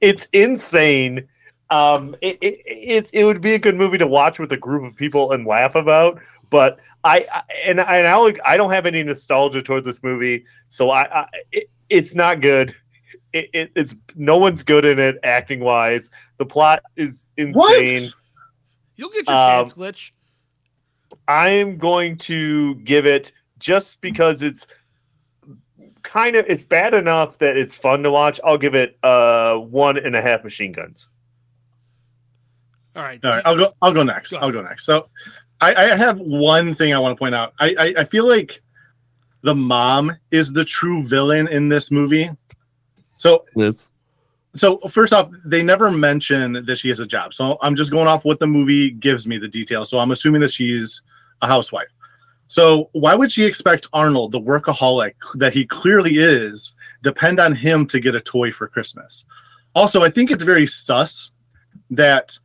it's 0.00 0.26
insane. 0.32 1.28
Um, 1.70 2.14
it, 2.20 2.38
it 2.40 2.60
it's 2.66 3.10
it 3.10 3.24
would 3.24 3.40
be 3.40 3.54
a 3.54 3.58
good 3.58 3.76
movie 3.76 3.98
to 3.98 4.06
watch 4.06 4.38
with 4.38 4.52
a 4.52 4.56
group 4.56 4.84
of 4.84 4.96
people 4.96 5.32
and 5.32 5.46
laugh 5.46 5.74
about. 5.74 6.20
But 6.50 6.78
I, 7.04 7.26
I 7.32 7.42
and 7.64 7.80
I 7.80 7.98
and 7.98 8.08
I'll, 8.08 8.30
I 8.44 8.56
don't 8.56 8.70
have 8.70 8.86
any 8.86 9.02
nostalgia 9.02 9.62
toward 9.62 9.84
this 9.84 10.02
movie, 10.02 10.44
so 10.68 10.90
I, 10.90 11.22
I 11.22 11.26
it, 11.52 11.70
it's 11.88 12.14
not 12.14 12.40
good. 12.40 12.74
It, 13.34 13.50
it, 13.52 13.72
it's 13.74 13.96
no 14.14 14.38
one's 14.38 14.62
good 14.62 14.84
in 14.84 15.00
it 15.00 15.18
acting 15.24 15.58
wise. 15.60 16.08
The 16.36 16.46
plot 16.46 16.82
is 16.94 17.28
insane. 17.36 18.08
You'll 18.96 19.10
get 19.10 19.26
your 19.26 19.36
Um, 19.36 19.64
chance, 19.66 19.74
glitch. 19.74 20.12
I'm 21.26 21.76
going 21.76 22.16
to 22.18 22.76
give 22.76 23.06
it 23.06 23.32
just 23.58 24.00
because 24.00 24.40
it's 24.40 24.68
kind 26.02 26.36
of 26.36 26.46
it's 26.48 26.64
bad 26.64 26.94
enough 26.94 27.38
that 27.38 27.56
it's 27.56 27.76
fun 27.76 28.04
to 28.04 28.10
watch. 28.12 28.38
I'll 28.44 28.58
give 28.58 28.76
it 28.76 28.96
uh 29.02 29.56
one 29.56 29.98
and 29.98 30.14
a 30.14 30.22
half 30.22 30.44
machine 30.44 30.70
guns. 30.70 31.08
All 32.94 33.02
right. 33.02 33.18
All 33.24 33.30
right, 33.30 33.42
I'll 33.44 33.56
go. 33.56 33.72
I'll 33.82 33.92
go 33.92 34.04
next. 34.04 34.30
Go 34.30 34.38
I'll 34.38 34.52
go 34.52 34.62
next. 34.62 34.86
So, 34.86 35.08
I, 35.60 35.74
I 35.74 35.96
have 35.96 36.20
one 36.20 36.74
thing 36.74 36.94
I 36.94 36.98
want 37.00 37.16
to 37.16 37.18
point 37.18 37.34
out. 37.34 37.54
I, 37.58 37.74
I 37.76 37.94
I 37.98 38.04
feel 38.04 38.28
like 38.28 38.62
the 39.42 39.56
mom 39.56 40.16
is 40.30 40.52
the 40.52 40.64
true 40.64 41.02
villain 41.02 41.48
in 41.48 41.68
this 41.68 41.90
movie. 41.90 42.30
So 43.24 43.46
Liz. 43.54 43.88
so 44.54 44.76
first 44.90 45.14
off, 45.14 45.30
they 45.46 45.62
never 45.62 45.90
mention 45.90 46.62
that 46.66 46.76
she 46.76 46.90
has 46.90 47.00
a 47.00 47.06
job. 47.06 47.32
So 47.32 47.56
I'm 47.62 47.74
just 47.74 47.90
going 47.90 48.06
off 48.06 48.26
what 48.26 48.38
the 48.38 48.46
movie 48.46 48.90
gives 48.90 49.26
me 49.26 49.38
the 49.38 49.48
details. 49.48 49.88
So 49.88 49.98
I'm 49.98 50.10
assuming 50.10 50.42
that 50.42 50.52
she's 50.52 51.00
a 51.40 51.46
housewife. 51.46 51.88
So 52.48 52.90
why 52.92 53.14
would 53.14 53.32
she 53.32 53.44
expect 53.44 53.88
Arnold, 53.94 54.32
the 54.32 54.40
workaholic 54.40 55.14
that 55.36 55.54
he 55.54 55.64
clearly 55.64 56.18
is, 56.18 56.74
depend 57.02 57.40
on 57.40 57.54
him 57.54 57.86
to 57.86 57.98
get 57.98 58.14
a 58.14 58.20
toy 58.20 58.52
for 58.52 58.68
Christmas? 58.68 59.24
Also, 59.74 60.02
I 60.02 60.10
think 60.10 60.30
it's 60.30 60.44
very 60.44 60.66
sus 60.66 61.32
that 61.88 62.38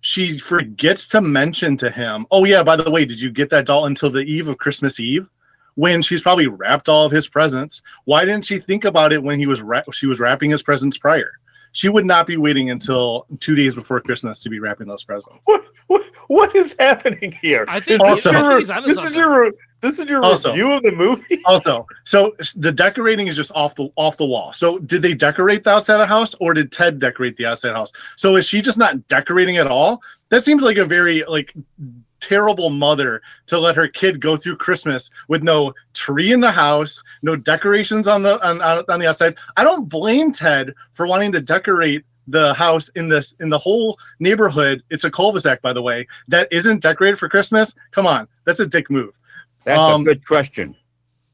she 0.00 0.40
forgets 0.40 1.08
to 1.10 1.20
mention 1.20 1.76
to 1.76 1.88
him, 1.88 2.26
"Oh 2.32 2.44
yeah, 2.44 2.64
by 2.64 2.74
the 2.74 2.90
way, 2.90 3.04
did 3.04 3.20
you 3.20 3.30
get 3.30 3.50
that 3.50 3.66
doll 3.66 3.86
until 3.86 4.10
the 4.10 4.24
eve 4.24 4.48
of 4.48 4.58
Christmas 4.58 4.98
Eve?" 4.98 5.28
When 5.76 6.02
she's 6.02 6.20
probably 6.20 6.46
wrapped 6.48 6.88
all 6.88 7.06
of 7.06 7.12
his 7.12 7.28
presents. 7.28 7.80
Why 8.04 8.24
didn't 8.24 8.44
she 8.44 8.58
think 8.58 8.84
about 8.84 9.12
it 9.12 9.22
when 9.22 9.38
he 9.38 9.46
was 9.46 9.62
wra- 9.62 9.84
she 9.92 10.06
was 10.06 10.18
wrapping 10.20 10.50
his 10.50 10.62
presents 10.62 10.98
prior? 10.98 11.30
she 11.72 11.90
would 11.90 12.06
not 12.06 12.26
be 12.26 12.38
waiting 12.38 12.70
until 12.70 13.26
two 13.38 13.54
days 13.54 13.74
before 13.74 14.00
Christmas 14.00 14.42
to 14.42 14.48
be 14.48 14.58
wrapping 14.60 14.86
those 14.88 15.04
presents. 15.04 15.38
What, 15.44 15.62
what, 15.88 16.02
what 16.28 16.56
is 16.56 16.74
happening 16.78 17.32
here? 17.42 17.66
I 17.68 17.76
Is 17.76 17.84
think 17.84 18.00
this 18.00 18.26
Also- 18.26 18.30
your, 18.32 18.40
I 18.40 18.48
think 18.48 18.60
he's 18.60 18.70
onto 18.70 18.88
this 18.88 18.96
is 18.96 19.02
something. 19.04 19.20
your 19.20 19.52
this 19.82 19.98
is 19.98 20.06
your 20.06 20.24
Also- 20.24 20.52
review 20.52 20.72
of 20.72 20.82
the 20.82 20.92
movie. 20.92 21.42
Also, 21.44 21.86
so 22.04 22.34
the 22.56 22.72
decorating 22.72 23.26
is 23.26 23.36
just 23.36 23.52
off 23.54 23.74
the 23.74 23.90
off 23.96 24.16
the 24.16 24.24
wall. 24.24 24.54
So 24.54 24.78
did 24.78 25.02
they 25.02 25.12
decorate 25.12 25.64
the 25.64 25.70
outside 25.72 25.94
of 25.96 26.00
the 26.00 26.06
house 26.06 26.34
or 26.40 26.54
did 26.54 26.72
Ted 26.72 26.98
decorate 26.98 27.36
the 27.36 27.44
outside 27.44 27.68
the 27.72 27.74
house? 27.74 27.92
So 28.16 28.36
is 28.36 28.46
she 28.48 28.62
just 28.62 28.78
not 28.78 29.06
decorating 29.08 29.58
at 29.58 29.66
all? 29.66 30.00
That 30.30 30.40
seems 30.42 30.62
like 30.62 30.78
a 30.78 30.84
very 30.86 31.24
like 31.28 31.52
terrible 32.20 32.70
mother 32.70 33.22
to 33.46 33.58
let 33.58 33.76
her 33.76 33.88
kid 33.88 34.20
go 34.20 34.36
through 34.36 34.56
Christmas 34.56 35.10
with 35.28 35.42
no 35.42 35.74
tree 35.94 36.32
in 36.32 36.40
the 36.40 36.52
house, 36.52 37.02
no 37.22 37.36
decorations 37.36 38.08
on 38.08 38.22
the 38.22 38.44
on, 38.46 38.60
on, 38.62 38.98
the 38.98 39.08
outside. 39.08 39.36
I 39.56 39.64
don't 39.64 39.88
blame 39.88 40.32
Ted 40.32 40.74
for 40.92 41.06
wanting 41.06 41.32
to 41.32 41.40
decorate 41.40 42.04
the 42.28 42.54
house 42.54 42.88
in 42.90 43.08
this 43.08 43.34
in 43.40 43.50
the 43.50 43.58
whole 43.58 43.98
neighborhood. 44.18 44.82
It's 44.90 45.04
a 45.04 45.10
cul-de-sac, 45.10 45.62
by 45.62 45.72
the 45.72 45.82
way, 45.82 46.06
that 46.28 46.48
isn't 46.50 46.82
decorated 46.82 47.18
for 47.18 47.28
Christmas. 47.28 47.74
Come 47.92 48.06
on, 48.06 48.28
that's 48.44 48.60
a 48.60 48.66
dick 48.66 48.90
move. 48.90 49.18
That's 49.64 49.78
Um, 49.78 50.02
a 50.02 50.04
good 50.04 50.26
question. 50.26 50.76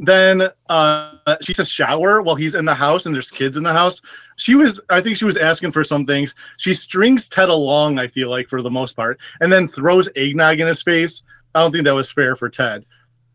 Then 0.03 0.49
uh 0.69 1.37
she 1.41 1.55
to 1.55 1.65
shower 1.65 2.23
while 2.23 2.35
he's 2.35 2.57
in 2.57 2.65
the 2.65 2.75
house 2.75 3.07
and 3.07 3.15
there's 3.15 3.31
kids 3.31 3.57
in 3.57 3.63
the 3.63 3.73
house. 3.73 4.03
She 4.37 4.55
was 4.55 4.81
i 4.91 5.01
think 5.01 5.17
she 5.17 5.25
was 5.25 5.37
asking 5.37 5.71
for 5.71 5.85
some 5.85 6.07
things. 6.07 6.35
She 6.57 6.75
strings 6.75 7.29
ted 7.29 7.49
along 7.49 7.99
i 7.99 8.09
feel 8.09 8.29
like 8.29 8.49
for 8.49 8.63
the 8.63 8.71
most 8.71 8.95
part 8.95 9.21
and 9.41 9.53
then 9.53 9.69
throws 9.69 10.09
eggnog 10.17 10.61
in 10.61 10.67
his 10.67 10.83
face. 10.83 11.23
I 11.55 11.61
don't 11.61 11.71
think 11.71 11.85
that 11.85 11.95
was 11.95 12.11
fair 12.11 12.35
for 12.35 12.49
ted. 12.49 12.85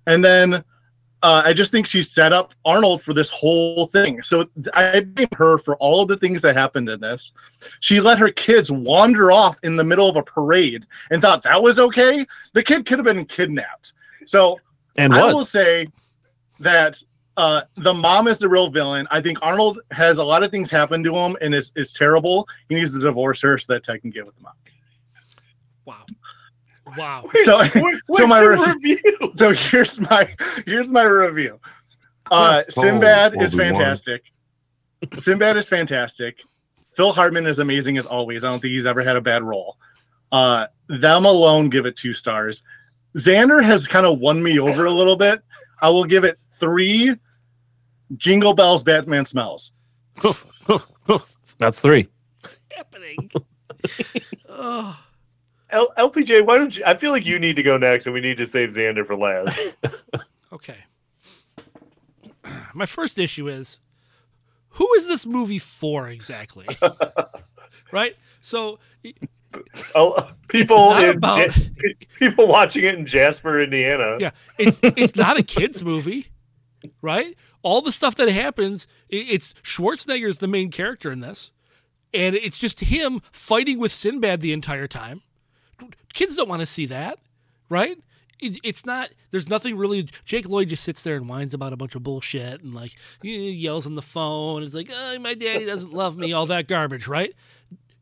And 0.07 0.23
then 0.23 0.63
uh, 1.23 1.41
i 1.45 1.53
just 1.53 1.71
think 1.71 1.87
she 1.87 2.01
set 2.01 2.33
up 2.33 2.53
arnold 2.65 3.01
for 3.01 3.13
this 3.13 3.29
whole 3.29 3.87
thing. 3.87 4.21
So 4.21 4.45
i 4.73 4.99
blame 4.99 5.29
her 5.37 5.57
for 5.57 5.77
all 5.77 6.01
of 6.01 6.09
the 6.09 6.17
things 6.17 6.41
that 6.41 6.57
happened 6.57 6.89
in 6.89 6.99
this. 6.99 7.31
She 7.79 8.01
let 8.01 8.19
her 8.19 8.29
kids 8.29 8.71
wander 8.71 9.31
off 9.31 9.57
in 9.63 9.77
the 9.77 9.85
middle 9.85 10.09
of 10.09 10.17
a 10.17 10.23
parade 10.23 10.85
and 11.11 11.21
thought 11.21 11.43
that 11.43 11.61
was 11.61 11.79
okay. 11.79 12.25
The 12.53 12.63
kid 12.63 12.85
could 12.85 12.99
have 12.99 13.05
been 13.05 13.25
kidnapped. 13.25 13.93
So 14.25 14.59
And 14.97 15.13
I 15.13 15.33
will 15.33 15.45
say 15.45 15.87
that 16.59 16.97
uh, 17.37 17.61
the 17.75 17.93
mom 17.93 18.27
is 18.27 18.39
the 18.39 18.49
real 18.49 18.69
villain. 18.69 19.07
I 19.11 19.21
think 19.21 19.37
Arnold 19.41 19.79
has 19.91 20.17
a 20.17 20.23
lot 20.23 20.43
of 20.43 20.49
things 20.51 20.71
happen 20.71 21.03
to 21.03 21.15
him, 21.15 21.37
and 21.41 21.53
it's 21.53 21.71
it's 21.75 21.93
terrible. 21.93 22.47
He 22.69 22.75
needs 22.75 22.93
to 22.93 22.99
divorce 22.99 23.41
her 23.41 23.57
so 23.57 23.73
that 23.73 23.83
Ted 23.83 24.01
can 24.01 24.09
get 24.09 24.25
with 24.25 24.35
the 24.35 24.41
mom. 24.41 24.53
Wow. 25.85 26.05
Wow. 26.97 27.23
So, 27.43 27.63
Where- 27.65 28.01
so 28.13 28.27
my 28.27 28.39
re- 28.41 28.57
review? 28.73 28.99
so 29.35 29.51
here's 29.53 29.99
my 29.99 30.33
here's 30.65 30.89
my 30.89 31.03
review. 31.03 31.59
Uh, 32.31 32.63
Sinbad 32.69 33.41
is 33.41 33.53
Obi-Wan. 33.53 33.73
fantastic. 33.75 34.23
Sinbad 35.17 35.57
is 35.57 35.69
fantastic. 35.69 36.41
Phil 36.95 37.11
Hartman 37.13 37.45
is 37.45 37.59
amazing 37.59 37.97
as 37.97 38.05
always. 38.07 38.43
I 38.43 38.49
don't 38.49 38.59
think 38.59 38.71
he's 38.73 38.87
ever 38.87 39.03
had 39.03 39.15
a 39.15 39.21
bad 39.21 39.43
role. 39.43 39.77
Uh, 40.31 40.65
them 40.89 41.25
alone 41.25 41.69
give 41.69 41.85
it 41.85 41.95
two 41.95 42.13
stars. 42.13 42.63
Xander 43.15 43.63
has 43.63 43.87
kind 43.87 44.05
of 44.05 44.19
won 44.19 44.41
me 44.41 44.59
over 44.59 44.85
a 44.85 44.91
little 44.91 45.15
bit. 45.15 45.41
I 45.81 45.89
will 45.89 46.03
give 46.05 46.23
it 46.23 46.37
three 46.59 47.15
Jingle 48.15 48.53
Bells 48.53 48.83
Batman 48.83 49.25
smells. 49.25 49.71
That's 51.59 51.81
three. 51.81 52.07
happening? 52.75 53.31
Ugh. 54.49 54.95
L- 55.69 55.91
LPJ, 55.97 56.45
why 56.45 56.57
don't 56.57 56.77
you? 56.77 56.83
I 56.85 56.93
feel 56.95 57.11
like 57.11 57.25
you 57.25 57.39
need 57.39 57.57
to 57.57 57.63
go 57.63 57.77
next, 57.77 58.05
and 58.05 58.13
we 58.13 58.21
need 58.21 58.37
to 58.37 58.47
save 58.47 58.69
Xander 58.69 59.05
for 59.05 59.15
last. 59.17 59.59
Okay. 60.53 60.77
My 62.73 62.85
first 62.85 63.17
issue 63.19 63.49
is 63.49 63.81
who 64.69 64.87
is 64.93 65.09
this 65.09 65.25
movie 65.25 65.59
for 65.59 66.07
exactly? 66.07 66.65
right? 67.91 68.15
So 68.39 68.79
Oh, 69.93 70.31
people 70.47 70.95
in 70.95 71.17
about- 71.17 71.37
Ja- 71.57 71.93
people 72.17 72.47
watching 72.47 72.85
it 72.85 72.95
in 72.95 73.05
Jasper, 73.05 73.59
Indiana. 73.59 74.15
yeah, 74.21 74.31
it's 74.57 74.79
it's 74.83 75.17
not 75.17 75.37
a 75.37 75.43
kids 75.43 75.83
movie, 75.83 76.27
right? 77.01 77.35
All 77.63 77.81
the 77.81 77.91
stuff 77.91 78.15
that 78.15 78.29
happens, 78.29 78.87
it's 79.09 79.53
Schwarzenegger's 79.63 80.37
the 80.37 80.47
main 80.47 80.71
character 80.71 81.11
in 81.11 81.19
this, 81.19 81.51
and 82.13 82.35
it's 82.35 82.57
just 82.57 82.81
him 82.81 83.21
fighting 83.31 83.79
with 83.79 83.91
Sinbad 83.91 84.41
the 84.41 84.53
entire 84.53 84.87
time. 84.87 85.21
Kids 86.13 86.35
don't 86.35 86.49
want 86.49 86.61
to 86.61 86.65
see 86.65 86.85
that, 86.87 87.19
right? 87.69 87.97
It, 88.39 88.59
it's 88.63 88.85
not. 88.85 89.09
There's 89.31 89.49
nothing 89.49 89.77
really. 89.77 90.07
Jake 90.23 90.47
Lloyd 90.47 90.69
just 90.69 90.83
sits 90.83 91.03
there 91.03 91.15
and 91.15 91.27
whines 91.27 91.53
about 91.53 91.73
a 91.73 91.77
bunch 91.77 91.95
of 91.95 92.03
bullshit 92.03 92.61
and 92.61 92.73
like 92.73 92.95
yells 93.21 93.85
on 93.85 93.95
the 93.95 94.01
phone. 94.01 94.63
It's 94.63 94.75
like, 94.75 94.89
oh, 94.93 95.19
my 95.19 95.33
daddy 95.33 95.65
doesn't 95.65 95.93
love 95.93 96.17
me. 96.17 96.33
All 96.33 96.45
that 96.45 96.67
garbage, 96.67 97.07
right? 97.07 97.33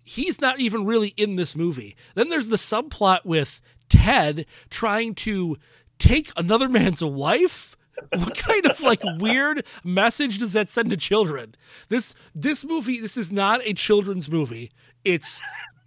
he's 0.05 0.39
not 0.39 0.59
even 0.59 0.85
really 0.85 1.09
in 1.17 1.35
this 1.35 1.55
movie. 1.55 1.97
Then 2.13 2.29
there's 2.29 2.49
the 2.49 2.55
subplot 2.55 3.25
with 3.25 3.59
Ted 3.89 4.45
trying 4.69 5.15
to 5.15 5.57
take 5.99 6.31
another 6.37 6.69
man's 6.69 7.03
wife. 7.03 7.74
What 8.11 8.35
kind 8.37 8.65
of 8.65 8.81
like 8.81 9.01
weird 9.19 9.65
message 9.83 10.37
does 10.39 10.53
that 10.53 10.69
send 10.69 10.89
to 10.91 10.97
children? 10.97 11.55
This 11.89 12.13
this 12.33 12.63
movie 12.65 12.99
this 12.99 13.17
is 13.17 13.31
not 13.31 13.61
a 13.63 13.73
children's 13.73 14.29
movie. 14.29 14.71
It's 15.03 15.41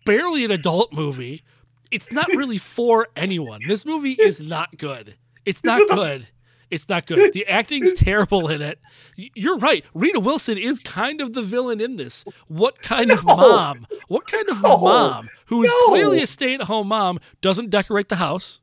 barely 0.05 0.45
an 0.45 0.51
adult 0.51 0.93
movie. 0.93 1.43
It's 1.91 2.13
not 2.13 2.29
really 2.29 2.59
for 2.59 3.09
anyone. 3.17 3.61
This 3.67 3.85
movie 3.87 4.13
is 4.13 4.41
not 4.41 4.77
good. 4.79 5.15
It's 5.45 5.65
not 5.65 5.81
good. 5.91 6.29
It's 6.71 6.87
not 6.87 7.07
good. 7.07 7.33
The 7.33 7.47
acting's 7.47 7.95
terrible 7.95 8.49
in 8.49 8.61
it. 8.61 8.79
You're 9.17 9.57
right. 9.57 9.85
Rita 9.95 10.21
Wilson 10.21 10.59
is 10.59 10.81
kind 10.81 11.23
of 11.23 11.33
the 11.33 11.41
villain 11.41 11.81
in 11.81 11.97
this. 11.97 12.27
What 12.47 12.79
kind 12.83 13.11
of 13.11 13.25
mom? 13.25 13.87
What 14.09 14.27
kind 14.27 14.47
of 14.51 14.61
No. 14.63 14.77
mom 14.77 15.29
who 15.47 15.63
is 15.63 15.71
No. 15.71 15.87
clearly 15.89 16.21
a 16.21 16.27
stay-at-home 16.27 16.89
mom 16.89 17.21
doesn't 17.41 17.71
decorate 17.71 18.11
the 18.11 18.17
house, 18.17 18.61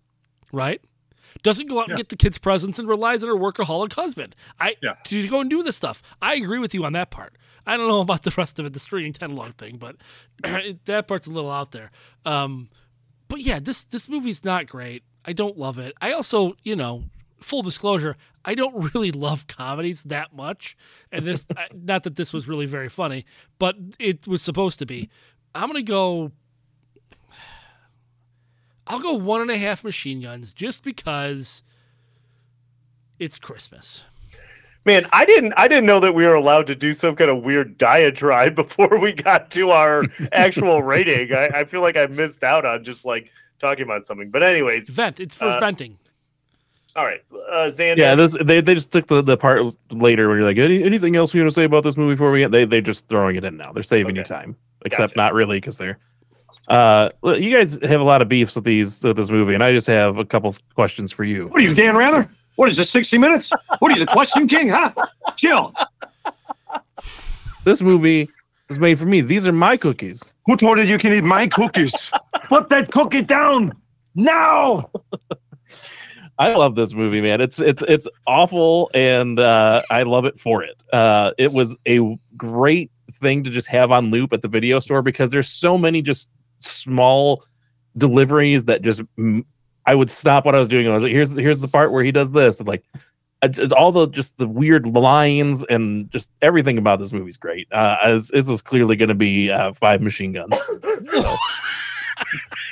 right? 0.51 0.81
Doesn't 1.45 1.67
go 1.67 1.79
out 1.79 1.87
and 1.89 1.95
get 1.97 2.09
the 2.09 2.15
kids 2.17 2.37
presents 2.37 2.79
and 2.79 2.87
relies 2.89 3.23
on 3.23 3.29
her 3.29 3.35
workaholic 3.35 3.93
husband. 3.93 4.35
I 4.59 4.75
Yeah. 4.81 4.95
to 5.05 5.27
go 5.27 5.39
and 5.41 5.49
do 5.49 5.61
this 5.63 5.75
stuff. 5.75 6.01
I 6.21 6.35
agree 6.35 6.59
with 6.59 6.73
you 6.73 6.83
on 6.85 6.93
that 6.93 7.11
part. 7.11 7.35
I 7.67 7.77
don't 7.77 7.87
know 7.87 8.01
about 8.09 8.23
the 8.23 8.33
rest 8.37 8.59
of 8.59 8.65
it, 8.65 8.73
the 8.73 8.79
stringing 8.79 9.13
Ted 9.13 9.29
along 9.29 9.51
thing, 9.53 9.77
but 9.77 9.95
that 10.85 11.07
part's 11.07 11.27
a 11.27 11.31
little 11.31 11.51
out 11.51 11.71
there. 11.71 11.91
Um, 12.25 12.69
but 13.27 13.39
yeah, 13.41 13.59
this 13.59 13.83
this 13.83 14.09
movie's 14.09 14.43
not 14.43 14.67
great. 14.67 15.03
I 15.23 15.33
don't 15.33 15.57
love 15.57 15.79
it. 15.79 15.93
I 16.01 16.11
also, 16.11 16.55
you 16.63 16.75
know, 16.75 17.03
full 17.39 17.61
disclosure, 17.63 18.15
I 18.43 18.55
don't 18.55 18.93
really 18.93 19.11
love 19.11 19.47
comedies 19.47 20.03
that 20.03 20.35
much. 20.35 20.75
And 21.11 21.23
this, 21.25 21.45
I- 21.57 21.67
not 21.73 22.03
that 22.03 22.15
this 22.15 22.33
was 22.33 22.47
really 22.47 22.65
very 22.65 22.89
funny, 22.89 23.25
but 23.59 23.75
it 23.99 24.27
was 24.27 24.41
supposed 24.41 24.79
to 24.79 24.85
be. 24.85 25.09
I'm 25.53 25.67
gonna 25.69 25.81
go. 25.83 26.31
I'll 28.87 28.99
go 28.99 29.13
one 29.13 29.41
and 29.41 29.49
a 29.51 29.57
half 29.57 29.83
machine 29.83 30.21
guns 30.21 30.53
just 30.53 30.83
because 30.83 31.63
it's 33.19 33.39
Christmas. 33.39 34.03
Man, 34.85 35.07
I 35.11 35.25
didn't 35.25 35.53
I 35.57 35.67
didn't 35.67 35.87
know 35.87 35.99
that 36.01 36.13
we 36.13 36.25
were 36.25 36.35
allowed 36.35 36.67
to 36.67 36.75
do 36.75 36.93
some 36.93 37.15
kind 37.15 37.31
of 37.31 37.43
weird 37.43 37.77
diatribe 37.77 38.53
before 38.55 38.99
we 38.99 39.13
got 39.13 39.49
to 39.51 39.71
our 39.71 40.03
actual 40.31 40.83
rating. 40.93 41.33
I, 41.33 41.47
I 41.47 41.63
feel 41.65 41.81
like 41.81 41.97
I 41.97 42.05
missed 42.05 42.43
out 42.43 42.65
on 42.65 42.83
just 42.83 43.03
like 43.05 43.31
talking 43.57 43.83
about 43.83 44.03
something. 44.03 44.29
But 44.29 44.43
anyways, 44.43 44.89
Vent. 44.89 45.19
It's 45.19 45.33
for 45.33 45.45
Uh, 45.45 45.59
venting. 45.59 45.97
all 46.95 47.03
right, 47.03 47.21
uh, 47.49 47.69
Xander. 47.71 47.97
Yeah, 47.97 48.13
this 48.13 48.37
they, 48.39 48.61
they 48.61 48.75
just 48.75 48.91
took 48.91 49.07
the, 49.07 49.23
the 49.23 49.37
part 49.37 49.63
later 49.89 50.27
where 50.27 50.37
you're 50.37 50.45
like, 50.45 50.57
Any, 50.59 50.83
anything 50.83 51.15
else 51.15 51.33
you 51.33 51.41
want 51.41 51.49
to 51.49 51.55
say 51.55 51.63
about 51.63 51.83
this 51.83 51.97
movie 51.97 52.13
before 52.13 52.29
we 52.31 52.41
get? 52.41 52.51
They 52.51 52.65
they 52.65 52.81
just 52.81 53.07
throwing 53.07 53.37
it 53.37 53.43
in 53.43 53.57
now. 53.57 53.71
They're 53.71 53.81
saving 53.81 54.15
you 54.17 54.23
time, 54.23 54.55
except 54.85 55.15
not 55.15 55.33
really 55.33 55.57
because 55.57 55.79
they're. 55.79 55.97
Uh, 56.67 57.09
you 57.23 57.55
guys 57.55 57.77
have 57.83 58.01
a 58.01 58.03
lot 58.03 58.21
of 58.21 58.27
beefs 58.27 58.55
with 58.55 58.63
these 58.63 59.03
with 59.03 59.17
this 59.17 59.29
movie, 59.29 59.53
and 59.53 59.63
I 59.63 59.71
just 59.71 59.87
have 59.87 60.17
a 60.17 60.25
couple 60.25 60.55
questions 60.73 61.11
for 61.11 61.23
you. 61.23 61.47
What 61.47 61.59
are 61.59 61.63
you, 61.63 61.73
Dan 61.73 61.95
Rather? 61.95 62.29
What 62.55 62.69
is 62.69 62.77
this, 62.77 62.89
60 62.89 63.17
Minutes? 63.17 63.51
What 63.79 63.91
are 63.91 63.97
you, 63.97 64.05
the 64.05 64.11
question 64.11 64.47
king, 64.47 64.69
huh? 64.69 64.91
Chill. 65.35 65.73
This 67.65 67.81
movie 67.81 68.29
is 68.69 68.79
made 68.79 68.97
for 68.97 69.05
me. 69.05 69.21
These 69.21 69.45
are 69.45 69.51
my 69.51 69.77
cookies. 69.77 70.35
Who 70.45 70.55
told 70.55 70.77
you 70.77 70.85
you 70.85 70.97
can 70.97 71.13
eat 71.13 71.23
my 71.23 71.47
cookies? 71.47 72.11
Put 72.45 72.69
that 72.69 72.91
cookie 72.91 73.21
down 73.21 73.73
now. 74.15 74.89
I 76.37 76.53
love 76.53 76.75
this 76.75 76.93
movie, 76.93 77.21
man. 77.21 77.39
It's 77.41 77.59
it's 77.59 77.81
it's 77.83 78.07
awful, 78.27 78.91
and 78.93 79.39
uh, 79.39 79.83
I 79.89 80.03
love 80.03 80.25
it 80.25 80.39
for 80.39 80.63
it. 80.63 80.83
Uh, 80.91 81.31
it 81.37 81.53
was 81.53 81.77
a 81.87 82.17
great 82.35 82.91
thing 83.13 83.43
to 83.45 83.49
just 83.49 83.67
have 83.67 83.91
on 83.91 84.11
loop 84.11 84.33
at 84.33 84.41
the 84.41 84.47
video 84.47 84.79
store 84.79 85.01
because 85.01 85.31
there's 85.31 85.47
so 85.47 85.77
many 85.77 86.01
just 86.01 86.29
small 86.65 87.43
deliveries 87.97 88.65
that 88.65 88.81
just 88.81 89.01
I 89.85 89.95
would 89.95 90.09
stop 90.09 90.45
what 90.45 90.55
I 90.55 90.59
was 90.59 90.67
doing. 90.67 90.85
And 90.85 90.93
I 90.93 90.95
was 90.95 91.03
like, 91.03 91.13
here's 91.13 91.35
here's 91.35 91.59
the 91.59 91.67
part 91.67 91.91
where 91.91 92.03
he 92.03 92.11
does 92.11 92.31
this, 92.31 92.59
and 92.59 92.67
like 92.67 92.83
all 93.77 93.91
the 93.91 94.07
just 94.07 94.37
the 94.37 94.47
weird 94.47 94.87
lines 94.87 95.63
and 95.63 96.09
just 96.11 96.31
everything 96.41 96.77
about 96.77 96.99
this 96.99 97.13
movie's 97.13 97.37
great. 97.37 97.67
Uh, 97.71 97.97
as 98.03 98.29
this 98.29 98.49
is 98.49 98.61
clearly 98.61 98.95
going 98.95 99.09
to 99.09 99.15
be 99.15 99.51
uh, 99.51 99.73
five 99.73 100.01
machine 100.01 100.33
guns. 100.33 100.55
So, 101.11 101.35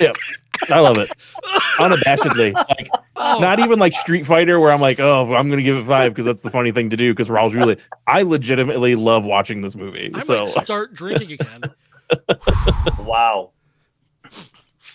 yeah. 0.00 0.12
I 0.70 0.80
love 0.80 0.98
it. 0.98 1.10
Unabashedly. 1.78 2.54
Like 2.54 2.88
Oh. 3.16 3.38
not 3.38 3.58
even 3.58 3.78
like 3.78 3.94
Street 3.94 4.26
Fighter 4.26 4.58
where 4.60 4.70
I'm 4.70 4.80
like, 4.80 5.00
oh, 5.00 5.34
I'm 5.34 5.48
gonna 5.48 5.62
give 5.62 5.76
it 5.76 5.86
five 5.86 6.12
because 6.12 6.24
that's 6.26 6.42
the 6.42 6.50
funny 6.50 6.72
thing 6.72 6.90
to 6.90 6.96
do 6.96 7.12
because 7.12 7.28
Raul 7.28 7.50
Julia. 7.50 7.76
I 8.06 8.22
legitimately 8.22 8.96
love 8.96 9.24
watching 9.24 9.60
this 9.62 9.74
movie. 9.74 10.10
I 10.14 10.20
so 10.20 10.40
might 10.40 10.48
start 10.48 10.94
drinking 10.94 11.32
again. 11.32 11.62
Wow. 13.00 13.52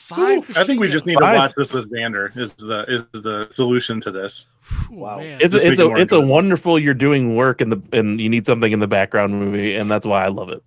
Five. 0.10 0.58
I 0.58 0.64
think 0.64 0.80
we 0.80 0.90
just 0.90 1.06
need 1.06 1.20
to 1.20 1.24
watch 1.24 1.54
this 1.56 1.72
with 1.72 1.92
Xander. 1.92 2.36
Is 2.36 2.54
the 2.54 2.84
is 2.88 3.22
the 3.22 3.48
solution 3.54 4.02
to 4.02 4.10
this? 4.10 4.48
Wow. 4.90 5.20
it's 5.22 5.54
a, 5.54 5.58
it's 5.58 5.80
a 5.80 5.88
more 5.88 6.00
it's 6.00 6.12
a 6.14 6.20
wonderful 6.20 6.80
you're 6.80 6.96
doing 6.96 7.36
work 7.36 7.62
in 7.62 7.70
the 7.70 7.80
and 7.94 8.20
you 8.20 8.28
need 8.28 8.48
something 8.48 8.72
in 8.72 8.80
the 8.80 8.88
background 8.88 9.40
movie 9.40 9.76
and 9.76 9.90
that's 9.90 10.08
why 10.08 10.26
I 10.26 10.30
love 10.30 10.50
it. 10.50 10.64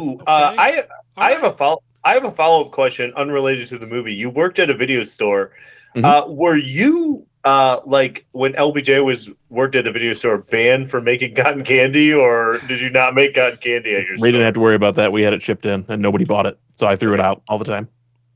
Ooh, 0.00 0.18
uh, 0.26 0.54
I 0.58 0.84
I 1.16 1.30
have 1.30 1.44
a 1.44 1.52
follow 1.52 1.80
I 2.02 2.14
have 2.14 2.24
a 2.24 2.32
follow 2.32 2.64
up 2.64 2.72
question 2.72 3.12
unrelated 3.14 3.68
to 3.68 3.78
the 3.78 3.86
movie. 3.86 4.12
You 4.12 4.28
worked 4.28 4.58
at 4.58 4.68
a 4.68 4.74
video 4.74 5.04
store. 5.04 5.52
Mhm. 5.94 6.04
Uh, 6.04 6.28
were 6.28 6.56
you 6.56 7.24
uh, 7.44 7.80
like 7.86 8.24
when 8.32 8.52
LPJ 8.54 9.04
was 9.04 9.30
worked 9.50 9.74
at 9.74 9.84
the 9.84 9.92
video 9.92 10.14
store 10.14 10.38
banned 10.38 10.90
for 10.90 11.00
making 11.00 11.34
cotton 11.34 11.64
candy, 11.64 12.12
or 12.12 12.58
did 12.68 12.80
you 12.80 12.90
not 12.90 13.14
make 13.14 13.34
cotton 13.34 13.58
candy 13.58 13.94
at 13.94 14.02
your 14.04 14.12
We 14.12 14.18
store? 14.18 14.26
didn't 14.28 14.42
have 14.44 14.54
to 14.54 14.60
worry 14.60 14.74
about 14.76 14.94
that. 14.96 15.12
We 15.12 15.22
had 15.22 15.34
it 15.34 15.42
shipped 15.42 15.66
in 15.66 15.84
and 15.88 16.00
nobody 16.00 16.24
bought 16.24 16.46
it. 16.46 16.58
So 16.76 16.86
I 16.86 16.96
threw 16.96 17.14
it 17.14 17.20
out 17.20 17.42
all 17.48 17.58
the 17.58 17.64
time. 17.64 17.88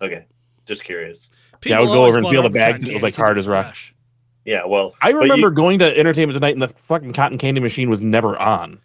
Okay, 0.02 0.26
just 0.66 0.84
curious. 0.84 1.30
yeah, 1.64 1.78
I 1.78 1.80
would 1.80 1.86
go 1.88 2.04
over 2.04 2.18
and 2.18 2.28
feel 2.28 2.42
the 2.42 2.50
bags 2.50 2.82
and 2.82 2.90
it 2.90 2.94
was 2.94 3.02
like 3.02 3.14
hard 3.14 3.38
as 3.38 3.46
rock. 3.48 3.74
Yeah, 4.44 4.64
well, 4.66 4.94
I 5.02 5.10
remember 5.10 5.48
you- 5.48 5.54
going 5.54 5.78
to 5.80 5.98
Entertainment 5.98 6.34
Tonight 6.34 6.52
and 6.54 6.62
the 6.62 6.68
fucking 6.68 7.12
cotton 7.12 7.38
candy 7.38 7.60
machine 7.60 7.88
was 7.90 8.02
never 8.02 8.38
on. 8.38 8.78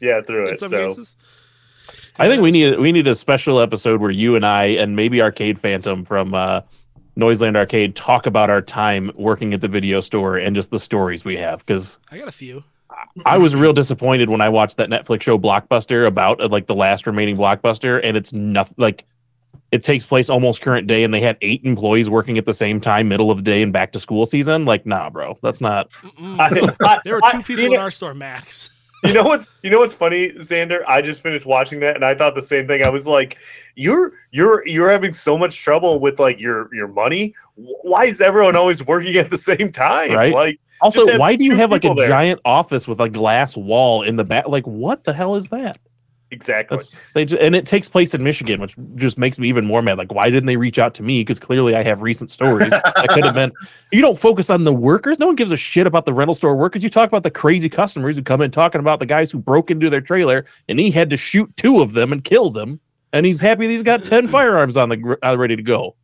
yeah, 0.02 0.22
through 0.22 0.48
it. 0.48 0.60
some 0.60 0.70
So 0.70 0.88
cases. 0.90 1.16
I 2.18 2.28
think 2.28 2.42
we 2.42 2.52
need 2.52 2.80
we 2.80 2.92
need 2.92 3.08
a 3.08 3.16
special 3.16 3.60
episode 3.60 4.02
where 4.02 4.12
you 4.12 4.36
and 4.36 4.46
I 4.46 4.66
and 4.66 4.96
maybe 4.96 5.22
Arcade 5.22 5.60
Phantom 5.60 6.04
from 6.04 6.34
uh, 6.34 6.62
Noiseland 7.16 7.56
Arcade 7.56 7.96
talk 7.96 8.26
about 8.26 8.50
our 8.50 8.62
time 8.62 9.12
working 9.16 9.54
at 9.54 9.62
the 9.62 9.68
video 9.68 10.02
store 10.02 10.38
and 10.38 10.56
just 10.56 10.72
the 10.72 10.80
stories 10.80 11.24
we 11.24 11.38
have. 11.38 11.60
Because 11.60 12.00
I 12.12 12.18
got 12.18 12.28
a 12.28 12.32
few. 12.34 12.64
I 13.26 13.38
was 13.38 13.56
real 13.56 13.74
disappointed 13.74 14.30
when 14.30 14.42
I 14.42 14.50
watched 14.50 14.78
that 14.78 14.90
Netflix 14.90 15.24
show 15.24 15.38
Blockbuster 15.38 16.06
about 16.08 16.42
uh, 16.42 16.48
like 16.48 16.68
the 16.68 16.76
last 16.76 17.06
remaining 17.08 17.36
Blockbuster, 17.38 18.00
and 18.04 18.16
it's 18.16 18.32
nothing 18.34 18.76
like 18.78 19.06
it 19.72 19.84
takes 19.84 20.06
place 20.06 20.30
almost 20.30 20.62
current 20.62 20.88
day, 20.88 21.04
and 21.04 21.14
they 21.14 21.20
had 21.22 21.38
eight 21.42 21.62
employees 21.64 22.10
working 22.10 22.38
at 22.38 22.46
the 22.46 22.54
same 22.54 22.80
time, 22.82 23.08
middle 23.08 23.30
of 23.30 23.38
the 23.38 23.44
day 23.44 23.62
and 23.62 23.72
back 23.74 23.92
to 23.92 24.00
school 24.00 24.26
season. 24.26 24.66
Like, 24.66 24.86
nah, 24.86 25.10
bro, 25.10 25.38
that's 25.44 25.62
not. 25.62 25.90
I- 26.20 26.72
I- 26.84 27.00
There 27.04 27.16
were 27.16 27.22
I- 27.24 27.32
two 27.34 27.42
people 27.44 27.64
you 27.64 27.66
in 27.68 27.74
know- 27.74 27.82
our 27.82 27.92
store, 27.92 28.14
Max. 28.14 28.72
you 29.06 29.14
know 29.14 29.24
what's 29.24 29.48
you 29.64 29.70
know 29.70 29.80
what's 29.80 29.94
funny, 29.94 30.32
Xander? 30.34 30.84
I 30.86 31.02
just 31.02 31.24
finished 31.24 31.46
watching 31.46 31.80
that 31.80 31.96
and 31.96 32.04
I 32.04 32.14
thought 32.16 32.36
the 32.36 32.42
same 32.42 32.68
thing. 32.68 32.84
I 32.84 32.90
was 32.90 33.08
like, 33.08 33.38
"You're 33.76 34.12
you're 34.32 34.68
you're 34.68 34.90
having 34.90 35.14
so 35.14 35.38
much 35.38 35.58
trouble 35.64 36.02
with 36.02 36.20
like 36.20 36.38
your 36.38 36.68
your 36.76 36.90
money. 36.90 37.34
Why 37.56 38.06
is 38.06 38.20
everyone 38.20 38.58
always 38.58 38.86
working 38.86 39.16
at 39.16 39.30
the 39.30 39.38
same 39.38 39.72
time? 39.72 40.12
Right. 40.12 40.34
Like, 40.34 40.60
Also, 40.82 41.18
why 41.18 41.36
do 41.36 41.44
you 41.44 41.56
have 41.56 41.72
like 41.72 41.86
a 41.86 41.94
there. 41.94 42.08
giant 42.08 42.40
office 42.46 42.88
with 42.88 43.00
a 43.02 43.10
glass 43.10 43.58
wall 43.58 44.02
in 44.02 44.16
the 44.16 44.24
back? 44.24 44.48
Like, 44.48 44.66
what 44.66 45.04
the 45.04 45.14
hell 45.14 45.36
is 45.36 45.50
that? 45.50 45.80
exactly? 46.32 46.78
That's 46.78 47.14
they 47.14 47.24
and 47.40 47.56
it 47.56 47.66
takes 47.66 47.90
place 47.90 48.14
in 48.14 48.24
Michigan, 48.24 48.62
which 48.62 48.76
just 48.96 49.18
makes 49.18 49.40
me 49.40 49.48
even 49.48 49.66
more 49.66 49.82
mad. 49.82 49.98
Like, 49.98 50.14
why 50.14 50.30
didn't 50.30 50.48
they 50.48 50.58
reach 50.58 50.80
out 50.80 50.94
to 50.96 51.04
me? 51.04 51.22
Because 51.22 51.40
clearly 51.40 51.76
I 51.76 51.84
have 51.84 52.02
recent 52.02 52.30
stories. 52.32 52.72
I 52.74 53.08
could 53.08 53.26
have 53.26 53.34
been. 53.34 53.52
You 53.92 54.02
don't 54.02 54.20
focus 54.20 54.52
on 54.52 54.66
the 54.66 54.74
workers. 54.74 55.18
No 55.18 55.26
one 55.26 55.36
gives 55.36 55.52
a 55.52 55.58
shit 55.58 55.88
about 55.88 56.06
the 56.06 56.14
rental 56.14 56.36
store 56.36 56.56
workers. 56.56 56.84
You 56.84 56.92
talk 56.92 57.08
about 57.08 57.24
the 57.24 57.32
crazy 57.32 57.70
customers 57.70 58.16
who 58.16 58.22
come 58.22 58.40
in 58.40 58.52
talking 58.52 58.80
about 58.80 59.00
the 59.00 59.08
guys 59.08 59.32
who 59.32 59.40
broke 59.40 59.72
into 59.72 59.90
their 59.90 60.00
trailer 60.00 60.46
and 60.68 60.80
he 60.80 60.92
had 60.92 61.10
to 61.10 61.18
shoot 61.18 61.52
two 61.58 61.82
of 61.82 61.94
them 61.94 62.14
and 62.14 62.24
kill 62.24 62.52
them. 62.52 62.80
And 63.14 63.26
he's 63.26 63.42
happy 63.42 63.68
he's 63.68 63.82
got 63.82 64.04
ten 64.04 64.28
firearms 64.28 64.78
on 64.78 64.90
the 64.90 65.18
uh, 65.24 65.36
ready 65.38 65.56
to 65.56 65.64
go. 65.64 65.96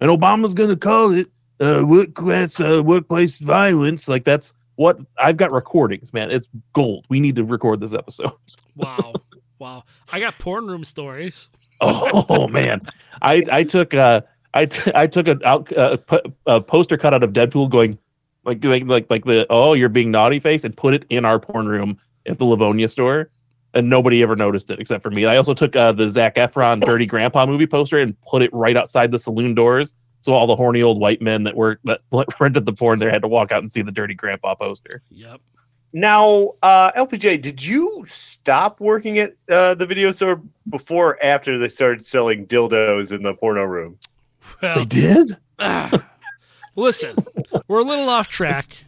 And 0.00 0.10
Obama's 0.10 0.52
gonna 0.52 0.76
call 0.76 1.12
it 1.12 1.28
uh, 1.60 1.84
work 1.86 2.14
class 2.14 2.58
uh, 2.60 2.82
workplace 2.84 3.38
violence. 3.38 4.08
Like 4.08 4.24
that's 4.24 4.54
what 4.76 4.98
I've 5.18 5.36
got 5.36 5.52
recordings, 5.52 6.12
man. 6.12 6.30
It's 6.30 6.48
gold. 6.72 7.06
We 7.08 7.20
need 7.20 7.36
to 7.36 7.44
record 7.44 7.80
this 7.80 7.92
episode. 7.92 8.32
Wow. 8.76 9.12
wow. 9.60 9.84
I 10.12 10.18
got 10.18 10.36
porn 10.40 10.66
room 10.66 10.82
stories. 10.82 11.48
Oh 11.80 12.48
man, 12.48 12.80
I 13.22 13.40
I 13.52 13.62
took 13.62 13.94
uh 13.94 14.22
I 14.52 14.66
t- 14.66 14.90
I 14.96 15.06
took 15.06 15.28
a 15.28 15.38
out 15.46 15.72
uh, 15.76 15.96
a 16.46 16.60
poster 16.60 16.96
cut 16.96 17.14
out 17.14 17.22
of 17.22 17.32
Deadpool 17.32 17.70
going 17.70 17.96
like 18.44 18.60
doing 18.60 18.86
like 18.86 19.08
like 19.10 19.24
the 19.24 19.46
oh 19.50 19.74
you're 19.74 19.88
being 19.88 20.10
naughty 20.10 20.40
face 20.40 20.64
and 20.64 20.76
put 20.76 20.94
it 20.94 21.04
in 21.08 21.24
our 21.24 21.38
porn 21.38 21.68
room 21.68 21.98
at 22.26 22.38
the 22.38 22.44
Livonia 22.44 22.88
store. 22.88 23.30
And 23.74 23.90
nobody 23.90 24.22
ever 24.22 24.36
noticed 24.36 24.70
it 24.70 24.78
except 24.78 25.02
for 25.02 25.10
me. 25.10 25.24
I 25.26 25.36
also 25.36 25.52
took 25.52 25.74
uh, 25.74 25.90
the 25.90 26.08
Zac 26.08 26.36
Efron 26.36 26.80
Dirty 26.80 27.06
Grandpa 27.06 27.44
movie 27.44 27.66
poster 27.66 27.98
and 27.98 28.20
put 28.22 28.40
it 28.40 28.50
right 28.52 28.76
outside 28.76 29.10
the 29.10 29.18
saloon 29.18 29.54
doors, 29.54 29.94
so 30.24 30.32
all 30.32 30.46
the 30.46 30.56
horny 30.56 30.80
old 30.80 30.98
white 30.98 31.20
men 31.20 31.42
that 31.42 31.54
were 31.54 31.78
that 31.84 32.00
rented 32.40 32.64
the 32.64 32.72
porn 32.72 32.98
there 32.98 33.10
had 33.10 33.20
to 33.20 33.28
walk 33.28 33.52
out 33.52 33.58
and 33.58 33.70
see 33.70 33.82
the 33.82 33.92
Dirty 33.92 34.14
Grandpa 34.14 34.54
poster. 34.54 35.02
Yep. 35.10 35.38
Now, 35.92 36.54
uh, 36.62 36.90
LPJ, 36.92 37.42
did 37.42 37.62
you 37.62 38.02
stop 38.08 38.80
working 38.80 39.18
at 39.18 39.36
uh, 39.50 39.74
the 39.74 39.84
video 39.86 40.12
store 40.12 40.40
before 40.70 41.10
or 41.10 41.24
after 41.24 41.58
they 41.58 41.68
started 41.68 42.06
selling 42.06 42.46
dildos 42.46 43.12
in 43.12 43.22
the 43.22 43.34
porno 43.34 43.64
room? 43.64 43.98
Well, 44.62 44.86
did. 44.86 45.36
listen, 46.74 47.16
we're 47.68 47.80
a 47.80 47.84
little 47.84 48.08
off 48.08 48.28
track. 48.28 48.78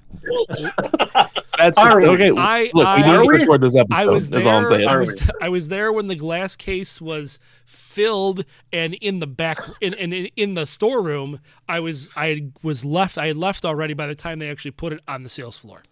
That's 1.58 1.76
Are 1.76 2.00
we? 2.00 2.08
okay. 2.08 2.32
I, 2.34 2.70
Look, 2.72 2.86
I, 2.86 2.96
we 2.96 3.18
need 3.18 3.24
to 3.24 3.40
record 3.40 3.60
this 3.60 3.76
episode. 3.76 4.00
I 4.00 4.06
was 4.06 4.30
there. 4.30 4.48
all 4.48 4.58
I'm 4.60 4.64
saying. 4.64 4.88
I 4.88 4.96
was, 4.96 5.30
I 5.42 5.48
was 5.50 5.68
there 5.68 5.92
when 5.92 6.08
the 6.08 6.16
glass 6.16 6.56
case 6.56 6.98
was 7.00 7.38
filled, 7.96 8.44
and 8.72 8.92
in 8.94 9.18
the 9.20 9.26
back, 9.26 9.58
in, 9.80 9.94
in 9.94 10.12
in 10.36 10.54
the 10.54 10.66
storeroom, 10.66 11.40
I 11.68 11.80
was 11.80 12.08
I 12.14 12.48
was 12.62 12.84
left. 12.84 13.16
I 13.18 13.26
had 13.28 13.36
left 13.38 13.64
already 13.64 13.94
by 13.94 14.06
the 14.06 14.14
time 14.14 14.38
they 14.38 14.50
actually 14.50 14.72
put 14.72 14.92
it 14.92 15.00
on 15.08 15.22
the 15.22 15.28
sales 15.30 15.56
floor. 15.58 15.82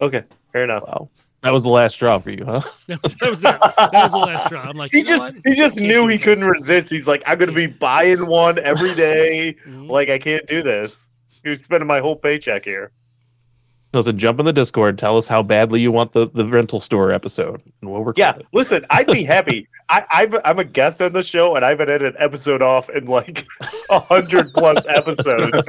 Okay, 0.00 0.22
fair 0.52 0.64
enough. 0.64 0.84
Wow. 0.86 1.10
That 1.42 1.52
was 1.52 1.62
the 1.62 1.70
last 1.70 1.94
straw 1.94 2.18
for 2.18 2.30
you, 2.30 2.44
huh? 2.44 2.60
That 2.86 3.02
was, 3.02 3.14
that 3.16 3.30
was, 3.30 3.40
it. 3.44 3.60
That 3.76 3.90
was 3.92 4.12
the 4.12 4.18
last 4.18 4.44
straw. 4.46 4.60
I'm 4.60 4.76
like, 4.76 4.92
He 4.92 4.98
you 4.98 5.04
know 5.04 5.08
just 5.10 5.34
what? 5.34 5.42
he 5.46 5.54
just 5.54 5.80
knew 5.80 6.06
he 6.06 6.18
couldn't 6.18 6.44
resist. 6.44 6.90
He's 6.90 7.08
like, 7.08 7.22
I'm 7.26 7.38
gonna 7.38 7.52
be 7.52 7.66
buying 7.66 8.26
one 8.26 8.58
every 8.58 8.94
day. 8.94 9.56
Mhm. 9.66 9.88
like 9.90 10.08
I 10.10 10.18
can't 10.18 10.46
do 10.46 10.62
this. 10.62 11.10
He 11.42 11.48
was 11.50 11.62
spending 11.62 11.86
my 11.88 12.00
whole 12.00 12.14
paycheck 12.16 12.64
here. 12.64 12.92
Listen, 13.92 14.16
jump 14.18 14.38
in 14.38 14.46
the 14.46 14.52
Discord. 14.52 14.98
Tell 14.98 15.16
us 15.16 15.26
how 15.26 15.42
badly 15.42 15.80
you 15.80 15.90
want 15.90 16.12
the, 16.12 16.28
the 16.32 16.46
rental 16.46 16.78
store 16.78 17.10
episode, 17.10 17.60
and 17.80 17.90
we'll 17.90 18.00
record 18.02 18.18
Yeah, 18.18 18.36
it. 18.36 18.46
listen, 18.52 18.86
I'd 18.88 19.08
be 19.08 19.24
happy. 19.36 19.66
I, 19.88 20.06
I've, 20.12 20.36
I'm 20.44 20.60
a 20.60 20.64
guest 20.64 21.02
on 21.02 21.12
the 21.12 21.24
show, 21.24 21.56
and 21.56 21.64
I've 21.64 21.78
been 21.78 21.88
had 21.88 22.02
an 22.02 22.14
episode 22.18 22.62
off 22.62 22.88
in 22.90 23.06
like 23.06 23.46
a 23.90 23.98
hundred 23.98 24.54
plus 24.54 24.86
episodes. 24.86 25.68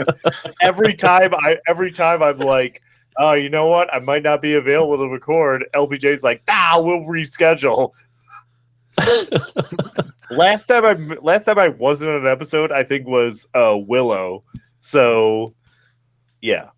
every 0.61 0.93
time 0.93 1.33
I, 1.33 1.57
every 1.67 1.91
time 1.91 2.21
I'm 2.21 2.37
like, 2.37 2.83
oh, 3.17 3.33
you 3.33 3.49
know 3.49 3.65
what? 3.65 3.91
I 3.91 3.97
might 3.97 4.21
not 4.21 4.39
be 4.39 4.53
available 4.53 4.97
to 4.99 5.07
record. 5.07 5.65
LPJ's 5.73 6.23
like, 6.23 6.43
ah, 6.47 6.79
we'll 6.79 6.99
reschedule. 6.99 7.91
last 10.29 10.65
time 10.67 10.85
I, 10.85 10.93
last 11.21 11.45
time 11.45 11.57
I 11.57 11.69
wasn't 11.69 12.11
on 12.11 12.21
an 12.21 12.27
episode, 12.31 12.71
I 12.71 12.83
think 12.83 13.07
was 13.07 13.47
uh, 13.55 13.75
Willow. 13.77 14.43
So, 14.79 15.55
yeah. 16.41 16.69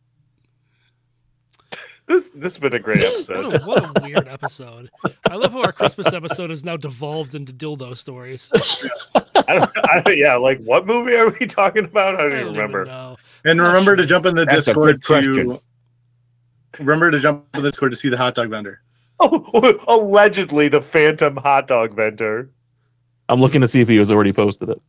This 2.05 2.31
this 2.31 2.55
has 2.55 2.59
been 2.59 2.73
a 2.73 2.79
great 2.79 3.01
episode. 3.01 3.45
What 3.45 3.61
a, 3.61 3.65
what 3.65 3.97
a 3.97 4.01
weird 4.01 4.27
episode. 4.27 4.89
I 5.29 5.35
love 5.35 5.53
how 5.53 5.61
our 5.61 5.71
Christmas 5.71 6.11
episode 6.11 6.49
has 6.49 6.63
now 6.65 6.75
devolved 6.75 7.33
into 7.33 7.53
dildo 7.53 7.95
stories. 7.95 8.49
I 9.47 9.55
don't, 9.55 9.71
I, 9.77 10.03
yeah, 10.11 10.35
like 10.35 10.61
what 10.63 10.85
movie 10.85 11.15
are 11.15 11.29
we 11.29 11.45
talking 11.45 11.85
about? 11.85 12.15
I 12.15 12.23
don't, 12.23 12.33
I 12.33 12.35
even 12.35 12.45
don't 12.47 12.55
remember. 12.55 12.81
even 12.81 12.93
know. 12.93 13.17
And 13.45 13.57
Not 13.57 13.67
remember 13.67 13.95
to 13.95 14.05
jump 14.05 14.25
in 14.25 14.35
the 14.35 14.45
That's 14.45 14.65
Discord 14.65 15.01
to 15.03 15.61
remember 16.79 17.11
to 17.11 17.19
jump 17.19 17.45
in 17.53 17.61
the 17.61 17.69
Discord 17.69 17.91
to 17.91 17.97
see 17.97 18.09
the 18.09 18.17
hot 18.17 18.35
dog 18.35 18.49
vendor. 18.49 18.81
Oh, 19.19 19.79
allegedly 19.87 20.67
the 20.67 20.81
Phantom 20.81 21.37
hot 21.37 21.67
dog 21.67 21.95
vendor. 21.95 22.49
I'm 23.29 23.39
looking 23.39 23.61
to 23.61 23.67
see 23.67 23.79
if 23.79 23.87
he 23.87 23.95
has 23.97 24.11
already 24.11 24.33
posted 24.33 24.69
it. 24.69 24.81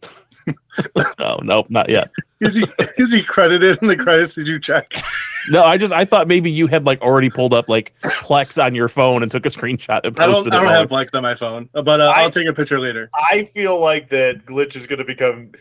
oh 1.18 1.38
nope, 1.42 1.66
not 1.70 1.88
yet. 1.88 2.10
Is 2.40 2.54
he 2.56 2.64
is 2.98 3.12
he 3.12 3.22
credited 3.22 3.78
in 3.82 3.88
the 3.88 3.96
credits? 3.96 4.34
Did 4.34 4.48
you 4.48 4.58
check? 4.60 4.92
No, 5.50 5.62
I 5.62 5.76
just 5.76 5.92
I 5.92 6.04
thought 6.04 6.26
maybe 6.26 6.50
you 6.50 6.66
had 6.66 6.84
like 6.86 7.00
already 7.02 7.30
pulled 7.30 7.52
up 7.54 7.68
like 7.68 7.92
Plex 8.02 8.62
on 8.62 8.74
your 8.74 8.88
phone 8.88 9.22
and 9.22 9.30
took 9.30 9.44
a 9.46 9.50
screenshot 9.50 10.00
and 10.04 10.18
I 10.18 10.26
don't 10.26 10.34
posted 10.34 10.52
I 10.52 10.56
it. 10.56 10.58
don't 10.60 10.66
while- 10.66 10.80
have 10.80 10.90
Plex 10.90 11.14
on 11.16 11.22
my 11.22 11.34
phone, 11.34 11.68
but 11.72 12.00
uh, 12.00 12.04
I- 12.14 12.22
I'll 12.22 12.30
take 12.30 12.48
a 12.48 12.52
picture 12.54 12.80
later. 12.80 13.10
I 13.30 13.44
feel 13.44 13.78
like 13.80 14.08
that 14.10 14.46
Glitch 14.46 14.74
is 14.76 14.86
going 14.86 14.98
to 15.00 15.04
become 15.04 15.52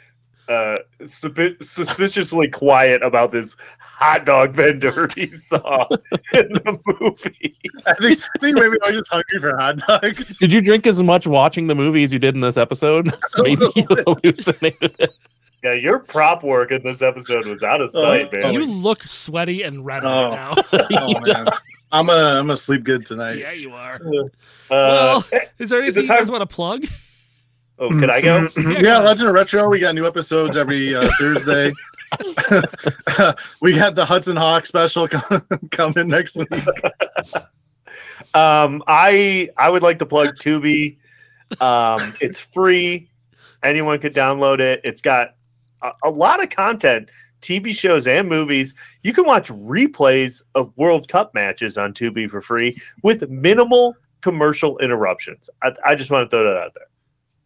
uh, 0.49 0.76
suspi- 1.02 1.61
suspiciously 1.64 2.49
quiet 2.49 3.02
about 3.03 3.32
this 3.32 3.56
hot 3.80 4.26
dog 4.26 4.53
vendor 4.53 5.07
he 5.15 5.28
saw 5.32 5.88
in 6.34 6.49
the 6.49 6.80
movie. 6.99 7.56
I 7.86 7.94
think 7.95 8.20
I 8.36 8.40
think 8.40 8.56
maybe 8.56 8.78
I 8.84 8.90
was 8.91 8.98
just 8.98 9.11
hungry 9.11 9.40
for 9.40 9.57
hot 9.57 9.78
dogs. 9.88 10.38
Did 10.40 10.52
you 10.52 10.61
drink 10.61 10.86
as 10.88 11.02
much 11.02 11.26
watching 11.28 11.68
the 11.68 11.76
movie 11.76 12.03
as 12.03 12.11
you 12.11 12.20
did 12.20 12.36
in 12.36 12.41
this 12.41 12.57
episode? 12.57 13.14
Maybe 13.38 13.65
you 13.76 13.86
hallucinated 14.06 14.95
it. 14.99 15.11
Yeah, 15.64 15.74
your 15.76 15.99
prop 15.99 16.44
work 16.44 16.72
in 16.72 16.84
this 16.84 17.02
episode 17.02 17.45
was 17.45 17.64
out 17.64 17.80
of 17.80 17.90
sight, 17.91 18.30
Oh, 18.34 18.38
man. 18.38 18.53
You 18.53 18.65
look 18.65 19.03
sweaty 19.07 19.64
and 19.64 19.86
red 19.86 20.03
Oh. 20.03 20.30
now. 20.30 20.53
Oh, 20.74 21.14
man. 21.26 21.45
I'm 21.94 22.07
gonna 22.07 22.40
I'm 22.40 22.48
gonna 22.48 22.57
sleep 22.57 22.84
good 22.84 23.06
tonight. 23.06 23.38
yeah, 23.38 23.52
you 23.53 23.72
are. 23.72 23.95
Uh, 23.95 24.28
Well, 24.70 25.24
is 25.60 25.70
there 25.70 25.82
anything 25.82 26.03
it 26.03 26.07
you 26.10 26.15
guys 26.15 26.30
want 26.30 26.41
to 26.41 26.53
plug? 26.53 26.86
Oh, 27.84 27.89
can 27.89 28.10
I 28.10 28.22
go? 28.22 28.47
Yeah, 28.57 28.99
Legend 28.99 29.30
of 29.30 29.35
Retro. 29.35 29.68
We 29.69 29.80
got 29.80 29.95
new 29.95 30.07
episodes 30.07 30.55
every 30.55 30.95
uh, 30.95 31.07
Thursday. 31.19 31.72
we 33.61 33.73
got 33.73 33.95
the 33.95 34.05
Hudson 34.05 34.35
Hawk 34.35 34.65
special 34.65 35.07
coming 35.72 36.07
next 36.07 36.38
week. 36.38 36.49
Um, 38.34 38.84
I 38.88 39.49
I 39.57 39.69
would 39.69 39.84
like 39.84 39.99
to 39.99 40.05
plug 40.05 40.35
Tubi. 40.38 40.97
Um, 41.61 42.14
it's 42.22 42.41
free. 42.41 43.10
Anyone 43.64 43.99
could 43.99 44.14
download 44.14 44.60
it. 44.60 44.81
It's 44.84 45.01
got 45.01 45.35
a, 45.81 45.91
a 46.03 46.10
lot 46.10 46.41
of 46.41 46.49
content, 46.49 47.10
TV 47.41 47.76
shows 47.76 48.07
and 48.07 48.27
movies. 48.27 48.76
You 49.03 49.14
can 49.14 49.26
watch 49.26 49.49
replays 49.49 50.41
of 50.55 50.72
World 50.77 51.07
Cup 51.07 51.34
matches 51.34 51.77
on 51.77 51.93
Tubi 51.93 52.30
for 52.30 52.41
free 52.41 52.77
with 53.03 53.30
minimal 53.30 53.95
commercial 54.22 54.77
interruptions. 54.80 55.49
I, 55.61 55.73
I 55.85 55.95
just 55.95 56.10
want 56.10 56.30
to 56.30 56.35
throw 56.35 56.43
that 56.45 56.57
out 56.57 56.73
there. 56.73 56.88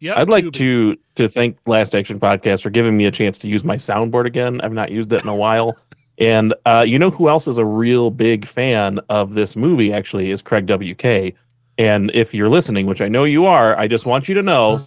Yep, 0.00 0.16
I'd 0.16 0.28
like 0.28 0.44
Tubi. 0.44 0.52
to 0.54 0.96
to 1.16 1.28
thank 1.28 1.58
Last 1.66 1.94
Action 1.94 2.20
Podcast 2.20 2.62
for 2.62 2.70
giving 2.70 2.96
me 2.96 3.06
a 3.06 3.10
chance 3.10 3.38
to 3.38 3.48
use 3.48 3.64
my 3.64 3.76
soundboard 3.76 4.26
again. 4.26 4.60
I've 4.60 4.72
not 4.72 4.90
used 4.92 5.12
it 5.12 5.22
in 5.22 5.28
a 5.28 5.34
while. 5.36 5.76
And 6.20 6.52
uh, 6.66 6.84
you 6.84 6.98
know 6.98 7.10
who 7.10 7.28
else 7.28 7.46
is 7.46 7.58
a 7.58 7.64
real 7.64 8.10
big 8.10 8.44
fan 8.44 8.98
of 9.08 9.34
this 9.34 9.54
movie? 9.54 9.92
Actually, 9.92 10.32
is 10.32 10.42
Craig 10.42 10.66
WK. 10.66 11.32
And 11.78 12.10
if 12.12 12.34
you're 12.34 12.48
listening, 12.48 12.86
which 12.86 13.00
I 13.00 13.06
know 13.08 13.22
you 13.22 13.46
are, 13.46 13.78
I 13.78 13.86
just 13.86 14.04
want 14.04 14.28
you 14.28 14.34
to 14.34 14.42
know. 14.42 14.84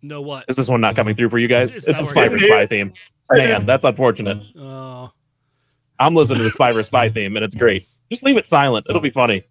Know 0.00 0.20
what? 0.20 0.44
Is 0.48 0.56
this 0.56 0.68
one 0.68 0.80
not 0.80 0.96
coming 0.96 1.16
through 1.16 1.30
for 1.30 1.38
you 1.38 1.48
guys? 1.48 1.74
It's 1.74 1.88
It's, 1.88 2.00
a 2.00 2.04
Spy 2.04 2.28
for. 2.28 2.38
Spy 2.38 2.66
theme. 2.66 2.92
Man, 3.32 3.64
that's 3.66 3.84
unfortunate. 3.84 4.44
Oh, 4.56 5.10
I'm 5.98 6.14
listening 6.14 6.38
to 6.38 6.44
the 6.44 6.50
Spy 6.50 6.72
for 6.72 6.82
Spy 6.82 7.08
theme, 7.08 7.36
and 7.36 7.44
it's 7.44 7.54
great. 7.54 7.88
Just 8.10 8.24
leave 8.24 8.36
it 8.36 8.46
silent. 8.46 8.86
It'll 8.88 9.00
be 9.00 9.10
funny. 9.10 9.44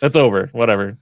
That's 0.00 0.16
over. 0.16 0.48
Whatever. 0.52 0.98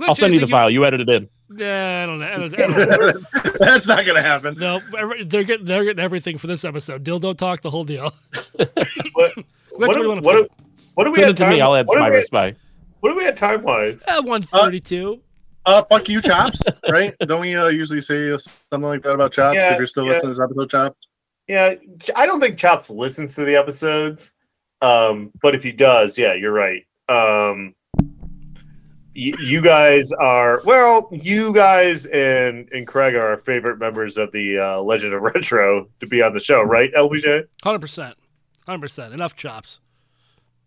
I'll 0.00 0.14
send 0.14 0.34
you 0.34 0.40
the 0.40 0.46
file. 0.46 0.70
You 0.70 0.84
edit 0.84 1.00
it 1.00 1.08
in. 1.08 1.28
Yeah, 1.56 2.02
I 2.02 2.06
don't 2.06 2.20
know. 2.20 2.26
I 2.26 2.38
don't, 2.38 2.60
I 2.60 2.96
don't 2.96 3.34
know. 3.34 3.52
That's 3.60 3.86
not 3.86 4.04
gonna 4.04 4.22
happen. 4.22 4.56
No, 4.58 4.80
they're 5.24 5.44
getting 5.44 5.64
they're 5.64 5.84
getting 5.84 6.02
everything 6.02 6.38
for 6.38 6.46
this 6.46 6.64
episode. 6.64 7.04
Dildo 7.04 7.36
talk, 7.36 7.62
the 7.62 7.70
whole 7.70 7.84
deal. 7.84 8.10
What, 9.14 9.34
what 9.34 9.88
what, 9.88 9.92
do 9.92 9.98
you 9.98 10.02
do- 10.02 10.08
wanna 10.08 10.20
what, 10.22 10.32
do- 10.34 10.48
what 10.94 11.04
do 11.04 11.10
we 11.10 11.16
Send 11.16 11.26
have 11.26 11.30
it 11.30 11.36
to 11.36 11.42
time? 11.44 11.52
me. 11.52 11.60
I'll 11.60 11.74
add 11.74 11.86
what, 11.86 11.94
do 11.94 12.00
Spy 12.00 12.10
we, 12.10 12.18
for 12.18 12.24
Spy. 12.24 12.54
what 13.00 13.10
do 13.10 13.16
we 13.16 13.24
have 13.24 13.34
time 13.36 13.62
wise? 13.62 14.04
Uh, 14.08 14.22
one 14.22 14.42
thirty-two. 14.42 15.20
Uh, 15.66 15.82
fuck 15.84 16.08
you, 16.08 16.20
Chops. 16.20 16.60
Right? 16.90 17.14
Don't 17.20 17.40
we 17.40 17.54
uh, 17.54 17.66
usually 17.66 18.00
say 18.00 18.36
something 18.38 18.88
like 18.88 19.02
that 19.02 19.12
about 19.12 19.32
Chops? 19.32 19.56
Yeah, 19.56 19.72
if 19.72 19.78
you're 19.78 19.86
still 19.86 20.04
yeah. 20.04 20.12
listening 20.12 20.34
to 20.34 20.38
this 20.38 20.44
episode, 20.44 20.70
Chops. 20.70 21.07
Yeah, 21.48 21.74
I 22.14 22.26
don't 22.26 22.40
think 22.40 22.58
Chops 22.58 22.90
listens 22.90 23.34
to 23.36 23.44
the 23.44 23.56
episodes. 23.56 24.32
Um, 24.82 25.32
but 25.42 25.54
if 25.54 25.62
he 25.62 25.72
does, 25.72 26.16
yeah, 26.18 26.34
you're 26.34 26.52
right. 26.52 26.82
Um, 27.08 27.74
y- 27.98 29.32
you 29.40 29.62
guys 29.62 30.12
are 30.12 30.60
well. 30.64 31.08
You 31.10 31.52
guys 31.52 32.06
and 32.06 32.68
and 32.72 32.86
Craig 32.86 33.14
are 33.14 33.28
our 33.28 33.38
favorite 33.38 33.78
members 33.78 34.16
of 34.16 34.30
the 34.32 34.58
uh, 34.58 34.80
Legend 34.82 35.14
of 35.14 35.22
Retro 35.22 35.88
to 36.00 36.06
be 36.06 36.22
on 36.22 36.32
the 36.34 36.40
show, 36.40 36.62
right? 36.62 36.92
LPJ, 36.94 37.44
Hundred 37.62 37.80
percent. 37.80 38.16
Hundred 38.66 38.82
percent. 38.82 39.14
Enough 39.14 39.34
chops. 39.34 39.80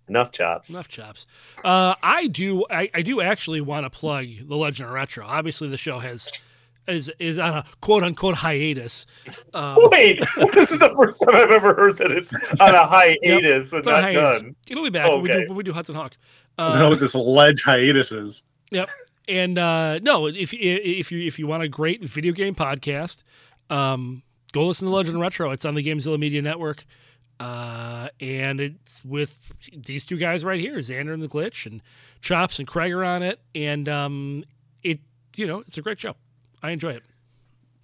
enough 0.10 0.32
chops. 0.32 0.70
Enough 0.72 0.88
chops. 0.88 1.28
Uh, 1.64 1.94
I 2.04 2.28
do. 2.28 2.66
I, 2.70 2.90
I 2.94 3.02
do 3.04 3.22
actually 3.22 3.62
want 3.62 3.86
to 3.86 3.90
plug 3.90 4.26
the 4.48 4.58
Legend 4.58 4.90
of 4.90 4.94
Retro. 4.96 5.26
Obviously, 5.26 5.70
the 5.70 5.78
show 5.78 6.00
has 6.00 6.44
is 6.88 7.12
is 7.20 7.38
on 7.40 7.54
a 7.54 7.66
quote 7.82 8.04
unquote 8.04 8.36
hiatus. 8.36 9.06
Um, 9.54 9.78
Wait, 9.92 10.20
this 10.54 10.72
is 10.72 10.80
the 10.80 10.90
first 10.96 11.22
time 11.26 11.36
I've 11.36 11.52
ever 11.52 11.74
heard 11.76 11.98
that 11.98 12.12
it's 12.12 12.34
on 12.60 12.76
a 12.76 12.86
hiatus 12.86 13.72
and 13.72 13.80
it's 13.80 13.88
not 13.88 14.04
hiatus. 14.04 14.42
done. 14.42 14.56
It'll 14.70 14.84
be 14.84 14.90
back 14.90 15.08
when, 15.10 15.22
we 15.22 15.30
do, 15.30 15.46
when 15.48 15.56
we 15.58 15.64
do 15.64 15.74
Hudson 15.74 15.96
Hawk. 15.96 16.14
I 16.58 16.70
don't 16.70 16.80
know 16.80 16.86
Uh, 16.88 16.90
what 16.90 17.00
this 17.00 17.16
ledge 17.16 17.64
hiatus 17.64 18.12
is. 18.12 18.44
Yep. 18.72 18.90
And 19.28 19.58
uh, 19.58 20.00
no, 20.00 20.28
if 20.28 20.54
if 20.54 21.12
you 21.12 21.26
if 21.26 21.38
you 21.40 21.48
want 21.48 21.64
a 21.64 21.70
great 21.70 22.04
video 22.04 22.34
game 22.34 22.56
podcast, 22.56 23.24
um, 23.70 24.24
go 24.52 24.66
listen 24.68 24.88
to 24.88 24.94
Legend 24.94 25.16
of 25.16 25.22
Retro. 25.22 25.52
It's 25.52 25.64
on 25.66 25.76
the 25.76 25.84
Gamezilla 25.84 26.20
Media 26.20 26.42
Network, 26.42 26.86
uh, 27.40 28.10
and 28.20 28.60
it's 28.60 29.06
with 29.06 29.40
these 29.74 30.06
two 30.06 30.18
guys 30.18 30.44
right 30.44 30.60
here, 30.60 30.78
Xander 30.78 31.14
and 31.14 31.22
the 31.22 31.28
Glitch, 31.28 31.66
and 31.66 31.82
Chops 32.22 32.60
and 32.60 32.68
Craig 32.68 32.92
are 32.92 33.04
on 33.04 33.22
it, 33.24 33.40
and 33.56 33.88
um, 33.88 34.44
it 34.84 35.00
you 35.36 35.46
know 35.48 35.60
it's 35.60 35.78
a 35.78 35.82
great 35.82 36.00
show. 36.00 36.16
I 36.64 36.72
enjoy 36.72 36.92
it. 36.92 37.04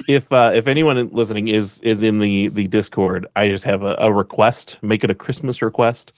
if 0.08 0.32
uh, 0.32 0.52
if 0.54 0.68
anyone 0.68 1.10
listening 1.12 1.48
is 1.48 1.80
is 1.82 2.04
in 2.04 2.20
the 2.20 2.50
the 2.50 2.68
Discord, 2.68 3.28
I 3.36 3.50
just 3.50 3.64
have 3.64 3.84
a, 3.84 3.96
a 4.00 4.12
request. 4.14 4.78
Make 4.82 5.04
it 5.04 5.10
a 5.12 5.16
Christmas 5.16 5.62
request. 5.62 6.14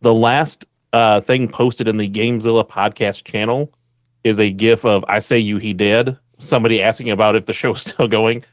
The 0.00 0.14
last 0.14 0.64
uh, 0.92 1.20
thing 1.20 1.46
posted 1.48 1.86
in 1.88 1.96
the 1.98 2.08
Gamezilla 2.08 2.68
podcast 2.68 3.24
channel 3.24 3.72
is 4.24 4.40
a 4.40 4.50
GIF 4.50 4.84
of 4.84 5.04
"I 5.08 5.18
say 5.20 5.38
you, 5.38 5.58
he 5.58 5.72
did." 5.72 6.16
Somebody 6.38 6.82
asking 6.82 7.10
about 7.10 7.36
if 7.36 7.46
the 7.46 7.52
show's 7.52 7.82
still 7.82 8.08
going. 8.08 8.44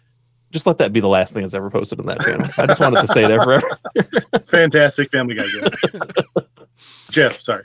Just 0.52 0.66
let 0.66 0.78
that 0.78 0.94
be 0.94 1.00
the 1.02 1.08
last 1.10 1.34
thing 1.34 1.42
that's 1.42 1.54
ever 1.54 1.70
posted 1.70 2.00
in 2.00 2.06
that 2.06 2.22
channel. 2.22 2.48
I 2.58 2.68
just 2.68 2.80
wanted 2.80 3.02
to 3.02 3.08
stay 3.08 3.28
there 3.28 3.42
forever. 3.44 3.68
Fantastic 4.48 5.12
Family 5.12 5.36
Guy 5.36 5.46
game. 5.46 6.04
Jeff, 7.12 7.40
sorry. 7.42 7.64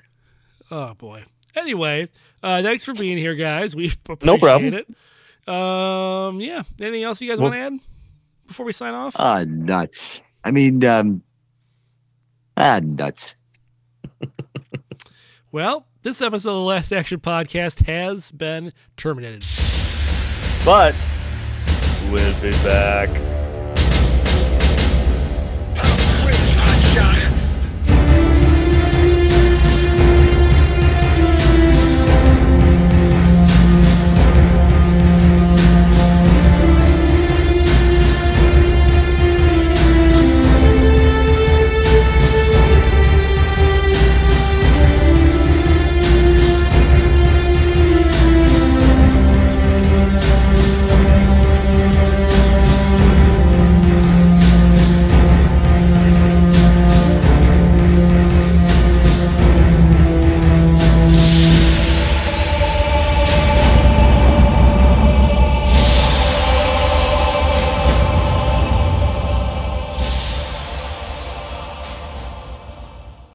Oh 0.70 0.94
boy. 0.94 1.24
Anyway, 1.54 2.08
uh, 2.42 2.62
thanks 2.62 2.84
for 2.84 2.92
being 2.94 3.18
here, 3.18 3.34
guys. 3.34 3.76
We 3.76 3.92
appreciate 4.08 4.24
No 4.26 4.38
problem. 4.38 4.74
it. 4.74 4.88
Um, 5.46 6.40
yeah. 6.40 6.62
Anything 6.80 7.02
else 7.02 7.20
you 7.20 7.28
guys 7.28 7.38
Well- 7.38 7.50
want 7.50 7.60
to 7.60 7.66
add 7.66 7.80
before 8.46 8.66
we 8.66 8.72
sign 8.72 8.94
off? 8.94 9.16
Ah, 9.18 9.44
nuts. 9.46 10.20
I 10.44 10.50
mean, 10.50 10.84
um, 10.84 11.22
ah, 12.56 12.80
nuts. 12.82 13.36
Well, 15.52 15.86
this 16.02 16.22
episode 16.22 16.48
of 16.48 16.54
the 16.56 16.60
Last 16.62 16.92
Action 16.92 17.20
Podcast 17.20 17.84
has 17.86 18.30
been 18.30 18.72
terminated. 18.96 19.44
But 20.64 20.94
we'll 22.10 22.40
be 22.40 22.52
back. 22.64 23.10